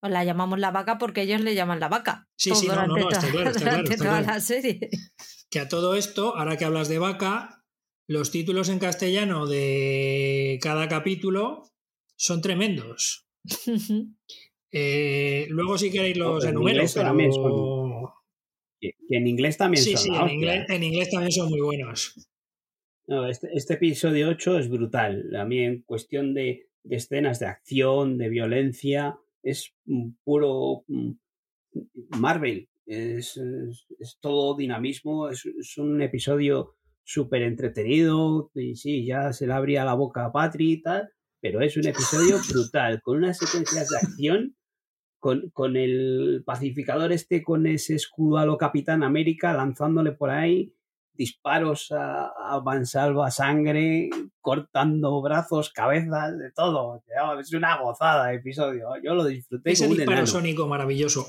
Pues 0.00 0.12
la 0.12 0.24
llamamos 0.24 0.58
la 0.58 0.70
vaca 0.70 0.98
porque 0.98 1.22
ellos 1.22 1.40
le 1.40 1.54
llaman 1.54 1.80
la 1.80 1.88
vaca. 1.88 2.28
Sí, 2.36 2.54
sí, 2.54 2.68
no, 2.68 2.86
no, 2.86 2.96
está 3.10 3.30
claro, 3.30 3.50
está 3.50 3.96
claro, 3.96 4.26
la 4.26 4.40
serie. 4.40 4.90
Que 5.50 5.60
a 5.60 5.68
todo 5.68 5.94
esto, 5.94 6.36
ahora 6.36 6.56
que 6.56 6.64
hablas 6.64 6.88
de 6.88 6.98
vaca, 6.98 7.64
los 8.06 8.30
títulos 8.30 8.68
en 8.68 8.78
castellano 8.78 9.46
de 9.46 10.58
cada 10.62 10.88
capítulo 10.88 11.64
son 12.16 12.42
tremendos. 12.42 13.26
Eh, 14.70 15.46
luego 15.48 15.78
si 15.78 15.90
queréis 15.90 16.18
los 16.18 16.44
enumero, 16.44 16.84
pero 16.92 17.14
que, 18.80 18.94
en 19.10 19.26
inglés 19.26 19.56
también 19.56 19.84
son. 19.84 19.96
Sí, 19.96 20.10
en 20.10 20.30
inglés, 20.30 20.66
en 20.68 20.82
inglés, 20.82 21.10
también 21.10 21.32
son 21.32 21.50
muy 21.50 21.60
buenos. 21.60 22.14
este, 23.28 23.48
este, 23.54 23.74
episodio 23.74 24.28
8 24.28 24.58
es 24.58 24.68
brutal. 24.68 25.34
A 25.36 25.44
mí, 25.44 25.60
en 25.60 25.82
cuestión 25.82 26.34
de, 26.34 26.68
escenas 26.88 27.38
de 27.38 27.46
acción, 27.46 28.18
de 28.18 28.28
violencia, 28.28 29.18
es 29.42 29.74
puro 30.24 30.84
mm, 30.86 31.12
Marvel. 32.18 32.68
Es, 32.86 33.38
todo 34.20 34.56
dinamismo. 34.56 35.28
Es, 35.28 35.44
un 35.76 36.00
episodio 36.02 36.76
súper 37.04 37.42
entretenido. 37.42 38.50
Y 38.54 38.76
sí, 38.76 39.06
ya 39.06 39.32
se 39.32 39.46
le 39.46 39.52
abría 39.52 39.84
la 39.84 39.94
boca 39.94 40.24
a 40.24 40.32
Patri 40.32 40.72
y 40.72 40.82
tal. 40.82 41.10
Pero 41.40 41.60
es 41.60 41.76
un 41.76 41.86
episodio 41.86 42.36
brutal, 42.50 43.00
con 43.02 43.18
unas 43.18 43.38
secuencias 43.38 43.88
de 43.88 43.96
acción 43.96 44.57
con, 45.18 45.50
con, 45.50 45.76
el 45.76 46.42
pacificador 46.44 47.12
este, 47.12 47.42
con 47.42 47.66
ese 47.66 47.94
escudo 47.94 48.38
a 48.38 48.46
lo 48.46 48.56
Capitán 48.56 49.02
América, 49.02 49.52
lanzándole 49.52 50.12
por 50.12 50.30
ahí 50.30 50.72
disparos 51.18 51.90
a, 51.90 52.28
a 52.28 52.60
Mansalva, 52.60 53.30
sangre, 53.30 54.08
cortando 54.40 55.20
brazos, 55.20 55.70
cabezas, 55.70 56.38
de 56.38 56.52
todo. 56.52 57.02
Es 57.40 57.52
una 57.52 57.76
gozada 57.82 58.28
de 58.28 58.36
episodio. 58.36 58.88
Yo 59.02 59.14
lo 59.14 59.24
disfruté. 59.24 59.72
Ese 59.72 59.88
disparo 59.88 60.26
sónico 60.26 60.66
maravilloso. 60.68 61.26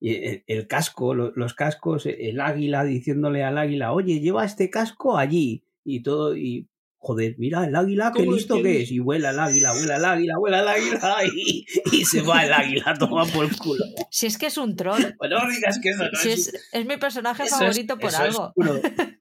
Y 0.00 0.42
el, 0.48 0.66
casco, 0.66 1.14
los, 1.14 1.54
cascos, 1.54 2.06
el 2.06 2.40
águila 2.40 2.82
diciéndole 2.82 3.44
al 3.44 3.56
águila, 3.56 3.92
oye, 3.92 4.18
lleva 4.18 4.44
este 4.44 4.68
casco 4.68 5.16
allí. 5.16 5.64
y 5.84 6.02
todo, 6.02 6.36
y 6.36 6.68
joder, 7.04 7.34
mira 7.36 7.66
el 7.66 7.74
águila, 7.74 8.12
qué 8.14 8.22
listo 8.24 8.62
que 8.62 8.82
es. 8.82 8.90
Y 8.92 9.00
vuela 9.00 9.30
el 9.30 9.40
águila, 9.40 9.72
vuela 9.74 9.96
el 9.96 10.04
águila, 10.04 10.34
vuela 10.38 10.60
el 10.60 10.68
águila 10.68 11.16
y, 11.36 11.66
y 11.90 12.04
se 12.04 12.22
va 12.22 12.44
el 12.46 12.52
águila, 12.52 12.94
toma 12.98 13.26
por 13.26 13.44
el 13.44 13.56
culo. 13.56 13.84
Si 14.08 14.26
es 14.26 14.38
que 14.38 14.46
es 14.46 14.56
un 14.56 14.76
troll. 14.76 15.02
Bueno, 15.18 15.40
no 15.44 15.50
digas 15.50 15.80
que 15.82 15.90
eso 15.90 16.04
no 16.04 16.18
Si 16.18 16.30
es, 16.30 16.48
es, 16.48 16.68
es 16.72 16.86
mi 16.86 16.96
personaje 16.98 17.42
eso 17.42 17.54
es- 17.56 17.60
favorito 17.60 17.98
por 17.98 18.08
eso 18.10 18.22
algo. 18.22 18.52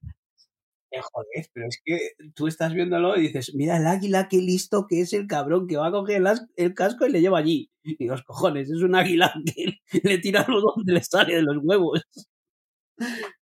Eh, 0.93 0.99
joder, 1.01 1.47
pero 1.53 1.67
es 1.69 1.79
que 1.85 1.99
tú 2.35 2.47
estás 2.47 2.73
viéndolo 2.73 3.15
y 3.15 3.21
dices, 3.21 3.53
mira 3.55 3.77
el 3.77 3.87
águila, 3.87 4.27
qué 4.27 4.39
listo 4.41 4.87
que 4.89 4.99
es 4.99 5.13
el 5.13 5.25
cabrón 5.25 5.65
que 5.65 5.77
va 5.77 5.87
a 5.87 5.91
coger 5.91 6.17
el, 6.17 6.27
as- 6.27 6.45
el 6.57 6.73
casco 6.73 7.05
y 7.07 7.11
le 7.13 7.21
lleva 7.21 7.39
allí. 7.39 7.71
Y 7.81 8.05
los 8.07 8.23
cojones, 8.23 8.69
es 8.69 8.81
un 8.81 8.93
águila 8.95 9.33
que 9.45 10.01
le 10.03 10.17
tira 10.17 10.45
lo 10.49 10.59
donde 10.59 10.91
le 10.91 11.01
sale 11.01 11.35
de 11.37 11.43
los 11.43 11.55
huevos. 11.63 12.01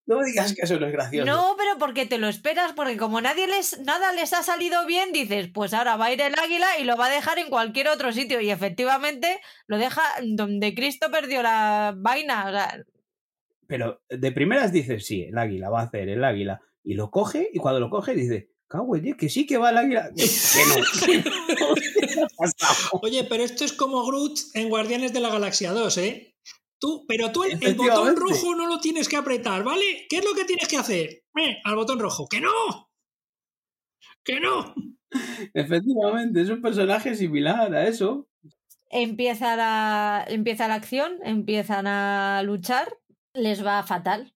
No 0.06 0.18
me 0.18 0.26
digas 0.26 0.54
que 0.54 0.62
eso 0.62 0.78
no 0.78 0.86
es 0.86 0.92
gracioso. 0.92 1.30
No, 1.30 1.54
pero 1.56 1.78
porque 1.78 2.04
te 2.04 2.18
lo 2.18 2.28
esperas, 2.28 2.74
porque 2.74 2.98
como 2.98 3.22
nadie 3.22 3.46
les, 3.46 3.80
nada 3.80 4.12
les 4.12 4.34
ha 4.34 4.42
salido 4.42 4.84
bien, 4.86 5.12
dices, 5.12 5.48
pues 5.52 5.72
ahora 5.72 5.96
va 5.96 6.06
a 6.06 6.12
ir 6.12 6.20
el 6.20 6.38
águila 6.38 6.66
y 6.78 6.84
lo 6.84 6.96
va 6.96 7.06
a 7.06 7.10
dejar 7.10 7.38
en 7.38 7.48
cualquier 7.48 7.88
otro 7.88 8.12
sitio. 8.12 8.40
Y 8.40 8.50
efectivamente 8.50 9.40
lo 9.66 9.78
deja 9.78 10.02
donde 10.22 10.74
Cristo 10.74 11.10
perdió 11.10 11.42
la 11.42 11.94
vaina. 11.96 12.44
O 12.46 12.50
sea, 12.50 12.84
Pero 13.66 14.02
de 14.10 14.32
primeras 14.32 14.72
dices, 14.72 15.06
sí, 15.06 15.22
el 15.22 15.38
águila 15.38 15.70
va 15.70 15.80
a 15.80 15.84
hacer 15.84 16.10
el 16.10 16.22
águila. 16.22 16.60
Y 16.82 16.94
lo 16.94 17.10
coge, 17.10 17.48
y 17.50 17.58
cuando 17.58 17.80
lo 17.80 17.88
coge 17.88 18.14
dice, 18.14 18.50
cago 18.68 18.96
en 18.96 19.04
diez, 19.04 19.16
que 19.16 19.30
sí 19.30 19.46
que 19.46 19.56
va 19.56 19.70
el 19.70 19.78
águila. 19.78 20.10
Oye, 23.00 23.24
pero 23.24 23.42
esto 23.42 23.64
es 23.64 23.72
como 23.72 24.04
Groot 24.04 24.38
en 24.52 24.68
Guardianes 24.68 25.14
de 25.14 25.20
la 25.20 25.30
Galaxia 25.30 25.72
2, 25.72 25.98
¿eh? 25.98 26.33
Tú, 26.78 27.04
pero 27.08 27.32
tú 27.32 27.44
el, 27.44 27.58
el 27.62 27.74
botón 27.74 28.16
rojo 28.16 28.54
no 28.54 28.66
lo 28.66 28.78
tienes 28.80 29.08
que 29.08 29.16
apretar, 29.16 29.62
¿vale? 29.64 30.06
¿Qué 30.08 30.18
es 30.18 30.24
lo 30.24 30.34
que 30.34 30.44
tienes 30.44 30.68
que 30.68 30.76
hacer? 30.76 31.22
Eh, 31.38 31.58
al 31.64 31.76
botón 31.76 31.98
rojo. 31.98 32.26
¡Que 32.28 32.40
no! 32.40 32.90
¡Que 34.24 34.40
no! 34.40 34.74
Efectivamente, 35.54 36.42
es 36.42 36.50
un 36.50 36.60
personaje 36.60 37.14
similar 37.14 37.74
a 37.74 37.86
eso. 37.88 38.28
empieza 38.90 39.56
la, 39.56 40.24
empieza 40.28 40.68
la 40.68 40.74
acción, 40.74 41.18
empiezan 41.24 41.86
a 41.86 42.42
luchar, 42.44 42.96
les 43.34 43.64
va 43.64 43.82
fatal. 43.82 44.34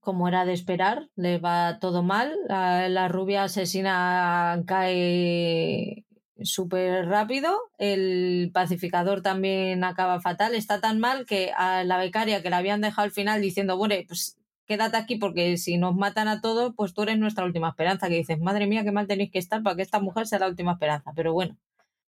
Como 0.00 0.28
era 0.28 0.44
de 0.46 0.52
esperar, 0.54 1.10
les 1.16 1.42
va 1.42 1.78
todo 1.78 2.02
mal. 2.02 2.34
La, 2.48 2.88
la 2.88 3.08
rubia 3.08 3.44
asesina 3.44 4.62
cae 4.66 6.06
súper 6.44 7.06
rápido. 7.06 7.56
El 7.78 8.50
pacificador 8.52 9.22
también 9.22 9.84
acaba 9.84 10.20
fatal. 10.20 10.54
Está 10.54 10.80
tan 10.80 10.98
mal 11.00 11.26
que 11.26 11.52
a 11.56 11.84
la 11.84 11.98
becaria 11.98 12.42
que 12.42 12.50
la 12.50 12.58
habían 12.58 12.80
dejado 12.80 13.04
al 13.06 13.12
final 13.12 13.40
diciendo, 13.40 13.76
bueno, 13.76 13.94
pues 14.06 14.36
quédate 14.66 14.96
aquí 14.96 15.16
porque 15.16 15.56
si 15.56 15.78
nos 15.78 15.94
matan 15.96 16.28
a 16.28 16.40
todos, 16.40 16.72
pues 16.76 16.94
tú 16.94 17.02
eres 17.02 17.18
nuestra 17.18 17.44
última 17.44 17.68
esperanza. 17.70 18.08
Que 18.08 18.16
dices, 18.16 18.38
madre 18.40 18.66
mía, 18.66 18.84
qué 18.84 18.92
mal 18.92 19.06
tenéis 19.06 19.30
que 19.32 19.38
estar 19.38 19.62
para 19.62 19.76
que 19.76 19.82
esta 19.82 20.00
mujer 20.00 20.26
sea 20.26 20.38
la 20.38 20.48
última 20.48 20.72
esperanza. 20.72 21.12
Pero 21.16 21.32
bueno. 21.32 21.56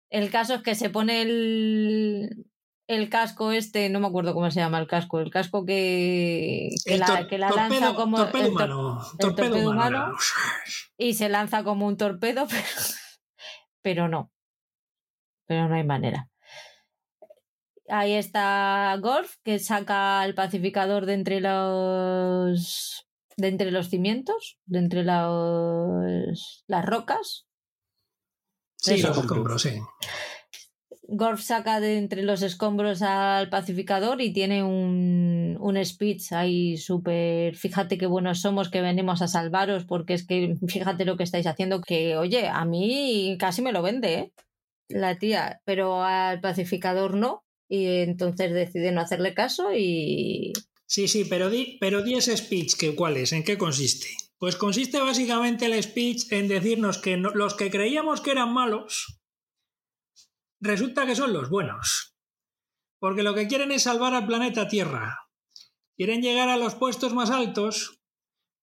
El 0.10 0.30
caso 0.30 0.56
es 0.56 0.62
que 0.62 0.76
se 0.76 0.90
pone 0.90 1.22
el, 1.22 2.46
el 2.88 3.08
casco 3.10 3.54
este, 3.54 3.88
no 3.90 4.02
me 4.02 4.08
acuerdo 4.08 4.34
cómo 4.34 4.52
se 4.52 4.60
llama 4.60 4.78
el 4.80 4.88
casco, 4.88 5.22
el 5.22 5.32
casco 5.32 5.64
que, 5.66 6.70
que 6.84 6.98
la, 6.98 7.28
que 7.30 7.38
la 7.38 7.48
torpedo, 7.48 7.70
lanza 7.80 7.96
como 7.96 8.18
torpedo 8.18 8.42
el 8.48 8.52
tor- 8.52 8.72
humano. 8.76 9.02
el 9.14 9.18
torpedo, 9.18 9.48
torpedo 9.50 9.70
humano. 9.72 9.98
humano. 10.00 10.18
y 10.98 11.14
se 11.14 11.30
lanza 11.30 11.64
como 11.64 11.88
un 11.88 11.96
torpedo, 11.96 12.46
pero, 12.50 12.62
pero 13.82 14.08
no. 14.08 14.32
Pero 15.48 15.68
no 15.68 15.76
hay 15.76 15.84
manera. 15.84 16.30
Ahí 17.90 18.14
está 18.14 18.96
Golf, 19.02 19.36
que 19.44 19.60
saca 19.60 20.24
el 20.26 20.34
pacificador 20.34 21.06
de 21.06 21.14
entre 21.14 21.42
los 21.42 23.06
de 23.38 23.48
entre 23.48 23.72
los 23.72 23.90
cimientos, 23.90 24.60
de 24.66 24.80
entre 24.80 25.04
los, 25.04 26.64
las 26.68 26.86
rocas, 26.86 27.48
Sí, 28.82 28.96
Eso. 28.96 29.10
los 29.10 29.18
escombros, 29.20 29.62
sí. 29.62 29.80
Gorf 31.14 31.42
saca 31.42 31.82
de 31.82 31.98
entre 31.98 32.24
los 32.24 32.42
escombros 32.42 33.02
al 33.02 33.50
pacificador 33.50 34.22
y 34.22 34.32
tiene 34.32 34.64
un, 34.64 35.58
un 35.60 35.86
speech 35.86 36.32
ahí 36.32 36.78
súper, 36.78 37.56
fíjate 37.58 37.98
qué 37.98 38.06
buenos 38.06 38.40
somos 38.40 38.70
que 38.70 38.82
venimos 38.82 39.22
a 39.22 39.28
salvaros 39.28 39.84
porque 39.84 40.14
es 40.14 40.26
que 40.26 40.56
fíjate 40.68 41.04
lo 41.04 41.18
que 41.18 41.24
estáis 41.24 41.48
haciendo, 41.48 41.82
que 41.82 42.16
oye, 42.16 42.48
a 42.48 42.64
mí 42.64 43.36
casi 43.38 43.62
me 43.62 43.74
lo 43.74 43.82
vende, 43.82 44.14
¿eh? 44.14 44.34
la 44.88 45.18
tía, 45.20 45.62
pero 45.66 46.04
al 46.04 46.40
pacificador 46.40 47.16
no 47.16 47.44
y 47.70 47.86
entonces 48.02 48.54
decide 48.54 48.92
no 48.92 49.02
hacerle 49.02 49.34
caso 49.34 49.74
y 49.76 50.54
Sí, 50.86 51.08
sí, 51.08 51.24
pero 51.30 51.50
di, 51.50 51.78
pero 51.80 52.04
di 52.04 52.16
ese 52.16 52.36
speech, 52.36 52.76
que 52.78 52.96
¿cuál 52.96 53.16
es? 53.18 53.32
¿En 53.32 53.44
qué 53.44 53.58
consiste? 53.58 54.08
Pues 54.38 54.56
consiste 54.58 55.00
básicamente 55.00 55.66
el 55.66 55.82
speech 55.82 56.32
en 56.32 56.48
decirnos 56.50 56.98
que 56.98 57.16
no- 57.16 57.32
los 57.32 57.54
que 57.54 57.70
creíamos 57.70 58.20
que 58.22 58.32
eran 58.32 58.54
malos, 58.54 59.21
resulta 60.62 61.06
que 61.06 61.16
son 61.16 61.34
los 61.34 61.50
buenos. 61.50 62.16
Porque 63.00 63.24
lo 63.24 63.34
que 63.34 63.48
quieren 63.48 63.72
es 63.72 63.84
salvar 63.84 64.14
al 64.14 64.28
planeta 64.28 64.68
Tierra. 64.68 65.28
Quieren 65.98 66.22
llegar 66.22 66.50
a 66.50 66.58
los 66.58 66.76
puestos 66.76 67.14
más 67.14 67.32
altos 67.32 68.02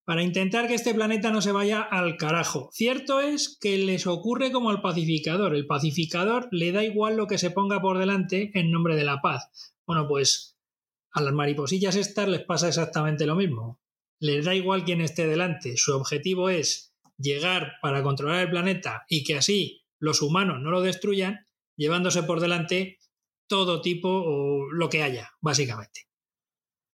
para 0.04 0.22
intentar 0.22 0.68
que 0.68 0.74
este 0.74 0.94
planeta 0.94 1.30
no 1.30 1.42
se 1.42 1.52
vaya 1.52 1.82
al 1.82 2.16
carajo. 2.16 2.70
Cierto 2.72 3.20
es 3.20 3.58
que 3.60 3.76
les 3.76 4.06
ocurre 4.06 4.50
como 4.50 4.70
al 4.70 4.80
pacificador. 4.80 5.54
El 5.54 5.66
pacificador 5.66 6.48
le 6.50 6.72
da 6.72 6.82
igual 6.82 7.16
lo 7.16 7.26
que 7.26 7.36
se 7.36 7.50
ponga 7.50 7.82
por 7.82 7.98
delante 7.98 8.50
en 8.54 8.70
nombre 8.70 8.96
de 8.96 9.04
la 9.04 9.20
paz. 9.20 9.74
Bueno, 9.86 10.08
pues 10.08 10.56
a 11.12 11.20
las 11.20 11.34
mariposillas 11.34 11.96
estas 11.96 12.28
les 12.28 12.42
pasa 12.42 12.68
exactamente 12.68 13.26
lo 13.26 13.36
mismo. 13.36 13.80
Les 14.20 14.44
da 14.44 14.54
igual 14.54 14.84
quién 14.84 15.00
esté 15.00 15.26
delante. 15.26 15.76
Su 15.76 15.94
objetivo 15.94 16.48
es 16.48 16.94
llegar 17.18 17.72
para 17.82 18.02
controlar 18.02 18.40
el 18.40 18.50
planeta 18.50 19.04
y 19.08 19.24
que 19.24 19.36
así 19.36 19.84
los 19.98 20.22
humanos 20.22 20.58
no 20.62 20.70
lo 20.70 20.80
destruyan, 20.80 21.47
llevándose 21.78 22.22
por 22.24 22.40
delante 22.40 22.98
todo 23.46 23.80
tipo 23.80 24.10
o 24.10 24.70
lo 24.70 24.90
que 24.90 25.02
haya, 25.02 25.32
básicamente. 25.40 26.08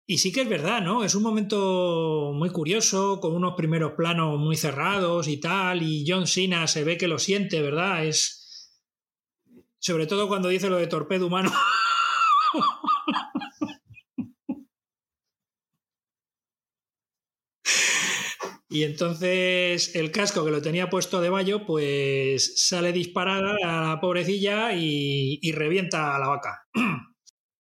Y 0.06 0.18
sí 0.18 0.32
que 0.32 0.42
es 0.42 0.48
verdad, 0.48 0.82
¿no? 0.82 1.04
Es 1.04 1.14
un 1.14 1.22
momento 1.22 2.32
muy 2.34 2.50
curioso, 2.50 3.20
con 3.20 3.34
unos 3.34 3.54
primeros 3.54 3.92
planos 3.92 4.38
muy 4.38 4.56
cerrados 4.56 5.28
y 5.28 5.38
tal, 5.38 5.82
y 5.82 6.04
John 6.06 6.26
Cena 6.26 6.66
se 6.66 6.84
ve 6.84 6.98
que 6.98 7.08
lo 7.08 7.18
siente, 7.18 7.62
¿verdad? 7.62 8.04
Es. 8.04 8.76
Sobre 9.78 10.06
todo 10.06 10.28
cuando 10.28 10.48
dice 10.48 10.68
lo 10.68 10.76
de 10.76 10.88
torpedo 10.88 11.28
humano. 11.28 11.50
Y 18.72 18.84
entonces 18.84 19.94
el 19.94 20.10
casco 20.10 20.44
que 20.44 20.50
lo 20.50 20.62
tenía 20.62 20.88
puesto 20.88 21.20
de 21.20 21.28
bayo, 21.30 21.66
pues 21.66 22.54
sale 22.56 22.92
disparada 22.92 23.54
a 23.64 23.88
la 23.90 24.00
pobrecilla 24.00 24.72
y, 24.74 25.38
y 25.42 25.52
revienta 25.52 26.16
a 26.16 26.18
la 26.18 26.28
vaca. 26.28 26.62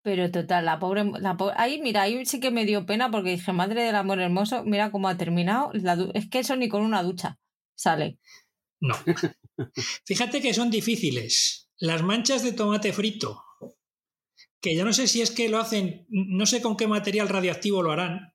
Pero 0.01 0.31
total, 0.31 0.65
la 0.65 0.79
pobre, 0.79 1.05
la 1.19 1.37
po- 1.37 1.51
ahí, 1.55 1.81
mira, 1.81 2.01
ahí 2.03 2.25
sí 2.25 2.39
que 2.39 2.51
me 2.51 2.65
dio 2.65 2.85
pena 2.85 3.09
porque 3.11 3.31
dije, 3.31 3.53
madre 3.53 3.83
del 3.83 3.95
amor 3.95 4.19
hermoso, 4.19 4.63
mira 4.65 4.91
cómo 4.91 5.07
ha 5.07 5.17
terminado. 5.17 5.71
la 5.73 5.97
es 6.13 6.29
que 6.29 6.39
eso 6.39 6.55
ni 6.55 6.67
con 6.69 6.81
una 6.83 7.03
ducha 7.03 7.39
sale. 7.75 8.19
No. 8.81 8.95
Fíjate 10.05 10.41
que 10.41 10.53
son 10.53 10.69
difíciles. 10.69 11.69
Las 11.77 12.03
manchas 12.03 12.43
de 12.43 12.51
tomate 12.53 12.91
frito, 12.93 13.43
que 14.61 14.75
yo 14.75 14.85
no 14.85 14.93
sé 14.93 15.07
si 15.07 15.21
es 15.21 15.31
que 15.31 15.49
lo 15.49 15.57
hacen, 15.59 16.05
no 16.09 16.45
sé 16.45 16.61
con 16.61 16.77
qué 16.77 16.87
material 16.87 17.29
radioactivo 17.29 17.81
lo 17.81 17.91
harán, 17.91 18.32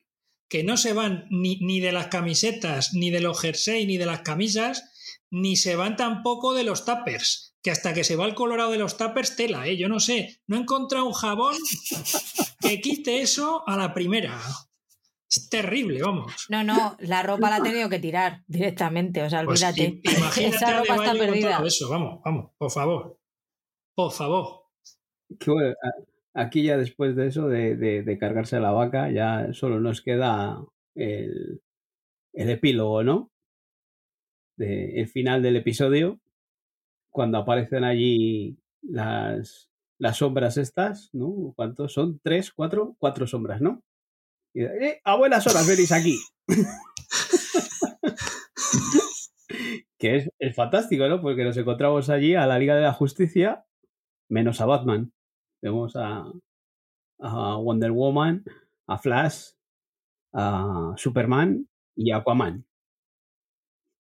que 0.48 0.64
no 0.64 0.76
se 0.76 0.92
van 0.92 1.26
ni, 1.30 1.56
ni 1.56 1.80
de 1.80 1.92
las 1.92 2.06
camisetas, 2.08 2.94
ni 2.94 3.10
de 3.10 3.20
los 3.20 3.40
jerseys, 3.40 3.86
ni 3.86 3.96
de 3.98 4.06
las 4.06 4.20
camisas, 4.22 5.24
ni 5.30 5.56
se 5.56 5.76
van 5.76 5.96
tampoco 5.96 6.54
de 6.54 6.64
los 6.64 6.84
tuppers. 6.84 7.54
Que 7.62 7.70
hasta 7.72 7.92
que 7.92 8.04
se 8.04 8.16
va 8.16 8.24
el 8.24 8.34
colorado 8.34 8.70
de 8.70 8.78
los 8.78 8.96
tuppers, 8.96 9.36
tela, 9.36 9.66
¿eh? 9.66 9.76
Yo 9.76 9.88
no 9.88 10.00
sé. 10.00 10.40
No 10.46 10.56
he 10.56 10.60
encontrado 10.60 11.04
un 11.06 11.12
jabón 11.12 11.56
que 12.60 12.80
quite 12.80 13.20
eso 13.20 13.62
a 13.68 13.76
la 13.76 13.92
primera. 13.92 14.40
Es 15.30 15.50
terrible, 15.50 16.00
vamos. 16.00 16.46
No, 16.48 16.64
no, 16.64 16.96
la 17.00 17.22
ropa 17.22 17.50
la 17.50 17.56
ha 17.56 17.62
tenido 17.62 17.90
que 17.90 17.98
tirar 17.98 18.42
directamente, 18.46 19.22
o 19.22 19.28
sea, 19.28 19.44
Pues 19.44 19.62
olvídate. 19.62 20.00
imagínate 20.02 20.56
Esa 20.56 20.78
ropa 20.78 20.94
está 20.96 21.12
perdida. 21.12 21.56
todo 21.58 21.66
eso. 21.66 21.88
Vamos, 21.90 22.20
vamos, 22.24 22.50
por 22.56 22.70
favor. 22.70 23.18
Por 23.94 24.12
favor. 24.12 24.62
Que 25.38 25.50
bueno, 25.50 25.74
a- 25.82 26.04
aquí 26.38 26.62
ya 26.64 26.76
después 26.76 27.16
de 27.16 27.26
eso, 27.26 27.48
de, 27.48 27.76
de- 27.76 28.18
cargarse 28.18 28.56
a 28.56 28.60
la 28.60 28.72
vaca, 28.72 29.10
ya 29.10 29.52
solo 29.52 29.80
nos 29.80 30.02
queda 30.02 30.64
el, 30.94 31.60
el 32.34 32.50
epílogo, 32.50 33.04
¿no? 33.04 33.32
El 34.58 35.06
final 35.08 35.42
del 35.42 35.56
episodio, 35.56 36.20
cuando 37.10 37.38
aparecen 37.38 37.84
allí 37.84 38.58
las, 38.82 39.70
las 39.98 40.16
sombras 40.18 40.56
estas, 40.56 41.10
¿no? 41.12 41.52
¿Cuántos 41.56 41.92
son? 41.92 42.20
¿Tres? 42.22 42.52
¿Cuatro? 42.52 42.96
Cuatro 42.98 43.26
sombras, 43.26 43.60
¿no? 43.60 43.82
Y, 44.54 44.64
eh, 44.64 45.00
a 45.04 45.16
buenas 45.16 45.46
horas 45.46 45.66
venís 45.68 45.92
aquí. 45.92 46.16
que 49.98 50.16
es, 50.16 50.30
es 50.38 50.54
fantástico, 50.54 51.08
¿no? 51.08 51.20
Porque 51.20 51.44
nos 51.44 51.56
encontramos 51.56 52.08
allí 52.10 52.34
a 52.34 52.46
la 52.46 52.58
Liga 52.58 52.76
de 52.76 52.82
la 52.82 52.92
Justicia, 52.92 53.64
menos 54.28 54.60
a 54.60 54.66
Batman. 54.66 55.12
Vemos 55.62 55.94
a, 55.96 56.30
Wonder 57.18 57.90
Woman, 57.90 58.44
a 58.86 58.98
Flash, 58.98 59.52
a 60.32 60.94
Superman 60.96 61.68
y 61.96 62.12
a 62.12 62.18
Aquaman. 62.18 62.64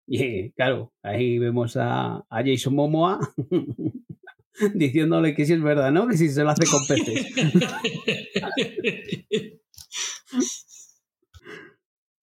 Y 0.06 0.52
claro, 0.52 0.92
ahí 1.02 1.38
vemos 1.38 1.76
a, 1.76 2.24
Jason 2.30 2.74
Momoa 2.74 3.18
diciéndole 4.74 5.34
que 5.34 5.44
sí 5.44 5.52
es 5.52 5.62
verdad, 5.62 5.92
¿no? 5.92 6.08
Que 6.08 6.16
si 6.16 6.30
se 6.30 6.44
lo 6.44 6.50
hace 6.50 6.64
con 6.66 6.86
peces. 6.86 7.26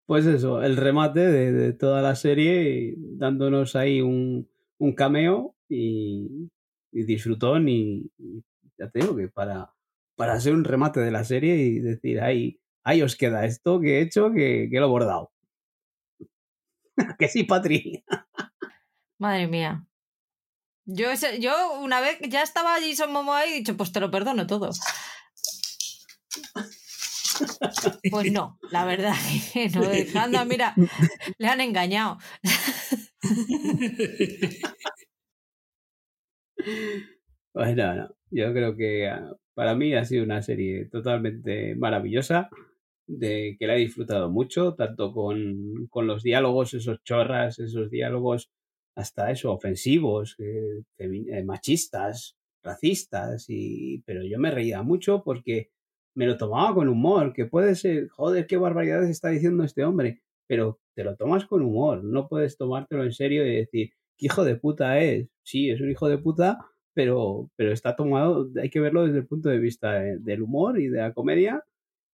pues 0.05 0.25
eso, 0.25 0.63
el 0.63 0.77
remate 0.77 1.19
de, 1.19 1.73
toda 1.73 2.01
la 2.01 2.15
serie, 2.15 2.95
dándonos 2.97 3.75
ahí 3.75 3.99
un, 4.01 4.47
cameo 4.95 5.55
y, 5.69 6.49
disfrutón 6.91 7.69
y, 7.69 8.09
ya 8.77 8.89
te 8.89 8.99
digo 8.99 9.15
que 9.15 9.27
para, 9.27 9.73
para 10.15 10.33
hacer 10.33 10.53
un 10.53 10.63
remate 10.63 10.99
de 10.99 11.11
la 11.11 11.23
serie 11.23 11.55
y 11.57 11.79
decir, 11.79 12.21
ahí, 12.21 12.59
ahí 12.83 13.01
os 13.01 13.15
queda 13.15 13.45
esto 13.45 13.79
que 13.79 13.99
he 13.99 14.01
hecho, 14.01 14.31
que, 14.31 14.67
que 14.71 14.79
lo 14.79 14.87
he 14.87 14.89
bordado. 14.89 15.31
que 17.19 17.27
sí, 17.27 17.43
Patri. 17.43 18.03
Madre 19.19 19.47
mía. 19.47 19.85
Yo, 20.85 21.07
yo 21.39 21.79
una 21.81 21.99
vez 21.99 22.19
ya 22.29 22.43
estaba 22.43 22.79
Jason 22.79 23.11
Momoa 23.11 23.47
y 23.47 23.51
he 23.51 23.55
dicho, 23.55 23.75
pues 23.75 23.91
te 23.91 23.99
lo 23.99 24.11
perdono 24.11 24.45
todo. 24.45 24.69
Pues 28.09 28.31
no, 28.31 28.59
la 28.71 28.85
verdad 28.85 29.15
que 29.53 29.69
no. 29.69 29.83
Anda, 30.19 30.45
mira, 30.45 30.73
le 31.37 31.47
han 31.47 31.61
engañado. 31.61 32.17
Bueno, 37.53 38.09
yo 38.35 38.53
creo 38.53 38.75
que 38.75 39.07
ah, 39.07 39.33
para 39.53 39.75
mí 39.75 39.93
ha 39.93 40.05
sido 40.05 40.23
una 40.23 40.41
serie 40.41 40.85
totalmente 40.85 41.75
maravillosa, 41.75 42.49
de 43.07 43.55
que 43.59 43.67
la 43.67 43.75
he 43.75 43.79
disfrutado 43.79 44.29
mucho, 44.29 44.73
tanto 44.75 45.13
con, 45.13 45.87
con 45.89 46.07
los 46.07 46.23
diálogos, 46.23 46.73
esos 46.73 47.03
chorras, 47.03 47.59
esos 47.59 47.89
diálogos 47.89 48.51
hasta 48.95 49.31
eso, 49.31 49.51
ofensivos, 49.53 50.35
eh, 50.39 50.83
eh, 50.97 51.43
machistas, 51.43 52.37
racistas, 52.63 53.45
y, 53.49 54.01
pero 54.05 54.23
yo 54.23 54.39
me 54.39 54.51
reía 54.51 54.81
mucho 54.81 55.23
porque 55.23 55.69
me 56.15 56.25
lo 56.27 56.37
tomaba 56.37 56.73
con 56.73 56.87
humor, 56.87 57.33
que 57.33 57.45
puede 57.45 57.75
ser, 57.75 58.09
joder, 58.09 58.47
qué 58.47 58.57
barbaridades 58.57 59.09
está 59.09 59.29
diciendo 59.29 59.63
este 59.63 59.83
hombre, 59.83 60.21
pero 60.47 60.79
te 60.95 61.03
lo 61.03 61.15
tomas 61.15 61.45
con 61.45 61.61
humor, 61.61 62.03
no 62.03 62.27
puedes 62.27 62.57
tomártelo 62.57 63.03
en 63.03 63.11
serio 63.11 63.45
y 63.45 63.55
decir, 63.57 63.91
¿qué 64.17 64.27
hijo 64.27 64.45
de 64.45 64.55
puta 64.55 64.99
es? 64.99 65.27
Sí, 65.43 65.69
es 65.69 65.81
un 65.81 65.91
hijo 65.91 66.07
de 66.07 66.17
puta, 66.17 66.59
pero, 66.95 67.51
pero 67.55 67.71
está 67.71 67.95
tomado, 67.95 68.49
hay 68.59 68.69
que 68.71 68.79
verlo 68.79 69.05
desde 69.05 69.19
el 69.19 69.27
punto 69.27 69.49
de 69.49 69.59
vista 69.59 69.91
del 69.99 70.41
humor 70.41 70.79
y 70.79 70.87
de 70.87 70.99
la 70.99 71.13
comedia 71.13 71.63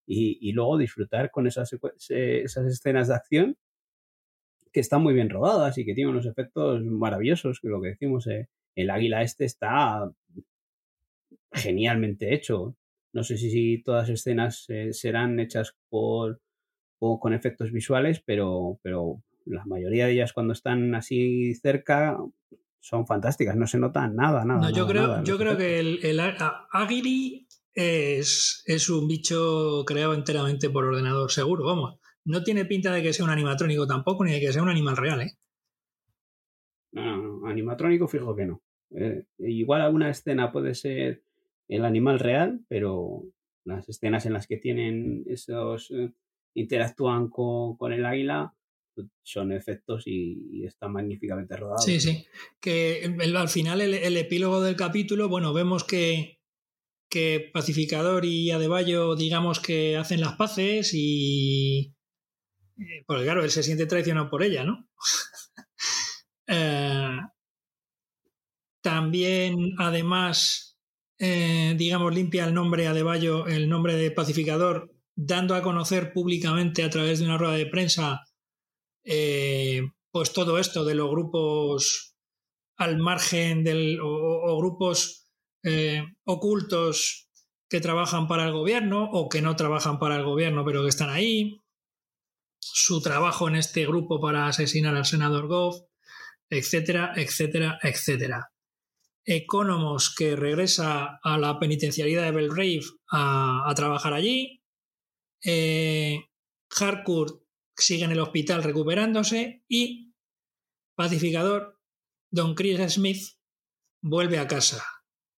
y, 0.05 0.37
y 0.41 0.51
luego 0.53 0.77
disfrutar 0.77 1.31
con 1.31 1.47
esas, 1.47 1.71
esas 2.09 2.65
escenas 2.65 3.07
de 3.07 3.15
acción 3.15 3.57
que 4.73 4.79
están 4.79 5.03
muy 5.03 5.13
bien 5.13 5.29
rodadas 5.29 5.77
y 5.77 5.85
que 5.85 5.93
tienen 5.93 6.13
unos 6.13 6.25
efectos 6.25 6.83
maravillosos, 6.83 7.59
que 7.59 7.69
lo 7.69 7.81
que 7.81 7.89
decimos, 7.89 8.27
eh, 8.27 8.47
el 8.75 8.89
águila 8.89 9.21
este 9.21 9.45
está 9.45 10.11
genialmente 11.51 12.33
hecho. 12.33 12.75
No 13.13 13.23
sé 13.23 13.37
si, 13.37 13.83
todas 13.83 14.09
las 14.09 14.19
escenas 14.19 14.65
eh, 14.69 14.93
serán 14.93 15.39
hechas 15.39 15.75
por, 15.89 16.41
o 16.99 17.19
con 17.19 17.33
efectos 17.33 17.71
visuales, 17.71 18.21
pero, 18.25 18.79
pero 18.81 19.21
la 19.45 19.65
mayoría 19.65 20.05
de 20.05 20.13
ellas 20.13 20.33
cuando 20.33 20.53
están 20.53 20.95
así 20.95 21.53
cerca 21.55 22.17
son 22.81 23.07
fantásticas, 23.07 23.55
no 23.55 23.67
se 23.67 23.79
nota 23.79 24.07
nada, 24.09 24.43
nada. 24.43 24.59
No, 24.59 24.69
yo 24.71 24.87
creo, 24.87 25.23
yo 25.23 25.37
creo 25.37 25.55
que 25.55 25.79
el, 25.79 25.99
el 26.03 26.19
es, 27.73 28.63
es 28.65 28.89
un 28.89 29.07
bicho 29.07 29.85
creado 29.85 30.13
enteramente 30.13 30.69
por 30.69 30.83
ordenador, 30.83 31.31
seguro, 31.31 31.63
vamos. 31.65 31.99
No 32.25 32.43
tiene 32.43 32.65
pinta 32.65 32.91
de 32.91 33.01
que 33.01 33.13
sea 33.13 33.25
un 33.25 33.31
animatrónico 33.31 33.87
tampoco, 33.87 34.25
ni 34.25 34.33
de 34.33 34.39
que 34.39 34.51
sea 34.51 34.61
un 34.61 34.69
animal 34.69 34.97
real, 34.97 35.21
¿eh? 35.21 35.37
No, 36.91 37.47
animatrónico 37.47 38.07
fijo 38.07 38.35
que 38.35 38.45
no. 38.45 38.61
Eh, 38.91 39.23
igual 39.39 39.81
alguna 39.81 40.09
escena 40.09 40.51
puede 40.51 40.75
ser 40.75 41.23
el 41.69 41.85
animal 41.85 42.19
real, 42.19 42.65
pero 42.67 43.23
las 43.63 43.87
escenas 43.87 44.25
en 44.25 44.33
las 44.33 44.47
que 44.47 44.57
tienen 44.57 45.23
esos 45.27 45.91
eh, 45.91 46.11
interactúan 46.53 47.29
con, 47.29 47.93
el 47.93 48.05
águila 48.05 48.53
son 49.23 49.51
efectos 49.51 50.03
y, 50.05 50.65
están 50.65 50.93
magníficamente 50.93 51.55
rodados. 51.57 51.83
Sí, 51.83 51.99
sí. 51.99 52.25
Que 52.59 53.15
al 53.35 53.49
final 53.49 53.81
el, 53.81 54.17
epílogo 54.17 54.61
del 54.61 54.75
capítulo, 54.75 55.29
bueno, 55.29 55.53
vemos 55.53 55.83
que, 55.83 56.39
que 57.09 57.49
Pacificador 57.53 58.25
y 58.25 58.51
Adebayo, 58.51 59.15
digamos 59.15 59.59
que 59.59 59.97
hacen 59.97 60.21
las 60.21 60.35
paces 60.35 60.91
y, 60.93 61.93
eh, 62.81 63.03
porque 63.05 63.23
claro, 63.23 63.43
él 63.43 63.51
se 63.51 63.63
siente 63.63 63.85
traicionado 63.85 64.29
por 64.29 64.43
ella, 64.43 64.63
¿no? 64.63 64.87
Eh, 66.53 67.17
también, 68.81 69.75
además, 69.77 70.77
eh, 71.17 71.75
digamos, 71.77 72.13
limpia 72.13 72.43
el 72.43 72.53
nombre 72.53 72.87
Adebayo, 72.87 73.47
el 73.47 73.69
nombre 73.69 73.95
de 73.95 74.11
pacificador, 74.11 74.93
dando 75.15 75.55
a 75.55 75.61
conocer 75.61 76.11
públicamente 76.11 76.83
a 76.83 76.89
través 76.89 77.19
de 77.19 77.25
una 77.25 77.37
rueda 77.37 77.53
de 77.53 77.67
prensa, 77.67 78.25
pues 79.03 80.33
todo 80.33 80.59
esto 80.59 80.85
de 80.85 80.95
los 80.95 81.09
grupos 81.09 82.15
al 82.77 82.97
margen 82.97 83.63
del, 83.63 83.99
o 84.01 84.57
grupos 84.57 85.27
ocultos 86.25 87.29
que 87.69 87.79
trabajan 87.79 88.27
para 88.27 88.45
el 88.45 88.51
gobierno 88.51 89.09
o 89.11 89.29
que 89.29 89.41
no 89.41 89.55
trabajan 89.55 89.99
para 89.99 90.15
el 90.15 90.23
gobierno 90.23 90.65
pero 90.65 90.81
que 90.81 90.89
están 90.89 91.09
ahí 91.09 91.61
su 92.61 93.01
trabajo 93.01 93.47
en 93.47 93.55
este 93.55 93.85
grupo 93.85 94.21
para 94.21 94.47
asesinar 94.47 94.95
al 94.95 95.05
senador 95.05 95.47
Goff, 95.47 95.81
etcétera, 96.49 97.13
etcétera, 97.15 97.79
etcétera. 97.81 98.51
Economos 99.25 100.13
que 100.15 100.35
regresa 100.35 101.19
a 101.21 101.37
la 101.37 101.59
penitenciaría 101.59 102.21
de 102.21 102.31
Belgrave 102.31 102.81
a, 103.09 103.69
a 103.69 103.75
trabajar 103.75 104.13
allí. 104.13 104.63
Eh, 105.43 106.25
Harcourt 106.79 107.40
sigue 107.83 108.05
en 108.05 108.11
el 108.11 108.19
hospital 108.19 108.63
recuperándose 108.63 109.63
y 109.67 110.13
Pacificador, 110.95 111.79
Don 112.31 112.55
Chris 112.55 112.93
Smith, 112.93 113.37
vuelve 114.01 114.39
a 114.39 114.47
casa. 114.47 114.83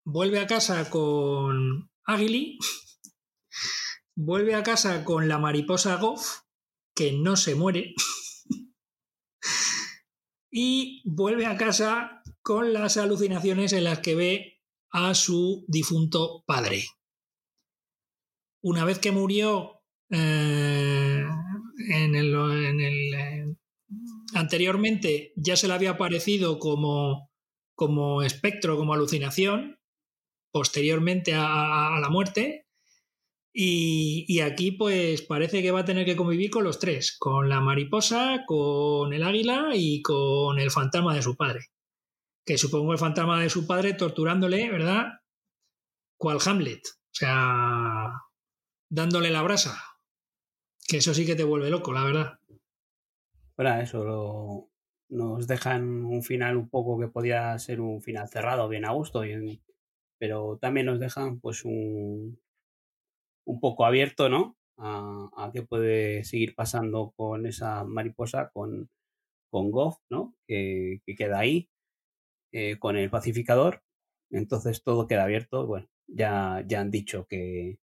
Vuelve 0.04 0.40
a 0.40 0.48
casa 0.48 0.90
con 0.90 1.92
Aguili, 2.06 2.58
vuelve 4.16 4.56
a 4.56 4.64
casa 4.64 5.04
con 5.04 5.28
la 5.28 5.38
mariposa 5.38 5.98
Goff 5.98 6.42
que 6.96 7.14
no 7.14 7.36
se 7.36 7.56
muere 7.56 7.94
y 10.52 11.02
vuelve 11.06 11.46
a 11.46 11.58
casa 11.58 12.22
con 12.42 12.74
las 12.74 12.98
alucinaciones 12.98 13.74
en 13.74 13.84
las 13.84 14.00
que 14.00 14.16
ve 14.16 14.62
a 14.92 15.14
su 15.14 15.64
difunto 15.68 16.44
padre. 16.46 16.86
Una 18.64 18.86
vez 18.86 19.00
que 19.00 19.12
murió 19.12 19.84
eh, 20.10 21.26
en 21.90 22.16
el, 22.16 23.14
eh, 23.14 23.56
anteriormente 24.34 25.34
ya 25.36 25.56
se 25.56 25.68
le 25.68 25.74
había 25.74 25.92
aparecido 25.92 26.60
como, 26.60 27.30
como 27.76 28.22
espectro, 28.22 28.78
como 28.78 28.94
alucinación, 28.94 29.80
posteriormente 30.52 31.34
a 31.34 31.98
la 32.02 32.10
muerte, 32.10 32.66
y, 33.54 34.40
aquí 34.42 34.72
pues 34.72 35.22
parece 35.24 35.62
que 35.62 35.72
va 35.72 35.82
a 35.82 35.86
tener 35.86 36.06
que 36.06 36.16
convivir 36.16 36.50
con 36.50 36.64
los 36.64 36.80
tres, 36.80 37.18
con 37.18 37.50
la 37.50 37.60
mariposa, 37.60 38.44
con 38.48 39.14
el 39.14 39.24
águila 39.24 39.72
y 39.74 40.02
con 40.02 40.58
el 40.60 40.72
fantasma 40.72 41.14
de 41.14 41.22
su 41.22 41.36
padre. 41.36 41.68
Que 42.46 42.58
supongo 42.58 42.94
el 42.94 42.98
fantasma 42.98 43.42
de 43.42 43.50
su 43.50 43.68
padre 43.68 43.94
torturándole, 43.94 44.72
¿verdad? 44.72 45.08
Cual 46.18 46.40
Hamlet. 46.46 46.82
O 46.88 47.14
sea, 47.14 48.12
dándole 48.90 49.32
la 49.32 49.42
brasa. 49.42 49.84
Que 50.88 50.98
eso 50.98 51.14
sí 51.14 51.26
que 51.26 51.36
te 51.36 51.44
vuelve 51.44 51.70
loco, 51.70 51.94
la 51.94 52.04
verdad. 52.04 52.40
Para 53.56 53.82
eso 53.82 54.70
nos 55.10 55.48
dejan 55.48 56.06
un 56.06 56.24
final 56.24 56.58
un 56.58 56.70
poco 56.70 57.00
que 57.00 57.08
podía 57.08 57.58
ser 57.60 57.82
un 57.82 58.02
final 58.02 58.30
cerrado, 58.30 58.70
bien 58.70 58.86
a 58.86 58.92
gusto, 58.92 59.24
pero 60.18 60.58
también 60.58 60.86
nos 60.86 61.00
dejan 61.00 61.40
pues 61.40 61.66
un, 61.66 62.40
un 63.46 63.60
poco 63.60 63.86
abierto, 63.86 64.30
¿no? 64.30 64.58
A, 64.78 65.52
qué 65.54 65.64
puede 65.64 66.24
seguir 66.24 66.56
pasando 66.56 67.14
con 67.16 67.46
esa 67.46 67.84
mariposa, 67.84 68.50
con, 68.54 68.90
con 69.50 69.72
Goff, 69.72 69.98
¿no? 70.10 70.36
Que, 70.48 71.02
queda 71.18 71.40
ahí, 71.40 71.70
eh, 72.52 72.80
con 72.80 72.98
el 72.98 73.10
pacificador. 73.10 73.84
Entonces 74.32 74.84
todo 74.84 75.08
queda 75.08 75.24
abierto. 75.26 75.68
Bueno, 75.68 75.88
ya, 76.08 76.64
ya 76.68 76.82
han 76.82 76.92
dicho 76.92 77.28
que, 77.28 77.80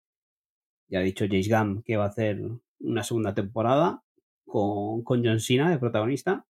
ya 0.89 1.01
ha 1.01 1.03
dicho 1.03 1.27
James 1.27 1.49
Gunn 1.49 1.83
que 1.83 1.97
va 1.97 2.05
a 2.05 2.09
hacer 2.09 2.41
una 2.83 3.03
segunda 3.05 3.35
temporada 3.35 4.03
con, 4.47 5.03
con 5.05 5.25
John 5.25 5.41
Cena 5.41 5.71
de 5.71 5.79
protagonista. 5.79 6.47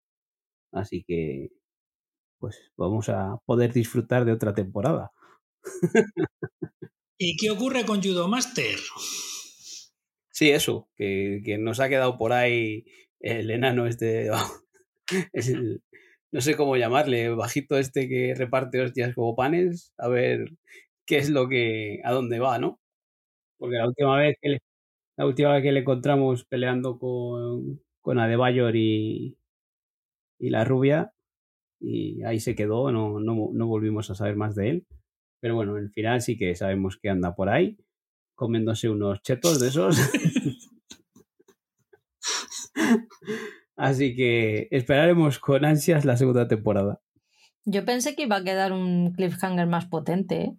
Así 0.73 1.05
que, 1.07 1.51
pues 2.39 2.73
vamos 2.77 3.09
a 3.09 3.39
poder 3.44 3.73
disfrutar 3.73 4.24
de 4.24 4.32
otra 4.32 4.55
temporada. 4.55 5.11
¿Y 7.19 7.36
qué 7.36 7.51
ocurre 7.51 7.85
con 7.85 8.02
Judo 8.02 8.28
Master? 8.28 8.78
Sí, 10.31 10.51
eso, 10.51 10.89
que, 10.97 11.59
nos 11.61 11.81
ha 11.81 11.89
quedado 11.90 12.16
por 12.16 12.32
ahí 12.32 12.85
el 13.20 13.51
enano 13.51 13.86
este 13.86 14.31
no 16.32 16.40
sé 16.40 16.57
cómo 16.57 16.77
llamarle, 16.77 17.28
bajito 17.31 17.77
este 17.77 18.09
que 18.09 18.35
reparte 18.35 18.81
hostias 18.81 19.15
como 19.15 19.36
panes, 19.36 19.93
a 19.98 20.09
ver 20.09 20.51
qué 21.07 21.19
es 21.19 21.28
lo 21.28 21.48
que, 21.48 22.01
a 22.05 22.12
dónde 22.12 22.39
va, 22.39 22.59
¿no? 22.59 22.81
Porque 23.59 23.77
la 23.77 23.89
última 23.89 24.16
vez 24.19 24.36
que 24.40 24.51
le, 24.51 24.61
la 25.20 25.26
última 25.26 25.52
vez 25.52 25.62
que 25.62 25.70
le 25.70 25.80
encontramos 25.80 26.47
peleando 26.47 26.98
con, 26.98 27.82
con 28.01 28.18
Adebayor 28.18 28.74
y, 28.74 29.36
y 30.38 30.48
la 30.48 30.64
rubia, 30.64 31.12
y 31.78 32.22
ahí 32.22 32.40
se 32.40 32.55
quedó, 32.55 32.90
no, 32.90 33.20
no, 33.20 33.51
no 33.52 33.66
volvimos 33.66 34.09
a 34.09 34.14
saber 34.14 34.36
más 34.36 34.55
de 34.55 34.70
él. 34.70 34.86
Pero 35.38 35.56
bueno, 35.56 35.76
en 35.76 35.84
el 35.84 35.90
final 35.90 36.22
sí 36.22 36.38
que 36.38 36.55
sabemos 36.55 36.97
que 36.97 37.10
anda 37.10 37.34
por 37.34 37.51
ahí, 37.51 37.76
comiéndose 38.34 38.88
unos 38.88 39.20
chetos 39.20 39.60
de 39.60 39.68
esos. 39.68 39.94
Así 43.76 44.16
que 44.16 44.68
esperaremos 44.70 45.38
con 45.38 45.66
ansias 45.66 46.06
la 46.06 46.16
segunda 46.16 46.48
temporada. 46.48 47.02
Yo 47.66 47.84
pensé 47.84 48.16
que 48.16 48.22
iba 48.22 48.36
a 48.36 48.44
quedar 48.44 48.72
un 48.72 49.12
cliffhanger 49.12 49.66
más 49.66 49.84
potente. 49.84 50.44
¿eh? 50.44 50.56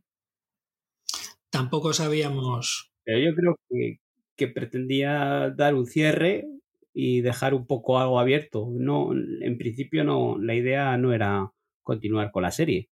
Tampoco 1.49 1.93
sabíamos. 1.93 2.93
Pero 3.03 3.17
yo 3.17 3.35
creo 3.35 3.55
que, 3.67 3.97
que 4.41 4.47
pretendía 4.47 5.53
dar 5.55 5.75
un 5.75 5.85
cierre 5.85 6.47
y 6.95 7.21
dejar 7.21 7.53
un 7.53 7.67
poco 7.67 7.99
algo 7.99 8.19
abierto. 8.19 8.67
No, 8.71 9.13
en 9.13 9.57
principio 9.59 10.03
no, 10.03 10.39
la 10.39 10.55
idea 10.55 10.97
no 10.97 11.13
era 11.13 11.53
continuar 11.83 12.31
con 12.31 12.41
la 12.41 12.49
serie. 12.49 12.89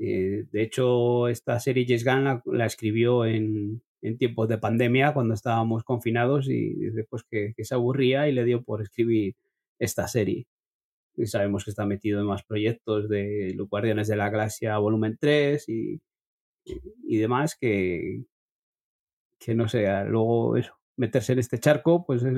Eh, 0.00 0.46
de 0.50 0.62
hecho, 0.62 1.28
esta 1.28 1.60
serie 1.60 1.84
James 1.86 2.04
Gunn 2.04 2.42
la, 2.58 2.66
escribió 2.66 3.24
en, 3.24 3.80
tiempos 4.18 4.48
de 4.48 4.58
pandemia, 4.58 5.14
cuando 5.14 5.34
estábamos 5.34 5.84
confinados 5.84 6.48
y 6.48 6.74
después 6.90 7.22
que, 7.30 7.54
que, 7.56 7.64
se 7.64 7.76
aburría 7.76 8.28
y 8.28 8.32
le 8.32 8.44
dio 8.44 8.64
por 8.64 8.82
escribir 8.82 9.36
esta 9.78 10.08
serie. 10.08 10.48
Y 11.16 11.26
sabemos 11.26 11.64
que 11.64 11.70
está 11.70 11.86
metido 11.86 12.18
en 12.18 12.26
más 12.26 12.42
proyectos 12.42 13.08
de 13.08 13.52
Los 13.54 13.68
Guardianes 13.68 14.08
de 14.08 14.16
la 14.16 14.30
Galaxia 14.30 14.78
volumen 14.78 15.16
3 15.20 15.68
y, 15.68 16.00
y, 16.64 16.80
y 17.04 17.18
demás 17.18 17.56
que, 17.56 18.24
que 19.44 19.54
no 19.54 19.68
sé, 19.68 19.86
luego 20.06 20.56
eso, 20.56 20.74
meterse 20.96 21.32
en 21.32 21.40
este 21.40 21.58
charco, 21.58 22.04
pues 22.06 22.22
es, 22.22 22.36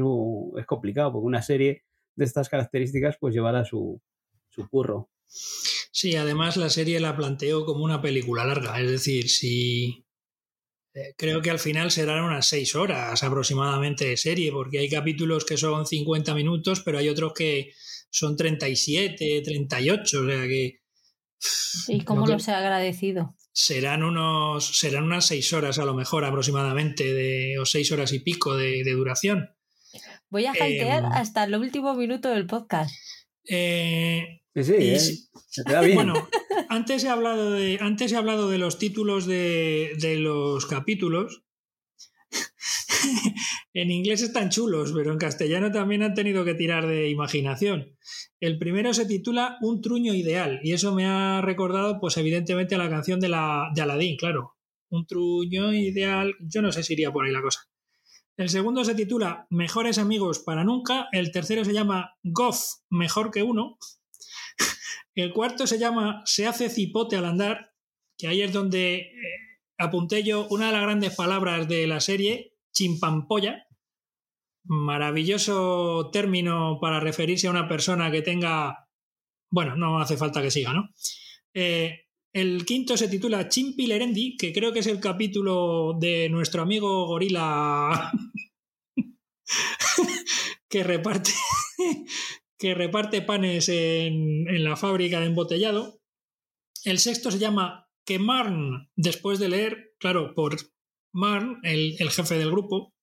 es 0.59 0.67
complicado, 0.67 1.13
porque 1.13 1.27
una 1.27 1.43
serie 1.43 1.85
de 2.17 2.25
estas 2.25 2.49
características 2.49 3.17
pues 3.21 3.35
llevará 3.35 3.65
su, 3.65 4.01
su 4.49 4.69
curro. 4.69 5.11
Sí, 5.27 6.17
además 6.17 6.57
la 6.57 6.71
serie 6.71 7.01
la 7.01 7.17
planteo 7.17 7.65
como 7.65 7.85
una 7.85 8.01
película 8.01 8.45
larga, 8.45 8.81
es 8.81 8.91
decir, 8.91 9.29
si 9.29 10.07
eh, 10.95 11.15
creo 11.17 11.43
que 11.43 11.51
al 11.51 11.59
final 11.59 11.91
serán 11.91 12.25
unas 12.25 12.47
seis 12.47 12.75
horas 12.75 13.23
aproximadamente 13.23 14.07
de 14.07 14.17
serie, 14.17 14.53
porque 14.53 14.79
hay 14.79 14.89
capítulos 14.89 15.45
que 15.45 15.57
son 15.57 15.87
50 15.87 16.35
minutos, 16.35 16.83
pero 16.85 16.99
hay 16.99 17.09
otros 17.09 17.33
que 17.35 17.73
son 18.11 18.37
37, 18.37 19.43
38, 19.45 20.21
o 20.21 20.27
sea 20.27 20.43
que... 20.43 20.81
¿Y 21.89 22.05
cómo 22.05 22.27
los 22.27 22.47
he 22.49 22.53
agradecido? 22.53 23.35
Serán 23.55 24.03
unos 24.03 24.77
serán 24.77 25.05
unas 25.05 25.27
seis 25.27 25.53
horas 25.53 25.79
a 25.79 25.85
lo 25.85 25.95
mejor 25.95 26.25
aproximadamente 26.25 27.15
de 27.15 27.57
o 27.61 27.65
seis 27.65 27.93
horas 27.93 28.13
y 28.13 28.19
pico 28.19 28.57
de, 28.57 28.83
de 28.83 28.93
duración 28.93 29.51
voy 30.29 30.47
a 30.47 30.53
hackear 30.53 31.05
eh, 31.05 31.09
hasta 31.13 31.45
el 31.45 31.55
último 31.55 31.95
minuto 31.95 32.31
del 32.31 32.47
podcast 32.47 32.93
eh, 33.49 34.43
sí, 34.57 34.65
sí, 34.65 34.73
eh, 34.75 34.99
se 34.99 35.63
te 35.63 35.73
da 35.73 35.83
bien. 35.83 35.95
bueno 35.95 36.29
antes 36.69 37.05
he 37.05 37.09
hablado 37.09 37.53
de 37.53 37.79
antes 37.81 38.11
he 38.11 38.17
hablado 38.17 38.51
de 38.51 38.59
los 38.59 38.79
títulos 38.79 39.25
de, 39.25 39.93
de 40.01 40.17
los 40.17 40.67
capítulos 40.67 41.45
en 43.75 43.91
inglés 43.91 44.23
están 44.23 44.51
chulos, 44.51 44.93
pero 44.93 45.13
en 45.13 45.19
castellano 45.19 45.71
también 45.71 46.03
han 46.03 46.15
tenido 46.15 46.45
que 46.45 46.55
tirar 46.55 46.87
de 46.87 47.09
imaginación. 47.09 47.97
El 48.45 48.59
primero 48.59 48.93
se 48.93 49.07
titula 49.07 49.57
Un 49.63 49.81
truño 49.81 50.13
ideal 50.13 50.61
y 50.63 50.75
eso 50.75 50.95
me 50.95 51.07
ha 51.07 51.41
recordado, 51.41 51.99
pues 51.99 52.19
evidentemente, 52.19 52.75
a 52.75 52.79
la 52.79 52.91
canción 52.91 53.19
de, 53.19 53.31
la, 53.31 53.71
de 53.75 53.81
Aladdin, 53.81 54.19
claro. 54.19 54.59
Un 54.91 55.07
truño 55.07 55.73
ideal, 55.73 56.35
yo 56.41 56.61
no 56.61 56.71
sé 56.71 56.83
si 56.83 56.93
iría 56.93 57.11
por 57.11 57.25
ahí 57.25 57.33
la 57.33 57.41
cosa. 57.41 57.61
El 58.37 58.51
segundo 58.51 58.85
se 58.85 58.95
titula 58.95 59.47
Mejores 59.49 59.97
amigos 59.97 60.41
para 60.41 60.63
nunca. 60.63 61.09
El 61.13 61.33
tercero 61.33 61.65
se 61.65 61.73
llama 61.73 62.19
Goff, 62.23 62.61
mejor 62.91 63.31
que 63.31 63.43
uno. 63.43 63.79
El 65.15 65.33
cuarto 65.33 65.67
se 65.67 65.79
llama 65.79 66.21
Se 66.27 66.47
hace 66.47 66.69
cipote 66.69 67.17
al 67.17 67.25
andar, 67.25 67.73
que 68.19 68.29
ahí 68.29 68.43
es 68.43 68.53
donde 68.53 68.95
eh, 68.97 69.13
apunté 69.79 70.23
yo 70.23 70.47
una 70.51 70.67
de 70.67 70.73
las 70.73 70.83
grandes 70.83 71.15
palabras 71.15 71.67
de 71.67 71.87
la 71.87 72.01
serie, 72.01 72.59
chimpampolla. 72.75 73.67
Maravilloso 74.67 76.11
término 76.11 76.79
para 76.81 77.01
referirse 77.01 77.47
a 77.47 77.51
una 77.51 77.69
persona 77.69 78.11
que 78.11 78.23
tenga. 78.23 78.89
Bueno, 79.51 79.77
no 79.77 80.01
hace 80.01 80.17
falta 80.17 80.41
que 80.41 80.51
siga, 80.51 80.73
¿no? 80.73 80.89
Eh, 81.53 82.05
el 82.33 82.65
quinto 82.65 82.97
se 82.97 83.09
titula 83.09 83.49
Chimpilerendi, 83.49 84.37
que 84.37 84.53
creo 84.53 84.73
que 84.73 84.81
es 84.81 84.87
el 84.87 84.99
capítulo 85.01 85.93
de 86.01 86.29
nuestro 86.31 86.63
amigo 86.63 87.07
Gorila 87.07 88.11
que 90.69 90.83
reparte 90.83 91.31
que 92.59 92.75
reparte 92.75 93.23
panes 93.23 93.69
en, 93.69 94.49
en, 94.49 94.65
la 94.65 94.77
fábrica 94.77 95.21
de 95.21 95.27
embotellado. 95.27 96.01
El 96.85 96.99
sexto 96.99 97.31
se 97.31 97.39
llama 97.39 97.89
Que 98.05 98.19
Marn, 98.19 98.91
después 98.97 99.39
de 99.39 99.51
leer, 99.51 99.95
claro, 99.99 100.35
por 100.35 100.57
Marn, 101.13 101.61
el, 101.63 101.95
el 101.99 102.11
jefe 102.11 102.37
del 102.37 102.51
grupo, 102.51 102.95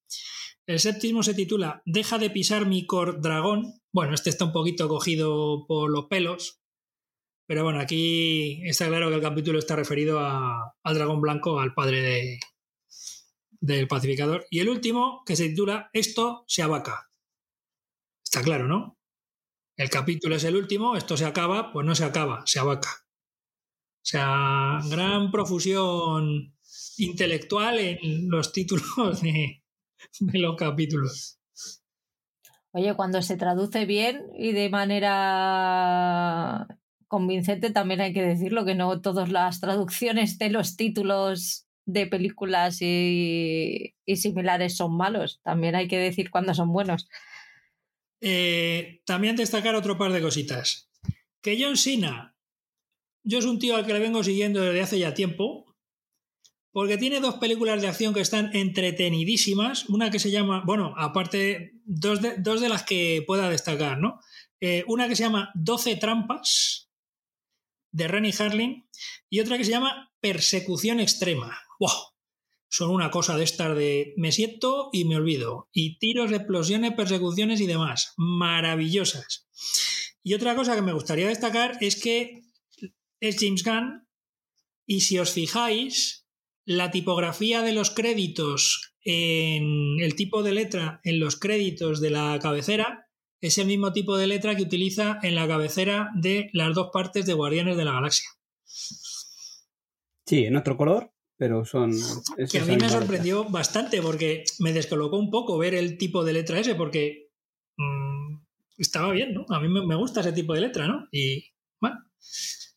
el 0.71 0.79
séptimo 0.79 1.21
se 1.21 1.33
titula 1.33 1.81
Deja 1.85 2.17
de 2.17 2.29
pisar 2.29 2.65
mi 2.65 2.85
cor 2.85 3.21
dragón. 3.21 3.81
Bueno, 3.91 4.13
este 4.13 4.29
está 4.29 4.45
un 4.45 4.53
poquito 4.53 4.87
cogido 4.87 5.65
por 5.67 5.91
los 5.91 6.05
pelos. 6.05 6.61
Pero 7.45 7.65
bueno, 7.65 7.81
aquí 7.81 8.61
está 8.63 8.87
claro 8.87 9.09
que 9.09 9.15
el 9.15 9.21
capítulo 9.21 9.59
está 9.59 9.75
referido 9.75 10.21
al 10.21 10.93
dragón 10.93 11.19
blanco, 11.19 11.59
al 11.59 11.73
padre 11.73 12.01
de, 12.01 12.39
del 13.59 13.89
pacificador. 13.89 14.47
Y 14.49 14.59
el 14.59 14.69
último, 14.69 15.23
que 15.25 15.35
se 15.35 15.49
titula 15.49 15.89
Esto 15.91 16.45
se 16.47 16.61
abaca. 16.61 17.11
Está 18.23 18.41
claro, 18.41 18.69
¿no? 18.69 18.97
El 19.75 19.89
capítulo 19.89 20.35
es 20.35 20.45
el 20.45 20.55
último, 20.55 20.95
esto 20.95 21.17
se 21.17 21.25
acaba, 21.25 21.73
pues 21.73 21.85
no 21.85 21.95
se 21.95 22.05
acaba, 22.05 22.43
se 22.45 22.59
abaca. 22.59 23.05
O 23.97 24.05
sea, 24.05 24.79
gran 24.89 25.31
profusión 25.31 26.55
intelectual 26.97 27.79
en 27.79 28.29
los 28.29 28.53
títulos 28.53 29.21
de, 29.21 29.60
de 30.19 30.39
los 30.39 30.55
capítulos. 30.55 31.37
Oye, 32.73 32.95
cuando 32.95 33.21
se 33.21 33.35
traduce 33.35 33.85
bien 33.85 34.27
y 34.37 34.53
de 34.53 34.69
manera 34.69 36.67
convincente, 37.07 37.71
también 37.71 37.99
hay 37.99 38.13
que 38.13 38.21
decirlo, 38.21 38.63
que 38.63 38.75
no 38.75 39.01
todas 39.01 39.29
las 39.29 39.59
traducciones 39.59 40.37
de 40.37 40.49
los 40.49 40.77
títulos 40.77 41.67
de 41.85 42.07
películas 42.07 42.81
y, 42.81 43.95
y 44.05 44.15
similares 44.15 44.77
son 44.77 44.95
malos. 44.95 45.41
También 45.43 45.75
hay 45.75 45.89
que 45.89 45.97
decir 45.97 46.31
cuando 46.31 46.53
son 46.53 46.71
buenos. 46.71 47.09
Eh, 48.21 49.01
también 49.05 49.35
destacar 49.35 49.75
otro 49.75 49.97
par 49.97 50.13
de 50.13 50.21
cositas. 50.21 50.89
Que 51.41 51.61
John 51.61 51.75
Cena, 51.75 52.35
yo 53.23 53.39
es 53.39 53.45
un 53.45 53.59
tío 53.59 53.75
al 53.75 53.85
que 53.85 53.93
le 53.93 53.99
vengo 53.99 54.23
siguiendo 54.23 54.61
desde 54.61 54.81
hace 54.81 54.99
ya 54.99 55.13
tiempo, 55.13 55.70
porque 56.71 56.97
tiene 56.97 57.19
dos 57.19 57.35
películas 57.35 57.81
de 57.81 57.87
acción 57.87 58.13
que 58.13 58.21
están 58.21 58.55
entretenidísimas. 58.55 59.89
Una 59.89 60.09
que 60.09 60.19
se 60.19 60.31
llama, 60.31 60.63
bueno, 60.65 60.93
aparte, 60.97 61.73
dos 61.85 62.21
de, 62.21 62.35
dos 62.37 62.61
de 62.61 62.69
las 62.69 62.83
que 62.83 63.23
pueda 63.27 63.49
destacar, 63.49 63.99
¿no? 63.99 64.19
Eh, 64.61 64.83
una 64.87 65.07
que 65.07 65.15
se 65.15 65.23
llama 65.23 65.51
12 65.55 65.97
trampas, 65.97 66.89
de 67.91 68.07
Rennie 68.07 68.33
Harling, 68.37 68.87
y 69.29 69.39
otra 69.41 69.57
que 69.57 69.65
se 69.65 69.71
llama 69.71 70.13
Persecución 70.21 70.99
Extrema. 70.99 71.57
¡Wow! 71.79 71.89
Son 72.69 72.89
una 72.89 73.11
cosa 73.11 73.35
de 73.35 73.43
estar 73.43 73.75
de 73.75 74.13
me 74.15 74.31
siento 74.31 74.89
y 74.93 75.03
me 75.03 75.17
olvido. 75.17 75.67
Y 75.73 75.99
tiros, 75.99 76.31
explosiones, 76.31 76.93
persecuciones 76.93 77.59
y 77.59 77.67
demás. 77.67 78.13
Maravillosas. 78.15 79.49
Y 80.23 80.35
otra 80.35 80.55
cosa 80.55 80.75
que 80.75 80.81
me 80.81 80.93
gustaría 80.93 81.27
destacar 81.27 81.77
es 81.81 82.01
que 82.01 82.43
es 83.19 83.37
James 83.39 83.63
Gunn, 83.63 84.07
y 84.85 85.01
si 85.01 85.19
os 85.19 85.31
fijáis, 85.31 86.20
la 86.65 86.91
tipografía 86.91 87.61
de 87.61 87.73
los 87.73 87.89
créditos 87.91 88.93
en 89.03 89.99
el 89.99 90.15
tipo 90.15 90.43
de 90.43 90.51
letra 90.51 91.01
en 91.03 91.19
los 91.19 91.35
créditos 91.37 92.01
de 92.01 92.11
la 92.11 92.37
cabecera 92.39 93.07
es 93.41 93.57
el 93.57 93.65
mismo 93.65 93.91
tipo 93.91 94.17
de 94.17 94.27
letra 94.27 94.55
que 94.55 94.61
utiliza 94.63 95.19
en 95.23 95.33
la 95.35 95.47
cabecera 95.47 96.11
de 96.15 96.49
las 96.53 96.75
dos 96.75 96.89
partes 96.93 97.25
de 97.25 97.33
Guardianes 97.33 97.75
de 97.75 97.85
la 97.85 97.93
Galaxia. 97.93 98.29
Sí, 100.25 100.45
en 100.45 100.55
otro 100.55 100.77
color, 100.77 101.11
pero 101.37 101.65
son... 101.65 101.91
Que 102.51 102.59
a 102.59 102.65
mí 102.65 102.77
me 102.77 102.87
sorprendió 102.87 103.45
bastante 103.45 103.99
porque 104.01 104.43
me 104.59 104.73
descolocó 104.73 105.17
un 105.17 105.31
poco 105.31 105.57
ver 105.57 105.73
el 105.73 105.97
tipo 105.97 106.23
de 106.23 106.33
letra 106.33 106.59
ese 106.59 106.75
porque 106.75 107.31
mmm, 107.77 108.35
estaba 108.77 109.11
bien, 109.11 109.33
¿no? 109.33 109.45
A 109.49 109.59
mí 109.59 109.67
me 109.67 109.95
gusta 109.95 110.21
ese 110.21 110.33
tipo 110.33 110.53
de 110.53 110.61
letra, 110.61 110.87
¿no? 110.87 111.07
Y 111.11 111.43
bueno, 111.79 111.97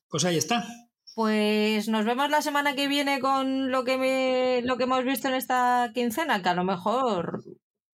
pues 0.09 0.25
ahí 0.25 0.39
está. 0.39 0.67
Pues 1.15 1.89
nos 1.89 2.05
vemos 2.05 2.29
la 2.31 2.43
semana 2.43 2.75
que 2.75 2.89
viene 2.89 3.21
con 3.21 3.71
lo 3.71 3.85
que 3.85 3.97
me, 3.97 4.63
lo 4.63 4.77
que 4.77 4.85
hemos 4.85 5.05
visto 5.05 5.29
en 5.29 5.35
esta 5.35 5.93
quincena, 5.95 6.43
que 6.43 6.49
a 6.49 6.55
lo 6.55 6.65
mejor 6.65 7.45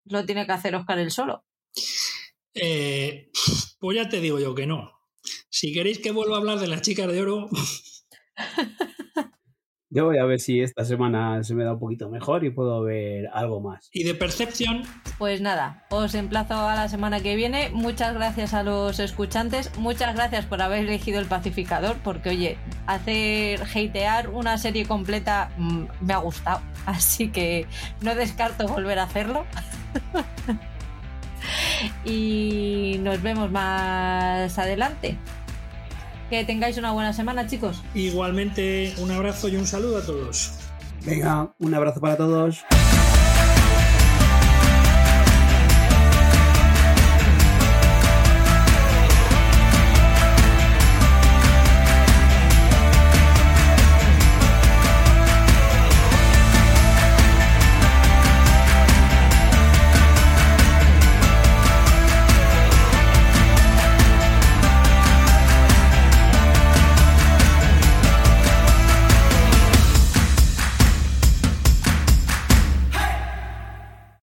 lo 0.05 0.25
tiene 0.25 0.45
que 0.45 0.51
hacer 0.51 0.75
Oscar 0.75 0.99
él 0.99 1.11
solo. 1.11 1.43
Eh, 2.53 3.31
Pues 3.79 3.97
ya 3.97 4.09
te 4.09 4.21
digo 4.21 4.39
yo 4.39 4.53
que 4.55 4.67
no. 4.67 4.91
Si 5.49 5.73
queréis 5.73 5.99
que 5.99 6.11
vuelva 6.11 6.35
a 6.35 6.39
hablar 6.39 6.59
de 6.59 6.67
las 6.67 6.81
chicas 6.81 7.07
de 7.11 7.21
oro, 7.21 7.49
Yo 9.89 10.03
voy 10.03 10.17
a 10.17 10.25
ver 10.25 10.41
si 10.41 10.59
esta 10.59 10.83
semana 10.83 11.43
se 11.43 11.55
me 11.55 11.63
da 11.63 11.73
un 11.73 11.79
poquito 11.79 12.09
mejor 12.09 12.43
y 12.43 12.49
puedo 12.49 12.81
ver 12.81 13.29
algo 13.31 13.61
más. 13.61 13.89
y 13.93 14.03
de 14.03 14.13
Perception, 14.13 14.83
Pues 15.17 15.39
nada, 15.39 15.85
os 15.89 16.13
emplazo 16.13 16.55
a 16.55 16.75
la 16.75 16.89
semana 16.89 17.21
que 17.21 17.37
viene. 17.37 17.69
Muchas 17.69 18.13
gracias 18.13 18.53
a 18.53 18.63
los 18.63 18.99
escuchantes. 18.99 19.71
Muchas 19.77 20.13
gracias 20.13 20.45
por 20.45 20.61
haber 20.61 20.79
elegido 20.85 21.21
el 21.21 21.25
pacificador, 21.25 21.95
porque 22.03 22.29
oye, 22.29 22.57
hacer 22.85 23.61
hatear 23.61 24.29
una 24.29 24.57
serie 24.57 24.85
completa 24.85 25.51
mm, 25.57 25.83
me 26.01 26.13
ha 26.13 26.17
gustado. 26.17 26.59
Así 26.85 27.29
que 27.29 27.65
no 28.01 28.13
descarto 28.13 28.67
volver 28.67 28.99
a 28.99 29.03
hacerlo. 29.03 29.45
y 32.03 32.97
nos 32.99 33.21
vemos 33.21 33.49
más 33.51 34.59
adelante. 34.59 35.17
Que 36.29 36.43
tengáis 36.43 36.77
una 36.77 36.91
buena 36.91 37.13
semana, 37.13 37.47
chicos. 37.47 37.81
igualmente 37.93 38.93
un 38.97 39.11
abrazo 39.11 39.47
y 39.47 39.55
un 39.55 39.65
saludo 39.65 39.99
a 39.99 40.01
todos. 40.01 40.51
Venga, 41.05 41.53
un 41.59 41.73
abrazo 41.73 42.01
para 42.01 42.17
todos. 42.17 42.65